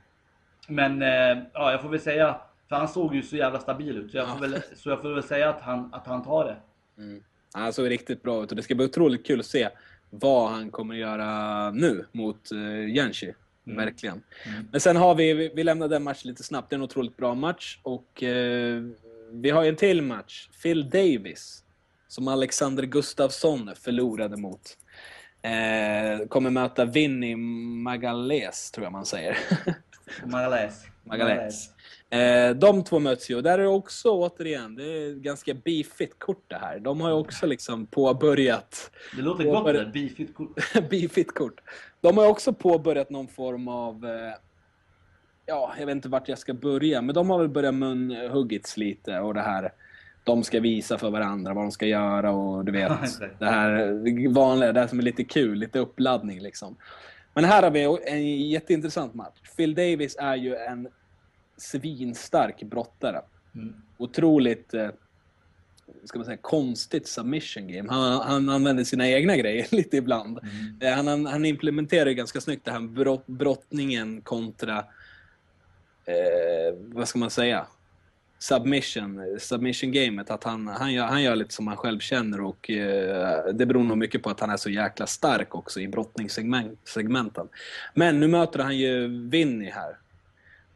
men 0.69 1.03
eh, 1.03 1.43
ja, 1.53 1.71
jag 1.73 1.83
får 1.83 1.89
väl 1.89 2.01
säga, 2.01 2.41
för 2.69 2.77
han 2.77 2.89
såg 2.89 3.15
ju 3.15 3.23
så 3.23 3.37
jävla 3.37 3.61
stabil 3.61 3.97
ut. 3.97 4.11
Så 4.11 4.17
jag 4.17 4.29
får, 4.29 4.41
väl, 4.41 4.63
så 4.77 4.91
jag 4.91 5.03
får 5.03 5.15
väl 5.15 5.23
säga 5.23 5.49
att 5.49 5.61
han, 5.61 5.95
att 5.95 6.07
han 6.07 6.25
tar 6.25 6.45
det. 6.45 6.57
Mm. 7.03 7.23
Han 7.53 7.73
såg 7.73 7.91
riktigt 7.91 8.23
bra 8.23 8.43
ut 8.43 8.51
och 8.51 8.57
det 8.57 8.63
ska 8.63 8.75
bli 8.75 8.85
otroligt 8.85 9.27
kul 9.27 9.41
att 9.41 9.47
se 9.47 9.69
vad 10.11 10.51
han 10.51 10.71
kommer 10.71 10.95
att 10.95 11.01
göra 11.01 11.71
nu 11.71 12.07
mot 12.13 12.53
uh, 12.53 12.91
Jenshi. 12.91 13.35
Mm. 13.67 13.85
Verkligen. 13.85 14.23
Mm. 14.47 14.69
Men 14.73 14.81
sen 14.81 14.97
har 14.97 15.15
vi, 15.15 15.35
vi, 15.35 15.53
vi 15.55 15.65
lämnar 15.65 15.89
den 15.89 16.03
matchen 16.03 16.29
lite 16.29 16.43
snabbt. 16.43 16.71
Det 16.71 16.75
är 16.75 16.79
en 16.79 16.85
otroligt 16.85 17.17
bra 17.17 17.35
match. 17.35 17.79
Och 17.83 18.23
uh, 18.23 18.91
vi 19.31 19.51
har 19.51 19.63
ju 19.63 19.69
en 19.69 19.77
till 19.77 20.03
match. 20.03 20.49
Phil 20.63 20.91
Davis. 20.91 21.65
Som 22.09 22.29
Alexander 22.29 22.83
Gustafsson 22.83 23.71
förlorade 23.75 24.37
mot. 24.37 24.77
Uh, 25.45 26.27
kommer 26.27 26.51
möta 26.51 26.85
Vinny 26.85 27.37
Magales, 27.37 28.71
tror 28.71 28.85
jag 28.85 28.93
man 28.93 29.07
säger. 29.07 29.39
Magales. 30.25 30.87
Magales. 31.05 31.71
Eh, 32.11 32.51
de 32.51 32.85
två 32.85 32.99
möts 32.99 33.31
ju 33.31 33.37
och 33.37 33.43
där 33.43 33.59
är 33.59 33.63
det 33.63 33.69
också 33.69 34.11
återigen, 34.11 34.75
det 34.75 34.85
är 34.85 35.15
ganska 35.15 35.55
beefigt 35.55 36.19
kort 36.19 36.45
det 36.47 36.57
här. 36.57 36.79
De 36.79 37.01
har 37.01 37.09
ju 37.09 37.15
också 37.15 37.47
liksom 37.47 37.87
påbörjat... 37.87 38.91
Det 39.17 39.23
låter 39.23 39.45
påbörjat, 39.45 39.85
gott 39.85 39.95
det 39.95 40.01
beefigt 40.01 40.35
kort. 40.35 40.59
beefigt 40.91 41.35
kort. 41.35 41.61
De 42.01 42.17
har 42.17 42.25
ju 42.25 42.31
också 42.31 42.53
påbörjat 42.53 43.11
någon 43.11 43.29
form 43.29 43.69
av... 43.69 44.07
Eh, 44.07 44.35
ja, 45.47 45.75
jag 45.79 45.87
vet 45.87 45.93
inte 45.95 46.09
vart 46.09 46.29
jag 46.29 46.39
ska 46.39 46.55
börja, 46.55 47.03
men 47.03 47.15
de 47.15 47.31
har 47.31 47.39
väl 47.39 47.49
börjat 47.49 47.75
munhuggits 47.75 48.77
lite 48.77 49.19
och 49.19 49.35
det 49.35 49.41
här... 49.41 49.73
De 50.29 50.45
ska 50.45 50.61
visa 50.61 50.99
för 50.99 51.11
varandra 51.11 51.55
vad 51.55 51.65
de 51.65 51.71
ska 51.71 51.87
göra 51.87 52.33
och 52.33 52.65
du 52.65 52.73
vet, 52.73 52.91
det 53.39 53.47
här 53.47 54.29
vanliga, 54.35 54.73
det 54.73 54.81
här 54.81 54.87
som 54.87 54.99
är 54.99 55.03
lite 55.03 55.25
kul, 55.25 55.59
lite 55.59 55.79
uppladdning 55.79 56.41
liksom. 56.41 56.77
Men 57.35 57.45
här 57.45 57.63
har 57.63 57.71
vi 57.71 57.99
en 58.07 58.49
jätteintressant 58.49 59.15
match. 59.15 59.39
Phil 59.57 59.75
Davis 59.75 60.17
är 60.19 60.37
ju 60.37 60.55
en 60.57 60.89
svinstark 61.57 62.63
brottare. 62.63 63.21
Mm. 63.55 63.75
Otroligt 63.99 64.75
eh, 64.75 64.89
ska 66.05 66.19
man 66.19 66.25
säga, 66.25 66.37
konstigt 66.37 67.09
submission 67.09 67.69
game. 67.69 67.89
Han, 67.93 68.21
han 68.21 68.49
använder 68.49 68.85
sina 68.85 69.09
egna 69.09 69.37
grejer 69.37 69.67
lite 69.75 69.97
ibland. 69.97 70.39
Mm. 70.39 70.79
Eh, 70.81 71.05
han, 71.05 71.27
han 71.27 71.45
implementerar 71.45 72.11
ganska 72.11 72.41
snyggt 72.41 72.65
det 72.65 72.71
här 72.71 72.81
brott, 72.81 73.27
brottningen 73.27 74.21
kontra, 74.21 74.79
eh, 76.05 76.75
vad 76.79 77.09
ska 77.09 77.19
man 77.19 77.31
säga, 77.31 77.67
submission, 78.39 79.39
submission 79.41 79.93
gamet. 79.93 80.31
Att 80.31 80.45
han, 80.45 80.67
han, 80.67 80.93
gör, 80.93 81.07
han 81.07 81.23
gör 81.23 81.37
lite 81.37 81.55
som 81.55 81.67
han 81.67 81.77
själv 81.77 81.99
känner 81.99 82.41
och 82.41 82.71
eh, 82.71 83.45
det 83.55 83.67
beror 83.67 83.85
nog 83.85 83.99
mycket 83.99 84.23
på 84.23 84.31
att 84.31 84.41
han 84.41 84.51
är 84.51 84.57
så 84.57 84.71
jäkla 84.71 85.07
stark 85.07 85.55
också 85.55 85.81
i 85.81 85.89
brottningssegmenten. 85.89 87.49
Men 87.95 88.21
nu 88.21 88.29
möter 88.29 88.59
han 88.59 88.79
ju 88.79 89.07
Vinny 89.29 89.71
här 89.71 89.97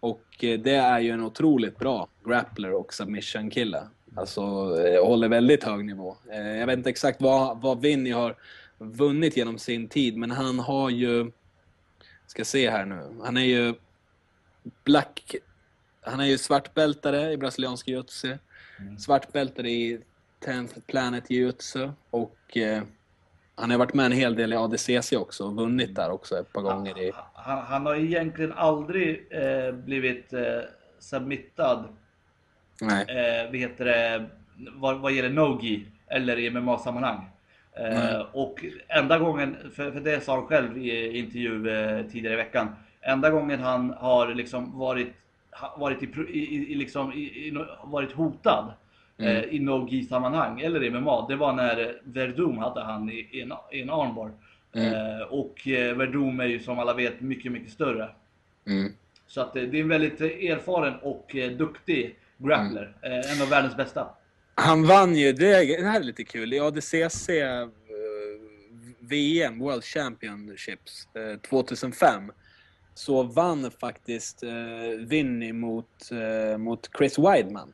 och 0.02 0.44
eh, 0.44 0.60
det 0.60 0.74
är 0.74 1.00
ju 1.00 1.10
en 1.10 1.22
otroligt 1.22 1.78
bra 1.78 2.08
grappler 2.24 2.72
och 2.72 2.94
submission-kille. 2.94 3.82
Alltså, 4.14 4.40
eh, 4.84 5.06
håller 5.06 5.28
väldigt 5.28 5.64
hög 5.64 5.84
nivå. 5.84 6.16
Eh, 6.30 6.56
jag 6.58 6.66
vet 6.66 6.76
inte 6.76 6.90
exakt 6.90 7.20
vad, 7.20 7.60
vad 7.60 7.80
Vinny 7.80 8.10
har 8.10 8.36
vunnit 8.78 9.36
genom 9.36 9.58
sin 9.58 9.88
tid, 9.88 10.16
men 10.16 10.30
han 10.30 10.58
har 10.58 10.90
ju... 10.90 11.30
Ska 12.26 12.44
se 12.44 12.70
här 12.70 12.84
nu. 12.84 13.08
Han 13.24 13.36
är 13.36 13.44
ju 13.44 13.74
black... 14.84 15.34
Han 16.02 16.20
är 16.20 16.24
ju 16.24 16.38
svartbältare 16.38 17.32
i 17.32 17.36
brasiliansk 17.36 17.88
jiu-jitsu. 17.88 18.38
Mm. 18.78 18.98
Svartbältare 18.98 19.70
i 19.70 20.00
10th 20.44 20.80
Planet 20.86 21.30
jiu-jitsu. 21.30 21.92
Och 22.10 22.56
eh, 22.56 22.82
han 23.54 23.70
har 23.70 23.78
varit 23.78 23.94
med 23.94 24.06
en 24.06 24.12
hel 24.12 24.34
del 24.34 24.52
i 24.52 24.56
ADCC 24.56 25.12
också 25.12 25.44
och 25.44 25.56
vunnit 25.56 25.94
där 25.94 26.10
också 26.10 26.38
ett 26.38 26.52
par 26.52 26.62
gånger. 26.62 27.02
I... 27.02 27.12
Han, 27.34 27.58
han 27.58 27.86
har 27.86 27.94
egentligen 27.94 28.52
aldrig 28.52 29.26
eh, 29.30 29.72
blivit 29.74 30.32
eh, 30.32 30.60
submittad 30.98 31.88
Nej. 32.82 33.04
Eh, 33.08 33.46
vad 33.46 33.56
heter 33.56 33.84
det, 33.84 34.26
vad, 34.56 35.00
vad 35.00 35.12
gäller 35.12 35.30
Nogi 35.30 35.86
eller 36.06 36.38
i 36.38 36.50
MMA-sammanhang. 36.50 37.28
Eh, 37.76 38.20
och 38.32 38.64
enda 38.88 39.18
gången, 39.18 39.56
för, 39.74 39.90
för 39.90 40.00
det 40.00 40.20
sa 40.20 40.34
han 40.34 40.46
själv 40.46 40.78
i 40.78 41.18
intervju 41.18 41.70
eh, 41.70 42.06
tidigare 42.06 42.34
i 42.34 42.36
veckan. 42.36 42.76
Enda 43.00 43.30
gången 43.30 43.60
han 43.60 43.90
har 43.90 44.34
liksom 44.34 44.78
varit, 44.78 45.12
varit, 45.76 46.02
i, 46.02 46.06
i, 46.28 46.72
i 46.72 46.74
liksom, 46.74 47.12
i, 47.12 47.54
varit 47.84 48.12
hotad 48.12 48.72
mm. 49.18 49.36
eh, 49.36 49.42
i 49.44 49.58
no-gi-sammanhang 49.58 50.60
eller 50.60 50.84
i 50.84 50.90
MMA. 50.90 51.26
Det 51.28 51.36
var 51.36 51.52
när 51.52 52.00
Verdum 52.04 52.58
hade 52.58 52.82
han 52.82 53.10
i, 53.10 53.28
i, 53.30 53.40
en, 53.40 53.52
i 53.72 53.82
en 53.82 53.90
armbar. 53.90 54.32
Mm. 54.74 54.94
Eh, 54.94 55.22
och 55.22 55.68
eh, 55.68 55.96
Verdum 55.96 56.40
är 56.40 56.46
ju 56.46 56.60
som 56.60 56.78
alla 56.78 56.94
vet 56.94 57.20
mycket, 57.20 57.52
mycket 57.52 57.72
större. 57.72 58.08
Mm. 58.66 58.92
Så 59.26 59.40
att 59.40 59.56
eh, 59.56 59.62
det 59.62 59.78
är 59.78 59.82
en 59.82 59.88
väldigt 59.88 60.20
erfaren 60.20 60.94
och 61.02 61.36
eh, 61.36 61.50
duktig 61.50 62.18
grappler. 62.38 62.96
Mm. 63.02 63.20
Eh, 63.20 63.32
en 63.32 63.42
av 63.42 63.48
världens 63.48 63.76
bästa. 63.76 64.08
Han 64.54 64.86
vann 64.86 65.16
ju, 65.16 65.32
det, 65.32 65.76
det 65.80 65.86
här 65.86 66.00
är 66.00 66.04
lite 66.04 66.24
kul, 66.24 66.52
i 66.52 66.60
ADCC 66.60 67.30
VM, 68.98 69.58
World 69.58 69.84
Championships 69.84 71.08
2005 71.48 72.32
så 72.94 73.22
vann 73.22 73.70
faktiskt 73.70 74.42
Vinny 74.98 75.52
mot, 75.52 76.10
mot 76.58 76.90
Chris 76.98 77.18
Weidman 77.18 77.72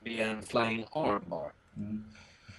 vid 0.00 0.20
en 0.20 0.42
flying 0.42 0.84
armbar. 0.90 1.52
Mm. 1.76 2.04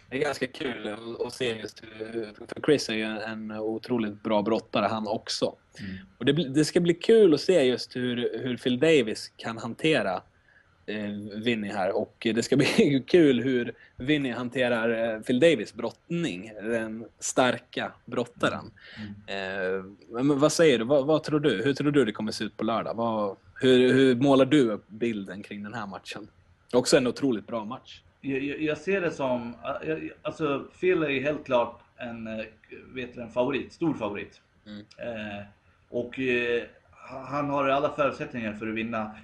Det 0.10 0.18
är 0.18 0.22
ganska 0.22 0.48
kul 0.48 0.98
att 1.26 1.34
se 1.34 1.60
just 1.60 1.84
hur, 1.84 2.34
för 2.48 2.62
Chris 2.62 2.90
är 2.90 2.94
ju 2.94 3.04
en 3.04 3.52
otroligt 3.52 4.24
bra 4.24 4.42
brottare 4.42 4.86
han 4.86 5.08
också. 5.08 5.56
Mm. 5.80 5.96
Och 6.18 6.26
det, 6.26 6.50
det, 6.50 6.66
ska 6.66 6.80
bli 6.80 6.94
kul 6.94 7.34
att 7.34 7.42
se 7.42 7.64
just 7.64 7.96
hur, 7.96 8.40
hur 8.44 8.58
Phil 8.58 8.80
Davis 8.80 9.32
kan 9.38 9.58
hantera 9.58 10.14
eh, 10.16 10.22
Vinny 11.44 11.68
här 11.68 11.98
och 11.98 12.28
det 12.36 12.44
ska 12.44 12.58
bli 12.58 13.04
kul 13.08 13.42
hur 13.42 13.74
Vinny 13.98 14.32
hanterar 14.32 15.16
eh, 15.16 15.22
Phil 15.22 15.39
Davis 15.39 15.74
brottning, 15.74 16.52
den 16.62 17.06
starka 17.20 17.92
brottaren. 18.06 18.72
Mm. 19.28 19.78
Eh, 19.78 19.84
men 20.10 20.39
vad 20.39 20.52
säger 20.52 20.80
du? 20.80 20.86
Vad, 20.86 21.06
vad, 21.06 21.24
tror 21.24 21.39
du? 21.39 21.64
Hur 21.64 21.74
tror 21.74 21.92
du 21.92 22.06
det 22.06 22.12
kommer 22.12 22.32
se 22.32 22.44
ut 22.44 22.58
på 22.58 22.64
lördag? 22.64 22.94
Vad, 22.94 23.38
hur, 23.56 23.94
hur 23.94 24.16
målar 24.16 24.46
du 24.46 24.72
upp 24.72 24.88
bilden 24.88 25.44
kring 25.44 25.64
den 25.64 25.74
här 25.74 25.88
matchen? 25.88 26.28
Också 26.74 26.98
en 26.98 27.08
otroligt 27.08 27.48
bra 27.48 27.66
match. 27.66 28.02
Jag, 28.22 28.62
jag 28.62 28.78
ser 28.78 29.02
det 29.02 29.12
som, 29.12 29.56
alltså 30.22 30.68
Phil 30.80 31.04
är 31.04 31.22
helt 31.22 31.46
klart 31.46 31.82
en, 32.02 32.28
eh, 32.28 32.46
vet 32.94 33.16
du, 33.16 33.22
en 33.22 33.32
favorit, 33.32 33.74
stor 33.74 33.94
favorit. 33.94 34.42
Mm. 34.66 34.80
Eh, 34.80 35.44
och 35.89 36.20
eh, 36.20 36.64
han 37.30 37.50
har 37.50 37.70
alla 37.70 37.89
förutsättningar 37.96 38.54
för 38.54 38.68
att 38.68 38.76
vinna. 38.76 39.16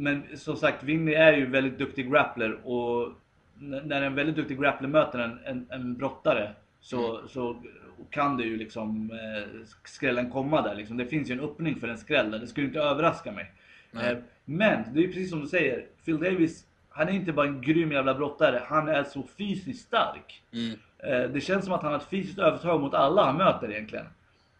Men 0.00 0.22
som 0.34 0.56
sagt, 0.56 0.82
Vinny 0.82 1.12
är 1.12 1.32
ju 1.32 1.46
väldigt 1.46 1.78
duktig 1.78 2.10
grappler 2.10 2.66
och 2.66 3.12
när 3.60 4.02
en 4.02 4.14
väldigt 4.14 4.36
duktig 4.36 4.60
grappler 4.60 4.88
möter 4.88 5.18
en, 5.18 5.38
en, 5.44 5.66
en 5.70 5.94
brottare 5.96 6.50
så, 6.80 7.16
mm. 7.16 7.28
så 7.28 7.62
kan 8.10 8.36
det 8.36 8.44
ju 8.44 8.56
liksom 8.56 9.10
eh, 9.10 9.66
skrällen 9.84 10.30
komma 10.30 10.62
där. 10.62 10.74
Liksom. 10.74 10.96
Det 10.96 11.06
finns 11.06 11.30
ju 11.30 11.32
en 11.32 11.40
öppning 11.40 11.80
för 11.80 11.88
en 11.88 11.98
skräll 11.98 12.30
där. 12.30 12.38
Det 12.38 12.46
skulle 12.46 12.66
inte 12.66 12.80
överraska 12.80 13.32
mig. 13.32 13.52
Eh, 13.92 14.18
men 14.44 14.94
det 14.94 15.00
är 15.00 15.02
ju 15.02 15.08
precis 15.08 15.30
som 15.30 15.40
du 15.40 15.46
säger. 15.46 15.86
Phil 16.04 16.18
Davis, 16.18 16.66
han 16.88 17.08
är 17.08 17.12
inte 17.12 17.32
bara 17.32 17.46
en 17.46 17.60
grym 17.60 17.92
jävla 17.92 18.14
brottare. 18.14 18.62
Han 18.66 18.88
är 18.88 19.04
så 19.04 19.22
fysiskt 19.38 19.86
stark. 19.86 20.42
Mm. 20.52 20.78
Eh, 20.98 21.30
det 21.30 21.40
känns 21.40 21.64
som 21.64 21.74
att 21.74 21.82
han 21.82 21.92
har 21.92 21.98
ett 21.98 22.10
fysiskt 22.10 22.38
övertag 22.38 22.80
mot 22.80 22.94
alla 22.94 23.24
han 23.24 23.36
möter 23.36 23.70
egentligen. 23.70 24.06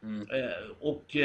Mm. 0.03 0.21
Eh, 0.21 0.71
och 0.81 1.17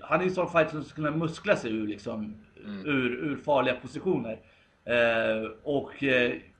han 0.00 0.20
är 0.20 0.24
en 0.24 0.30
sån 0.30 0.50
fighter 0.50 0.70
som 0.70 0.84
skulle 0.84 1.08
kunna 1.08 1.24
muskla 1.24 1.56
sig 1.56 1.72
ur, 1.72 1.86
liksom, 1.86 2.34
mm. 2.64 2.86
ur, 2.86 3.10
ur 3.10 3.36
farliga 3.36 3.74
positioner. 3.74 4.38
och 5.62 6.02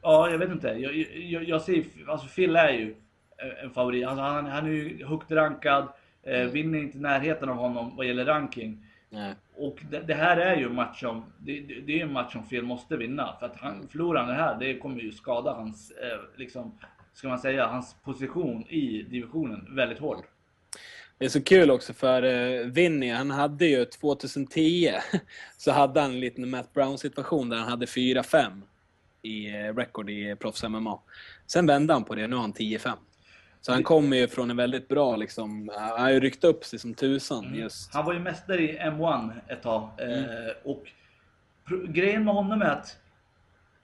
ja, 0.02 0.30
jag 0.30 0.38
vet 0.38 0.50
inte. 0.50 0.68
Jag, 0.68 0.94
jag, 1.14 1.44
jag 1.44 1.62
ser, 1.62 1.84
alltså 2.08 2.26
Phil 2.26 2.56
är 2.56 2.70
ju 2.70 2.94
en 3.62 3.70
favorit. 3.70 4.06
Alltså, 4.06 4.22
han, 4.22 4.46
han 4.46 4.66
är 4.66 4.70
ju 4.70 5.06
högt 5.06 5.30
rankad. 5.30 5.88
Mm. 6.22 6.50
Vinner 6.50 6.78
inte 6.78 6.98
närheten 6.98 7.48
av 7.48 7.56
honom 7.56 7.96
vad 7.96 8.06
gäller 8.06 8.24
ranking. 8.24 8.86
Nej. 9.10 9.34
Och 9.56 9.78
det, 9.90 10.00
det, 10.00 10.14
här 10.14 10.36
är 10.36 10.56
ju 10.56 10.66
en 10.66 10.74
match 10.74 11.00
som, 11.00 11.24
det, 11.38 11.60
det 11.60 12.00
är 12.00 12.04
en 12.04 12.12
match 12.12 12.32
som 12.32 12.48
Phil 12.48 12.62
måste 12.62 12.96
vinna. 12.96 13.36
För 13.38 13.46
att 13.46 13.56
han, 13.56 13.74
mm. 13.74 13.88
förlorar 13.88 14.20
han 14.20 14.28
det 14.28 14.34
här, 14.34 14.58
det 14.58 14.78
kommer 14.78 15.00
ju 15.00 15.12
skada 15.12 15.52
hans, 15.52 15.90
eh, 15.90 16.20
liksom, 16.36 16.78
ska 17.12 17.28
man 17.28 17.38
säga, 17.38 17.66
hans 17.66 17.96
position 18.04 18.62
i 18.68 19.02
divisionen 19.02 19.66
väldigt 19.70 19.98
hårt. 19.98 20.24
Det 21.20 21.26
är 21.26 21.28
så 21.30 21.42
kul 21.42 21.70
också 21.70 21.92
för 21.92 22.24
uh, 22.24 22.66
Vinny, 22.66 23.10
han 23.10 23.30
hade 23.30 23.66
ju 23.66 23.84
2010 23.84 24.90
så 25.56 25.72
hade 25.72 26.00
han 26.00 26.10
en 26.10 26.20
liten 26.20 26.50
Matt 26.50 26.72
Brown 26.72 26.98
situation 26.98 27.48
där 27.48 27.56
han 27.56 27.68
hade 27.68 27.86
4-5 27.86 28.62
i 29.22 29.46
eh, 29.50 29.74
record 29.74 30.10
i 30.10 30.34
proffs-MMA. 30.34 30.98
Sen 31.46 31.66
vände 31.66 31.92
han 31.92 32.04
på 32.04 32.14
det, 32.14 32.26
nu 32.26 32.36
har 32.36 32.42
han 32.42 32.52
10-5. 32.54 32.90
Så 33.60 33.72
han 33.72 33.82
kommer 33.82 34.16
ju 34.16 34.28
från 34.28 34.50
en 34.50 34.56
väldigt 34.56 34.88
bra, 34.88 35.16
liksom, 35.16 35.70
han 35.78 36.00
har 36.00 36.10
ju 36.10 36.20
ryckt 36.20 36.44
upp 36.44 36.64
sig 36.64 36.78
som 36.78 36.94
tusan 36.94 37.54
just. 37.54 37.94
Han 37.94 38.04
var 38.04 38.12
ju 38.12 38.20
mästare 38.20 38.62
i 38.62 38.78
M1 38.78 39.30
ett 39.48 39.62
tag. 39.62 39.88
Mm. 39.98 40.18
Eh, 40.24 40.52
och 40.64 40.84
pro- 41.68 41.86
grejen 41.86 42.24
med 42.24 42.34
honom 42.34 42.62
är 42.62 42.66
att 42.66 42.96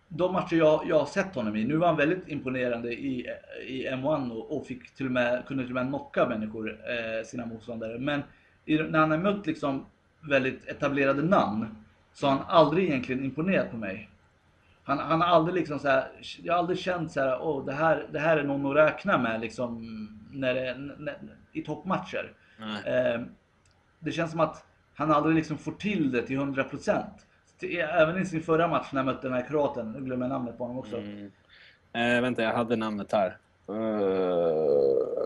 de 0.09 0.33
matcher 0.33 0.57
jag, 0.57 0.83
jag 0.89 0.99
har 0.99 1.07
sett 1.07 1.35
honom 1.35 1.57
i, 1.57 1.65
nu 1.65 1.77
var 1.77 1.87
han 1.87 1.97
väldigt 1.97 2.29
imponerande 2.29 2.93
i, 2.93 3.27
i 3.67 3.89
M1 3.89 4.31
och, 4.33 4.57
och 4.57 4.67
fick 4.67 4.95
till 4.95 5.07
och 5.07 5.13
med, 5.13 5.47
kunde 5.47 5.63
till 5.63 5.77
och 5.77 5.85
med 5.85 5.89
knocka 5.89 6.29
människor, 6.29 6.71
eh, 6.71 7.25
sina 7.25 7.47
motståndare. 7.47 7.99
Men 7.99 8.23
i, 8.65 8.79
när 8.79 8.99
han 8.99 9.11
har 9.11 9.19
mött 9.19 9.47
liksom 9.47 9.87
väldigt 10.21 10.69
etablerade 10.69 11.23
namn 11.23 11.67
så 12.13 12.27
har 12.27 12.37
han 12.37 12.47
aldrig 12.49 12.89
egentligen 12.89 13.25
imponerat 13.25 13.71
på 13.71 13.77
mig. 13.77 14.11
Han, 14.85 14.99
han 14.99 15.21
har 15.21 15.29
aldrig 15.29 15.55
liksom 15.55 15.79
så 15.79 15.89
här, 15.89 16.09
jag 16.43 16.53
har 16.53 16.59
aldrig 16.59 16.79
känt 16.79 17.13
så 17.13 17.21
här, 17.21 17.43
åh 17.43 17.65
det 17.65 17.73
här, 17.73 18.07
det 18.13 18.19
här 18.19 18.37
är 18.37 18.45
någon 18.45 18.67
att 18.67 18.77
räkna 18.77 19.19
med 19.19 19.41
liksom 19.41 19.83
när 20.33 20.55
det, 20.55 20.75
när, 20.99 21.19
i 21.53 21.63
toppmatcher. 21.63 22.33
Eh, 22.87 23.21
det 23.99 24.13
känns 24.13 24.31
som 24.31 24.41
att 24.41 24.67
han 24.95 25.11
aldrig 25.11 25.37
liksom 25.37 25.59
får 25.59 25.73
till 25.73 26.11
det 26.11 26.23
till 26.23 26.39
100%. 26.39 26.69
Till- 26.69 27.03
Även 27.63 28.23
i 28.23 28.27
sin 28.27 28.43
förra 28.43 28.69
match 28.69 28.89
när 28.93 28.99
han 29.03 29.07
mötte 29.07 29.29
den 29.29 29.33
här 29.37 29.47
kroaten, 29.49 29.93
nu 29.93 30.01
glömmer 30.01 30.25
jag 30.25 30.31
namnet 30.33 30.59
på 30.59 30.65
honom 30.65 30.79
också. 30.79 30.97
Mm. 30.97 31.31
Eh, 31.93 32.23
vänta, 32.23 32.43
jag 32.43 32.53
hade 32.53 32.77
namnet 32.77 33.13
här. 33.13 33.37
Uh, 33.71 33.77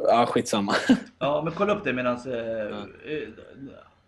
ja, 0.09 0.27
skitsamma. 0.29 0.75
Ja, 1.19 1.43
men 1.45 1.53
kolla 1.53 1.75
upp 1.75 1.85
det 1.85 1.93
medans... 1.93 2.27
Eh, 2.27 2.77
eh, 3.07 3.29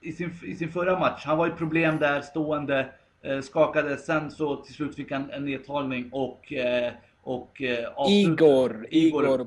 i, 0.01 0.13
sin, 0.13 0.31
I 0.45 0.55
sin 0.55 0.73
förra 0.73 0.99
match, 0.99 1.23
han 1.25 1.39
var 1.39 1.47
ju 1.47 1.53
problem 1.53 1.99
där, 1.99 2.21
stående, 2.21 2.87
eh, 3.23 3.41
skakade. 3.41 3.97
Sen 3.97 4.31
så 4.31 4.57
till 4.57 4.75
slut 4.75 4.97
fick 4.97 5.11
han 5.13 5.31
en 5.31 5.45
nedtagning 5.45 6.09
och... 6.13 6.53
Eh, 6.53 6.93
och 7.23 7.63
eh, 7.63 7.89
avslut- 7.95 8.11
Igor, 8.33 8.87
Igor 8.91 9.47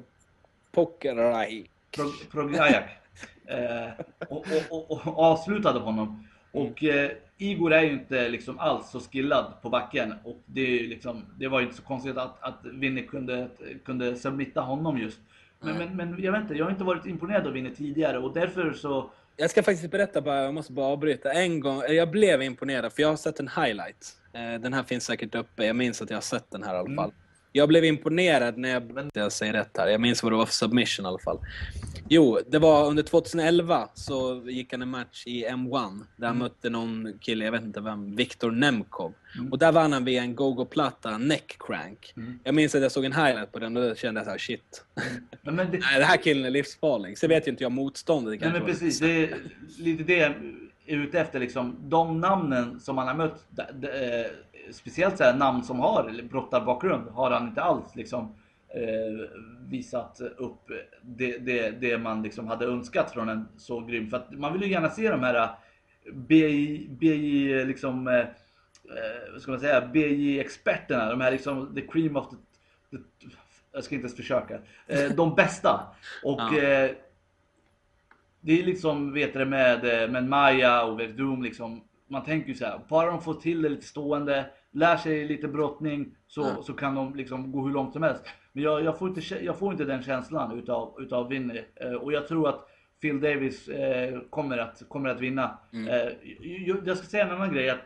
Pokeraj. 0.71 1.69
Pro, 1.95 2.03
Prograjak. 2.31 2.83
Eh, 3.47 3.89
och, 4.29 4.45
och, 4.69 4.91
och, 4.91 5.07
och 5.07 5.19
avslutade 5.19 5.79
honom. 5.79 6.27
Och 6.51 6.83
eh, 6.83 7.11
Igor 7.37 7.73
är 7.73 7.81
ju 7.83 7.91
inte 7.93 8.29
liksom 8.29 8.59
alls 8.59 8.89
så 8.89 8.99
skillad 8.99 9.53
på 9.61 9.69
backen. 9.69 10.13
Och 10.23 10.43
det, 10.45 10.79
liksom, 10.79 11.25
det 11.39 11.47
var 11.47 11.59
ju 11.59 11.65
inte 11.65 11.77
så 11.77 11.83
konstigt 11.83 12.17
att, 12.17 12.43
att 12.43 12.59
Vinny 12.73 13.07
kunde, 13.07 13.47
kunde 13.85 14.15
submitta 14.15 14.61
honom 14.61 14.97
just. 14.97 15.19
Men, 15.59 15.77
men, 15.77 15.95
men 15.95 16.23
jag 16.23 16.31
vet 16.31 16.41
inte, 16.41 16.53
jag 16.53 16.65
har 16.65 16.71
inte 16.71 16.83
varit 16.83 17.05
imponerad 17.05 17.47
av 17.47 17.53
Vinny 17.53 17.75
tidigare 17.75 18.17
och 18.17 18.33
därför 18.33 18.73
så... 18.73 19.09
Jag 19.37 19.49
ska 19.49 19.63
faktiskt 19.63 19.91
berätta 19.91 20.21
bara, 20.21 20.43
jag 20.43 20.53
måste 20.53 20.73
bara 20.73 20.85
avbryta. 20.85 21.33
En 21.33 21.59
gång, 21.59 21.81
eh, 21.81 21.91
jag 21.93 22.11
blev 22.11 22.41
imponerad 22.41 22.93
för 22.93 23.01
jag 23.01 23.09
har 23.09 23.15
sett 23.15 23.39
en 23.39 23.47
highlight. 23.47 24.17
Eh, 24.33 24.61
Den 24.61 24.73
här 24.73 24.83
finns 24.83 25.05
säkert 25.05 25.35
uppe, 25.35 25.65
jag 25.65 25.75
minns 25.75 26.01
att 26.01 26.09
jag 26.09 26.17
har 26.17 26.21
sett 26.21 26.51
den 26.51 26.63
här 26.63 26.75
i 26.75 26.77
alla 26.77 26.95
fall. 26.95 27.11
Jag 27.55 27.69
blev 27.69 27.85
imponerad 27.85 28.57
när 28.57 28.69
jag, 28.69 28.93
vänta, 28.93 29.19
jag 29.19 29.31
säger 29.31 29.53
rätt 29.53 29.77
här, 29.77 29.87
jag 29.87 30.01
minns 30.01 30.23
vad 30.23 30.31
det 30.31 30.35
var 30.35 30.45
för 30.45 30.53
submission 30.53 31.05
i 31.05 31.09
alla 31.09 31.19
fall. 31.19 31.39
Jo, 32.09 32.39
det 32.47 32.59
var 32.59 32.87
under 32.87 33.03
2011 33.03 33.89
så 33.93 34.43
gick 34.45 34.71
han 34.71 34.81
en 34.81 34.89
match 34.89 35.23
i 35.27 35.45
M1 35.45 35.99
där 36.15 36.27
han 36.27 36.37
mötte 36.37 36.69
någon 36.69 37.13
kille, 37.21 37.45
jag 37.45 37.51
vet 37.51 37.63
inte 37.63 37.81
vem, 37.81 38.15
Viktor 38.15 38.51
Nemkov. 38.51 39.13
Och 39.51 39.59
där 39.59 39.71
vann 39.71 39.93
han 39.93 40.05
via 40.05 40.21
en 40.21 40.35
Gogo 40.35 40.65
Plata 40.65 41.17
neck 41.17 41.55
crank. 41.59 42.13
Jag 42.43 42.55
minns 42.55 42.75
att 42.75 42.81
jag 42.81 42.91
såg 42.91 43.05
en 43.05 43.13
highlight 43.13 43.51
på 43.51 43.59
den 43.59 43.77
och 43.77 43.83
då 43.89 43.95
kände 43.95 44.19
jag 44.19 44.25
så 44.25 44.31
här 44.31 44.37
shit. 44.37 44.85
Men, 45.41 45.55
men 45.55 45.71
det, 45.71 45.77
Nej, 45.77 45.99
det 45.99 46.05
här 46.05 46.17
killen 46.17 46.45
är 46.45 46.49
livsfarlig. 46.49 47.17
Så 47.17 47.27
vet 47.27 47.47
ju 47.47 47.51
inte 47.51 47.63
jag 47.63 47.71
motståndet. 47.71 48.41
Nej 48.41 48.51
men 48.51 48.65
precis, 48.65 48.99
det 48.99 49.23
är 49.23 49.37
lite 49.77 50.03
det 50.03 50.17
jag 50.17 50.31
är 50.85 50.97
ute 50.97 51.19
efter 51.19 51.39
liksom. 51.39 51.75
De 51.81 52.21
namnen 52.21 52.79
som 52.79 52.97
han 52.97 53.07
har 53.07 53.15
mött, 53.15 53.45
eh, 53.57 54.31
speciellt 54.71 55.17
så 55.17 55.23
här 55.23 55.37
namn 55.37 55.63
som 55.63 55.79
har 55.79 56.21
brottarbakgrund, 56.29 57.09
har 57.09 57.31
han 57.31 57.47
inte 57.47 57.61
alls 57.61 57.95
liksom 57.95 58.35
eh, 58.75 59.29
visat 59.67 60.21
upp 60.37 60.71
det, 61.01 61.37
det, 61.37 61.69
det 61.69 61.97
man 61.97 62.23
liksom 62.23 62.47
hade 62.47 62.65
önskat 62.65 63.11
från 63.11 63.29
en 63.29 63.47
så 63.57 63.79
grym. 63.79 64.09
För 64.09 64.17
att 64.17 64.31
man 64.31 64.53
vill 64.53 64.61
ju 64.61 64.69
gärna 64.69 64.89
se 64.89 65.09
de 65.09 65.19
här 65.23 65.49
BI, 66.13 66.87
BI 66.89 67.65
liksom, 67.65 68.07
eh, 68.07 68.19
eh, 68.19 69.31
vad 69.31 69.41
ska 69.41 69.51
man 69.51 69.59
säga, 69.59 69.81
BI-experterna, 69.81 71.09
de 71.09 71.21
här 71.21 71.31
liksom 71.31 71.75
the 71.75 71.81
cream 71.81 72.15
of 72.15 72.29
the, 72.29 72.35
the 72.97 73.03
jag 73.71 73.83
ska 73.83 73.95
inte 73.95 74.05
ens 74.05 74.15
försöka. 74.15 74.59
Eh, 74.87 75.11
de 75.15 75.35
bästa. 75.35 75.81
Och 76.23 76.39
Ja. 76.39 76.57
eh, 76.57 76.91
det 78.41 78.59
är 78.61 78.63
liksom, 78.63 79.13
vet 79.13 79.33
du 79.33 79.39
det 79.39 79.45
med, 79.45 80.03
eh, 80.03 80.09
med 80.09 80.23
Maja 80.29 80.83
och 80.83 80.99
Verdum 80.99 81.43
liksom. 81.43 81.81
Man 82.09 82.23
tänker 82.23 82.49
ju 82.49 82.55
så 82.55 82.65
här, 82.65 82.79
bara 82.89 83.11
de 83.11 83.21
får 83.21 83.33
till 83.33 83.61
det 83.61 83.69
lite 83.69 83.85
stående, 83.85 84.45
lär 84.71 84.97
sig 84.97 85.25
lite 85.27 85.47
brottning 85.47 86.15
så, 86.27 86.41
Ja. 86.41 86.63
så 86.63 86.73
kan 86.73 86.95
de 86.95 87.15
liksom 87.15 87.51
gå 87.51 87.63
hur 87.65 87.73
långt 87.73 87.93
som 87.93 88.03
helst. 88.03 88.25
Men 88.53 88.63
jag, 88.63 88.83
jag, 88.83 88.97
får, 88.99 89.07
inte, 89.09 89.45
jag 89.45 89.57
får 89.59 89.71
inte 89.71 89.85
den 89.85 90.03
känslan 90.03 90.59
utav, 90.59 90.95
utav 90.99 91.29
Vinny. 91.29 91.61
Eh, 91.75 91.93
och 91.93 92.13
jag 92.13 92.27
tror 92.27 92.49
att 92.49 92.69
Phil 93.01 93.21
Davis 93.21 93.67
eh, 93.67 94.19
kommer, 94.29 94.57
att, 94.57 94.81
kommer 94.87 95.09
att 95.09 95.21
vinna. 95.21 95.57
Eh, 95.73 96.13
jag, 96.67 96.77
jag 96.87 96.97
ska 96.97 97.07
säga 97.07 97.25
en 97.25 97.31
annan 97.31 97.53
grej. 97.53 97.69
att 97.69 97.79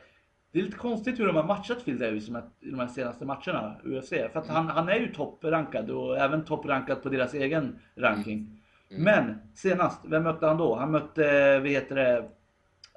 det 0.52 0.60
är 0.60 0.64
lite 0.64 0.78
konstigt 0.78 1.20
hur 1.20 1.28
de 1.28 1.36
har 1.36 1.44
matchat 1.44 1.86
Phil 1.86 2.00
Davis 2.00 2.30
i 2.30 2.32
de 2.72 2.80
här- 2.80 2.88
senaste 2.88 3.26
matcherna, 3.26 3.76
UFC. 3.84 4.10
För 4.10 4.40
att 4.40 4.48
han, 4.48 4.68
han 4.68 4.90
är 4.90 4.96
ju 5.00 5.14
topprankad 5.14 5.90
och 5.90 6.18
även 6.18 6.46
topprankad 6.46 7.04
på 7.04 7.10
deras 7.10 7.34
egen 7.34 7.80
ranking. 7.96 8.62
Men 8.90 9.36
senast, 9.56 10.02
vem 10.06 10.24
mötte 10.24 10.46
han 10.48 10.58
då? 10.58 10.76
Han 10.76 10.92
mötte, 10.92 11.60
vad 11.60 11.68
heter 11.70 11.96
det, 11.96 12.30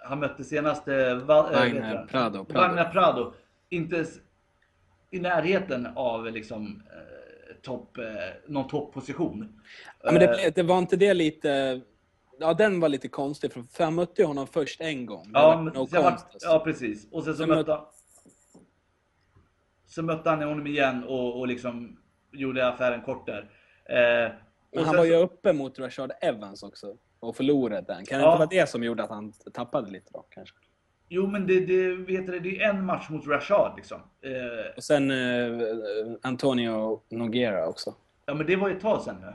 han 0.04 0.18
mötte 0.18 0.44
senast 0.44 0.88
eh, 0.88 1.16
Wagner? 1.16 2.06
Prado, 2.10 2.44
Prado. 2.44 2.60
Wagner 2.60 2.84
Prado. 2.84 3.34
Inte 3.68 4.06
i 5.10 5.18
närheten 5.20 5.88
av 5.94 6.32
liksom 6.32 6.82
eh, 6.86 7.56
topp, 7.62 7.98
eh, 7.98 8.04
någon 8.46 8.68
topposition. 8.68 9.60
Ja, 10.02 10.12
men 10.12 10.20
det, 10.20 10.54
det 10.54 10.62
var 10.62 10.78
inte 10.78 10.96
det 10.96 11.14
lite... 11.14 11.80
Ja, 12.38 12.54
den 12.54 12.80
var 12.80 12.88
lite 12.88 13.08
konstig, 13.08 13.52
för 13.52 13.84
han 13.84 13.94
mötte 13.94 14.24
honom 14.24 14.46
först 14.46 14.80
en 14.80 15.06
gång. 15.06 15.30
Ja, 15.34 15.60
men 15.62 15.74
no 15.74 15.86
var, 15.86 16.18
ja 16.40 16.62
precis. 16.64 17.08
Och 17.12 17.24
sen 17.24 17.34
så 17.34 17.38
Sen 17.38 17.48
mötte 17.48 17.72
han... 17.72 17.84
Så 19.86 20.02
mötte 20.02 20.30
han 20.30 20.42
honom 20.42 20.66
igen 20.66 21.04
och, 21.04 21.38
och 21.40 21.48
liksom 21.48 21.98
gjorde 22.32 22.68
affären 22.68 23.02
kort 23.02 23.26
där. 23.26 23.50
Eh, 23.88 23.96
Men 23.96 24.34
han 24.74 24.84
sen 24.84 24.96
var 24.96 25.04
så- 25.04 25.06
ju 25.06 25.14
uppe 25.14 25.52
mot 25.52 25.78
Rashard 25.78 26.12
Evans 26.20 26.62
också 26.62 26.96
och 27.22 27.36
förlorade 27.36 27.84
den. 27.94 28.04
Kan 28.04 28.18
det 28.18 28.24
Ja. 28.24 28.32
inte 28.32 28.38
vara 28.38 28.48
det 28.62 28.68
som 28.68 28.84
gjorde 28.84 29.02
att 29.04 29.10
han 29.10 29.32
tappade 29.54 29.90
lite 29.90 30.10
då, 30.12 30.24
kanske? 30.30 30.56
Jo 31.08 31.26
men 31.26 31.46
det, 31.46 31.60
det, 31.66 31.94
vet 31.94 32.26
du, 32.26 32.40
det 32.40 32.62
är 32.62 32.70
en 32.70 32.84
match 32.86 33.08
mot 33.10 33.26
Rashad 33.26 33.72
liksom. 33.76 34.00
Eh, 34.24 34.76
Och 34.76 34.84
sen 34.84 35.10
eh, 35.10 35.62
Antonio 36.22 37.00
Noguera 37.10 37.68
också. 37.68 37.94
ja 38.26 38.34
men 38.34 38.46
det 38.46 38.56
var 38.56 38.68
ju 38.68 38.74
ett 38.76 38.82
tag 38.82 39.02
sedan 39.02 39.16
nu. 39.20 39.26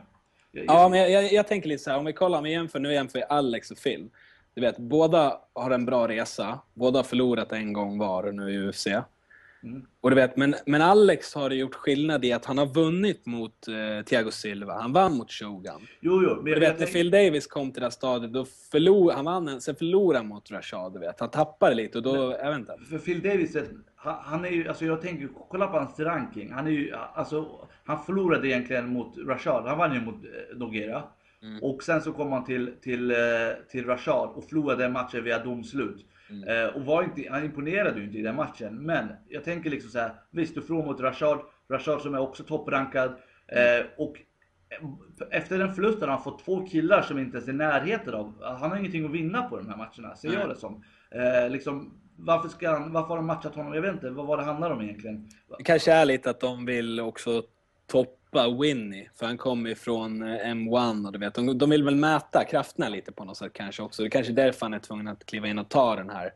Jag- 0.52 0.66
Ja, 0.68 0.90
men 0.90 1.00
jag, 1.00 1.12
jag, 1.12 1.34
jag 1.34 1.48
tänker 1.48 1.70
lite 1.70 1.84
så 1.84 1.90
här, 1.92 1.98
om 1.98 2.06
vi 2.06 2.14
kollar, 2.14 2.38
om 2.38 2.44
vi 2.44 2.52
jämför, 2.52 2.80
nu 2.80 2.94
jämför 2.94 3.20
vi 3.20 3.26
Alex 3.30 3.72
och 3.72 3.78
Phil. 3.84 4.10
Du 4.54 4.62
vet, 4.62 4.78
båda 4.78 5.42
har 5.54 5.72
en 5.72 5.86
bra 5.86 6.08
resa. 6.08 6.60
Båda 6.74 7.00
har 7.00 7.04
förlorat 7.04 7.52
en 7.52 7.74
gång 7.74 7.98
var 7.98 8.32
nu 8.32 8.52
i 8.52 8.58
UFC. 8.70 8.88
Mm. 9.64 9.86
Och 10.02 10.10
du 10.10 10.16
vet, 10.16 10.38
men, 10.38 10.56
men 10.66 10.82
Alex 10.82 11.34
har 11.36 11.50
gjort 11.50 11.76
skillnad 11.76 12.26
i 12.26 12.34
att 12.34 12.46
han 12.46 12.58
har 12.58 12.66
vunnit 12.66 13.26
mot 13.26 13.68
eh, 13.68 14.06
Thiago 14.06 14.32
Silva. 14.32 14.74
Han 14.82 14.94
vann 14.94 15.18
mot 15.18 15.32
Shogun. 15.32 15.88
Jo, 16.00 16.24
jo. 16.24 16.36
Men 16.36 16.44
Du 16.46 16.52
jag, 16.52 16.60
vet, 16.60 16.70
jag, 16.70 16.80
när 16.80 16.86
Phil 16.94 17.12
Davis 17.12 17.48
kom 17.48 17.72
till 17.72 17.80
det 17.82 17.86
här 17.86 17.92
stadiet, 17.92 18.34
då 18.34 18.46
förlorade 18.72 19.16
han, 19.16 19.26
vann, 19.26 19.48
en- 19.48 19.62
sen 19.62 19.76
förlorade 19.76 20.20
han 20.20 20.28
mot 20.28 20.52
Rashad, 20.52 20.94
du 20.94 21.00
vet. 21.00 21.20
Han 21.20 21.30
tappade 21.30 21.76
lite 21.76 21.98
och 21.98 22.04
då, 22.04 22.16
jag 22.42 22.50
vet 22.50 22.60
inte. 22.60 22.78
för 22.90 22.98
Phil 22.98 23.22
Davis, 23.22 23.58
han, 23.96 24.16
han 24.24 24.46
är 24.46 24.50
ju, 24.50 24.68
alltså 24.68 24.86
jag 24.86 25.02
tänker, 25.02 25.30
kolla 25.50 25.68
på 25.68 25.78
hans 25.78 26.00
ranking. 26.00 26.52
Han 26.52 26.68
är 26.68 26.72
ju, 26.72 26.94
alltså, 27.14 27.68
han 27.86 28.04
förlorade 28.06 28.48
egentligen 28.48 28.90
mot 28.90 29.18
Rashad. 29.28 29.66
Han 29.68 29.78
vann 29.78 29.94
ju 29.94 30.02
mot 30.02 30.16
eh, 30.16 30.58
Noguera. 30.58 31.04
Mm. 31.44 31.64
Och 31.64 31.84
sen 31.84 32.02
så 32.02 32.12
kom 32.12 32.32
han 32.32 32.46
till, 32.46 32.74
till, 32.82 33.12
eh, 33.12 33.18
till 33.72 33.86
Rashad 33.86 34.30
och 34.36 34.44
förlorade 34.50 34.90
matchen 34.90 35.24
via 35.24 35.40
domslut. 35.44 36.06
Mm. 36.30 36.50
Eh, 36.50 36.76
och 36.76 36.86
var 36.86 37.04
inte, 37.04 37.32
han 37.32 37.46
imponerade 37.46 38.00
ju 38.00 38.06
inte 38.06 38.18
i 38.18 38.22
den 38.22 38.36
matchen. 38.36 38.86
Men 38.86 39.08
jag 39.30 39.44
tänker 39.44 39.70
liksom 39.70 39.90
så 39.90 40.00
här, 40.00 40.12
visst 40.32 40.56
du 40.56 40.62
förlorar 40.62 40.86
mot 40.86 41.00
Rashad, 41.00 41.40
Rashad 41.70 42.02
som 42.02 42.14
är 42.14 42.20
också 42.20 42.44
topprankad. 42.44 43.16
Mm. 43.48 43.82
Eh, 43.82 43.86
och 43.98 44.18
efter 45.32 45.60
den 45.60 45.76
förlusten 45.76 46.10
har 46.10 46.16
han 46.16 46.24
fått 46.24 46.46
två 46.46 46.66
killar 46.68 47.02
som 47.02 47.20
inte 47.20 47.38
ens 47.38 47.48
är 47.48 47.54
i 47.54 47.56
närheten 47.56 48.14
av, 48.14 48.44
han 48.44 48.72
har 48.72 48.78
ingenting 48.78 49.06
att 49.06 49.12
vinna 49.12 49.42
på 49.44 49.58
de 49.58 49.70
här 49.70 49.78
matcherna, 49.78 50.16
ser 50.16 50.34
jag 50.34 50.50
det 50.50 50.56
som. 50.56 50.84
Eh, 51.12 51.50
liksom, 51.50 51.94
varför, 52.16 52.50
ska 52.50 52.70
han, 52.70 52.92
varför 52.92 53.10
har 53.10 53.16
de 53.16 53.26
matchat 53.26 53.56
honom? 53.56 53.74
Jag 53.74 53.82
vet 53.82 53.94
inte, 53.94 54.10
vad 54.10 54.26
var 54.26 54.38
det 54.38 54.44
handlar 54.44 54.72
om 54.72 54.82
egentligen? 54.82 55.30
Det 55.58 55.64
kanske 55.64 55.92
är 55.92 56.06
lite 56.06 56.30
att 56.30 56.40
de 56.40 56.66
vill 56.66 57.00
också 57.00 57.44
toppa 58.32 58.62
Winnie, 58.62 59.10
för 59.16 59.26
han 59.26 59.38
kommer 59.38 59.76
från 59.76 60.22
eh, 60.22 60.54
M1 60.54 61.06
och 61.06 61.12
du 61.12 61.20
vet, 61.20 61.34
de, 61.34 61.58
de 61.58 61.70
vill 61.70 61.84
väl 61.84 61.96
mäta 61.96 62.44
krafterna 62.46 62.90
lite 62.90 63.12
på 63.12 63.26
något 63.26 63.38
sätt 63.38 63.54
kanske 63.54 63.84
också. 63.84 64.02
Det 64.02 64.08
är 64.08 64.10
kanske 64.10 64.32
är 64.32 64.36
därför 64.36 64.66
han 64.66 64.74
är 64.74 64.80
tvungen 64.80 65.08
att 65.08 65.26
kliva 65.26 65.48
in 65.48 65.60
och 65.60 65.70
ta 65.70 65.96
den 65.96 66.10
här. 66.10 66.34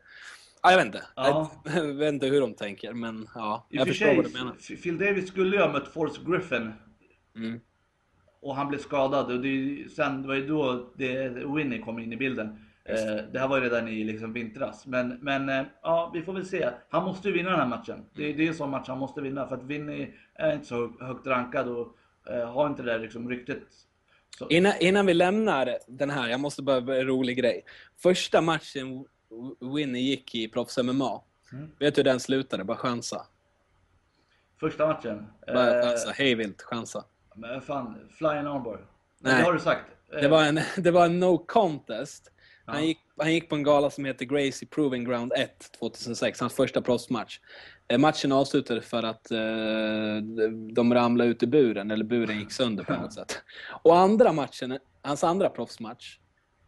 Ja, 0.62 0.70
jag 0.70 0.76
vet 0.78 0.86
inte. 0.86 1.02
Ja. 1.16 1.50
Jag, 1.64 1.82
vet 1.94 2.12
inte 2.12 2.26
hur 2.26 2.40
de 2.40 2.54
tänker, 2.54 2.92
men 2.92 3.28
ja, 3.34 3.66
I 3.70 3.76
jag 3.76 3.86
för 3.86 3.92
förstår 3.92 4.06
sig, 4.06 4.16
vad 4.16 4.24
du 4.24 4.32
menar. 4.32 4.76
Phil 4.82 4.98
Davis 4.98 5.28
skulle 5.28 5.56
ju 5.56 5.62
ha 5.62 5.72
mött 5.72 5.88
Forrest 5.88 6.20
Griffin 6.26 6.72
Mm. 7.36 7.60
och 8.40 8.56
han 8.56 8.68
blev 8.68 8.78
skadad 8.78 9.32
och 9.32 9.40
det, 9.40 9.84
sen 9.96 10.22
det 10.22 10.28
var 10.28 10.34
ju 10.34 10.46
då 10.46 10.90
det, 10.96 11.28
Winnie 11.28 11.78
kom 11.78 11.98
in 11.98 12.12
i 12.12 12.16
bilden. 12.16 12.58
Eh, 12.84 13.24
det 13.32 13.38
här 13.38 13.48
var 13.48 13.58
ju 13.58 13.64
redan 13.64 13.88
i 13.88 14.04
liksom 14.04 14.32
vintras. 14.32 14.86
Men, 14.86 15.08
men 15.08 15.48
eh, 15.48 15.64
ja, 15.82 16.10
vi 16.14 16.22
får 16.22 16.32
väl 16.32 16.46
se. 16.46 16.70
Han 16.90 17.04
måste 17.04 17.28
ju 17.28 17.34
vinna 17.34 17.50
den 17.50 17.58
här 17.60 17.66
matchen. 17.66 18.04
Det, 18.14 18.32
det 18.32 18.44
är 18.44 18.48
en 18.48 18.54
sån 18.54 18.70
match 18.70 18.88
han 18.88 18.98
måste 18.98 19.20
vinna. 19.20 19.48
För 19.48 19.56
att 19.56 19.62
Vinny 19.64 20.14
är 20.34 20.52
inte 20.52 20.66
så 20.66 20.92
högt 21.00 21.26
rankad 21.26 21.68
och 21.68 21.96
eh, 22.30 22.52
har 22.52 22.66
inte 22.66 22.82
det 22.82 22.92
där 22.92 22.98
liksom 22.98 23.28
ryktet. 23.28 23.62
Så, 24.38 24.48
Innan, 24.48 24.72
innan 24.80 25.06
vi 25.06 25.14
lämnar 25.14 25.78
den 25.88 26.10
här, 26.10 26.28
jag 26.28 26.40
måste 26.40 26.62
bara 26.62 26.76
en 26.76 27.06
rolig 27.06 27.36
grej. 27.38 27.64
Första 28.02 28.40
matchen 28.40 29.04
Winnie 29.76 30.00
gick 30.02 30.34
i 30.34 30.48
proffs-MMA. 30.48 31.22
Mm. 31.52 31.70
Vet 31.78 31.94
du 31.94 31.98
hur 31.98 32.04
den 32.04 32.20
slutade? 32.20 32.64
Bara 32.64 32.76
chansa. 32.76 33.26
första 34.60 34.86
matchen. 34.86 35.26
Bara 35.46 35.78
Eh, 35.80 35.86
chansa. 35.88 36.10
Hej 36.14 36.34
vilt, 36.34 36.62
chansa. 36.62 37.04
men 37.36 37.60
fan, 37.60 38.08
Flying 38.18 38.46
Armbar. 38.46 38.86
Nej. 39.20 39.36
Det 39.36 39.42
har 39.44 39.52
du 39.52 39.58
sagt. 39.58 39.86
Eh, 40.12 40.20
Det 40.20 40.28
var 40.28 40.44
en, 40.44 40.60
det 40.82 40.90
var 40.90 41.04
en 41.06 41.20
no 41.20 41.38
contest. 41.46 42.31
Han, 42.66 42.86
gick, 42.86 42.98
han 43.16 43.32
gick 43.32 43.48
på 43.48 43.54
en 43.54 43.62
gala 43.62 43.90
som 43.90 44.04
heter 44.04 44.24
Gracie 44.24 44.68
Proving 44.68 45.04
Ground 45.04 45.32
1 45.36 45.72
2006, 45.78 46.40
hans 46.40 46.54
första 46.54 46.82
proffsmatch. 46.82 47.38
Eh, 47.88 47.98
Matchen 47.98 48.32
avslutades 48.32 48.86
för 48.86 49.02
att 49.02 49.30
eh, 49.30 49.38
de- 50.36 50.74
de 50.74 50.94
ramlade 50.94 51.30
ut 51.30 51.42
i 51.42 51.46
buren, 51.46 51.90
eller 51.90 52.04
buren 52.04 52.38
gick 52.38 52.52
sönder 52.52 52.84
på 52.84 52.92
något 52.92 53.12
sätt. 53.12 53.42
Och 53.82 53.96
andra 53.98 54.32
matchen, 54.32 54.78
hans 55.02 55.24
andra 55.24 55.48
proffsmatch, 55.48 56.18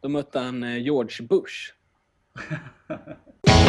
då 0.00 0.08
mötte 0.08 0.38
han 0.38 0.62
eh, 0.62 0.78
George 0.82 1.26
Bush. 1.26 1.72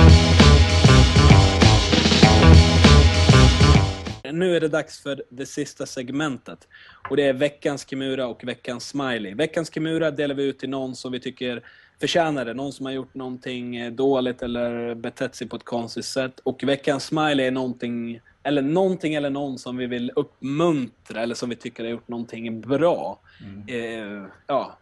Nu 4.34 4.56
är 4.56 4.60
det 4.60 4.68
dags 4.68 5.00
för 5.04 5.24
det 5.30 5.46
sista 5.46 5.86
segmentet. 5.86 6.68
Och 7.10 7.18
det 7.18 7.24
är 7.24 7.34
veckans 7.34 7.90
Kimura 7.90 8.28
och 8.28 8.44
veckans 8.44 8.88
Smiley. 8.90 9.36
Veckans 9.36 9.74
Kimura 9.74 10.12
delar 10.12 10.36
vi 10.36 10.44
ut 10.44 10.60
till 10.60 10.70
någon 10.70 10.96
som 10.96 11.12
vi 11.12 11.20
tycker 11.20 11.64
förtjänar 12.00 12.46
det. 12.46 12.54
Någon 12.54 12.74
som 12.74 12.86
har 12.86 12.94
gjort 12.94 13.14
någonting 13.14 13.76
eh, 13.76 13.92
dåligt 13.92 14.42
eller 14.42 14.96
betett 14.96 15.36
sig 15.36 15.48
på 15.48 15.56
ett 15.56 15.64
konstigt 15.66 16.06
sätt. 16.06 16.40
Och 16.44 16.64
veckans 16.64 17.04
Smiley 17.06 17.46
är 17.48 17.52
någonting 17.52 18.20
eller 18.44 18.62
någonting 18.62 19.14
eller 19.14 19.30
någon 19.30 19.58
som 19.58 19.78
vi 19.78 19.86
vill 19.86 20.12
uppmuntra 20.16 21.22
eller 21.22 21.36
som 21.36 21.50
vi 21.50 21.56
tycker 21.56 21.84
har 21.84 21.92
gjort 21.92 22.08
någonting 22.08 22.62
bra. 22.62 23.20
Eh, 23.68 24.24
ja. 24.48 24.78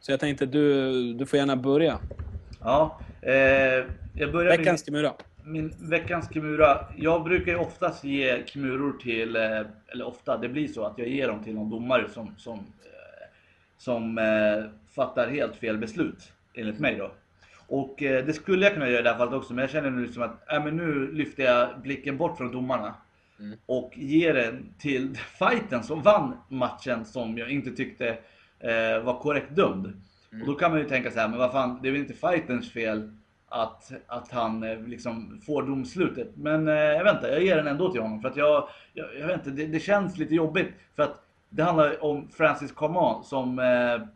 Så 0.00 0.12
jag 0.12 0.20
tänkte 0.20 0.46
du, 0.46 0.92
du 1.14 1.26
får 1.26 1.38
gärna 1.38 1.56
börja. 1.56 1.98
Ja, 2.60 3.00
eh, 3.22 3.32
jag 4.14 4.32
börjar 4.32 4.50
med- 4.50 4.58
Veckans 4.58 4.84
Kimura. 4.84 5.12
Min 5.44 5.74
veckans 5.80 6.28
Kimura. 6.32 6.86
Jag 6.96 7.24
brukar 7.24 7.52
ju 7.52 7.58
oftast 7.58 8.04
ge 8.04 8.42
Kimuror 8.46 8.92
till, 9.02 9.36
eh, 9.36 9.42
eller 9.92 10.04
ofta, 10.06 10.36
det 10.38 10.48
blir 10.48 10.68
så 10.68 10.84
att 10.84 10.98
jag 10.98 11.08
ger 11.08 11.28
dem 11.28 11.44
till 11.44 11.54
någon 11.54 11.70
domare 11.70 12.06
som, 12.14 12.34
som, 12.38 12.58
som 13.78 14.18
eh, 14.18 14.64
fattar 14.94 15.28
helt 15.28 15.56
fel 15.56 15.78
beslut, 15.78 16.32
enligt 16.54 16.78
mig 16.78 16.96
då. 16.96 17.10
Och 17.68 18.02
eh, 18.02 18.24
det 18.24 18.32
skulle 18.32 18.64
jag 18.64 18.74
kunna 18.74 18.88
göra 18.88 19.00
i 19.00 19.02
det 19.02 19.10
här 19.10 19.18
fallet 19.18 19.34
också, 19.34 19.54
men 19.54 19.62
jag 19.62 19.70
känner 19.70 19.90
nu 19.90 20.02
liksom 20.02 20.22
att 20.22 20.52
äh, 20.52 20.64
men 20.64 20.76
nu 20.76 21.12
lyfter 21.12 21.44
jag 21.44 21.80
blicken 21.80 22.16
bort 22.16 22.38
från 22.38 22.52
domarna. 22.52 22.94
Och 23.66 23.92
ger 23.94 24.34
den 24.34 24.74
till 24.78 25.16
fighten 25.38 25.82
som 25.82 26.02
vann 26.02 26.36
matchen 26.48 27.04
som 27.04 27.38
jag 27.38 27.50
inte 27.50 27.70
tyckte 27.70 28.08
eh, 28.60 29.04
var 29.04 29.20
korrekt 29.20 29.56
dömd. 29.56 29.86
Och 30.40 30.46
då 30.46 30.54
kan 30.54 30.70
man 30.70 30.80
ju 30.80 30.88
tänka 30.88 31.10
så 31.10 31.20
här, 31.20 31.28
men 31.28 31.38
vad 31.38 31.52
fan, 31.52 31.78
det 31.82 31.88
är 31.88 31.92
väl 31.92 32.00
inte 32.00 32.14
fightens 32.14 32.72
fel 32.72 33.12
att, 33.48 33.92
att 34.06 34.30
han 34.30 34.62
eh, 34.62 34.80
liksom 34.80 35.40
får 35.46 35.62
domslutet. 35.62 36.36
Men 36.36 36.68
eh, 36.68 37.14
inte, 37.14 37.28
jag 37.32 37.42
ger 37.42 37.56
den 37.56 37.66
ändå 37.66 37.92
till 37.92 38.00
honom. 38.00 38.20
För 38.20 38.28
att 38.28 38.36
jag, 38.36 38.68
jag, 38.92 39.06
jag 39.20 39.26
vet 39.26 39.46
inte, 39.46 39.50
det, 39.50 39.66
det 39.66 39.80
känns 39.80 40.18
lite 40.18 40.34
jobbigt. 40.34 40.68
För 40.96 41.02
att 41.02 41.25
det 41.56 41.62
handlar 41.62 42.04
om 42.04 42.28
Francis 42.28 42.72
Coman 42.72 43.24
som, 43.24 43.58
eh, 43.58 44.08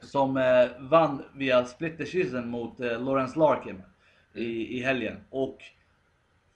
som 0.00 0.36
eh, 0.36 0.68
vann 0.78 1.22
via 1.34 1.64
split 1.64 1.98
decision 1.98 2.48
mot 2.48 2.80
eh, 2.80 3.04
Lawrence 3.04 3.38
Larkin 3.38 3.82
i, 4.34 4.78
i 4.78 4.82
helgen. 4.82 5.16
Och 5.30 5.58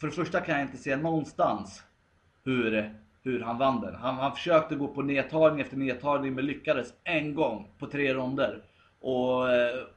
för 0.01 0.07
det 0.07 0.13
första 0.13 0.41
kan 0.41 0.55
jag 0.55 0.65
inte 0.65 0.77
se 0.77 0.97
någonstans 0.97 1.83
hur, 2.45 2.95
hur 3.23 3.41
han 3.41 3.59
vann 3.59 3.81
den. 3.81 3.95
Han, 3.95 4.15
han 4.15 4.33
försökte 4.33 4.75
gå 4.75 4.89
på 4.89 5.03
nedtagning 5.03 5.61
efter 5.61 5.77
nedtagning 5.77 6.35
men 6.35 6.47
lyckades 6.47 6.95
en 7.05 7.35
gång 7.35 7.71
på 7.79 7.87
tre 7.87 8.15
ronder. 8.15 8.63
Och, 9.01 9.43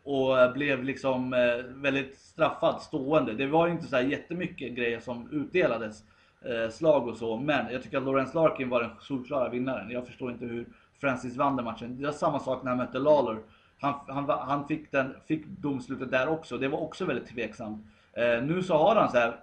och 0.04 0.54
blev 0.54 0.84
liksom 0.84 1.32
väldigt 1.76 2.18
straffad 2.18 2.82
stående. 2.82 3.34
Det 3.34 3.48
var 3.48 3.68
inte 3.68 3.86
så 3.86 3.96
här 3.96 4.04
jättemycket 4.04 4.72
grejer 4.72 5.00
som 5.00 5.32
utdelades. 5.32 6.04
Eh, 6.46 6.70
Slag 6.70 7.08
och 7.08 7.18
så. 7.18 7.38
Men 7.38 7.74
jag 7.74 7.84
tycker 7.84 7.98
att 7.98 8.04
Lawrence 8.04 8.36
Larkin 8.36 8.70
var 8.70 8.82
den 8.82 8.92
solklara 9.00 9.50
vinnaren. 9.50 9.92
Jag 9.92 10.08
förstår 10.08 10.32
inte 10.32 10.46
hur 10.46 10.66
Francis 11.02 11.38
vann 11.38 11.56
den 11.56 11.66
matchen. 11.66 11.98
Det 11.98 12.06
var 12.06 12.14
samma 12.14 12.40
sak 12.40 12.64
när 12.64 12.72
han 12.72 12.78
mötte 12.78 13.00
Lawler. 13.00 13.42
Han, 13.80 13.94
han, 14.08 14.30
han 14.30 14.68
fick, 14.68 14.92
den, 14.92 15.16
fick 15.28 15.46
domslutet 15.46 16.12
där 16.12 16.28
också. 16.28 16.58
Det 16.58 16.68
var 16.68 16.80
också 16.80 17.06
väldigt 17.06 17.28
tveksamt. 17.28 17.86
Eh, 18.14 18.44
nu 18.44 18.64
så 18.64 18.78
har 18.78 18.96
han 18.96 19.12
så 19.12 19.18
här 19.18 19.36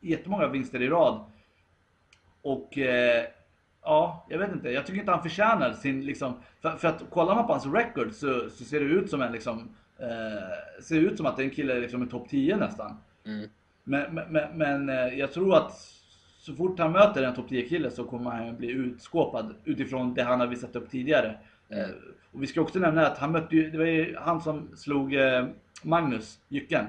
jättemånga 0.00 0.48
vinster 0.48 0.82
i 0.82 0.88
rad. 0.88 1.24
Och 2.42 2.78
eh, 2.78 3.24
ja, 3.82 4.26
jag 4.28 4.38
vet 4.38 4.52
inte. 4.52 4.70
Jag 4.70 4.86
tycker 4.86 5.00
inte 5.00 5.12
han 5.12 5.22
förtjänar 5.22 5.72
sin 5.72 6.06
liksom. 6.06 6.34
För, 6.60 6.70
för 6.70 6.88
att 6.88 7.10
kollar 7.10 7.34
man 7.34 7.46
på 7.46 7.52
hans 7.52 7.66
record 7.66 8.12
så, 8.12 8.50
så 8.50 8.64
ser 8.64 8.80
det 8.80 8.86
ut 8.86 9.10
som 9.10 9.22
en 9.22 9.32
liksom. 9.32 9.76
Eh, 9.98 10.82
ser 10.82 11.00
ut 11.00 11.16
som 11.16 11.26
att 11.26 11.36
det 11.36 11.42
är 11.42 11.44
en 11.44 11.54
kille 11.54 11.80
liksom 11.80 12.02
i 12.02 12.06
topp 12.06 12.28
10 12.28 12.56
nästan. 12.56 12.96
Mm. 13.26 13.48
Men, 13.84 14.14
men, 14.14 14.32
men, 14.32 14.58
men 14.58 14.88
eh, 14.88 15.18
jag 15.18 15.32
tror 15.32 15.56
att 15.56 15.72
så 16.44 16.54
fort 16.54 16.78
han 16.78 16.92
möter 16.92 17.22
en 17.22 17.34
topp 17.34 17.48
10 17.48 17.68
kille 17.68 17.90
så 17.90 18.04
kommer 18.04 18.30
han 18.30 18.56
bli 18.56 18.68
utskåpad 18.70 19.54
utifrån 19.64 20.14
det 20.14 20.22
han 20.22 20.40
har 20.40 20.46
visat 20.46 20.76
upp 20.76 20.90
tidigare. 20.90 21.38
Eh, 21.68 21.88
och 22.32 22.42
vi 22.42 22.46
ska 22.46 22.60
också 22.60 22.78
nämna 22.78 23.06
att 23.06 23.18
han 23.18 23.32
mötte 23.32 23.56
ju, 23.56 23.70
det 23.70 23.78
var 23.78 23.84
ju 23.84 24.16
han 24.16 24.40
som 24.40 24.68
slog 24.76 25.14
eh, 25.14 25.46
Magnus 25.82 26.38
Jycken 26.48 26.84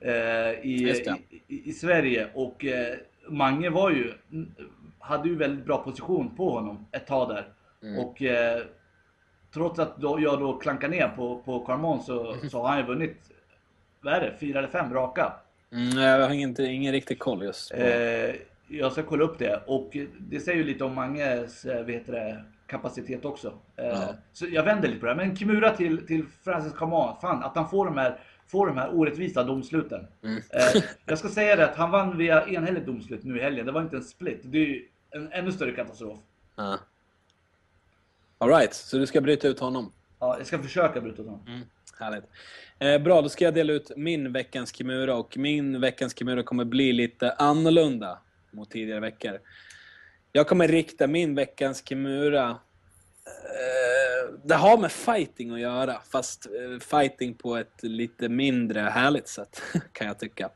eh, 0.00 0.12
i, 0.62 1.02
i, 1.48 1.68
i, 1.68 1.72
Sverige 1.72 2.28
och 2.34 2.64
Mange 3.28 3.70
var 3.70 3.90
ju, 3.90 4.12
hade 4.98 5.28
ju 5.28 5.36
väldigt 5.36 5.64
bra 5.66 5.78
position 5.78 6.36
på 6.36 6.50
honom 6.50 6.86
ett 6.92 7.06
tag 7.06 7.28
där. 7.28 7.48
Och 7.98 8.22
eh, 8.22 8.62
trots 9.54 9.78
att 9.78 9.96
då, 10.00 10.20
jag 10.20 10.40
då 10.40 10.58
klankar 10.58 10.88
ner 10.88 11.08
på, 11.08 11.38
på 11.44 11.60
Carmon 11.60 12.02
så, 12.02 12.36
så 12.50 12.62
har 12.62 12.68
han 12.68 12.78
ju 12.78 12.84
vunnit, 12.84 13.16
vad 14.00 14.14
är 14.14 14.20
det, 14.20 14.34
fyra 14.40 14.58
eller 14.58 14.68
fem 14.68 14.94
raka. 14.94 15.32
Mm, 15.72 15.98
jag 15.98 16.26
har 16.26 16.34
ingen, 16.34 16.60
ingen 16.60 16.92
riktig 16.92 17.18
koll 17.18 17.42
just. 17.42 17.70
på- 17.70 17.76
Eh, 17.76 18.34
jag 18.68 18.92
ska 18.92 19.02
kolla 19.02 19.24
upp 19.24 19.38
det 19.38 19.62
och 19.66 19.96
det 20.18 20.40
säger 20.40 20.58
ju 20.58 20.64
lite 20.64 20.84
om 20.84 20.94
Manges 20.94 21.64
eh, 21.64 21.86
heter 21.86 22.12
det, 22.12 22.44
kapacitet 22.66 23.24
också. 23.24 23.48
Eh, 23.76 23.84
Ja. 23.86 24.14
Så 24.32 24.46
jag 24.50 24.62
vänder 24.62 24.88
lite 24.88 25.00
på 25.00 25.06
det 25.06 25.12
här. 25.12 25.26
Men 25.26 25.36
Kimura 25.36 25.70
till, 25.76 26.06
till 26.06 26.24
Francis 26.44 26.72
Kaman, 26.72 27.16
fan 27.20 27.42
att 27.42 27.56
han 27.56 27.68
får 27.70 27.84
de 27.86 27.96
här, 27.98 28.18
får 28.46 28.66
de 28.66 28.76
här 28.76 28.94
orättvisa 28.94 29.44
domsluten. 29.44 30.06
Mm. 30.24 30.36
Eh, 30.36 30.82
jag 31.06 31.18
ska 31.18 31.28
säga 31.28 31.56
det 31.56 31.64
att 31.70 31.76
han 31.76 31.90
vann 31.90 32.18
via 32.18 32.46
enhälligt 32.48 32.86
domslut 32.86 33.24
nu 33.24 33.38
i 33.38 33.42
helgen. 33.42 33.66
Det 33.66 33.72
var 33.72 33.80
inte 33.82 33.96
en 33.96 34.04
split. 34.04 34.40
Det 34.42 34.58
är 34.58 34.66
ju 34.66 34.88
en 35.10 35.32
ännu 35.32 35.52
större 35.52 35.72
katastrof. 35.72 36.18
Ja. 36.56 36.78
Alright, 38.38 38.74
så 38.74 38.98
du 38.98 39.06
ska 39.06 39.20
bryta 39.20 39.48
ut 39.48 39.60
honom? 39.60 39.92
Ja, 40.18 40.38
jag 40.38 40.46
ska 40.46 40.58
försöka 40.58 41.00
bryta 41.00 41.22
honom. 41.22 41.40
Mm, 41.48 41.60
härligt. 42.00 42.24
Eh, 42.78 42.98
bra, 42.98 43.22
då 43.22 43.28
ska 43.28 43.44
jag 43.44 43.54
dela 43.54 43.72
ut 43.72 43.90
min 43.96 44.32
veckans 44.32 44.74
Kimura 44.76 45.14
och 45.14 45.36
min 45.36 45.80
veckans 45.80 46.18
Kimura 46.18 46.42
kommer 46.42 46.64
bli 46.64 46.92
lite 46.92 47.32
annorlunda 47.32 48.18
mot 48.50 48.70
tidigare 48.70 49.00
veckor. 49.00 49.38
Jag 50.32 50.48
kommer 50.48 50.68
rikta 50.68 51.06
min 51.06 51.34
veckans 51.34 51.82
Kimura 51.88 52.50
eh, 52.50 54.08
det 54.44 54.54
har 54.54 54.78
med 54.78 54.92
fighting 54.92 55.50
att 55.50 55.60
göra, 55.60 55.96
fast 56.10 56.46
eh, 56.46 56.78
fighting 56.80 57.34
på 57.34 57.56
ett 57.56 57.82
lite 57.82 58.28
mindre 58.28 58.80
härligt 58.80 59.28
sätt, 59.28 59.62
kan 59.92 60.06
jag 60.06 60.18
tycka. 60.18 60.50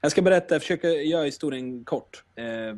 Jag 0.00 0.10
ska 0.10 0.22
berätta, 0.22 0.54
jag 0.54 0.62
försöker 0.62 0.88
göra 0.88 1.24
historien 1.24 1.84
kort. 1.84 2.24
Eh, 2.34 2.76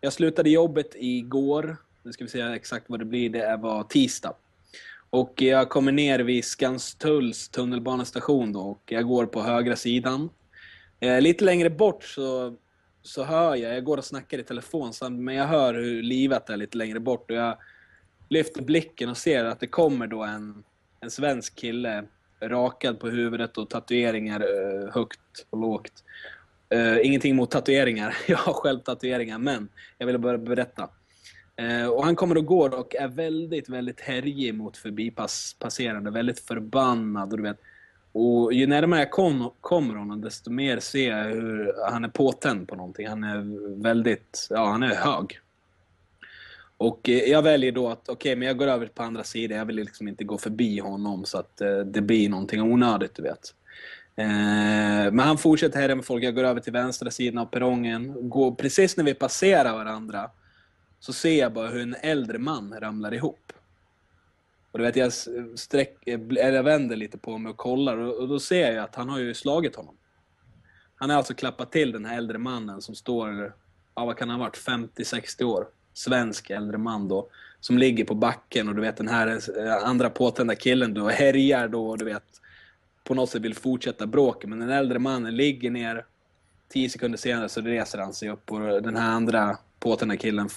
jag 0.00 0.12
slutade 0.12 0.50
jobbet 0.50 0.90
igår, 0.94 1.76
nu 2.02 2.12
ska 2.12 2.24
vi 2.24 2.30
se 2.30 2.40
exakt 2.40 2.84
vad 2.88 2.98
det 2.98 3.04
blir, 3.04 3.30
det 3.30 3.56
var 3.56 3.84
tisdag. 3.84 4.34
Och 5.10 5.42
jag 5.42 5.68
kommer 5.68 5.92
ner 5.92 6.18
vid 6.18 6.44
Skanstulls 6.44 7.48
tunnelbanestation 7.48 8.52
då 8.52 8.60
och 8.60 8.82
jag 8.86 9.08
går 9.08 9.26
på 9.26 9.42
högra 9.42 9.76
sidan. 9.76 10.30
Eh, 11.00 11.20
lite 11.20 11.44
längre 11.44 11.70
bort 11.70 12.04
så, 12.04 12.56
så 13.02 13.24
hör 13.24 13.56
jag, 13.56 13.76
jag 13.76 13.84
går 13.84 13.96
och 13.96 14.04
snackar 14.04 14.38
i 14.38 14.42
telefon, 14.42 14.92
men 15.10 15.34
jag 15.34 15.46
hör 15.46 15.74
hur 15.74 16.02
livet 16.02 16.50
är 16.50 16.56
lite 16.56 16.78
längre 16.78 17.00
bort 17.00 17.30
och 17.30 17.36
jag 17.36 17.56
lyfter 18.28 18.62
blicken 18.62 19.08
och 19.08 19.16
ser 19.16 19.44
att 19.44 19.60
det 19.60 19.66
kommer 19.66 20.06
då 20.06 20.22
en, 20.22 20.64
en 21.00 21.10
svensk 21.10 21.56
kille 21.56 22.04
rakad 22.40 23.00
på 23.00 23.08
huvudet 23.08 23.58
och 23.58 23.70
tatueringar 23.70 24.40
eh, 24.40 24.92
högt 24.92 25.46
och 25.50 25.58
lågt. 25.58 26.04
Uh, 26.74 27.06
ingenting 27.06 27.36
mot 27.36 27.50
tatueringar, 27.50 28.16
jag 28.28 28.36
har 28.36 28.52
själv 28.52 28.80
tatueringar, 28.80 29.38
men 29.38 29.68
jag 29.98 30.06
ville 30.06 30.18
bara 30.18 30.38
berätta. 30.38 30.88
Uh, 31.62 31.86
och 31.86 32.04
han 32.04 32.16
kommer 32.16 32.36
och 32.36 32.46
går 32.46 32.78
och 32.78 32.94
är 32.94 33.08
väldigt, 33.08 33.68
väldigt 33.68 34.00
härjig 34.00 34.54
mot 34.54 34.76
förbipasserande, 34.76 36.10
väldigt 36.10 36.40
förbannad. 36.40 37.32
Och, 37.32 37.36
du 37.36 37.42
vet 37.42 37.60
och 38.12 38.52
ju 38.52 38.66
närmare 38.66 39.00
jag 39.00 39.10
kom, 39.10 39.50
kommer 39.60 39.94
honom, 39.94 40.20
desto 40.20 40.50
mer 40.50 40.80
ser 40.80 41.10
jag 41.10 41.24
hur 41.24 41.74
han 41.90 42.04
är 42.04 42.08
påtänd 42.08 42.68
på 42.68 42.74
någonting. 42.74 43.08
Han 43.08 43.24
är 43.24 43.44
väldigt, 43.82 44.46
ja 44.50 44.70
han 44.70 44.82
är 44.82 44.94
hög. 44.94 45.40
Och 46.76 47.08
eh, 47.08 47.18
jag 47.18 47.42
väljer 47.42 47.72
då 47.72 47.88
att, 47.88 48.08
okej, 48.08 48.36
men 48.36 48.48
jag 48.48 48.56
går 48.56 48.66
över 48.66 48.86
på 48.86 49.02
andra 49.02 49.24
sidan. 49.24 49.58
Jag 49.58 49.64
vill 49.64 49.76
liksom 49.76 50.08
inte 50.08 50.24
gå 50.24 50.38
förbi 50.38 50.78
honom 50.78 51.24
så 51.24 51.38
att 51.38 51.60
eh, 51.60 51.78
det 51.78 52.00
blir 52.00 52.28
någonting 52.28 52.62
onödigt, 52.62 53.14
du 53.14 53.22
vet. 53.22 53.54
Eh, 54.16 54.26
men 55.12 55.18
han 55.18 55.38
fortsätter 55.38 55.80
härja 55.80 55.94
med 55.94 56.04
folk. 56.04 56.24
Jag 56.24 56.34
går 56.34 56.44
över 56.44 56.60
till 56.60 56.72
vänstra 56.72 57.10
sidan 57.10 57.38
av 57.38 57.46
perrongen. 57.46 58.28
Går, 58.28 58.54
precis 58.54 58.96
när 58.96 59.04
vi 59.04 59.14
passerar 59.14 59.72
varandra 59.72 60.30
så 61.00 61.12
ser 61.12 61.38
jag 61.38 61.52
bara 61.52 61.68
hur 61.68 61.82
en 61.82 61.96
äldre 62.02 62.38
man 62.38 62.74
ramlar 62.80 63.14
ihop. 63.14 63.52
Och 64.72 64.78
du 64.78 64.84
vet, 64.84 64.96
jag, 64.96 65.12
sträck, 65.54 65.96
eh, 66.06 66.20
eller 66.20 66.52
jag 66.52 66.62
vänder 66.62 66.96
lite 66.96 67.18
på 67.18 67.38
mig 67.38 67.50
och 67.50 67.56
kollar 67.56 67.96
och, 67.96 68.14
och 68.14 68.28
då 68.28 68.40
ser 68.40 68.72
jag 68.72 68.84
att 68.84 68.94
han 68.94 69.08
har 69.08 69.18
ju 69.18 69.34
slagit 69.34 69.76
honom. 69.76 69.94
Han 70.94 71.10
har 71.10 71.16
alltså 71.16 71.34
klappat 71.34 71.72
till 71.72 71.92
den 71.92 72.04
här 72.04 72.16
äldre 72.16 72.38
mannen 72.38 72.82
som 72.82 72.94
står, 72.94 73.52
ja 73.94 74.04
vad 74.04 74.16
kan 74.16 74.28
han 74.28 74.40
ha 74.40 74.46
varit, 74.46 74.58
50-60 74.96 75.42
år. 75.42 75.66
Svensk 75.92 76.50
äldre 76.50 76.78
man 76.78 77.08
då. 77.08 77.28
Som 77.60 77.78
ligger 77.78 78.04
på 78.04 78.14
backen 78.14 78.68
och 78.68 78.74
du 78.74 78.80
vet 78.80 78.96
den 78.96 79.08
här 79.08 79.26
eh, 79.58 79.88
andra 79.88 80.10
påtända 80.10 80.54
killen 80.54 80.94
då 80.94 81.08
härjar 81.08 81.68
då 81.68 81.88
och 81.88 81.98
du 81.98 82.04
vet 82.04 82.40
på 83.04 83.14
något 83.14 83.30
sätt 83.30 83.42
vill 83.42 83.54
fortsätta 83.54 84.06
bråka. 84.06 84.48
Men 84.48 84.58
den 84.58 84.70
äldre 84.70 84.98
mannen 84.98 85.36
ligger 85.36 85.70
ner. 85.70 86.04
Tio 86.68 86.90
sekunder 86.90 87.18
senare 87.18 87.48
så 87.48 87.60
reser 87.60 87.98
han 87.98 88.12
sig 88.12 88.30
upp 88.30 88.52
och 88.52 88.60
den 88.60 88.96
här 88.96 89.10
andra 89.10 89.58
påtända 89.78 90.16
killen 90.16 90.48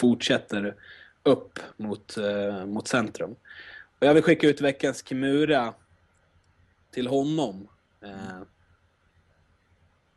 fortsätter 0.00 0.74
upp 1.22 1.58
mot, 1.76 2.16
eh, 2.16 2.66
mot 2.66 2.88
centrum. 2.88 3.36
Och 4.00 4.06
jag 4.06 4.14
vill 4.14 4.22
skicka 4.22 4.46
ut 4.48 4.60
veckans 4.60 5.04
Kimura 5.08 5.74
till 6.90 7.06
honom. 7.06 7.68
Eh, 8.04 8.10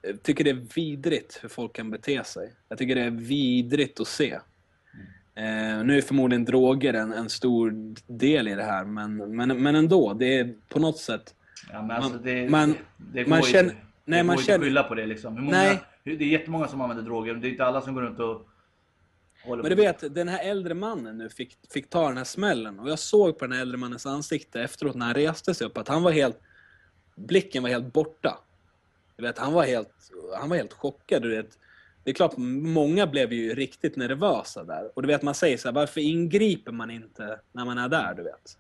jag 0.02 0.24
tycker 0.24 0.44
det 0.44 0.50
är 0.50 0.68
vidrigt 0.76 1.40
hur 1.42 1.50
folk 1.50 1.74
kan 1.76 1.92
bete 1.92 2.24
sig. 2.24 2.54
Jag 2.70 2.78
tycker 2.78 2.96
det 2.96 3.02
är 3.02 3.10
vidrigt 3.12 4.00
att 4.00 4.08
se. 4.08 4.32
Eh, 5.36 5.84
nu 5.84 5.98
är 5.98 6.02
förmodligen 6.02 6.46
droger 6.46 6.94
en, 6.94 7.14
en 7.14 7.30
stor 7.30 7.74
del 8.08 8.48
i 8.48 8.56
det 8.56 8.64
här, 8.64 8.86
men, 8.86 9.36
men, 9.36 9.64
men 9.64 9.76
ändå. 9.76 10.14
Det 10.14 10.38
är 10.40 10.56
på 10.70 10.80
något 10.80 10.98
sätt... 10.98 11.36
Ja, 11.72 11.82
men 11.82 11.92
alltså 11.92 12.18
det, 12.20 12.50
man- 12.50 12.76
det, 12.98 13.26
man 13.28 13.42
känner- 13.42 13.76
nej, 14.06 14.20
det 14.20 14.24
man 14.24 14.36
går 14.36 14.44
känner- 14.44 14.56
inte 14.56 14.62
att 14.66 14.68
skylla 14.70 14.84
på 14.84 14.96
det 14.96 15.06
liksom. 15.06 15.36
Hur 15.36 15.42
många, 15.42 15.58
Nej. 15.58 15.82
Det 16.04 16.12
är 16.12 16.22
jättemånga 16.22 16.68
som 16.68 16.82
använder 16.82 17.04
droger, 17.04 17.34
men 17.34 17.42
det 17.42 17.48
är 17.48 17.50
inte 17.50 17.66
alla 17.66 17.82
som 17.82 17.94
går 17.94 18.02
runt 18.02 18.20
och 18.20 18.48
Men 19.46 19.64
du 19.64 19.76
vet, 19.76 20.16
den 20.16 20.28
här 20.28 20.44
äldre 20.44 20.74
mannen 20.74 21.18
nu 21.18 21.30
fick, 21.30 21.58
fick 21.74 21.90
ta 21.90 22.08
den 22.08 22.18
här 22.18 22.24
smällen. 22.24 22.80
Och 22.80 22.90
jag 22.90 23.00
såg 23.00 23.40
på 23.40 23.46
den 23.46 23.52
här 23.52 23.62
äldre 23.62 23.78
mannens 23.78 24.06
ansikte 24.06 24.62
efteråt 24.62 24.96
när 24.96 25.06
han 25.06 25.16
reste 25.16 25.54
sig 25.54 25.68
upp 25.68 25.78
att 25.78 25.88
han 25.88 26.04
var 26.04 26.12
helt... 26.12 26.40
Blicken 27.16 27.64
var 27.64 27.70
helt 27.70 27.94
borta. 27.94 28.40
Du 29.16 29.24
vet, 29.24 29.38
han 29.38 29.54
var 29.54 29.64
helt, 29.64 30.12
han 30.40 30.50
var 30.50 30.58
helt 30.58 30.74
chockad. 30.74 31.22
Du 31.22 31.30
vet. 31.30 31.60
Det 32.04 32.12
är 32.12 32.16
klart, 32.16 32.38
många 32.38 33.08
blev 33.08 33.34
ju 33.34 33.56
riktigt 33.56 33.96
nervösa 33.96 34.64
där. 34.64 34.92
Och 34.94 35.02
du 35.02 35.08
vet, 35.08 35.22
man 35.22 35.36
säger 35.36 35.58
så 35.58 35.68
här, 35.68 35.74
varför 35.74 36.02
ingriper 36.02 36.72
man 36.72 36.92
inte 36.92 37.40
när 37.52 37.66
man 37.66 37.78
är 37.78 37.90
där, 37.90 38.14
du 38.14 38.24
vet? 38.24 38.58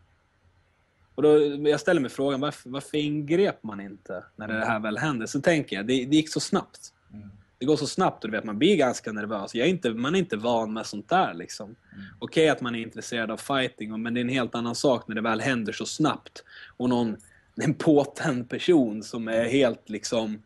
Och 1.16 1.24
då, 1.24 1.40
jag 1.70 1.80
ställer 1.80 2.02
mig 2.02 2.10
frågan, 2.10 2.40
varför, 2.40 2.70
varför 2.70 2.98
ingrep 2.98 3.64
man 3.64 3.80
inte 3.80 4.24
när 4.36 4.48
det 4.48 4.66
här 4.66 4.80
väl 4.80 4.98
hände? 4.98 5.28
Så 5.28 5.42
tänker 5.42 5.76
jag, 5.76 5.88
det, 5.88 6.06
det 6.06 6.16
gick 6.16 6.30
så 6.30 6.40
snabbt. 6.40 6.94
Mm. 7.60 7.60
Det 7.60 7.66
går 7.66 7.76
så 7.76 7.88
snabbt 7.88 8.24
och 8.24 8.32
du 8.32 8.38
vet, 8.38 8.46
man 8.46 8.58
blir 8.58 8.76
ganska 8.76 9.12
nervös. 9.12 9.56
Jag 9.56 9.68
är 9.68 9.70
inte, 9.70 9.90
man 9.90 10.16
är 10.16 10.20
inte 10.20 10.38
van 10.38 10.74
med 10.74 10.86
sånt 10.86 11.10
där. 11.10 11.34
Liksom. 11.34 11.76
Okej 12.20 12.50
att 12.50 12.62
man 12.62 12.76
är 12.76 12.80
intresserad 12.80 13.32
av 13.32 13.38
fighting, 13.38 14.02
men 14.02 14.14
det 14.14 14.20
är 14.20 14.22
en 14.22 14.30
helt 14.30 14.56
annan 14.56 14.76
sak 14.76 15.08
när 15.08 15.16
det 15.16 15.22
väl 15.22 15.42
händer 15.42 15.74
så 15.74 15.86
snabbt. 15.86 16.44
Och 16.78 16.90
någon, 16.90 17.18
en 17.62 17.74
påtänd 17.74 18.50
person 18.50 19.04
som 19.04 19.28
är 19.28 19.44
helt 19.44 19.90
liksom... 19.90 20.42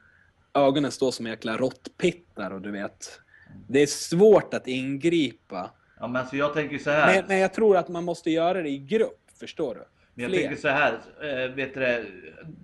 Ögonen 0.54 0.92
står 0.92 1.12
som 1.12 1.28
jäkla 1.28 1.58
råttpittar 1.58 2.52
och 2.52 2.62
du 2.62 2.72
vet. 2.72 3.20
Det 3.68 3.80
är 3.82 3.88
svårt 3.88 4.54
att 4.54 4.68
ingripa. 4.68 5.72
Ja, 6.00 6.08
men 6.08 6.16
alltså 6.22 6.36
jag 6.36 6.54
tänker 6.54 6.78
så 6.78 6.90
här. 6.90 7.16
Men, 7.16 7.26
men 7.28 7.40
jag 7.40 7.54
tror 7.54 7.78
att 7.78 7.88
man 7.88 8.04
måste 8.04 8.32
göra 8.32 8.62
det 8.62 8.70
i 8.70 8.78
grupp, 8.78 9.22
förstår 9.40 9.76
du? 9.76 9.82
Men 10.14 10.24
jag 10.24 10.32
Fler. 10.32 10.42
tänker 10.42 10.62
så 10.62 10.68
här, 10.68 11.00
eh, 11.22 11.56
vet 11.56 11.74
du, 11.74 12.06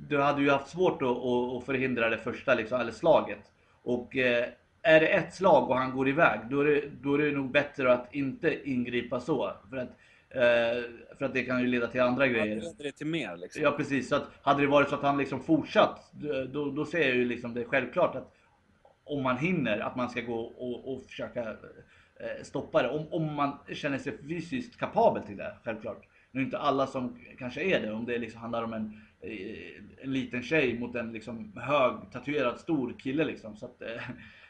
du 0.10 0.22
hade 0.22 0.42
ju 0.42 0.50
haft 0.50 0.70
svårt 0.70 1.02
att, 1.02 1.10
att, 1.10 1.58
att 1.58 1.66
förhindra 1.66 2.10
det 2.10 2.18
första 2.18 2.56
liksom, 2.56 2.82
eller 2.82 2.92
slaget. 2.92 3.40
Och 3.88 4.18
eh, 4.18 4.46
är 4.82 5.00
det 5.00 5.08
ett 5.08 5.34
slag 5.34 5.70
och 5.70 5.78
han 5.78 5.92
går 5.92 6.10
iväg, 6.10 6.40
då 6.50 6.62
är 6.62 6.66
det, 6.66 6.84
då 7.02 7.14
är 7.14 7.18
det 7.18 7.32
nog 7.32 7.52
bättre 7.52 7.94
att 7.94 8.16
inte 8.16 8.70
ingripa 8.70 9.20
så. 9.20 9.54
För 9.70 9.78
att, 9.78 9.90
eh, 10.30 10.84
för 11.18 11.26
att 11.26 11.34
det 11.34 11.44
kan 11.44 11.62
ju 11.62 11.68
leda 11.68 11.88
till 11.88 12.02
andra 12.02 12.28
grejer. 12.28 12.56
Leder 12.56 12.84
det 12.84 12.92
till 12.92 13.08
mer 13.08 13.38
liksom? 13.38 13.64
Ja 13.64 13.72
precis, 13.72 14.10
så 14.10 14.16
att 14.16 14.30
hade 14.42 14.62
det 14.62 14.68
varit 14.68 14.90
så 14.90 14.96
att 14.96 15.02
han 15.02 15.18
liksom 15.18 15.44
fortsatt, 15.44 16.12
då, 16.54 16.72
då 16.72 16.86
ser 16.86 17.00
jag 17.00 17.16
ju 17.16 17.26
liksom 17.26 17.54
det 17.54 17.66
självklart 17.66 18.16
att 18.16 18.34
om 19.04 19.24
man 19.24 19.38
hinner, 19.38 19.80
att 19.80 19.96
man 19.96 20.10
ska 20.10 20.22
gå 20.22 20.40
och, 20.40 20.94
och 20.94 21.04
försöka 21.04 21.50
eh, 22.20 22.44
stoppa 22.44 22.82
det. 22.82 22.90
Om, 22.90 23.08
om 23.12 23.34
man 23.34 23.58
känner 23.74 23.98
sig 23.98 24.18
fysiskt 24.18 24.80
kapabel 24.80 25.24
till 25.24 25.38
det, 25.38 25.58
självklart. 25.64 26.08
Nu 26.32 26.42
är 26.42 26.46
inte 26.46 26.58
alla 26.58 26.88
som 26.88 27.20
kanske 27.38 27.62
är 27.62 27.82
det, 27.82 27.92
om 27.92 28.06
det 28.06 28.18
liksom 28.18 28.42
handlar 28.42 28.64
om 28.64 28.74
en, 28.74 29.02
en 30.02 30.14
liten 30.14 30.44
tjej 30.44 30.80
mot 30.80 30.96
en 30.96 31.14
liksom 31.14 31.54
hög, 31.58 31.94
tatuerad, 32.12 32.60
stor 32.60 32.96
kille 33.00 33.26
liksom. 33.26 33.58
Så 33.58 33.66
att, 33.66 33.82
eh, 33.82 33.88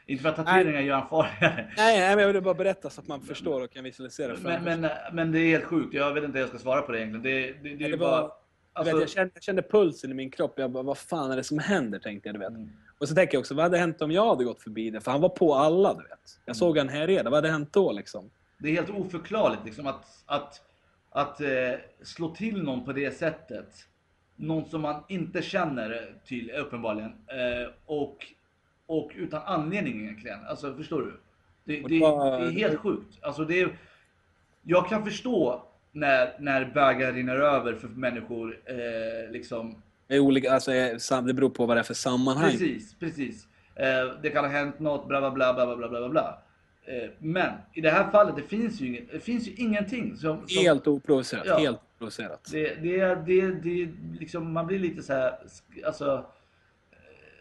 inte 0.06 0.22
för 0.22 0.28
att 0.28 0.36
tatueringar 0.36 0.80
gör 0.80 1.00
en 1.00 1.08
farligare. 1.08 1.72
Nej, 1.76 1.98
nej, 1.98 2.16
men 2.16 2.18
jag 2.18 2.26
ville 2.26 2.40
bara 2.40 2.54
berätta 2.54 2.90
så 2.90 3.00
att 3.00 3.08
man 3.08 3.20
förstår 3.22 3.62
och 3.62 3.72
kan 3.72 3.84
visualisera 3.84 4.36
Men, 4.42 4.64
men, 4.64 4.90
men 5.12 5.32
det 5.32 5.38
är 5.38 5.48
helt 5.50 5.64
sjukt, 5.64 5.94
jag 5.94 6.14
vet 6.14 6.24
inte 6.24 6.38
hur 6.38 6.42
jag 6.42 6.48
ska 6.48 6.58
svara 6.58 6.82
på 6.82 6.92
det 6.92 6.98
egentligen. 6.98 7.22
Det, 7.22 7.68
det, 7.68 7.76
det, 7.76 7.90
det 7.90 7.96
bara... 7.96 8.20
Jag, 8.20 8.32
Alltså, 8.72 8.94
vet, 8.94 9.00
jag, 9.00 9.10
kände, 9.10 9.30
jag 9.34 9.42
kände 9.42 9.62
pulsen 9.62 10.10
i 10.10 10.14
min 10.14 10.30
kropp. 10.30 10.52
Jag 10.56 10.70
bara, 10.70 10.82
vad 10.82 10.98
fan 10.98 11.30
är 11.30 11.36
det 11.36 11.44
som 11.44 11.58
händer? 11.58 11.98
Tänkte 11.98 12.28
jag, 12.28 12.34
du 12.34 12.38
vet. 12.38 12.48
Mm. 12.48 12.68
Och 12.98 13.08
så 13.08 13.14
tänker 13.14 13.34
jag 13.34 13.40
också, 13.40 13.54
vad 13.54 13.62
hade 13.62 13.78
hänt 13.78 14.02
om 14.02 14.10
jag 14.10 14.28
hade 14.28 14.44
gått 14.44 14.62
förbi 14.62 14.90
det? 14.90 15.00
För 15.00 15.10
han 15.10 15.20
var 15.20 15.28
på 15.28 15.54
alla, 15.54 15.94
du 15.94 16.02
vet. 16.02 16.40
Jag 16.44 16.56
såg 16.56 16.78
han 16.78 16.88
härjade. 16.88 17.30
Vad 17.30 17.36
hade 17.36 17.50
hänt 17.50 17.72
då 17.72 17.92
liksom? 17.92 18.30
Det 18.58 18.68
är 18.68 18.72
helt 18.72 18.90
oförklarligt 18.90 19.64
liksom 19.64 19.86
att, 19.86 20.04
att, 20.26 20.62
att 21.10 21.40
eh, 21.40 21.48
slå 22.02 22.34
till 22.34 22.62
någon 22.62 22.84
på 22.84 22.92
det 22.92 23.16
sättet 23.16 23.68
någon 24.38 24.70
som 24.70 24.80
man 24.80 25.02
inte 25.08 25.42
känner 25.42 26.14
till 26.26 26.50
uppenbarligen. 26.50 27.10
Eh, 27.10 27.70
och, 27.86 28.26
och 28.86 29.10
utan 29.16 29.42
anledning 29.42 30.02
egentligen. 30.02 30.38
Alltså 30.48 30.74
förstår 30.74 31.02
du? 31.02 31.20
Det, 31.64 31.80
det, 31.80 31.88
det, 31.88 32.04
är 32.04 32.50
helt 32.50 32.80
sjukt. 32.80 33.18
Alltså, 33.22 33.44
det 33.44 33.60
är, 33.60 33.78
jag 34.62 34.88
kan 34.88 35.04
förstå 35.04 35.62
när, 35.92 36.36
när 36.38 36.64
bägaren 36.64 37.14
rinner 37.14 37.36
över 37.36 37.74
för 37.74 37.88
människor. 37.88 38.60
Eh, 38.64 39.30
liksom. 39.32 39.82
det, 40.06 40.20
olika, 40.20 40.52
alltså, 40.52 40.72
eh, 40.72 41.22
det 41.22 41.34
beror 41.34 41.50
på 41.50 41.66
vad 41.66 41.76
det 41.76 41.80
är 41.80 41.84
för 41.84 41.94
sammanhang. 41.94 42.50
Precis, 42.50 42.94
precis. 42.98 43.46
Eh, 43.74 44.20
det 44.22 44.30
kan 44.30 44.44
ha 44.44 44.52
hänt 44.52 44.78
något, 44.78 45.08
bla 45.08 45.20
bla 45.20 45.30
bla 45.30 45.54
bla 45.54 45.76
bla 45.76 45.88
bla 45.88 46.08
bla 46.08 46.38
men 47.18 47.52
i 47.72 47.80
det 47.80 47.90
här 47.90 48.10
fallet, 48.10 48.36
det 48.36 48.42
finns 48.42 48.80
ju, 48.80 48.86
inget, 48.86 49.12
det 49.12 49.20
finns 49.20 49.48
ju 49.48 49.52
ingenting 49.52 50.16
som... 50.16 50.48
som 50.48 50.62
Helt 50.62 50.86
oprovocerat. 50.86 51.46
Ja. 51.46 51.58
Helt 51.58 51.80
oprovocerat. 51.96 52.48
det, 52.52 52.74
det, 52.74 53.14
det, 53.26 53.50
det, 53.50 53.88
liksom, 54.20 54.52
man 54.52 54.66
blir 54.66 54.78
lite 54.78 55.02
så 55.02 55.12
här, 55.12 55.38
alltså, 55.86 56.26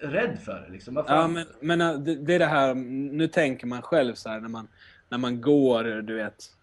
eh, 0.01 0.09
rädd 0.09 0.39
för 0.43 0.63
det 0.67 0.71
liksom. 0.73 1.03
Ja, 1.07 1.27
men, 1.27 1.45
men 1.59 1.81
äh, 1.81 1.93
det, 1.99 2.15
det 2.15 2.33
är 2.33 2.39
det 2.39 2.45
här, 2.45 2.73
nu 2.75 3.27
tänker 3.27 3.67
man 3.67 3.81
själv 3.81 4.13
så 4.13 4.29
här 4.29 4.39
när 4.39 4.49
man, 4.49 4.67
när 5.09 5.17
man 5.17 5.41
går, 5.41 5.83
du 5.83 6.15
vet. 6.15 6.53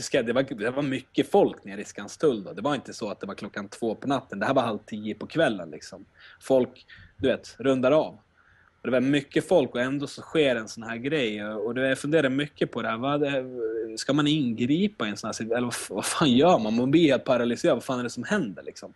Ska- 0.00 0.22
Det 0.22 0.32
var, 0.32 0.42
det 0.42 0.70
var 0.70 0.82
mycket 0.82 1.30
folk 1.30 1.64
nere 1.64 1.80
i 1.80 1.84
Skanstull 1.84 2.44
då. 2.44 2.52
Det 2.52 2.62
var 2.62 2.74
inte 2.74 2.92
så 2.92 3.10
att 3.10 3.20
det 3.20 3.26
var 3.26 3.34
klockan 3.34 3.68
två 3.68 3.94
på 3.94 4.08
natten. 4.08 4.38
Det 4.38 4.46
här 4.46 4.54
var 4.54 4.62
halv 4.62 4.78
tio 4.86 5.14
på 5.14 5.26
kvällen 5.26 5.70
liksom. 5.70 6.04
Folk, 6.40 6.86
du 7.16 7.28
vet, 7.28 7.56
rundar 7.58 7.92
av. 7.92 8.18
Det 8.82 8.90
var 8.90 9.00
mycket 9.00 9.48
folk 9.48 9.74
och 9.74 9.80
ändå 9.80 10.06
så 10.06 10.22
sker 10.22 10.56
en 10.56 10.68
sån 10.68 10.82
här 10.82 10.96
grej. 10.96 11.44
Och 11.44 11.74
det, 11.74 11.88
jag 11.88 11.98
funderar 11.98 12.28
mycket 12.28 12.70
på 12.70 12.82
det 12.82 12.88
här. 12.88 12.96
Vad 12.96 13.22
ska 13.98 14.12
man 14.12 14.26
ingripa 14.26 15.06
i 15.06 15.10
en 15.10 15.16
sån 15.16 15.28
här 15.28 15.32
situation? 15.32 15.56
Eller 15.56 15.66
vad, 15.66 15.96
vad 15.96 16.04
fan 16.04 16.32
gör 16.32 16.58
man? 16.58 16.76
Man 16.76 16.90
blir 16.90 17.10
helt 17.10 17.24
paralyserad. 17.24 17.76
Vad 17.76 17.84
fan 17.84 17.98
är 17.98 18.02
det 18.02 18.10
som 18.10 18.24
händer 18.24 18.62
liksom? 18.62 18.94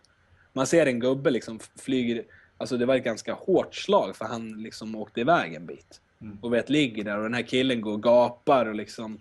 Man 0.53 0.67
ser 0.67 0.85
en 0.85 0.99
gubbe 0.99 1.31
liksom 1.31 1.59
flyger... 1.79 2.23
Alltså 2.57 2.77
det 2.77 2.85
var 2.85 2.95
ett 2.95 3.03
ganska 3.03 3.33
hårt 3.33 3.75
slag 3.75 4.15
för 4.15 4.25
han 4.25 4.63
liksom 4.63 4.95
åkte 4.95 5.21
iväg 5.21 5.53
en 5.53 5.65
bit. 5.65 6.01
Mm. 6.21 6.37
Och 6.41 6.53
vet, 6.53 6.69
ligger 6.69 7.03
där 7.03 7.17
och 7.17 7.23
den 7.23 7.33
här 7.33 7.41
killen 7.41 7.81
går 7.81 7.93
och 7.93 8.03
gapar 8.03 8.65
och 8.65 8.75
liksom... 8.75 9.19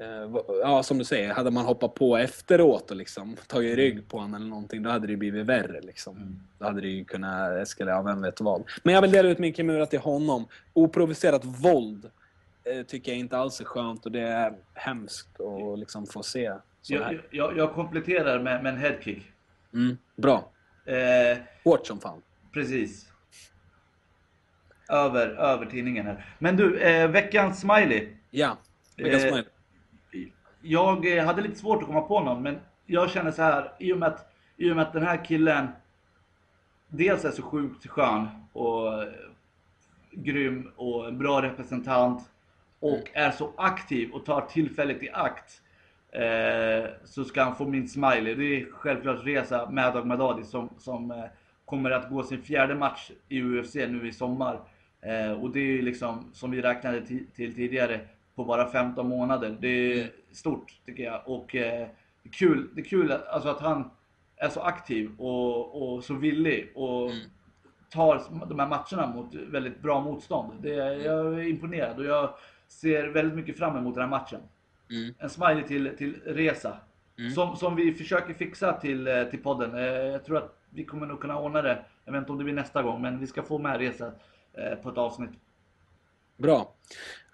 eh, 0.00 0.30
Ja, 0.62 0.82
som 0.82 0.98
du 0.98 1.04
säger, 1.04 1.32
hade 1.34 1.50
man 1.50 1.64
hoppat 1.64 1.94
på 1.94 2.16
efteråt 2.16 2.90
och 2.90 2.96
liksom 2.96 3.36
tagit 3.46 3.76
rygg 3.76 4.08
på 4.08 4.16
honom 4.18 4.34
eller 4.34 4.46
någonting, 4.46 4.82
då 4.82 4.90
hade 4.90 5.06
det 5.06 5.16
blivit 5.16 5.46
värre 5.46 5.80
liksom. 5.80 6.16
Mm. 6.16 6.40
Då 6.58 6.64
hade 6.66 6.80
det 6.80 6.88
ju 6.88 7.04
kunnat 7.04 7.50
eskalera, 7.52 8.02
vem 8.02 8.22
vet 8.22 8.40
vad. 8.40 8.62
Men 8.82 8.94
jag 8.94 9.02
vill 9.02 9.10
dela 9.10 9.28
ut 9.28 9.38
min 9.38 9.54
Kimura 9.54 9.86
till 9.86 9.98
honom. 10.00 10.46
Oprovocerat 10.72 11.44
våld 11.44 12.10
eh, 12.64 12.82
tycker 12.86 13.12
jag 13.12 13.18
inte 13.18 13.38
alls 13.38 13.60
är 13.60 13.64
skönt 13.64 14.06
och 14.06 14.12
det 14.12 14.20
är 14.20 14.52
hemskt 14.74 15.40
att 15.40 15.78
liksom 15.78 16.06
få 16.06 16.22
se. 16.22 16.52
Jag, 16.86 17.20
jag, 17.30 17.56
jag 17.58 17.74
kompletterar 17.74 18.38
med, 18.38 18.62
med 18.62 18.72
en 18.74 18.78
headkick. 18.80 19.22
Mm, 19.74 19.98
bra. 20.16 20.50
Eh, 20.84 21.38
Hårt 21.64 21.86
som 21.86 22.00
fan. 22.00 22.22
precis. 22.52 23.06
Över, 24.88 25.26
över 25.28 25.66
tidningen 25.66 26.06
här. 26.06 26.34
Men 26.38 26.56
du, 26.56 26.78
eh, 26.78 27.08
veckans 27.10 27.60
smiley. 27.60 28.08
Ja, 28.30 28.58
veckans 28.96 29.24
Eh, 29.24 29.30
smile. 29.30 29.44
Jag 30.62 31.18
eh, 31.18 31.24
hade 31.24 31.42
lite 31.42 31.58
svårt 31.58 31.82
att 31.82 31.88
komma 31.88 32.00
på 32.00 32.20
någon, 32.20 32.42
men 32.42 32.58
jag 32.86 33.10
känner 33.10 33.30
så 33.30 33.42
här 33.42 33.72
i 33.78 33.92
och 33.92 33.98
med 33.98 34.08
att, 34.08 34.32
i 34.56 34.70
och 34.70 34.76
med 34.76 34.86
att 34.86 34.92
den 34.92 35.02
här 35.02 35.24
killen 35.24 35.68
dels 36.88 37.24
är 37.24 37.30
så 37.30 37.42
sjukt 37.42 37.86
skön 37.86 38.28
och 38.52 39.02
eh, 39.02 39.08
grym 40.10 40.70
och 40.76 41.08
en 41.08 41.18
bra 41.18 41.42
representant 41.42 42.30
och 42.80 43.10
är 43.12 43.30
så 43.30 43.52
aktiv 43.56 44.10
och 44.10 44.24
tar 44.24 44.40
tillfället 44.40 45.02
i 45.02 45.10
akt 45.10 45.62
eh, 46.12 46.90
så 47.04 47.24
ska 47.24 47.42
han 47.42 47.56
få 47.56 47.64
min 47.68 47.88
smiley. 47.88 48.34
Det 48.34 48.60
är 48.60 48.66
självklart 48.72 49.24
Reza 49.24 49.70
Madog 49.70 50.06
Madadi 50.06 50.44
som, 50.44 50.68
som 50.78 51.10
eh, 51.10 51.24
kommer 51.64 51.90
att 51.90 52.10
gå 52.10 52.22
sin 52.22 52.42
fjärde 52.42 52.74
match 52.74 53.10
i 53.28 53.42
UFC 53.42 53.74
nu 53.74 54.08
i 54.08 54.12
sommar. 54.12 54.60
Eh, 55.00 55.32
och 55.32 55.50
det 55.50 55.78
är 55.78 55.82
liksom, 55.82 56.30
som 56.32 56.50
vi 56.50 56.62
räknade 56.62 57.00
ti- 57.00 57.26
till 57.34 57.54
tidigare, 57.54 58.00
på 58.40 58.44
bara 58.44 58.70
15 58.70 59.08
månader. 59.08 59.56
Det 59.60 60.00
är 60.00 60.10
stort 60.32 60.80
tycker 60.86 61.02
jag. 61.02 61.22
Och 61.26 61.54
eh, 61.56 61.88
det 62.22 62.28
är 62.28 62.32
kul, 62.32 62.68
det 62.74 62.80
är 62.80 62.84
kul 62.84 63.12
att, 63.12 63.28
alltså 63.28 63.48
att 63.48 63.60
han 63.60 63.90
är 64.36 64.48
så 64.48 64.60
aktiv 64.60 65.10
och, 65.18 65.94
och 65.94 66.04
så 66.04 66.14
villig 66.14 66.72
och 66.74 67.10
tar 67.90 68.22
de 68.48 68.58
här 68.58 68.66
matcherna 68.66 69.14
mot 69.14 69.34
väldigt 69.34 69.82
bra 69.82 70.00
motstånd. 70.00 70.52
Det, 70.62 70.74
jag 70.94 71.34
är 71.34 71.48
imponerad 71.48 71.98
och 71.98 72.04
jag 72.04 72.34
ser 72.68 73.06
väldigt 73.08 73.34
mycket 73.36 73.58
fram 73.58 73.76
emot 73.76 73.94
den 73.94 74.02
här 74.02 74.10
matchen. 74.10 74.40
Mm. 74.90 75.14
En 75.18 75.30
smiley 75.30 75.62
till, 75.66 75.96
till 75.98 76.20
Resa. 76.24 76.76
Som, 77.34 77.56
som 77.56 77.76
vi 77.76 77.94
försöker 77.94 78.34
fixa 78.34 78.72
till, 78.72 79.08
eh, 79.08 79.24
till 79.24 79.42
podden. 79.42 79.74
Eh, 79.74 79.84
Jag 79.84 80.24
tror 80.24 80.36
att 80.36 80.56
vi 80.70 80.84
kommer 80.84 81.06
nog 81.06 81.20
kunna 81.20 81.38
ordna 81.38 81.62
det. 81.62 81.84
Jag 82.04 82.12
vet 82.12 82.18
inte 82.20 82.32
om 82.32 82.38
det 82.38 82.44
blir 82.44 82.54
nästa 82.54 82.82
gång, 82.82 83.02
men 83.02 83.18
vi 83.18 83.26
ska 83.26 83.42
få 83.42 83.58
med 83.58 83.78
Resa 83.78 84.12
eh, 84.52 84.74
på 84.82 84.88
ett 84.88 84.98
avsnitt. 84.98 85.30
Bra. 86.36 86.74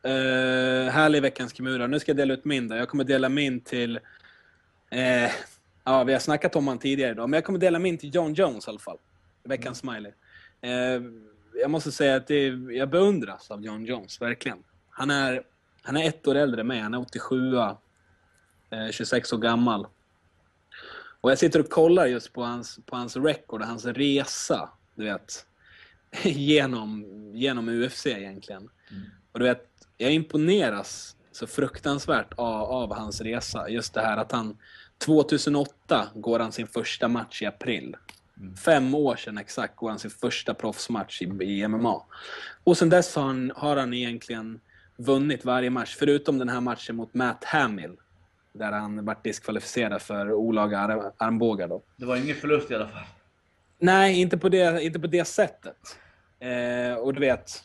Uh, 0.05 0.91
härlig 0.91 1.23
veckans 1.23 1.55
Kimura. 1.55 1.87
Nu 1.87 2.01
ska 2.01 2.11
jag 2.11 2.17
dela 2.17 2.35
ut 2.35 2.45
min 2.45 2.69
då. 2.69 2.77
Jag 2.77 2.89
kommer 2.89 3.05
dela 3.05 3.29
min 3.29 3.61
till... 3.61 4.01
eh, 4.91 5.31
ja, 5.85 6.05
vi 6.05 6.13
har 6.13 6.21
snackat 6.21 6.57
om 6.57 6.69
han 6.69 6.79
tidigare 6.79 7.11
idag, 7.11 7.31
men 7.31 7.37
jag 7.39 7.45
kommer 7.45 7.59
dela 7.59 7.79
min 7.79 7.99
till 7.99 8.15
John 8.15 8.35
Jones 8.35 8.67
i 8.67 8.71
alla 8.71 8.79
fall. 8.79 8.99
Veckans 9.45 9.79
smiley. 9.79 10.13
Eh, 10.61 11.03
jag 11.61 11.71
måste 11.71 11.93
säga 11.93 12.17
att 12.17 12.27
det, 12.27 12.47
jag 12.71 12.91
beundras 12.91 13.51
av 13.51 13.65
John 13.65 13.85
Jones, 13.85 14.21
verkligen. 14.21 14.59
Han 14.91 15.11
är, 15.11 15.43
han 15.83 15.97
är 15.97 16.09
ett 16.09 16.29
år 16.29 16.35
äldre 16.35 16.61
än 16.61 16.67
mig. 16.67 16.81
Han 16.81 16.95
är 16.95 17.01
87 17.01 17.57
eh, 17.57 17.71
26 18.91 19.33
år 19.33 19.39
gammal. 19.39 19.87
Och 21.21 21.31
jag 21.31 21.39
sitter 21.39 21.61
och 21.61 21.71
kollar 21.71 22.07
just 22.07 22.33
på 22.33 22.43
hans, 22.43 22.79
på 22.87 22.97
hans 22.97 23.17
record 23.17 23.61
och 23.61 23.67
hans 23.67 23.85
resa, 23.85 24.71
du 24.95 25.05
vet. 25.05 25.47
genom, 26.25 27.05
genom 27.35 27.69
UFC 27.69 28.07
egentligen. 28.07 28.69
Och 29.33 29.39
du 29.39 29.45
vet, 29.45 29.69
jag 29.99 30.13
imponeras 30.13 31.17
så 31.33 31.47
fruktansvärt 31.47 32.33
av, 32.37 32.63
av 32.63 32.95
hans 32.95 33.21
resa. 33.21 33.69
Just 33.69 33.95
det 33.95 34.01
här 34.01 34.17
att 34.17 34.33
han 34.33 34.59
2008 34.99 36.09
går 36.15 36.39
han 36.39 36.53
sin 36.53 36.67
första 36.67 37.09
match 37.09 37.43
i 37.43 37.47
april. 37.47 37.97
Fem 38.65 38.95
år 38.95 39.17
sedan 39.17 39.39
exakt 39.39 39.77
går 39.77 39.89
han 39.89 39.99
sin 39.99 40.11
första 40.11 40.55
proffsmatch 40.55 41.23
i, 41.23 41.25
i 41.25 41.69
MMA. 41.69 42.03
Och 42.65 42.79
sen 42.79 42.89
dess 42.89 43.17
har 43.17 43.23
han, 43.23 43.53
har 43.57 43.77
han 43.77 43.95
egentligen 43.95 44.61
vunnit 44.97 45.45
varje 45.45 45.71
match, 45.71 45.97
förutom 45.99 46.39
den 46.39 46.49
här 46.49 46.61
matchen 46.61 46.97
mot 46.97 47.15
Matt 47.15 47.45
Hamill. 47.45 47.97
Där 48.53 48.73
han 48.73 49.05
vart 49.05 49.25
diskvalificerad 49.25 50.03
för 50.03 50.33
olaga 50.33 50.79
arm, 50.79 51.13
armbågar 51.17 51.69
då. 51.69 51.83
Det 51.97 52.07
var 52.07 52.17
ingen 52.17 52.37
förlust 52.37 52.71
i 52.71 52.75
alla 52.75 52.89
fall. 52.89 53.05
Nej, 53.79 54.21
inte 54.21 54.39
på 54.39 54.49
det, 54.49 54.83
inte 54.83 55.01
på 55.01 55.07
det 55.07 55.25
sättet. 55.25 55.99
Eh, 56.39 56.95
och 56.95 57.15
du 57.15 57.21
vet, 57.21 57.63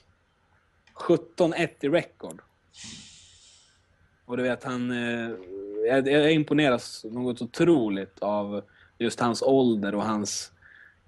17-1 0.93 1.69
i 1.81 1.89
record. 1.89 2.41
Och 4.25 4.37
du 4.37 4.43
vet, 4.43 4.63
han... 4.63 4.91
Eh, 4.91 5.29
jag, 5.87 6.07
jag 6.07 6.31
imponeras 6.31 7.05
något 7.11 7.41
otroligt 7.41 8.19
av 8.19 8.63
just 8.97 9.19
hans 9.19 9.41
ålder 9.41 9.95
och 9.95 10.03
hans... 10.03 10.51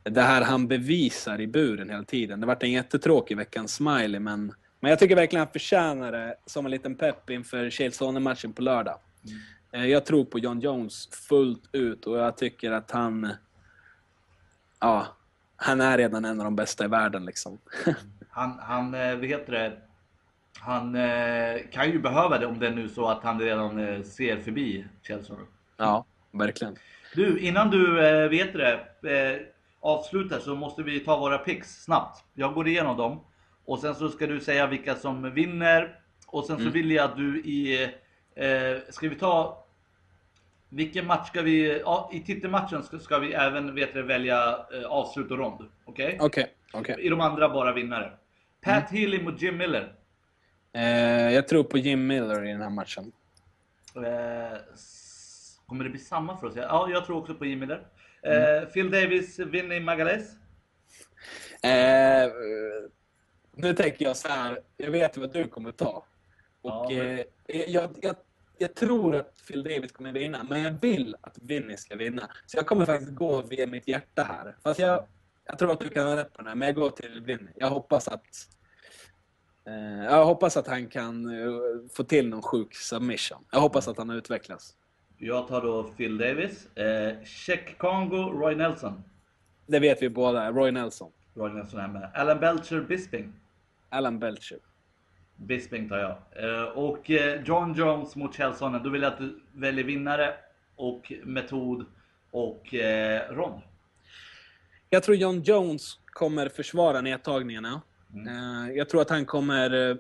Det 0.04 0.22
här 0.22 0.42
han 0.42 0.68
bevisar 0.68 1.42
i 1.42 1.48
buren 1.48 1.90
hela 1.90 2.04
tiden. 2.04 2.40
Det 2.40 2.48
vart 2.48 2.64
en 2.64 2.72
jättetråkig 2.72 3.38
veckans 3.38 3.76
smiley, 3.76 4.20
men, 4.20 4.54
men 4.80 4.90
jag 4.90 5.00
tycker 5.00 5.16
verkligen 5.16 5.46
han 5.46 5.52
förtjänar 5.52 6.12
det 6.12 6.36
som 6.46 6.66
en 6.66 6.72
liten 6.72 6.96
pepp 6.96 7.30
inför 7.30 7.70
Chelsea-matchen 7.70 8.54
på 8.54 8.62
lördag. 8.62 9.00
Eh, 9.72 9.86
jag 9.86 10.06
tror 10.06 10.26
på 10.26 10.40
John 10.40 10.60
Jones 10.60 11.08
fullt 11.08 11.70
ut 11.72 12.06
och 12.06 12.18
jag 12.18 12.38
tycker 12.38 12.72
att 12.72 12.92
han 12.92 13.34
ja, 14.84 15.08
han 15.56 15.82
är 15.82 15.98
redan 15.98 16.26
en 16.26 16.40
av 16.40 16.44
de 16.44 16.56
bästa 16.56 16.86
i 16.86 16.88
världen 16.88 17.26
liksom. 17.26 17.58
Han, 18.34 18.60
han 18.60 18.94
eh, 18.94 19.16
vad 19.16 19.26
heter 19.26 19.52
det? 19.52 19.78
Han 20.60 20.96
eh, 20.96 21.62
kan 21.72 21.92
ju 21.92 22.00
behöva 22.00 22.38
det 22.38 22.46
om 22.46 22.60
det 22.60 22.68
är 22.68 22.72
nu 22.72 22.90
så 22.90 23.08
att 23.08 23.24
han 23.24 23.40
redan 23.40 23.80
eh, 23.80 24.02
ser 24.02 24.38
förbi 24.38 24.86
Chelsea. 25.02 25.36
ja, 25.78 26.06
verkligen. 26.32 26.76
Du, 27.16 27.40
innan 27.40 27.70
du 27.70 27.94
vet 28.30 28.54
det, 29.02 29.40
avslutar 29.80 30.40
så 30.40 30.56
måste 30.56 30.84
vi 30.84 31.00
ta 31.00 31.20
våra 31.20 31.38
picks 31.38 31.84
snabbt. 31.84 32.24
Jag 32.34 32.54
går 32.54 32.68
igenom 32.68 32.98
dem 32.98 33.24
och 33.66 33.80
sen 33.80 33.96
så 33.96 34.10
ska 34.10 34.28
du 34.28 34.40
säga 34.40 34.68
vilka 34.68 34.96
som 34.96 35.34
vinner 35.34 36.00
och 36.28 36.46
sen 36.46 36.58
så 36.58 36.70
vill 36.70 36.92
jag 36.92 37.06
att 37.06 37.18
du 37.18 37.40
i, 37.40 37.84
eh, 38.36 38.78
ska 38.90 39.10
vi 39.10 39.16
ta 39.16 39.66
vilken 40.70 41.08
match 41.08 41.28
ska 41.28 41.42
vi, 41.42 41.80
ja, 41.80 42.10
i 42.14 42.20
titelmatchen 42.20 42.84
ska, 42.84 43.00
ska 43.00 43.20
vi 43.20 43.34
även 43.34 43.76
vet 43.76 43.94
du, 43.94 44.02
välja 44.02 44.66
eh, 44.74 44.86
avslut 44.86 45.32
och 45.32 45.38
rond. 45.38 45.70
Okej? 45.86 46.18
Okej, 46.22 46.54
okej. 46.74 46.96
I 47.00 47.10
de 47.10 47.22
andra 47.22 47.50
bara 47.50 47.74
vinnare. 47.74 48.12
Pat 48.64 48.90
Healy 48.92 49.24
mot 49.24 49.42
Jim 49.42 49.58
Miller. 49.58 49.96
Eh, 50.74 51.32
jag 51.34 51.48
tror 51.48 51.64
på 51.64 51.78
Jim 51.78 52.08
Miller 52.08 52.46
i 52.46 52.52
den 52.52 52.62
här 52.62 52.70
matchen. 52.70 53.12
Eh, 53.96 54.58
kommer 55.66 55.84
det 55.84 55.90
bli 55.90 56.00
samma 56.00 56.38
för 56.38 56.48
oss? 56.48 56.54
Ja, 56.56 56.90
jag 56.92 57.06
tror 57.06 57.18
också 57.18 57.36
på 57.36 57.46
Jim 57.46 57.60
Miller. 57.60 57.88
Eh, 58.24 58.68
Phil 58.70 58.92
Davis, 58.92 59.40
Vinny 59.40 59.80
Magales. 59.80 60.30
Eh, 61.64 62.32
nu 63.56 63.74
tänker 63.74 64.06
jag 64.06 64.18
så 64.18 64.28
här, 64.28 64.60
jag 64.78 64.92
vet 64.92 65.18
vad 65.18 65.34
du 65.34 65.48
kommer 65.48 65.72
ta. 65.72 66.06
Och 66.62 66.72
Ja, 66.72 66.88
men- 66.90 67.20
eh, 67.20 67.26
jag, 67.72 67.90
jag, 68.02 68.16
jag 68.58 68.76
tror 68.76 69.16
att 69.16 69.42
Phil 69.48 69.64
Davis 69.64 69.92
kommer 69.92 70.12
vinna, 70.14 70.44
men 70.50 70.62
jag 70.64 70.72
vill 70.82 71.16
att 71.22 71.38
Vinny 71.42 71.78
ska 71.78 71.96
vinna. 71.96 72.30
Så 72.46 72.58
jag 72.58 72.66
kommer 72.68 72.86
faktiskt 72.86 73.12
gå 73.12 73.42
via 73.42 73.68
mitt 73.68 73.88
hjärta 73.88 74.24
här. 74.24 74.56
Fast 74.64 74.80
jag, 74.80 75.08
jag 75.46 75.60
tror 75.60 75.72
att 75.72 75.80
du 75.80 75.90
kan 75.90 76.08
ha 76.08 76.16
rätt 76.16 76.34
på 76.34 76.38
den 76.38 76.48
här, 76.48 76.56
men 76.56 76.66
jag 76.66 76.76
går 76.76 76.90
till 76.90 77.24
Vinny. 77.26 77.52
Jag 77.56 77.70
hoppas 77.70 78.08
att 78.08 78.26
eh, 79.68 80.04
jag 80.04 80.26
hoppas 80.26 80.58
att 80.58 80.68
han 80.68 80.88
kan 80.88 81.26
eh, 81.26 81.52
få 81.94 82.04
till 82.04 82.30
någon 82.30 82.42
sjuk 82.42 82.76
submission. 82.76 83.46
Jag 83.52 83.60
hoppas 83.60 83.88
att 83.88 83.98
han 83.98 84.10
utvecklas. 84.10 84.76
Jag 85.18 85.48
tar 85.48 85.62
då 85.62 85.84
Phil 85.84 86.18
Davis. 86.18 86.78
Eh, 86.78 87.24
Check 87.24 87.78
Congo, 87.78 88.32
Roy 88.32 88.56
Nelson. 88.56 89.04
Det 89.68 89.80
vet 89.80 90.02
vi 90.02 90.10
båda. 90.10 90.52
Roy 90.52 90.72
Nelson. 90.72 91.12
Roy 91.36 91.52
Nelson 91.54 91.80
är 91.80 91.88
med. 91.88 92.12
Alan 92.14 92.40
Belcher, 92.40 92.82
Bisping. 92.82 93.34
Alan 93.90 94.20
Belcher. 94.20 94.60
Bisping 95.36 95.90
tar 95.90 95.98
jag. 95.98 96.18
Eh, 96.44 96.64
och 96.64 97.12
eh, 97.12 97.44
John 97.44 97.74
Jones 97.74 98.16
mot 98.16 98.36
Chelsonen. 98.36 98.84
Då 98.84 98.90
vill 98.90 99.02
jag 99.02 99.14
att 99.14 99.20
du 99.20 99.44
väljer 99.54 99.84
vinnare 99.84 100.34
och 100.76 101.14
metod 101.24 101.86
och 102.32 102.74
rond. 103.30 103.62
Jag 104.94 105.04
tror 105.04 105.18
John 105.18 105.42
Jones 105.42 106.00
kommer 106.06 106.50
försvara 106.50 107.02
nedtagningarna. 107.02 107.82
Eh, 108.28 108.76
Jag 108.78 108.90
tror 108.90 109.02
att 109.02 109.10
han 109.10 109.26
kommer 109.26 109.90
eh, 109.90 109.96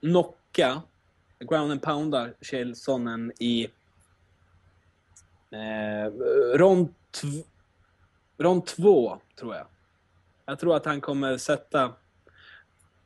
knocka, 0.00 0.82
ground 1.50 1.72
and 1.72 1.82
pounda 1.82 2.28
Kjellsonen 2.40 3.32
i 3.38 3.64
eh, 5.50 6.12
rond, 6.54 6.94
tv- 7.20 7.42
rond 8.38 8.66
två, 8.66 9.18
tror 9.38 9.54
jag. 9.54 9.66
Jag 10.46 10.58
tror 10.58 10.76
att 10.76 10.84
han 10.84 11.00
kommer 11.00 11.36
sätta, 11.36 11.92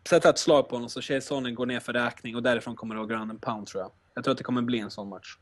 sätta 0.09 0.30
ett 0.30 0.38
slag 0.38 0.68
på 0.68 0.76
honom 0.76 0.88
så 0.88 1.01
Kjellsonen 1.01 1.55
går 1.55 1.66
ner 1.66 1.80
för 1.80 1.92
räkning 1.92 2.36
och 2.36 2.42
därifrån 2.42 2.76
kommer 2.76 2.94
det 2.94 3.01
att 3.01 3.09
vara 3.09 3.16
ground 3.18 3.30
and 3.30 3.40
pound, 3.42 3.66
tror 3.66 3.82
jag. 3.82 3.90
Jag 4.14 4.24
tror 4.24 4.32
att 4.32 4.38
det 4.38 4.44
kommer 4.44 4.62
bli 4.62 4.78
en 4.78 4.90
sån 4.90 5.09
match. 5.09 5.36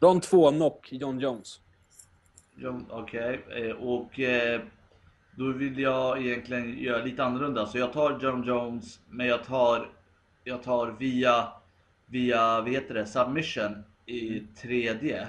Rond 0.00 0.22
två, 0.22 0.50
knock 0.50 0.88
John 0.92 1.20
Jones. 1.20 1.60
John- 2.56 2.86
Okej, 2.90 3.44
eh, 3.56 3.70
och 3.76 4.20
eh, 4.20 4.60
då 5.38 5.52
vill 5.52 5.78
jag 5.78 6.22
egentligen 6.22 6.78
göra 6.78 7.04
lite 7.04 7.24
annorlunda. 7.24 7.66
Så 7.66 7.78
jag 7.78 7.92
tar 7.92 8.18
John 8.20 8.44
Jones, 8.44 9.00
men 9.08 9.26
jag 9.26 9.44
tar, 9.44 9.88
jag 10.44 10.62
tar 10.62 10.86
via, 10.86 11.48
via 12.06 12.60
vad 12.60 12.68
heter 12.68 12.94
det, 12.94 13.06
submission 13.06 13.84
i 14.06 14.40
tredje. 14.40 15.20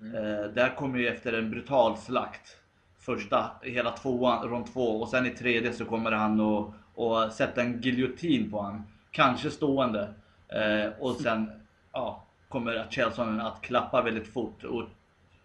Eh, 0.00 0.50
där 0.54 0.76
kommer 0.76 0.98
ju 0.98 1.08
efter 1.08 1.32
en 1.32 1.50
brutal 1.50 1.96
slakt. 1.96 2.56
Första, 2.98 3.50
hela 3.62 3.90
tvåan, 3.90 4.48
rond 4.48 4.72
två. 4.72 5.00
Och 5.00 5.08
sen 5.08 5.26
i 5.26 5.30
tredje 5.30 5.72
så 5.72 5.84
kommer 5.84 6.12
han 6.12 6.40
att 6.40 6.74
och 6.94 7.32
sätta 7.32 7.62
en 7.62 7.80
giljotin 7.80 8.50
på 8.50 8.62
han. 8.62 8.82
Kanske 9.10 9.50
stående. 9.50 10.14
Eh, 10.48 10.92
och 10.98 11.16
sen 11.16 11.50
ja, 11.92 12.24
kommer 12.48 12.76
att 12.76 12.94
Chelsonen 12.94 13.40
att 13.40 13.62
klappa 13.62 14.02
väldigt 14.02 14.32
fort. 14.32 14.64
Och 14.64 14.84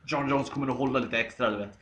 John 0.07 0.30
Jones 0.30 0.49
kommer 0.49 0.68
att 0.68 0.77
hålla 0.77 0.99
lite 0.99 1.19
extra, 1.19 1.49
du 1.49 1.57
vet. 1.57 1.80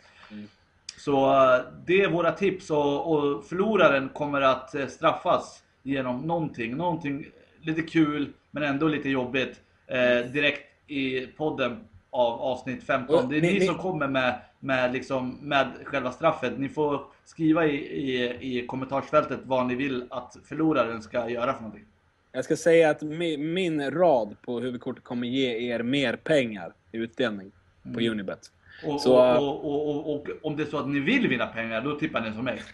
Så 0.98 1.26
eh, 1.34 1.62
det 1.86 2.02
är 2.02 2.10
våra 2.10 2.32
tips 2.32 2.70
och, 2.70 3.12
och 3.14 3.46
förloraren 3.46 4.10
kommer 4.10 4.42
att 4.42 4.76
eh, 4.76 4.88
straffas 4.88 5.64
genom 5.84 6.22
någonting. 6.22 6.78
Någonting 6.78 7.26
lite 7.62 7.82
kul 7.82 8.34
men 8.52 8.64
ändå 8.64 8.88
lite 8.88 9.10
jobbigt. 9.10 9.62
Eh, 9.88 10.32
direkt 10.32 10.64
i 10.88 11.28
podden 11.28 11.80
av 12.10 12.42
avsnitt 12.42 12.84
15. 12.84 13.16
Och 13.24 13.30
Det 13.30 13.38
är 13.38 13.42
ni- 13.42 13.54
ni, 13.54 13.60
ni- 13.60 13.66
som 13.66 13.76
kommer 13.78 14.08
med, 14.08 14.40
med, 14.60 14.94
liksom, 14.94 15.38
med 15.42 15.68
själva 15.84 16.12
straffet. 16.12 16.60
Ni 16.60 16.70
får 16.70 17.02
skriva 17.26 17.66
i, 17.66 17.76
i, 17.76 18.58
i 18.58 18.68
kommentarsfältet 18.68 19.40
vad 19.44 19.66
ni 19.68 19.76
vill 19.76 20.06
att 20.10 20.38
förloraren 20.46 21.02
ska 21.02 21.30
göra 21.30 21.54
för 21.54 21.62
någonting. 21.62 21.86
Jag 22.32 22.46
ska 22.46 22.56
säga 22.56 22.90
att 22.90 23.02
min, 23.02 23.54
min 23.54 23.92
rad 23.92 24.36
på 24.42 24.60
huvudkortet 24.60 25.04
kommer 25.04 25.28
ge 25.28 25.72
er 25.74 25.84
mer 25.84 26.16
pengar 26.16 26.74
i 26.92 26.98
utdelning 26.98 27.52
på 27.94 28.00
Unibet. 28.00 28.40
Och, 28.84 29.02
Så, 29.02 29.38
och, 29.38 30.16
och, 30.16 30.28
om 30.44 30.56
det 30.56 30.64
är 30.64 30.68
så 30.68 30.78
att 30.78 30.88
ni 30.88 31.00
vill 31.00 31.28
vinna 31.28 31.48
pengar, 31.48 31.82
då 31.82 32.00
tippar 32.00 32.22
ni 32.22 32.34
som 32.34 32.46
mig. 32.46 32.64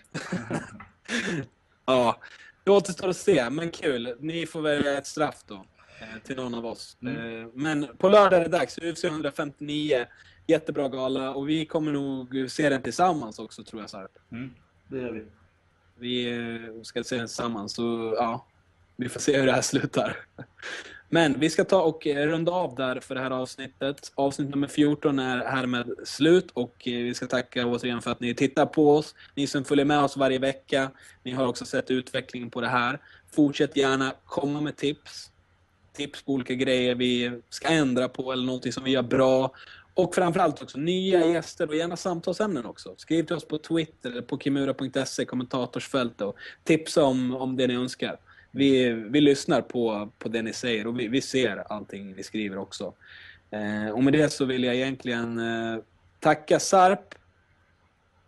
Ja, 1.86 2.18
det 2.64 2.72
återstår 2.72 3.10
att 3.10 3.18
se, 3.18 3.50
men 3.50 3.72
kul. 3.72 4.16
Ni 4.20 4.46
får 4.46 4.62
välja 4.62 4.98
ett 4.98 5.08
straff 5.08 5.44
då 5.48 5.56
eh, 6.00 6.24
till 6.24 6.36
någon 6.36 6.56
av 6.56 6.66
oss. 6.66 6.98
Eh, 7.02 7.48
Men 7.54 7.88
på 7.98 8.10
lördag 8.10 8.40
är 8.40 8.44
det 8.44 8.58
dags, 8.58 8.78
UFC 8.78 9.04
159. 9.04 10.06
Jättebra 10.48 10.90
gala 10.90 11.34
och 11.34 11.50
vi 11.50 11.66
kommer 11.66 11.92
nog 11.92 12.46
se 12.52 12.70
den 12.70 12.82
tillsammans 12.82 13.40
också 13.40 13.64
tror 13.64 13.82
jag 13.82 13.90
Sarp. 13.90 14.12
Mm, 14.32 14.54
det 14.88 14.98
gör 14.98 15.12
vi. 15.12 15.26
Vi 15.98 16.32
eh, 16.32 16.82
ska 16.84 17.04
se 17.04 17.16
den 17.18 17.28
tillsammans 17.28 17.74
så 17.74 18.16
ja, 18.18 18.46
vi 18.96 19.10
får 19.10 19.20
se 19.20 19.38
hur 19.38 19.46
det 19.46 19.54
här 19.54 19.62
slutar. 19.62 20.18
Men 21.14 21.40
vi 21.40 21.50
ska 21.50 21.64
ta 21.64 21.82
och 21.82 22.08
eh, 22.08 22.28
runda 22.28 22.52
av 22.52 22.76
där 22.76 23.00
för 23.00 23.16
det 23.16 23.22
här 23.22 23.32
avsnittet. 23.32 24.12
Avsnitt 24.16 24.50
nummer 24.50 24.68
14 24.68 25.20
är 25.20 25.46
härmed 25.46 25.88
slut 26.04 26.52
och 26.54 26.88
eh, 26.88 26.94
vi 26.94 27.14
ska 27.14 27.26
tacka 27.26 27.66
återigen 27.66 28.02
för 28.02 28.12
att 28.12 28.20
ni 28.20 28.36
tittar 28.36 28.66
på 28.66 28.96
oss. 28.96 29.16
Ni 29.36 29.48
som 29.48 29.64
följer 29.66 29.86
med 29.86 30.04
oss 30.04 30.18
varje 30.18 30.40
vecka. 30.40 30.92
Ni 31.24 31.32
har 31.32 31.48
också 31.48 31.66
sett 31.66 31.92
utvecklingen 31.92 32.50
på 32.50 32.62
det 32.62 32.68
här. 32.68 33.00
Fortsätt 33.32 33.78
gärna 33.78 34.14
komma 34.26 34.62
med 34.62 34.76
tips. 34.76 35.32
Tips 35.94 36.22
på 36.24 36.34
olika 36.34 36.54
grejer 36.54 36.96
vi 36.96 37.42
ska 37.50 37.68
ändra 37.68 38.10
på 38.10 38.32
eller 38.32 38.46
någonting 38.46 38.72
som 38.72 38.84
vi 38.84 38.92
gör 38.92 39.04
bra. 39.04 39.52
Och 39.94 40.16
framförallt 40.16 40.62
också 40.62 40.78
nya 40.78 41.26
gäster 41.26 41.68
och 41.68 41.76
gärna 41.76 41.98
samtalsämnen 41.98 42.66
också. 42.66 42.96
Skriv 42.98 43.24
till 43.24 43.36
oss 43.36 43.48
på 43.48 43.58
Twitter 43.58 44.12
eller 44.12 44.22
på 44.22 44.38
kimura.se, 44.38 45.26
kommentatorsfält 45.26 46.22
och 46.22 46.36
tipsa 46.64 47.04
om, 47.04 47.36
om 47.36 47.56
det 47.58 47.68
ni 47.68 47.76
önskar. 47.76 48.18
Vi, 48.56 48.90
vi 48.92 49.22
lyssnar 49.22 49.62
på, 49.62 50.10
på 50.20 50.30
det 50.30 50.42
ni 50.42 50.54
säger 50.54 50.88
och 50.88 51.00
vi, 51.00 51.08
vi 51.08 51.22
ser 51.22 51.58
allting 51.74 52.12
ni 52.16 52.24
skriver 52.24 52.58
också. 52.58 52.94
Eh, 53.52 53.90
och 53.94 54.04
med 54.04 54.14
det 54.14 54.30
så 54.30 54.46
vill 54.46 54.64
jag 54.64 54.76
egentligen 54.76 55.40
eh, 55.40 55.78
tacka 56.20 56.60
Sarp. 56.60 57.16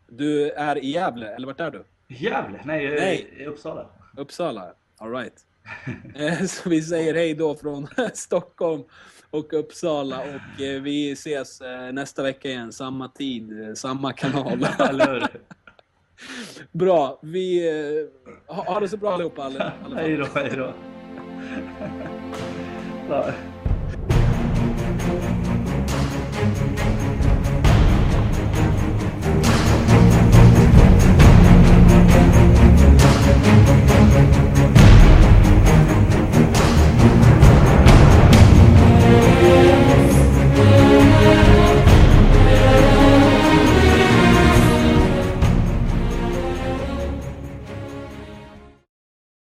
Du 0.08 0.52
är 0.52 0.78
i 0.78 0.92
Gävle, 0.92 1.28
eller 1.36 1.48
vart 1.48 1.60
är 1.60 1.72
du? 1.72 1.84
Gävle? 2.08 2.62
Nej, 2.66 2.90
Nej. 2.90 3.34
i 3.38 3.46
Uppsala. 3.46 3.90
Uppsala? 4.18 4.74
Alright. 4.98 5.34
Eh, 6.16 6.46
Så 6.46 6.70
vi 6.70 6.82
säger 6.82 7.14
hej 7.14 7.34
då 7.34 7.56
från 7.56 7.88
Stockholm 8.14 8.84
och 9.30 9.54
Uppsala 9.54 10.20
och 10.22 10.62
eh, 10.62 10.82
vi 10.82 11.12
ses 11.12 11.62
eh, 11.62 11.92
nästa 11.92 12.24
vecka 12.24 12.50
igen, 12.50 12.72
samma 12.72 13.08
tid, 13.10 13.52
samma 13.78 14.14
kanal. 14.14 14.68
Bra, 16.72 17.20
vi... 17.22 17.68
eh, 17.70 18.56
Ha, 18.56 18.64
ha 18.74 18.80
det 18.80 18.90
så 18.90 18.98
bra 18.98 19.14
allihopa. 19.14 19.44
alla- 19.44 19.74
alla. 19.86 19.96
Hej 19.96 20.18
då, 20.18 20.26
hej 20.36 20.52
då. 20.58 20.74